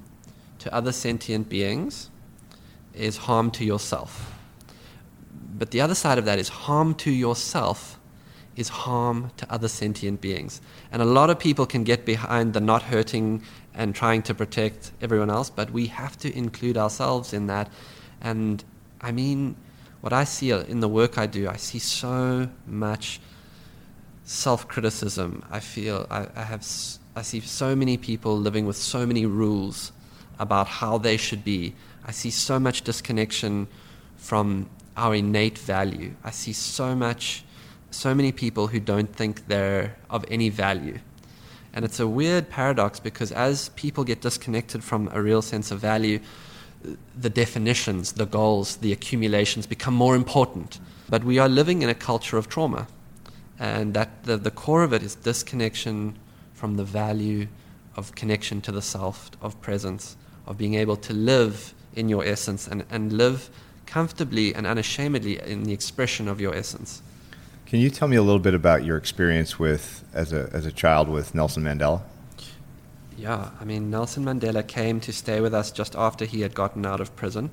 to 0.67 0.73
other 0.73 0.91
sentient 0.91 1.47
beings 1.47 2.09
is 2.93 3.15
harm 3.15 3.49
to 3.51 3.63
yourself. 3.63 4.33
But 5.57 5.71
the 5.71 5.79
other 5.79 5.95
side 5.95 6.17
of 6.17 6.25
that 6.25 6.39
is 6.39 6.49
harm 6.49 6.93
to 6.95 7.11
yourself 7.11 7.97
is 8.57 8.67
harm 8.67 9.31
to 9.37 9.49
other 9.49 9.69
sentient 9.69 10.19
beings. 10.19 10.59
And 10.91 11.01
a 11.01 11.05
lot 11.05 11.29
of 11.29 11.39
people 11.39 11.65
can 11.65 11.83
get 11.85 12.05
behind 12.05 12.53
the 12.53 12.59
not 12.59 12.83
hurting 12.83 13.43
and 13.73 13.95
trying 13.95 14.23
to 14.23 14.33
protect 14.33 14.91
everyone 15.01 15.29
else, 15.29 15.49
but 15.49 15.71
we 15.71 15.85
have 15.85 16.17
to 16.17 16.35
include 16.35 16.75
ourselves 16.75 17.33
in 17.33 17.47
that. 17.47 17.71
And 18.19 18.63
I 18.99 19.11
mean, 19.11 19.55
what 20.01 20.11
I 20.11 20.25
see 20.25 20.51
in 20.51 20.81
the 20.81 20.89
work 20.89 21.17
I 21.17 21.27
do, 21.27 21.47
I 21.47 21.55
see 21.55 21.79
so 21.79 22.49
much 22.65 23.21
self 24.25 24.67
criticism. 24.67 25.45
I 25.49 25.61
feel 25.61 26.07
I, 26.09 26.27
I, 26.35 26.43
have 26.43 26.67
I 27.15 27.21
see 27.21 27.39
so 27.39 27.73
many 27.75 27.95
people 27.95 28.37
living 28.37 28.65
with 28.65 28.75
so 28.75 29.05
many 29.05 29.25
rules 29.25 29.93
about 30.39 30.67
how 30.67 30.97
they 30.97 31.17
should 31.17 31.43
be. 31.43 31.73
I 32.05 32.11
see 32.11 32.29
so 32.29 32.59
much 32.59 32.81
disconnection 32.81 33.67
from 34.15 34.69
our 34.95 35.15
innate 35.15 35.57
value. 35.57 36.13
I 36.23 36.31
see 36.31 36.53
so 36.53 36.95
much 36.95 37.43
so 37.89 38.13
many 38.13 38.31
people 38.31 38.67
who 38.67 38.79
don't 38.79 39.13
think 39.15 39.47
they're 39.47 39.95
of 40.09 40.25
any 40.29 40.49
value. 40.49 40.99
And 41.73 41.85
it's 41.85 41.99
a 41.99 42.07
weird 42.07 42.49
paradox 42.49 42.99
because 42.99 43.31
as 43.31 43.69
people 43.69 44.03
get 44.03 44.21
disconnected 44.21 44.83
from 44.83 45.09
a 45.13 45.21
real 45.21 45.41
sense 45.41 45.71
of 45.71 45.79
value, 45.79 46.19
the 47.19 47.29
definitions, 47.29 48.13
the 48.13 48.25
goals, 48.25 48.77
the 48.77 48.91
accumulations 48.91 49.67
become 49.67 49.93
more 49.93 50.15
important. 50.15 50.79
But 51.09 51.23
we 51.23 51.39
are 51.39 51.49
living 51.49 51.81
in 51.81 51.89
a 51.89 51.95
culture 51.95 52.37
of 52.37 52.49
trauma. 52.49 52.87
And 53.59 53.93
that 53.93 54.23
the, 54.23 54.37
the 54.37 54.51
core 54.51 54.83
of 54.83 54.93
it 54.93 55.01
is 55.01 55.15
disconnection 55.15 56.17
from 56.53 56.77
the 56.77 56.83
value 56.83 57.47
of 57.95 58.13
connection 58.15 58.61
to 58.61 58.71
the 58.71 58.81
self, 58.81 59.31
of 59.41 59.59
presence, 59.61 60.15
of 60.47 60.57
being 60.57 60.75
able 60.75 60.95
to 60.95 61.13
live 61.13 61.73
in 61.95 62.09
your 62.09 62.23
essence 62.23 62.67
and, 62.67 62.85
and 62.89 63.13
live 63.13 63.49
comfortably 63.85 64.53
and 64.53 64.65
unashamedly 64.67 65.39
in 65.39 65.63
the 65.63 65.73
expression 65.73 66.27
of 66.27 66.39
your 66.39 66.55
essence. 66.55 67.01
Can 67.65 67.79
you 67.79 67.89
tell 67.89 68.07
me 68.07 68.15
a 68.15 68.21
little 68.21 68.39
bit 68.39 68.53
about 68.53 68.85
your 68.85 68.97
experience 68.97 69.59
with 69.59 70.03
as 70.13 70.31
a 70.31 70.49
as 70.53 70.65
a 70.65 70.71
child 70.71 71.09
with 71.09 71.35
Nelson 71.35 71.63
Mandela? 71.63 72.01
Yeah, 73.17 73.49
I 73.59 73.65
mean, 73.65 73.89
Nelson 73.89 74.23
Mandela 74.23 74.65
came 74.65 74.99
to 75.01 75.11
stay 75.11 75.41
with 75.41 75.53
us 75.53 75.71
just 75.71 75.95
after 75.95 76.23
he 76.23 76.41
had 76.41 76.53
gotten 76.53 76.85
out 76.85 77.01
of 77.01 77.15
prison. 77.15 77.49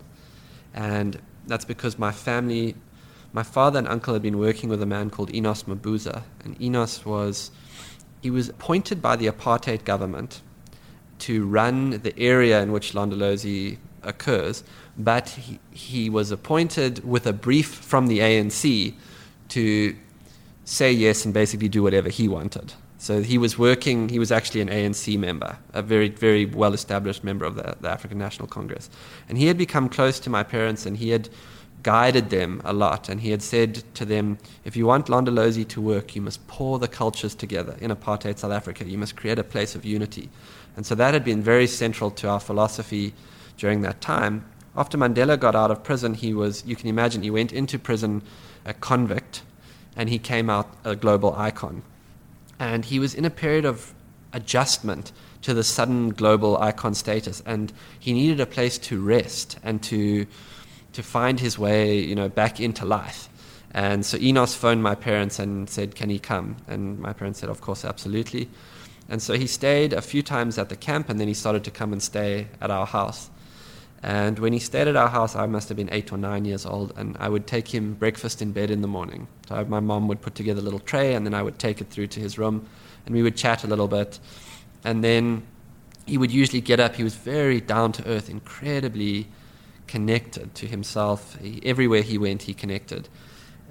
And 0.74 1.18
that's 1.46 1.64
because 1.64 1.98
my 1.98 2.12
family, 2.12 2.74
my 3.32 3.42
father 3.42 3.78
and 3.78 3.88
uncle 3.88 4.12
had 4.12 4.22
been 4.22 4.38
working 4.38 4.68
with 4.68 4.82
a 4.82 4.86
man 4.86 5.08
called 5.08 5.34
Enos 5.34 5.62
Mabuza. 5.62 6.22
And 6.44 6.60
Enos 6.60 7.06
was, 7.06 7.50
he 8.20 8.30
was 8.30 8.50
appointed 8.50 9.00
by 9.00 9.16
the 9.16 9.26
apartheid 9.26 9.84
government 9.84 10.42
to 11.26 11.46
run 11.46 12.02
the 12.02 12.18
area 12.18 12.62
in 12.62 12.70
which 12.70 12.92
Londolozi 12.92 13.78
occurs, 14.02 14.62
but 14.98 15.30
he, 15.30 15.58
he 15.70 16.10
was 16.10 16.30
appointed 16.30 17.02
with 17.04 17.26
a 17.26 17.32
brief 17.32 17.68
from 17.68 18.08
the 18.08 18.18
ANC 18.18 18.94
to 19.48 19.96
say 20.64 20.92
yes 20.92 21.24
and 21.24 21.32
basically 21.32 21.68
do 21.68 21.82
whatever 21.82 22.08
he 22.08 22.28
wanted. 22.28 22.74
So 22.98 23.22
he 23.22 23.38
was 23.38 23.58
working, 23.58 24.08
he 24.08 24.18
was 24.18 24.32
actually 24.32 24.60
an 24.60 24.68
ANC 24.68 25.18
member, 25.18 25.58
a 25.72 25.82
very, 25.82 26.08
very 26.08 26.46
well 26.46 26.74
established 26.74 27.24
member 27.24 27.44
of 27.44 27.54
the, 27.54 27.76
the 27.80 27.90
African 27.90 28.18
National 28.18 28.48
Congress. 28.48 28.88
And 29.28 29.36
he 29.36 29.46
had 29.46 29.58
become 29.58 29.88
close 29.88 30.20
to 30.20 30.30
my 30.30 30.42
parents 30.42 30.86
and 30.86 30.96
he 30.96 31.10
had 31.10 31.28
guided 31.82 32.30
them 32.30 32.60
a 32.64 32.72
lot. 32.72 33.08
And 33.08 33.20
he 33.20 33.30
had 33.30 33.42
said 33.42 33.82
to 33.94 34.04
them, 34.04 34.38
if 34.64 34.74
you 34.74 34.86
want 34.86 35.06
Londolozi 35.06 35.68
to 35.68 35.80
work, 35.80 36.16
you 36.16 36.22
must 36.22 36.46
pour 36.48 36.78
the 36.78 36.88
cultures 36.88 37.34
together 37.34 37.76
in 37.80 37.90
apartheid 37.90 38.38
South 38.38 38.52
Africa. 38.52 38.84
You 38.84 38.98
must 38.98 39.16
create 39.16 39.38
a 39.38 39.44
place 39.44 39.74
of 39.74 39.84
unity. 39.84 40.30
And 40.76 40.84
so 40.84 40.94
that 40.94 41.14
had 41.14 41.24
been 41.24 41.42
very 41.42 41.66
central 41.66 42.10
to 42.12 42.28
our 42.28 42.40
philosophy 42.40 43.14
during 43.56 43.82
that 43.82 44.00
time. 44.00 44.44
After 44.76 44.98
Mandela 44.98 45.38
got 45.38 45.54
out 45.54 45.70
of 45.70 45.84
prison, 45.84 46.14
he 46.14 46.34
was, 46.34 46.64
you 46.66 46.74
can 46.74 46.88
imagine, 46.88 47.22
he 47.22 47.30
went 47.30 47.52
into 47.52 47.78
prison 47.78 48.22
a 48.64 48.74
convict 48.74 49.42
and 49.96 50.08
he 50.08 50.18
came 50.18 50.50
out 50.50 50.68
a 50.84 50.96
global 50.96 51.34
icon. 51.36 51.82
And 52.58 52.84
he 52.84 52.98
was 52.98 53.14
in 53.14 53.24
a 53.24 53.30
period 53.30 53.64
of 53.64 53.94
adjustment 54.32 55.12
to 55.42 55.54
the 55.54 55.62
sudden 55.62 56.10
global 56.10 56.56
icon 56.58 56.94
status, 56.94 57.42
and 57.46 57.72
he 57.98 58.12
needed 58.12 58.40
a 58.40 58.46
place 58.46 58.78
to 58.78 59.00
rest 59.00 59.58
and 59.62 59.82
to 59.84 60.26
to 60.92 61.02
find 61.02 61.40
his 61.40 61.58
way, 61.58 61.98
you 61.98 62.14
know, 62.14 62.28
back 62.28 62.60
into 62.60 62.84
life. 62.84 63.28
And 63.72 64.06
so 64.06 64.16
Enos 64.16 64.54
phoned 64.54 64.82
my 64.82 64.94
parents 64.94 65.38
and 65.40 65.68
said, 65.68 65.94
"Can 65.94 66.08
he 66.08 66.18
come?" 66.18 66.56
And 66.68 66.98
my 66.98 67.12
parents 67.12 67.40
said, 67.40 67.50
"Of 67.50 67.60
course, 67.60 67.84
absolutely." 67.84 68.48
And 69.08 69.20
so 69.20 69.34
he 69.34 69.46
stayed 69.46 69.92
a 69.92 70.00
few 70.00 70.22
times 70.22 70.58
at 70.58 70.68
the 70.68 70.76
camp, 70.76 71.08
and 71.08 71.20
then 71.20 71.28
he 71.28 71.34
started 71.34 71.64
to 71.64 71.70
come 71.70 71.92
and 71.92 72.02
stay 72.02 72.48
at 72.60 72.70
our 72.70 72.86
house. 72.86 73.30
And 74.02 74.38
when 74.38 74.52
he 74.52 74.58
stayed 74.58 74.86
at 74.86 74.96
our 74.96 75.08
house, 75.08 75.34
I 75.34 75.46
must 75.46 75.68
have 75.68 75.76
been 75.76 75.88
eight 75.90 76.12
or 76.12 76.18
nine 76.18 76.44
years 76.44 76.66
old, 76.66 76.92
and 76.96 77.16
I 77.18 77.28
would 77.28 77.46
take 77.46 77.68
him 77.68 77.94
breakfast 77.94 78.42
in 78.42 78.52
bed 78.52 78.70
in 78.70 78.82
the 78.82 78.88
morning. 78.88 79.28
So 79.48 79.64
my 79.64 79.80
mom 79.80 80.08
would 80.08 80.20
put 80.20 80.34
together 80.34 80.60
a 80.60 80.62
little 80.62 80.78
tray, 80.80 81.14
and 81.14 81.24
then 81.24 81.32
I 81.32 81.42
would 81.42 81.58
take 81.58 81.80
it 81.80 81.88
through 81.88 82.08
to 82.08 82.20
his 82.20 82.38
room, 82.38 82.66
and 83.06 83.14
we 83.14 83.22
would 83.22 83.36
chat 83.36 83.64
a 83.64 83.66
little 83.66 83.88
bit. 83.88 84.20
And 84.84 85.02
then 85.02 85.46
he 86.06 86.18
would 86.18 86.30
usually 86.30 86.60
get 86.60 86.80
up. 86.80 86.96
He 86.96 87.02
was 87.02 87.14
very 87.14 87.62
down 87.62 87.92
to 87.92 88.06
earth, 88.06 88.28
incredibly 88.28 89.26
connected 89.86 90.54
to 90.56 90.66
himself. 90.66 91.38
He, 91.40 91.62
everywhere 91.64 92.02
he 92.02 92.18
went, 92.18 92.42
he 92.42 92.52
connected. 92.52 93.08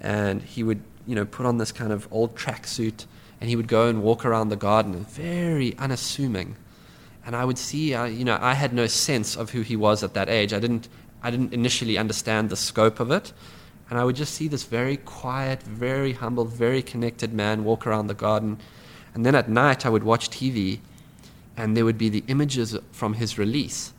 And 0.02 0.42
he 0.42 0.64
would, 0.64 0.82
you 1.06 1.14
know, 1.14 1.26
put 1.26 1.46
on 1.46 1.60
this 1.60 1.72
kind 1.72 1.92
of 1.92 2.08
old 2.12 2.36
tracksuit, 2.36 3.06
and 3.44 3.50
he 3.50 3.58
would 3.58 3.68
go 3.68 3.90
and 3.90 4.02
walk 4.02 4.24
around 4.24 4.48
the 4.48 4.56
garden, 4.56 5.04
very 5.04 5.78
unassuming. 5.78 6.56
And 7.26 7.36
I 7.36 7.44
would 7.44 7.58
see, 7.58 7.94
uh, 7.94 8.06
you 8.06 8.24
know, 8.24 8.38
I 8.40 8.54
had 8.54 8.72
no 8.72 8.88
sense 8.88 9.36
of 9.36 9.50
who 9.50 9.64
he 9.64 9.76
was 9.76 10.02
at 10.02 10.14
that 10.14 10.30
age. 10.30 10.54
I 10.54 10.62
didn't, 10.62 10.88
I 11.22 11.30
didn't 11.30 11.54
initially 11.54 11.98
understand 11.98 12.50
the 12.50 12.56
scope 12.56 13.02
of 13.02 13.12
it, 13.12 13.34
and 13.90 14.00
I 14.00 14.06
would 14.06 14.16
just 14.16 14.34
see 14.34 14.48
this 14.48 14.64
very 14.64 14.96
quiet, 14.96 15.62
very 15.62 16.14
humble, 16.14 16.46
very 16.46 16.82
connected 16.82 17.34
man 17.34 17.66
walk 17.66 17.86
around 17.86 18.08
the 18.08 18.14
garden, 18.14 18.60
and 19.14 19.26
then 19.26 19.36
at 19.36 19.50
night 19.50 19.86
I 19.86 19.90
would 19.90 20.04
watch 20.04 20.30
TV, 20.30 20.80
and 21.58 21.76
there 21.76 21.84
would 21.84 21.98
be 21.98 22.08
the 22.08 22.24
images 22.30 22.78
from 22.94 23.16
his 23.16 23.38
release, 23.38 23.92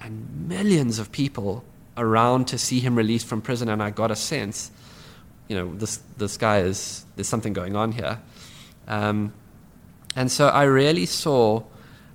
and 0.00 0.46
millions 0.48 1.00
of 1.00 1.10
people 1.10 1.64
around 1.96 2.46
to 2.46 2.56
see 2.56 2.78
him 2.78 2.94
released 2.94 3.26
from 3.26 3.42
prison, 3.42 3.68
and 3.68 3.82
I 3.82 3.90
got 3.90 4.12
a 4.12 4.16
sense, 4.16 4.70
you 5.48 5.56
know, 5.56 5.74
this 5.74 5.98
this 6.18 6.36
guy 6.36 6.60
is 6.60 7.04
there's 7.16 7.26
something 7.26 7.52
going 7.52 7.74
on 7.74 7.90
here, 7.90 8.20
um, 8.88 9.32
and 10.14 10.30
so 10.30 10.48
I 10.48 10.64
really 10.64 11.06
saw 11.06 11.62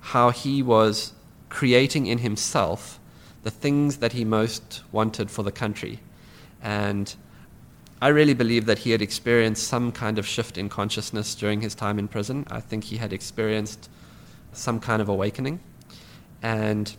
how 0.00 0.30
he 0.30 0.62
was 0.62 1.12
creating 1.48 2.06
in 2.06 2.18
himself 2.18 3.00
the 3.42 3.50
things 3.50 3.98
that 3.98 4.12
he 4.12 4.24
most 4.24 4.82
wanted 4.92 5.30
for 5.30 5.42
the 5.42 5.52
country. 5.52 6.00
And 6.62 7.14
I 8.00 8.08
really 8.08 8.34
believe 8.34 8.66
that 8.66 8.80
he 8.80 8.90
had 8.90 9.02
experienced 9.02 9.66
some 9.66 9.90
kind 9.90 10.18
of 10.18 10.26
shift 10.26 10.58
in 10.58 10.68
consciousness 10.68 11.34
during 11.34 11.60
his 11.60 11.74
time 11.74 11.98
in 11.98 12.08
prison. 12.08 12.46
I 12.50 12.60
think 12.60 12.84
he 12.84 12.98
had 12.98 13.12
experienced 13.12 13.88
some 14.52 14.80
kind 14.80 15.02
of 15.02 15.08
awakening. 15.08 15.60
And 16.42 16.94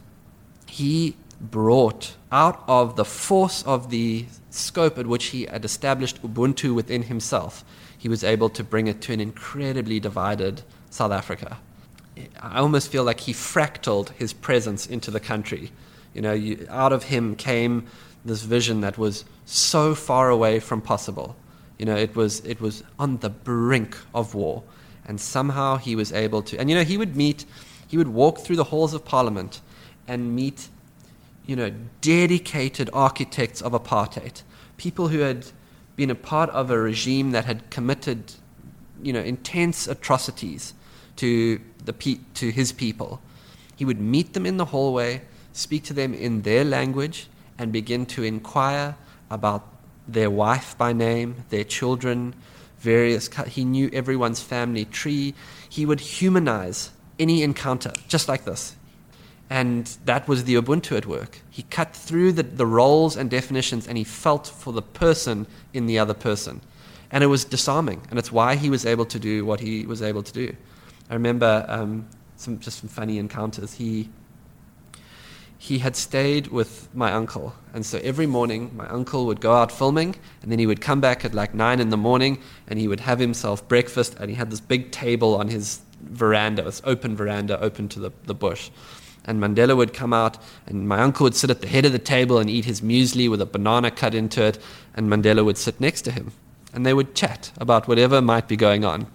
he 0.66 1.16
brought 1.40 2.16
out 2.32 2.64
of 2.68 2.96
the 2.96 3.06
force 3.06 3.64
of 3.64 3.90
the 3.90 4.26
scope 4.50 4.98
at 4.98 5.08
which 5.08 5.26
he 5.28 5.46
had 5.46 5.64
established 5.64 6.22
Ubuntu 6.22 6.76
within 6.76 7.04
himself, 7.04 7.64
he 7.99 8.09
was 8.09 8.23
able 8.23 8.49
to 8.49 8.63
bring 8.63 8.88
it 8.88 9.01
to 9.01 9.13
an 9.13 9.19
incredibly 9.19 9.99
divided 9.99 10.63
South 10.89 11.11
Africa. 11.11 11.59
I 12.41 12.59
almost 12.59 12.89
feel 12.89 13.03
like 13.03 13.19
he 13.19 13.34
fractaled 13.34 14.09
his 14.11 14.34
presence 14.34 14.88
into 14.88 15.11
the 15.11 15.19
country. 15.19 15.71
You 16.13 16.21
know, 16.21 16.34
you, 16.34 16.65
out 16.69 16.93
of 16.93 17.03
him 17.03 17.35
came 17.35 17.85
this 18.26 18.41
vision 18.41 18.81
that 18.81 18.97
was 18.97 19.26
so 19.45 19.93
far 19.95 20.30
away 20.30 20.59
from 20.59 20.81
possible. 20.81 21.35
You 21.77 21.85
know, 21.85 21.95
it 21.95 22.15
was, 22.15 22.39
it 22.45 22.61
was 22.61 22.84
on 22.97 23.17
the 23.17 23.30
brink 23.30 23.97
of 24.15 24.34
war. 24.34 24.63
And 25.05 25.19
somehow 25.19 25.77
he 25.77 25.95
was 25.95 26.13
able 26.13 26.41
to. 26.43 26.57
And, 26.57 26.69
you 26.69 26.76
know, 26.76 26.84
he 26.84 26.97
would 26.97 27.17
meet, 27.17 27.45
he 27.88 27.97
would 27.97 28.09
walk 28.09 28.39
through 28.39 28.57
the 28.57 28.65
halls 28.65 28.93
of 28.93 29.03
parliament 29.03 29.59
and 30.07 30.35
meet, 30.35 30.69
you 31.45 31.55
know, 31.55 31.71
dedicated 31.99 32.89
architects 32.93 33.61
of 33.61 33.73
apartheid, 33.73 34.43
people 34.77 35.09
who 35.09 35.19
had 35.19 35.47
been 35.99 36.09
a 36.09 36.15
part 36.15 36.49
of 36.51 36.71
a 36.71 36.80
regime 36.80 37.31
that 37.31 37.43
had 37.43 37.69
committed, 37.69 38.31
you 39.03 39.11
know, 39.11 39.19
intense 39.19 39.85
atrocities 39.85 40.73
to 41.17 41.59
the 41.84 41.91
pe- 41.91 42.21
to 42.35 42.51
his 42.51 42.71
people. 42.71 43.21
He 43.76 43.84
would 43.84 43.99
meet 43.99 44.34
them 44.34 44.45
in 44.45 44.55
the 44.55 44.65
hallway, 44.65 45.23
speak 45.51 45.84
to 45.84 45.93
them 45.93 46.13
in 46.13 46.43
their 46.43 46.63
language, 46.63 47.27
and 47.57 47.73
begin 47.73 48.05
to 48.15 48.23
inquire 48.23 48.95
about 49.30 49.67
their 50.07 50.30
wife 50.30 50.77
by 50.77 50.93
name, 50.93 51.43
their 51.49 51.65
children, 51.65 52.34
various. 52.80 53.27
He 53.47 53.65
knew 53.65 53.89
everyone's 53.91 54.41
family 54.41 54.85
tree. 54.85 55.34
He 55.67 55.85
would 55.85 55.99
humanize 55.99 56.91
any 57.19 57.43
encounter, 57.43 57.91
just 58.07 58.30
like 58.30 58.45
this. 58.45 58.73
And 59.49 59.88
that 60.05 60.27
was 60.27 60.43
the 60.43 60.55
Ubuntu 60.55 60.95
at 60.95 61.05
work. 61.07 61.41
He 61.49 61.63
cut 61.63 61.95
through 61.95 62.34
the, 62.34 62.43
the 62.43 62.67
roles 62.67 63.17
and 63.17 63.30
definitions 63.30 63.88
and 63.88 63.97
he 63.97 64.03
felt 64.03 64.47
for 64.47 64.71
the 64.71 64.81
person 64.81 65.47
in 65.73 65.88
the 65.88 65.97
other 65.97 66.13
person. 66.13 66.61
And 67.11 67.23
it 67.23 67.27
was 67.27 67.45
disarming. 67.45 68.01
And 68.09 68.19
it's 68.19 68.31
why 68.31 68.55
he 68.55 68.69
was 68.69 68.85
able 68.85 69.05
to 69.05 69.17
do 69.19 69.45
what 69.45 69.59
he 69.59 69.85
was 69.88 70.01
able 70.03 70.21
to 70.21 70.31
do. 70.31 70.55
I 71.09 71.15
remember 71.15 71.65
um, 71.67 72.07
some 72.35 72.59
just 72.59 72.80
some 72.80 72.89
funny 72.89 73.17
encounters. 73.17 73.73
He 73.73 74.09
he 75.57 75.80
had 75.80 75.95
stayed 75.97 76.47
with 76.47 76.88
my 76.95 77.11
uncle, 77.11 77.53
and 77.73 77.85
so 77.85 77.99
every 78.01 78.26
morning 78.26 78.71
my 78.77 78.88
uncle 78.88 79.26
would 79.26 79.41
go 79.41 79.53
out 79.53 79.73
filming, 79.73 80.15
and 80.41 80.49
then 80.49 80.57
he 80.57 80.65
would 80.65 80.80
come 80.80 81.01
back 81.01 81.26
at 81.26 81.34
like 81.34 81.53
nine 81.53 81.81
in 81.81 81.89
the 81.89 81.97
morning, 81.97 82.41
and 82.67 82.80
he 82.80 82.88
would 82.88 83.01
have 83.01 83.19
himself 83.19 83.67
breakfast, 83.67 84.15
and 84.19 84.30
he 84.30 84.35
had 84.35 84.51
this 84.51 84.61
big 84.61 84.91
table 84.91 85.35
on 85.35 85.49
his 85.49 85.81
veranda, 86.01 86.61
this 86.61 86.81
open 86.85 87.17
veranda, 87.17 87.59
open 87.59 87.89
to 87.89 87.99
the, 87.99 88.11
the 88.23 88.34
bush. 88.34 88.69
And 89.30 89.39
Mandela 89.39 89.77
would 89.77 89.93
come 89.93 90.11
out, 90.11 90.39
and 90.65 90.88
my 90.88 90.99
uncle 90.99 91.23
would 91.23 91.35
sit 91.35 91.51
at 91.51 91.61
the 91.61 91.68
head 91.68 91.85
of 91.85 91.91
the 91.91 91.99
table 91.99 92.39
and 92.39 92.49
eat 92.49 92.65
his 92.65 92.81
muesli 92.81 93.30
with 93.30 93.41
a 93.41 93.45
banana 93.45 93.91
cut 93.91 94.15
into 94.15 94.43
it, 94.43 94.57
and 94.95 95.07
Mandela 95.07 95.45
would 95.45 95.57
sit 95.57 95.80
next 95.80 96.01
to 96.01 96.11
him. 96.11 96.31
And 96.73 96.84
they 96.84 96.95
would 96.95 97.14
chat 97.14 97.51
about 97.57 97.88
whatever 97.88 98.23
might 98.23 98.47
be 98.47 98.56
going 98.56 98.84
on. 98.84 99.06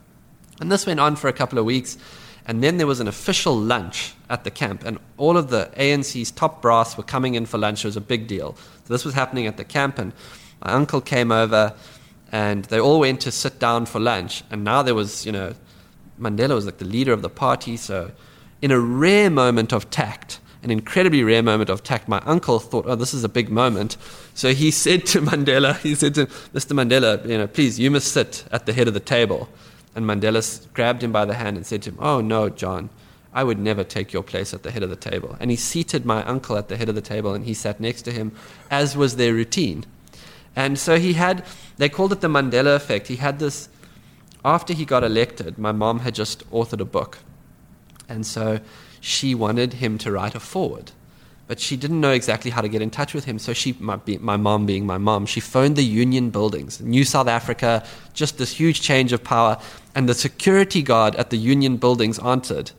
And 0.60 0.70
this 0.70 0.86
went 0.86 1.00
on 1.00 1.16
for 1.16 1.26
a 1.26 1.32
couple 1.32 1.58
of 1.58 1.64
weeks. 1.64 1.98
And 2.46 2.62
then 2.62 2.76
there 2.76 2.86
was 2.86 3.00
an 3.00 3.08
official 3.08 3.56
lunch 3.56 4.14
at 4.30 4.44
the 4.44 4.52
camp, 4.52 4.84
and 4.84 4.98
all 5.16 5.36
of 5.36 5.50
the 5.50 5.70
ANC's 5.76 6.30
top 6.30 6.62
brass 6.62 6.96
were 6.96 7.02
coming 7.02 7.34
in 7.34 7.44
for 7.44 7.58
lunch. 7.58 7.84
It 7.84 7.88
was 7.88 7.96
a 7.96 8.00
big 8.00 8.28
deal. 8.28 8.54
So 8.84 8.94
this 8.94 9.04
was 9.04 9.14
happening 9.14 9.48
at 9.48 9.56
the 9.56 9.64
camp, 9.64 9.98
and 9.98 10.12
my 10.64 10.72
uncle 10.72 11.00
came 11.00 11.32
over, 11.32 11.74
and 12.30 12.66
they 12.66 12.78
all 12.78 13.00
went 13.00 13.20
to 13.22 13.32
sit 13.32 13.58
down 13.58 13.86
for 13.86 13.98
lunch. 13.98 14.44
And 14.50 14.62
now 14.62 14.82
there 14.82 14.94
was, 14.94 15.26
you 15.26 15.32
know, 15.32 15.54
Mandela 16.20 16.54
was 16.54 16.66
like 16.66 16.78
the 16.78 16.84
leader 16.84 17.12
of 17.12 17.22
the 17.22 17.30
party. 17.30 17.76
So, 17.76 18.12
in 18.64 18.70
a 18.70 18.80
rare 18.80 19.28
moment 19.28 19.74
of 19.74 19.90
tact, 19.90 20.40
an 20.62 20.70
incredibly 20.70 21.22
rare 21.22 21.42
moment 21.42 21.68
of 21.68 21.82
tact, 21.82 22.08
my 22.08 22.18
uncle 22.20 22.58
thought, 22.58 22.86
oh, 22.88 22.94
this 22.94 23.12
is 23.12 23.22
a 23.22 23.28
big 23.28 23.50
moment. 23.50 23.98
So 24.32 24.54
he 24.54 24.70
said 24.84 25.04
to 25.08 25.20
Mandela, 25.20 25.78
he 25.80 25.94
said 25.94 26.14
to 26.14 26.24
Mr. 26.54 26.72
Mandela, 26.72 27.22
you 27.28 27.36
know, 27.36 27.46
please, 27.46 27.78
you 27.78 27.90
must 27.90 28.10
sit 28.10 28.46
at 28.50 28.64
the 28.64 28.72
head 28.72 28.88
of 28.88 28.94
the 28.94 29.00
table. 29.00 29.50
And 29.94 30.06
Mandela 30.06 30.42
grabbed 30.72 31.02
him 31.02 31.12
by 31.12 31.26
the 31.26 31.34
hand 31.34 31.58
and 31.58 31.66
said 31.66 31.82
to 31.82 31.90
him, 31.90 31.98
Oh, 32.00 32.22
no, 32.22 32.48
John, 32.48 32.88
I 33.34 33.44
would 33.44 33.58
never 33.58 33.84
take 33.84 34.14
your 34.14 34.22
place 34.22 34.54
at 34.54 34.62
the 34.62 34.70
head 34.70 34.82
of 34.82 34.88
the 34.88 34.96
table. 34.96 35.36
And 35.40 35.50
he 35.50 35.58
seated 35.58 36.06
my 36.06 36.24
uncle 36.24 36.56
at 36.56 36.68
the 36.68 36.78
head 36.78 36.88
of 36.88 36.94
the 36.94 37.02
table 37.02 37.34
and 37.34 37.44
he 37.44 37.52
sat 37.52 37.80
next 37.80 38.00
to 38.02 38.12
him, 38.12 38.32
as 38.70 38.96
was 38.96 39.16
their 39.16 39.34
routine. 39.34 39.84
And 40.56 40.78
so 40.78 40.98
he 40.98 41.12
had, 41.12 41.44
they 41.76 41.90
called 41.90 42.12
it 42.12 42.22
the 42.22 42.28
Mandela 42.28 42.76
effect. 42.76 43.08
He 43.08 43.16
had 43.16 43.40
this, 43.40 43.68
after 44.42 44.72
he 44.72 44.86
got 44.86 45.04
elected, 45.04 45.58
my 45.58 45.72
mom 45.72 45.98
had 45.98 46.14
just 46.14 46.50
authored 46.50 46.80
a 46.80 46.86
book. 46.86 47.18
And 48.08 48.26
so 48.26 48.60
she 49.00 49.34
wanted 49.34 49.74
him 49.74 49.98
to 49.98 50.12
write 50.12 50.34
a 50.34 50.40
foreword 50.40 50.92
but 51.46 51.60
she 51.60 51.76
didn't 51.76 52.00
know 52.00 52.12
exactly 52.12 52.50
how 52.50 52.60
to 52.60 52.68
get 52.68 52.80
in 52.80 52.90
touch 52.90 53.12
with 53.12 53.24
him. 53.24 53.38
So 53.38 53.52
she, 53.52 53.76
my, 53.78 53.98
my 54.20 54.36
mom 54.36 54.66
being 54.66 54.86
my 54.86 54.98
mom, 54.98 55.26
she 55.26 55.40
phoned 55.40 55.76
the 55.76 55.84
Union 55.84 56.30
buildings, 56.30 56.80
New 56.80 57.04
South 57.04 57.28
Africa, 57.28 57.84
just 58.14 58.38
this 58.38 58.52
huge 58.52 58.80
change 58.80 59.12
of 59.12 59.22
power. 59.22 59.58
And 59.94 60.08
the 60.08 60.14
security 60.14 60.82
guard 60.82 61.14
at 61.16 61.30
the 61.30 61.36
Union 61.36 61.76
buildings 61.76 62.18
answered. 62.20 62.70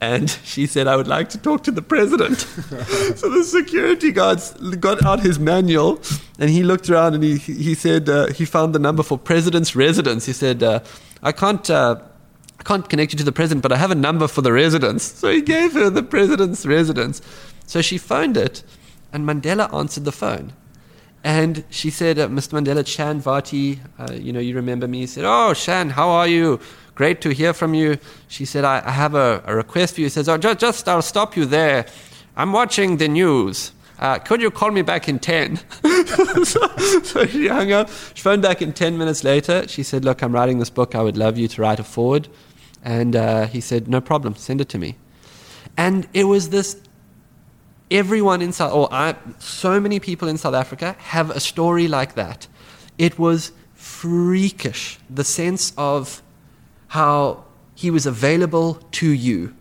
And 0.00 0.28
she 0.44 0.66
said, 0.66 0.86
I 0.86 0.96
would 0.96 1.08
like 1.08 1.30
to 1.30 1.38
talk 1.38 1.64
to 1.64 1.70
the 1.70 1.80
president. 1.80 2.38
so 3.16 3.30
the 3.30 3.42
security 3.42 4.12
guards 4.12 4.52
got 4.76 5.02
out 5.02 5.20
his 5.20 5.38
manual 5.38 6.00
and 6.38 6.50
he 6.50 6.62
looked 6.62 6.90
around 6.90 7.14
and 7.14 7.24
he, 7.24 7.38
he 7.38 7.74
said, 7.74 8.08
uh, 8.10 8.26
he 8.32 8.44
found 8.44 8.74
the 8.74 8.78
number 8.78 9.02
for 9.02 9.16
president's 9.16 9.74
residence. 9.74 10.26
He 10.26 10.34
said, 10.34 10.62
uh, 10.62 10.80
I 11.22 11.32
can't. 11.32 11.68
Uh, 11.70 12.00
can't 12.64 12.88
connect 12.88 13.12
you 13.12 13.18
to 13.18 13.24
the 13.24 13.32
president, 13.32 13.62
but 13.62 13.72
I 13.72 13.76
have 13.76 13.90
a 13.90 13.94
number 13.94 14.26
for 14.26 14.42
the 14.42 14.52
residence. 14.52 15.02
So 15.02 15.30
he 15.30 15.42
gave 15.42 15.74
her 15.74 15.90
the 15.90 16.02
president's 16.02 16.64
residence. 16.64 17.20
So 17.66 17.82
she 17.82 17.98
phoned 17.98 18.36
it, 18.36 18.62
and 19.12 19.26
Mandela 19.26 19.72
answered 19.72 20.04
the 20.04 20.12
phone. 20.12 20.52
And 21.22 21.64
she 21.70 21.88
said, 21.88 22.18
uh, 22.18 22.28
Mr. 22.28 22.60
Mandela, 22.60 22.86
Shan 22.86 23.20
Varty, 23.22 23.78
uh, 23.98 24.12
you 24.12 24.30
know, 24.30 24.40
you 24.40 24.54
remember 24.54 24.86
me. 24.86 25.00
He 25.00 25.06
said, 25.06 25.24
Oh, 25.26 25.54
Shan, 25.54 25.88
how 25.90 26.10
are 26.10 26.28
you? 26.28 26.60
Great 26.94 27.22
to 27.22 27.30
hear 27.30 27.54
from 27.54 27.72
you. 27.72 27.98
She 28.28 28.44
said, 28.44 28.64
I, 28.64 28.82
I 28.84 28.90
have 28.90 29.14
a, 29.14 29.42
a, 29.46 29.56
request 29.56 29.94
for 29.94 30.02
you. 30.02 30.06
He 30.06 30.10
says, 30.10 30.28
Oh, 30.28 30.36
just, 30.36 30.58
just, 30.58 30.86
I'll 30.86 31.00
stop 31.00 31.34
you 31.34 31.46
there. 31.46 31.86
I'm 32.36 32.52
watching 32.52 32.98
the 32.98 33.08
news. 33.08 33.72
Uh, 33.98 34.18
could 34.18 34.42
you 34.42 34.50
call 34.50 34.70
me 34.70 34.82
back 34.82 35.08
in 35.08 35.18
10? 35.18 35.56
so, 36.44 36.76
so, 37.02 37.24
she 37.24 37.48
hung 37.48 37.72
up. 37.72 37.88
She 38.12 38.22
phoned 38.22 38.42
back 38.42 38.60
in 38.60 38.74
10 38.74 38.98
minutes 38.98 39.24
later. 39.24 39.66
She 39.66 39.82
said, 39.82 40.04
Look, 40.04 40.22
I'm 40.22 40.32
writing 40.32 40.58
this 40.58 40.70
book. 40.70 40.94
I 40.94 41.00
would 41.00 41.16
love 41.16 41.38
you 41.38 41.48
to 41.48 41.62
write 41.62 41.80
a 41.80 41.84
foreword. 41.84 42.28
And 42.84 43.16
uh, 43.16 43.46
he 43.46 43.60
said, 43.60 43.88
No 43.88 44.00
problem, 44.00 44.36
send 44.36 44.60
it 44.60 44.68
to 44.70 44.78
me. 44.78 44.96
And 45.76 46.06
it 46.12 46.24
was 46.24 46.50
this 46.50 46.80
everyone 47.90 48.42
in 48.42 48.52
South, 48.52 48.72
or 48.72 48.92
I, 48.92 49.14
so 49.38 49.80
many 49.80 50.00
people 50.00 50.28
in 50.28 50.36
South 50.36 50.54
Africa 50.54 50.96
have 50.98 51.30
a 51.30 51.40
story 51.40 51.88
like 51.88 52.14
that. 52.14 52.46
It 52.98 53.18
was 53.18 53.52
freakish, 53.74 54.98
the 55.10 55.24
sense 55.24 55.72
of 55.76 56.22
how 56.88 57.44
he 57.74 57.90
was 57.90 58.06
available 58.06 58.74
to 58.92 59.08
you. 59.08 59.54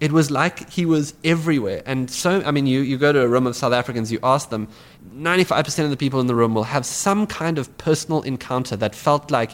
It 0.00 0.12
was 0.12 0.30
like 0.30 0.70
he 0.70 0.86
was 0.86 1.14
everywhere. 1.24 1.82
And 1.84 2.10
so, 2.10 2.42
I 2.44 2.52
mean, 2.52 2.66
you, 2.66 2.80
you 2.80 2.98
go 2.98 3.12
to 3.12 3.20
a 3.20 3.28
room 3.28 3.46
of 3.46 3.56
South 3.56 3.72
Africans, 3.72 4.12
you 4.12 4.20
ask 4.22 4.50
them, 4.50 4.68
95% 5.12 5.84
of 5.84 5.90
the 5.90 5.96
people 5.96 6.20
in 6.20 6.28
the 6.28 6.34
room 6.34 6.54
will 6.54 6.64
have 6.64 6.86
some 6.86 7.26
kind 7.26 7.58
of 7.58 7.76
personal 7.78 8.22
encounter 8.22 8.76
that 8.76 8.94
felt 8.94 9.30
like 9.30 9.52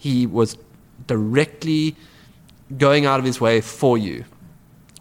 he 0.00 0.26
was 0.26 0.56
directly 1.06 1.96
going 2.76 3.06
out 3.06 3.18
of 3.18 3.24
his 3.24 3.40
way 3.40 3.60
for 3.60 3.98
you. 3.98 4.24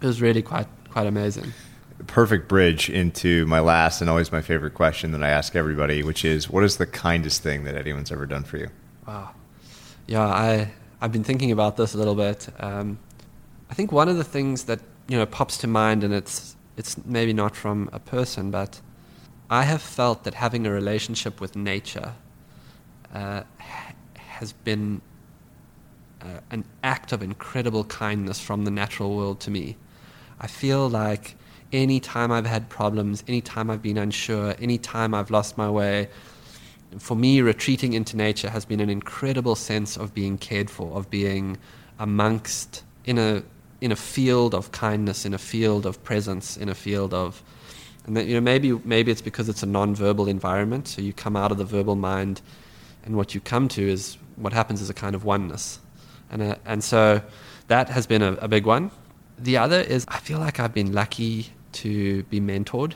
It 0.02 0.06
was 0.06 0.22
really 0.22 0.42
quite, 0.42 0.68
quite 0.90 1.08
amazing 1.08 1.54
perfect 2.08 2.48
bridge 2.48 2.90
into 2.90 3.46
my 3.46 3.60
last 3.60 4.02
and 4.02 4.10
always 4.10 4.32
my 4.32 4.42
favorite 4.42 4.74
question 4.74 5.12
that 5.12 5.24
I 5.24 5.30
ask 5.30 5.56
everybody, 5.56 6.04
which 6.04 6.26
is, 6.26 6.50
what 6.50 6.64
is 6.64 6.78
the 6.78 6.86
kindest 6.86 7.42
thing 7.42 7.64
that 7.64 7.76
anyone's 7.76 8.12
ever 8.12 8.26
done 8.26 8.44
for 8.44 8.58
you? 8.58 8.68
Wow. 9.08 9.32
Yeah, 10.08 10.26
I 10.26 10.72
I've 11.02 11.12
been 11.12 11.24
thinking 11.24 11.52
about 11.52 11.78
this 11.78 11.94
a 11.94 11.98
little 11.98 12.16
bit. 12.16 12.48
Um, 12.60 13.00
I 13.70 13.74
think 13.74 13.92
one 13.92 14.10
of 14.10 14.18
the 14.18 14.24
things 14.24 14.66
that 14.66 14.80
you 15.08 15.18
know 15.18 15.26
pops 15.26 15.58
to 15.60 15.68
mind, 15.68 16.04
and 16.04 16.14
it's 16.14 16.56
it's 16.78 16.98
maybe 17.06 17.34
not 17.34 17.56
from 17.56 17.90
a 17.94 18.00
person, 18.00 18.52
but 18.52 18.82
I 19.50 19.64
have 19.64 19.82
felt 19.82 20.24
that 20.24 20.34
having 20.34 20.66
a 20.66 20.72
relationship 20.72 21.40
with 21.40 21.56
nature 21.56 22.14
uh, 23.14 23.44
has 24.16 24.54
been 24.54 25.02
an 26.50 26.64
act 26.84 27.12
of 27.12 27.22
incredible 27.22 27.84
kindness 27.86 28.40
from 28.40 28.66
the 28.66 28.72
natural 28.72 29.16
world 29.16 29.40
to 29.42 29.52
me. 29.52 29.76
I 30.40 30.48
feel 30.48 30.90
like 30.90 31.36
any 31.72 32.00
time 32.00 32.32
I've 32.32 32.46
had 32.46 32.70
problems, 32.70 33.24
any 33.28 33.42
time 33.42 33.70
I've 33.70 33.82
been 33.82 33.98
unsure, 33.98 34.56
any 34.60 34.78
time 34.78 35.14
I've 35.14 35.32
lost 35.32 35.58
my 35.58 35.70
way, 35.70 36.10
for 37.00 37.16
me, 37.16 37.42
retreating 37.42 37.94
into 37.94 38.16
nature 38.18 38.50
has 38.50 38.66
been 38.66 38.80
an 38.80 38.90
incredible 38.90 39.56
sense 39.56 39.98
of 39.98 40.14
being 40.14 40.38
cared 40.38 40.70
for, 40.70 40.96
of 40.96 41.10
being 41.10 41.58
amongst 42.00 42.84
in 43.06 43.18
a 43.18 43.44
in 43.82 43.92
a 43.92 43.96
field 43.96 44.56
of 44.56 44.72
kindness, 44.72 45.26
in 45.26 45.34
a 45.34 45.38
field 45.38 45.86
of 45.86 46.02
presence, 46.04 46.56
in 46.56 46.70
a 46.70 46.76
field 46.76 47.14
of, 47.14 47.44
and 48.06 48.16
that, 48.16 48.28
you 48.28 48.34
know 48.34 48.42
maybe 48.42 48.72
maybe 48.86 49.12
it's 49.12 49.22
because 49.22 49.50
it's 49.50 49.64
a 49.64 49.66
non-verbal 49.66 50.28
environment, 50.28 50.88
so 50.88 51.02
you 51.02 51.14
come 51.14 51.36
out 51.36 51.52
of 51.52 51.58
the 51.58 51.66
verbal 51.66 51.96
mind, 51.96 52.42
and 53.04 53.16
what 53.16 53.34
you 53.36 53.42
come 53.42 53.68
to 53.68 53.82
is 53.82 54.18
what 54.36 54.54
happens 54.54 54.82
is 54.82 54.90
a 54.90 54.94
kind 54.94 55.16
of 55.16 55.26
oneness, 55.26 55.80
and 56.34 56.42
a, 56.42 56.60
and 56.66 56.84
so 56.84 57.22
that 57.68 57.88
has 57.90 58.06
been 58.06 58.22
a, 58.22 58.34
a 58.34 58.48
big 58.48 58.66
one. 58.66 58.92
The 59.38 59.58
other 59.58 59.80
is 59.80 60.06
I 60.10 60.20
feel 60.20 60.40
like 60.40 60.60
I've 60.60 60.74
been 60.74 60.92
lucky 60.92 61.48
to 61.74 62.24
be 62.24 62.42
mentored. 62.42 62.94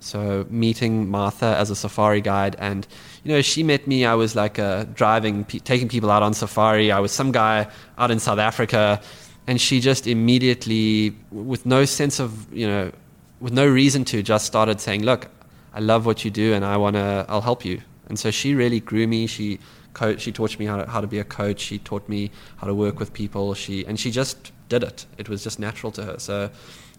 So 0.00 0.46
meeting 0.48 1.08
Martha 1.10 1.56
as 1.58 1.70
a 1.70 1.76
safari 1.76 2.20
guide, 2.20 2.56
and 2.58 2.86
you 3.22 3.32
know, 3.32 3.42
she 3.42 3.62
met 3.62 3.86
me. 3.86 4.06
I 4.06 4.14
was 4.14 4.34
like 4.34 4.58
uh, 4.58 4.84
driving, 4.94 5.44
taking 5.44 5.88
people 5.88 6.10
out 6.10 6.22
on 6.22 6.32
safari. 6.32 6.90
I 6.90 7.00
was 7.00 7.12
some 7.12 7.32
guy 7.32 7.68
out 7.98 8.10
in 8.10 8.18
South 8.18 8.38
Africa, 8.38 9.00
and 9.46 9.60
she 9.60 9.78
just 9.78 10.06
immediately, 10.06 11.14
with 11.30 11.66
no 11.66 11.84
sense 11.84 12.18
of 12.18 12.50
you 12.52 12.66
know, 12.66 12.92
with 13.40 13.52
no 13.52 13.66
reason 13.66 14.04
to, 14.06 14.22
just 14.22 14.46
started 14.46 14.80
saying, 14.80 15.04
"Look, 15.04 15.28
I 15.74 15.80
love 15.80 16.06
what 16.06 16.24
you 16.24 16.30
do, 16.30 16.54
and 16.54 16.64
I 16.64 16.78
wanna, 16.78 17.26
I'll 17.28 17.42
help 17.42 17.62
you." 17.64 17.82
And 18.08 18.18
so 18.18 18.30
she 18.30 18.54
really 18.54 18.80
grew 18.80 19.06
me. 19.06 19.26
She 19.26 19.60
coach, 19.94 20.20
she 20.20 20.32
taught 20.32 20.58
me 20.58 20.66
how 20.66 20.76
to, 20.76 20.90
how 20.90 21.00
to 21.00 21.06
be 21.06 21.18
a 21.18 21.24
coach. 21.24 21.60
She 21.60 21.78
taught 21.78 22.08
me 22.08 22.30
how 22.58 22.66
to 22.66 22.74
work 22.74 22.98
with 22.98 23.12
people. 23.12 23.54
She 23.54 23.84
and 23.86 23.98
she 23.98 24.10
just 24.10 24.52
did 24.68 24.82
it. 24.82 25.06
It 25.18 25.28
was 25.28 25.42
just 25.42 25.58
natural 25.58 25.92
to 25.92 26.04
her. 26.04 26.18
So 26.18 26.50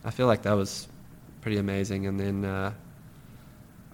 I 0.03 0.11
feel 0.11 0.27
like 0.27 0.43
that 0.43 0.53
was 0.53 0.87
pretty 1.41 1.57
amazing. 1.57 2.07
And 2.07 2.19
then, 2.19 2.45
uh, 2.45 2.73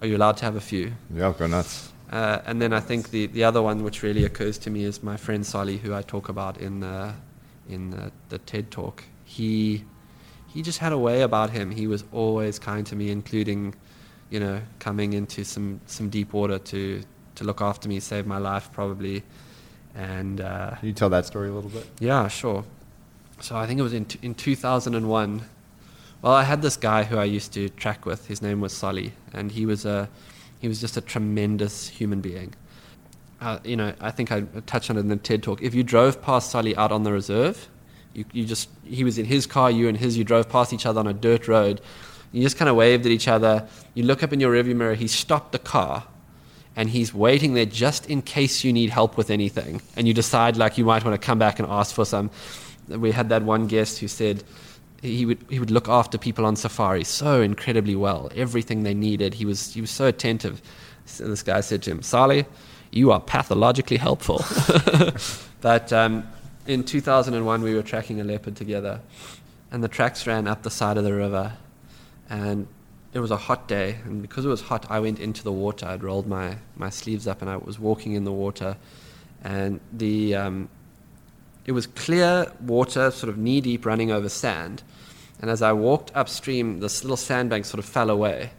are 0.00 0.06
you 0.06 0.16
allowed 0.16 0.36
to 0.38 0.44
have 0.44 0.56
a 0.56 0.60
few? 0.60 0.92
Yeah, 1.14 1.32
go 1.36 1.46
nuts. 1.46 1.92
Uh, 2.10 2.40
and 2.46 2.62
then 2.62 2.72
I 2.72 2.80
think 2.80 3.10
the, 3.10 3.26
the 3.26 3.44
other 3.44 3.60
one 3.60 3.84
which 3.84 4.02
really 4.02 4.24
occurs 4.24 4.56
to 4.58 4.70
me 4.70 4.84
is 4.84 5.02
my 5.02 5.16
friend 5.16 5.44
Solly, 5.44 5.76
who 5.76 5.94
I 5.94 6.02
talk 6.02 6.28
about 6.28 6.58
in 6.58 6.80
the, 6.80 7.12
in 7.68 7.90
the, 7.90 8.10
the 8.30 8.38
TED 8.38 8.70
talk. 8.70 9.04
He 9.24 9.84
he 10.48 10.62
just 10.62 10.78
had 10.78 10.92
a 10.92 10.98
way 10.98 11.20
about 11.20 11.50
him. 11.50 11.70
He 11.70 11.86
was 11.86 12.04
always 12.10 12.58
kind 12.58 12.86
to 12.86 12.96
me, 12.96 13.10
including, 13.10 13.74
you 14.30 14.40
know, 14.40 14.60
coming 14.78 15.12
into 15.12 15.44
some, 15.44 15.80
some 15.86 16.08
deep 16.08 16.32
water 16.32 16.58
to 16.58 17.02
to 17.38 17.44
look 17.44 17.60
after 17.60 17.88
me, 17.88 18.00
save 18.00 18.26
my 18.26 18.38
life 18.38 18.70
probably. 18.72 19.22
And 19.94 20.40
uh, 20.40 20.76
can 20.76 20.88
you 20.88 20.94
tell 20.94 21.10
that 21.10 21.26
story 21.26 21.48
a 21.48 21.52
little 21.52 21.70
bit? 21.70 21.86
Yeah, 21.98 22.28
sure. 22.28 22.64
So 23.40 23.56
I 23.56 23.66
think 23.66 23.80
it 23.80 23.82
was 23.82 23.94
in 23.94 24.04
t- 24.04 24.18
in 24.22 24.34
2001. 24.34 25.42
Well, 26.20 26.32
I 26.32 26.42
had 26.42 26.62
this 26.62 26.76
guy 26.76 27.04
who 27.04 27.16
I 27.16 27.24
used 27.24 27.52
to 27.52 27.68
track 27.68 28.04
with. 28.04 28.26
His 28.26 28.42
name 28.42 28.60
was 28.60 28.72
Solly, 28.72 29.12
and 29.32 29.50
he 29.52 29.66
was 29.66 29.84
a 29.84 30.08
he 30.60 30.68
was 30.68 30.80
just 30.80 30.96
a 30.96 31.00
tremendous 31.00 31.88
human 31.88 32.20
being. 32.20 32.54
Uh, 33.40 33.58
you 33.64 33.76
know, 33.76 33.92
I 34.00 34.10
think 34.10 34.32
I 34.32 34.40
touched 34.66 34.90
on 34.90 34.96
it 34.96 35.00
in 35.00 35.08
the 35.08 35.16
TED 35.16 35.42
talk. 35.44 35.62
If 35.62 35.74
you 35.74 35.84
drove 35.84 36.20
past 36.20 36.50
Solly 36.50 36.76
out 36.76 36.90
on 36.90 37.04
the 37.04 37.12
reserve, 37.12 37.68
you, 38.14 38.24
you 38.32 38.44
just 38.44 38.68
he 38.84 39.04
was 39.04 39.18
in 39.18 39.26
his 39.26 39.46
car, 39.46 39.70
you 39.70 39.88
and 39.88 39.96
his, 39.96 40.18
you 40.18 40.24
drove 40.24 40.48
past 40.48 40.72
each 40.72 40.86
other 40.86 40.98
on 40.98 41.06
a 41.06 41.12
dirt 41.12 41.46
road. 41.46 41.80
You 42.32 42.42
just 42.42 42.56
kind 42.56 42.68
of 42.68 42.76
waved 42.76 43.06
at 43.06 43.12
each 43.12 43.28
other. 43.28 43.66
You 43.94 44.02
look 44.02 44.22
up 44.22 44.32
in 44.32 44.40
your 44.40 44.52
rearview 44.52 44.74
mirror. 44.76 44.94
He 44.94 45.08
stopped 45.08 45.52
the 45.52 45.58
car, 45.58 46.04
and 46.78 46.88
he's 46.88 47.12
waiting 47.12 47.54
there 47.54 47.66
just 47.66 48.08
in 48.08 48.22
case 48.22 48.62
you 48.62 48.72
need 48.72 48.88
help 48.88 49.16
with 49.16 49.30
anything, 49.30 49.82
and 49.96 50.06
you 50.06 50.14
decide 50.14 50.56
like 50.56 50.78
you 50.78 50.84
might 50.84 51.04
want 51.04 51.20
to 51.20 51.26
come 51.26 51.36
back 51.36 51.58
and 51.58 51.68
ask 51.68 51.92
for 51.92 52.04
some. 52.04 52.30
We 52.86 53.10
had 53.10 53.30
that 53.30 53.42
one 53.42 53.66
guest 53.66 53.98
who 53.98 54.06
said 54.06 54.44
he 55.02 55.26
would 55.26 55.44
he 55.50 55.58
would 55.58 55.72
look 55.72 55.88
after 55.88 56.16
people 56.18 56.46
on 56.46 56.54
safari 56.54 57.02
so 57.02 57.42
incredibly 57.42 57.96
well. 57.96 58.30
Everything 58.36 58.84
they 58.84 58.94
needed, 58.94 59.34
he 59.34 59.44
was 59.44 59.74
he 59.74 59.80
was 59.80 59.90
so 59.90 60.06
attentive. 60.06 60.62
So 61.04 61.26
this 61.26 61.42
guy 61.42 61.62
said 61.62 61.82
to 61.82 61.90
him, 61.90 62.00
"Solly, 62.02 62.46
you 62.92 63.10
are 63.10 63.20
pathologically 63.20 63.96
helpful." 63.96 64.44
but 65.60 65.92
um, 65.92 66.28
in 66.68 66.84
2001, 66.84 67.60
we 67.60 67.74
were 67.74 67.82
tracking 67.82 68.20
a 68.20 68.24
leopard 68.24 68.54
together, 68.54 69.00
and 69.72 69.82
the 69.82 69.88
tracks 69.88 70.28
ran 70.28 70.46
up 70.46 70.62
the 70.62 70.70
side 70.70 70.96
of 70.96 71.02
the 71.02 71.12
river, 71.12 71.54
and 72.30 72.68
it 73.18 73.22
was 73.22 73.30
a 73.30 73.36
hot 73.36 73.68
day, 73.68 73.96
and 74.04 74.22
because 74.22 74.44
it 74.44 74.48
was 74.48 74.62
hot, 74.62 74.86
I 74.90 75.00
went 75.00 75.18
into 75.18 75.42
the 75.42 75.52
water. 75.52 75.86
I'd 75.86 76.02
rolled 76.02 76.26
my 76.26 76.56
my 76.76 76.90
sleeves 76.90 77.26
up, 77.26 77.42
and 77.42 77.50
I 77.50 77.56
was 77.56 77.78
walking 77.78 78.12
in 78.12 78.24
the 78.24 78.32
water, 78.32 78.76
and 79.44 79.80
the 79.92 80.34
um, 80.34 80.68
it 81.68 81.72
was 81.72 81.86
clear 81.86 82.50
water, 82.60 83.10
sort 83.10 83.28
of 83.28 83.36
knee 83.36 83.60
deep, 83.60 83.84
running 83.84 84.10
over 84.10 84.28
sand. 84.28 84.82
And 85.40 85.50
as 85.50 85.60
I 85.60 85.72
walked 85.72 86.10
upstream, 86.14 86.80
this 86.80 87.04
little 87.04 87.16
sandbank 87.16 87.66
sort 87.66 87.78
of 87.78 87.84
fell 87.84 88.10
away. 88.10 88.50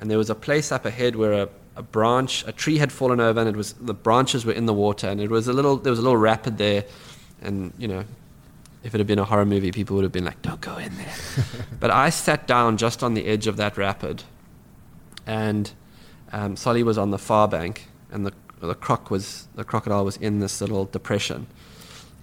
And 0.00 0.10
there 0.10 0.18
was 0.18 0.30
a 0.30 0.34
place 0.34 0.72
up 0.72 0.86
ahead 0.86 1.16
where 1.16 1.32
a, 1.34 1.48
a 1.76 1.82
branch, 1.82 2.44
a 2.46 2.52
tree 2.52 2.78
had 2.78 2.90
fallen 2.90 3.20
over, 3.20 3.40
and 3.40 3.48
it 3.48 3.56
was 3.56 3.74
the 3.74 3.94
branches 3.94 4.46
were 4.46 4.52
in 4.52 4.66
the 4.66 4.72
water, 4.72 5.06
and 5.06 5.20
it 5.20 5.30
was 5.30 5.48
a 5.48 5.52
little, 5.52 5.76
there 5.76 5.90
was 5.90 5.98
a 5.98 6.02
little 6.02 6.16
rapid 6.16 6.56
there. 6.56 6.84
And 7.42 7.72
you 7.78 7.88
know, 7.88 8.04
if 8.86 8.94
it 8.94 8.98
had 8.98 9.06
been 9.06 9.18
a 9.18 9.24
horror 9.24 9.44
movie, 9.44 9.72
people 9.72 9.96
would 9.96 10.04
have 10.04 10.12
been 10.12 10.24
like, 10.24 10.40
"Don't 10.42 10.60
go 10.60 10.76
in 10.78 10.96
there." 10.96 11.14
but 11.80 11.90
I 11.90 12.10
sat 12.10 12.46
down 12.46 12.76
just 12.76 13.02
on 13.02 13.14
the 13.14 13.26
edge 13.26 13.46
of 13.46 13.56
that 13.56 13.76
rapid, 13.76 14.22
and 15.26 15.70
um, 16.32 16.56
Solly 16.56 16.82
was 16.82 16.96
on 16.96 17.10
the 17.10 17.18
far 17.18 17.48
bank, 17.48 17.88
and 18.10 18.26
the 18.26 18.32
the 18.60 18.74
croc 18.74 19.10
was 19.10 19.48
the 19.54 19.64
crocodile 19.64 20.04
was 20.04 20.16
in 20.16 20.38
this 20.38 20.60
little 20.60 20.86
depression 20.86 21.46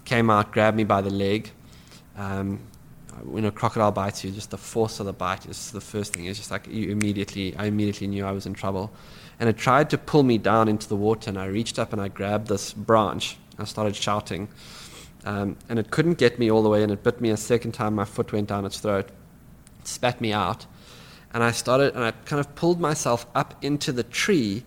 came 0.06 0.30
out, 0.30 0.52
grabbed 0.52 0.78
me 0.78 0.84
by 0.84 1.02
the 1.02 1.10
leg. 1.10 1.52
Um, 2.16 2.60
when 3.24 3.46
a 3.46 3.52
crocodile 3.52 3.92
bites 3.92 4.24
you, 4.24 4.32
just 4.32 4.50
the 4.50 4.58
force 4.58 5.00
of 5.00 5.06
the 5.06 5.14
bite 5.14 5.46
is 5.46 5.72
the 5.72 5.82
first 5.82 6.14
thing. 6.14 6.26
It's 6.26 6.40
just 6.40 6.52
like 6.52 6.68
you 6.68 6.90
immediately, 6.90 7.56
I 7.56 7.66
immediately 7.66 8.08
knew 8.08 8.26
I 8.26 8.32
was 8.32 8.46
in 8.46 8.54
trouble. 8.54 8.92
And 9.40 9.50
it 9.50 9.58
tried 9.58 9.90
to 9.92 9.98
pull 9.98 10.24
me 10.24 10.38
down 10.38 10.68
into 10.68 10.88
the 10.88 10.96
water, 10.96 11.30
and 11.30 11.38
I 11.38 11.46
reached 11.46 11.80
up 11.80 11.94
and 11.94 12.02
I 12.02 12.08
grabbed 12.08 12.48
this 12.48 12.74
branch. 12.74 13.38
I 13.58 13.66
started 13.66 13.96
shouting. 13.96 14.48
Um, 15.26 15.58
and 15.70 15.80
it 15.80 15.92
couldn't 15.92 16.18
get 16.18 16.38
me 16.40 16.52
all 16.52 16.64
the 16.64 16.70
way, 16.70 16.84
and 16.84 16.92
it 16.92 17.04
bit 17.04 17.22
me 17.22 17.30
a 17.30 17.38
second 17.38 17.74
time. 17.74 17.96
My 17.96 18.06
foot 18.06 18.32
went 18.32 18.50
down 18.50 18.66
its 18.66 18.80
throat, 18.80 19.10
it 19.80 19.88
spat 19.88 20.20
me 20.22 20.34
out. 20.34 20.66
And 21.34 21.44
I 21.44 21.52
started, 21.52 21.96
and 21.96 22.04
I 22.04 22.12
kind 22.12 22.40
of 22.40 22.54
pulled 22.56 22.80
myself 22.80 23.26
up 23.34 23.56
into 23.64 23.92
the 23.92 24.04
tree, 24.04 24.64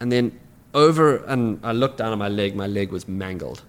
and 0.00 0.12
then 0.12 0.38
over, 0.74 1.16
and 1.24 1.60
I 1.62 1.72
looked 1.72 1.98
down 1.98 2.12
at 2.12 2.18
my 2.18 2.28
leg. 2.28 2.54
My 2.54 2.66
leg 2.66 2.90
was 2.90 3.08
mangled 3.08 3.62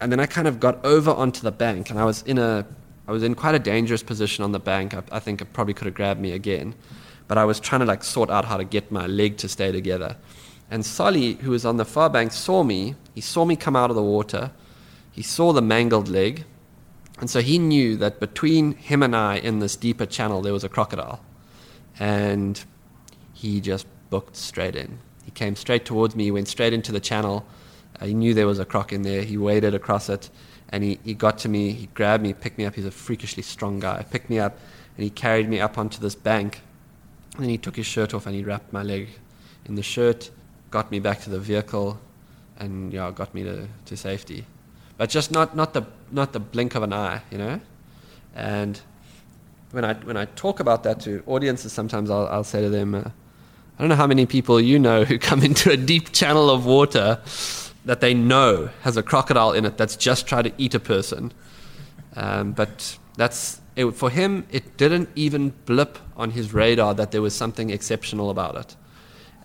and 0.00 0.12
then 0.12 0.20
I 0.20 0.26
kind 0.26 0.46
of 0.46 0.60
got 0.60 0.84
over 0.84 1.10
onto 1.10 1.42
the 1.42 1.52
bank, 1.52 1.90
and 1.90 1.98
I 1.98 2.04
was 2.04 2.22
in 2.22 2.38
a, 2.38 2.66
I 3.06 3.12
was 3.12 3.22
in 3.22 3.34
quite 3.34 3.54
a 3.54 3.58
dangerous 3.58 4.02
position 4.02 4.44
on 4.44 4.52
the 4.52 4.60
bank. 4.60 4.94
I, 4.94 5.02
I 5.12 5.18
think 5.18 5.40
it 5.40 5.52
probably 5.52 5.74
could 5.74 5.86
have 5.86 5.94
grabbed 5.94 6.20
me 6.20 6.32
again, 6.32 6.74
but 7.26 7.38
I 7.38 7.44
was 7.44 7.58
trying 7.58 7.80
to 7.80 7.86
like 7.86 8.04
sort 8.04 8.30
out 8.30 8.44
how 8.44 8.56
to 8.56 8.64
get 8.64 8.90
my 8.92 9.06
leg 9.06 9.36
to 9.38 9.48
stay 9.48 9.72
together. 9.72 10.16
And 10.70 10.84
Solly, 10.84 11.34
who 11.34 11.50
was 11.50 11.64
on 11.64 11.78
the 11.78 11.84
far 11.84 12.10
bank, 12.10 12.32
saw 12.32 12.62
me. 12.62 12.94
He 13.14 13.20
saw 13.20 13.44
me 13.44 13.56
come 13.56 13.74
out 13.74 13.90
of 13.90 13.96
the 13.96 14.02
water. 14.02 14.50
He 15.18 15.22
saw 15.24 15.52
the 15.52 15.62
mangled 15.62 16.08
leg, 16.08 16.44
and 17.18 17.28
so 17.28 17.40
he 17.40 17.58
knew 17.58 17.96
that 17.96 18.20
between 18.20 18.72
him 18.72 19.02
and 19.02 19.14
I 19.14 19.36
in 19.36 19.58
this 19.58 19.76
deeper 19.76 20.06
channel 20.06 20.42
there 20.42 20.52
was 20.52 20.64
a 20.64 20.68
crocodile, 20.68 21.20
and 21.98 22.62
he 23.32 23.60
just 23.60 23.86
booked 24.10 24.36
straight 24.36 24.76
in. 24.76 25.00
He 25.24 25.32
came 25.32 25.56
straight 25.56 25.84
towards 25.84 26.14
me. 26.14 26.24
He 26.24 26.30
went 26.30 26.48
straight 26.48 26.72
into 26.72 26.92
the 26.92 27.00
channel 27.00 27.46
uh, 28.00 28.06
he 28.06 28.14
knew 28.14 28.34
there 28.34 28.46
was 28.46 28.58
a 28.58 28.64
croc 28.64 28.92
in 28.92 29.02
there. 29.02 29.22
He 29.22 29.36
waded 29.36 29.74
across 29.74 30.08
it, 30.08 30.30
and 30.70 30.84
he, 30.84 30.98
he 31.04 31.14
got 31.14 31.38
to 31.38 31.48
me. 31.48 31.72
He 31.72 31.86
grabbed 31.94 32.22
me, 32.22 32.32
picked 32.32 32.58
me 32.58 32.64
up. 32.64 32.74
He's 32.74 32.86
a 32.86 32.90
freakishly 32.90 33.42
strong 33.42 33.80
guy. 33.80 34.04
Picked 34.10 34.30
me 34.30 34.38
up, 34.38 34.58
and 34.96 35.04
he 35.04 35.10
carried 35.10 35.48
me 35.48 35.60
up 35.60 35.78
onto 35.78 36.00
this 36.00 36.14
bank. 36.14 36.60
And 37.34 37.44
then 37.44 37.50
he 37.50 37.58
took 37.58 37.76
his 37.76 37.86
shirt 37.86 38.14
off 38.14 38.26
and 38.26 38.34
he 38.34 38.42
wrapped 38.42 38.72
my 38.72 38.82
leg 38.82 39.08
in 39.66 39.76
the 39.76 39.82
shirt, 39.82 40.30
got 40.70 40.90
me 40.90 40.98
back 40.98 41.20
to 41.22 41.30
the 41.30 41.38
vehicle, 41.38 42.00
and 42.58 42.92
yeah, 42.92 43.10
got 43.14 43.32
me 43.34 43.44
to, 43.44 43.68
to 43.84 43.96
safety. 43.96 44.44
But 44.98 45.10
just 45.10 45.30
not, 45.30 45.56
not 45.56 45.72
the 45.72 45.86
not 46.10 46.32
the 46.32 46.40
blink 46.40 46.74
of 46.74 46.82
an 46.82 46.92
eye, 46.92 47.22
you 47.30 47.38
know. 47.38 47.60
And 48.34 48.80
when 49.70 49.84
I 49.84 49.94
when 49.94 50.16
I 50.16 50.26
talk 50.26 50.60
about 50.60 50.82
that 50.82 51.00
to 51.00 51.22
audiences, 51.26 51.72
sometimes 51.72 52.10
I'll, 52.10 52.26
I'll 52.28 52.44
say 52.44 52.60
to 52.60 52.68
them, 52.68 52.94
uh, 52.94 53.00
I 53.00 53.80
don't 53.82 53.88
know 53.88 53.94
how 53.94 54.06
many 54.08 54.26
people 54.26 54.60
you 54.60 54.78
know 54.78 55.04
who 55.04 55.18
come 55.18 55.42
into 55.50 55.70
a 55.70 55.76
deep 55.76 56.12
channel 56.12 56.50
of 56.50 56.66
water 56.66 57.20
that 57.84 58.00
they 58.00 58.12
know 58.12 58.70
has 58.82 58.96
a 58.96 59.02
crocodile 59.02 59.52
in 59.52 59.64
it 59.64 59.78
that's 59.78 59.96
just 59.96 60.26
tried 60.26 60.42
to 60.42 60.52
eat 60.58 60.74
a 60.74 60.80
person. 60.80 61.32
Um, 62.16 62.52
but 62.52 62.98
that's 63.16 63.60
it, 63.76 63.90
for 63.92 64.10
him. 64.10 64.46
It 64.50 64.76
didn't 64.76 65.08
even 65.14 65.50
blip 65.64 65.98
on 66.16 66.32
his 66.32 66.52
radar 66.52 66.94
that 66.94 67.12
there 67.12 67.22
was 67.22 67.34
something 67.34 67.70
exceptional 67.70 68.30
about 68.30 68.56
it, 68.56 68.76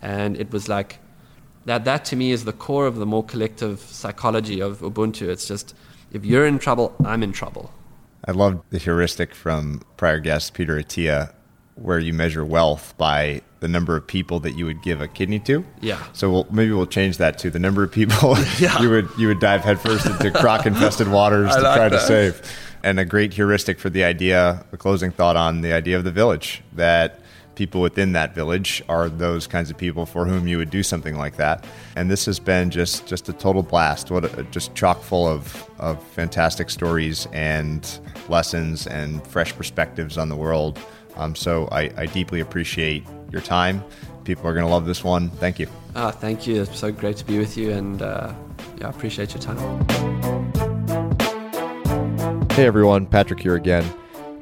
and 0.02 0.36
it 0.36 0.50
was 0.52 0.68
like 0.68 0.98
that. 1.66 1.84
That 1.84 2.04
to 2.06 2.16
me 2.16 2.30
is 2.30 2.44
the 2.44 2.52
core 2.52 2.86
of 2.86 2.96
the 2.96 3.06
more 3.06 3.24
collective 3.24 3.80
psychology 3.80 4.60
of 4.60 4.80
Ubuntu. 4.80 5.28
It's 5.28 5.46
just 5.46 5.74
if 6.12 6.24
you're 6.24 6.46
in 6.46 6.58
trouble, 6.58 6.94
I'm 7.04 7.22
in 7.22 7.32
trouble. 7.32 7.72
I 8.26 8.32
love 8.32 8.62
the 8.70 8.78
heuristic 8.78 9.34
from 9.34 9.82
prior 9.96 10.18
guest 10.18 10.54
Peter 10.54 10.80
Attia, 10.80 11.34
where 11.74 11.98
you 11.98 12.14
measure 12.14 12.44
wealth 12.44 12.94
by 12.96 13.42
the 13.60 13.68
number 13.68 13.96
of 13.96 14.06
people 14.06 14.40
that 14.40 14.52
you 14.52 14.64
would 14.64 14.82
give 14.82 15.00
a 15.00 15.08
kidney 15.08 15.40
to. 15.40 15.64
Yeah. 15.80 16.02
So 16.12 16.30
we'll, 16.30 16.46
maybe 16.50 16.72
we'll 16.72 16.86
change 16.86 17.16
that 17.18 17.38
to 17.38 17.50
the 17.50 17.58
number 17.58 17.82
of 17.82 17.90
people 17.90 18.36
yeah. 18.58 18.78
you 18.82 18.90
would 18.90 19.08
you 19.18 19.28
would 19.28 19.40
dive 19.40 19.62
headfirst 19.62 20.06
into 20.06 20.30
croc 20.30 20.66
infested 20.66 21.08
waters 21.08 21.48
to 21.56 21.62
like 21.62 21.76
try 21.76 21.88
that. 21.88 21.98
to 21.98 22.06
save. 22.06 22.42
And 22.82 23.00
a 23.00 23.04
great 23.04 23.32
heuristic 23.32 23.78
for 23.78 23.88
the 23.88 24.04
idea, 24.04 24.64
a 24.72 24.76
closing 24.76 25.10
thought 25.10 25.36
on 25.36 25.62
the 25.62 25.72
idea 25.72 25.96
of 25.96 26.04
the 26.04 26.10
village 26.10 26.62
that 26.74 27.20
people 27.54 27.80
within 27.80 28.12
that 28.12 28.34
village 28.34 28.82
are 28.88 29.08
those 29.08 29.46
kinds 29.46 29.70
of 29.70 29.76
people 29.76 30.06
for 30.06 30.26
whom 30.26 30.46
you 30.46 30.58
would 30.58 30.70
do 30.70 30.82
something 30.82 31.16
like 31.16 31.36
that. 31.36 31.64
And 31.96 32.10
this 32.10 32.26
has 32.26 32.38
been 32.38 32.70
just 32.70 33.06
just 33.06 33.28
a 33.28 33.32
total 33.32 33.62
blast. 33.62 34.10
What 34.10 34.24
a, 34.24 34.42
just 34.44 34.74
chock 34.74 35.02
full 35.02 35.26
of 35.26 35.68
of 35.78 36.02
fantastic 36.08 36.70
stories 36.70 37.26
and 37.32 37.98
lessons 38.28 38.86
and 38.86 39.26
fresh 39.26 39.54
perspectives 39.54 40.18
on 40.18 40.28
the 40.28 40.36
world. 40.36 40.78
Um, 41.16 41.34
so 41.34 41.68
I, 41.70 41.90
I 41.96 42.06
deeply 42.06 42.40
appreciate 42.40 43.04
your 43.30 43.40
time. 43.40 43.84
People 44.24 44.46
are 44.48 44.54
going 44.54 44.66
to 44.66 44.70
love 44.70 44.86
this 44.86 45.04
one. 45.04 45.30
Thank 45.30 45.58
you. 45.58 45.68
Uh, 45.94 46.10
thank 46.10 46.46
you. 46.46 46.62
It's 46.62 46.78
so 46.78 46.90
great 46.90 47.16
to 47.18 47.24
be 47.24 47.38
with 47.38 47.56
you, 47.56 47.70
and 47.70 48.02
uh, 48.02 48.34
yeah, 48.78 48.86
I 48.86 48.90
appreciate 48.90 49.32
your 49.32 49.42
time. 49.42 49.58
Hey 52.50 52.66
everyone, 52.66 53.06
Patrick 53.06 53.40
here 53.40 53.56
again. 53.56 53.84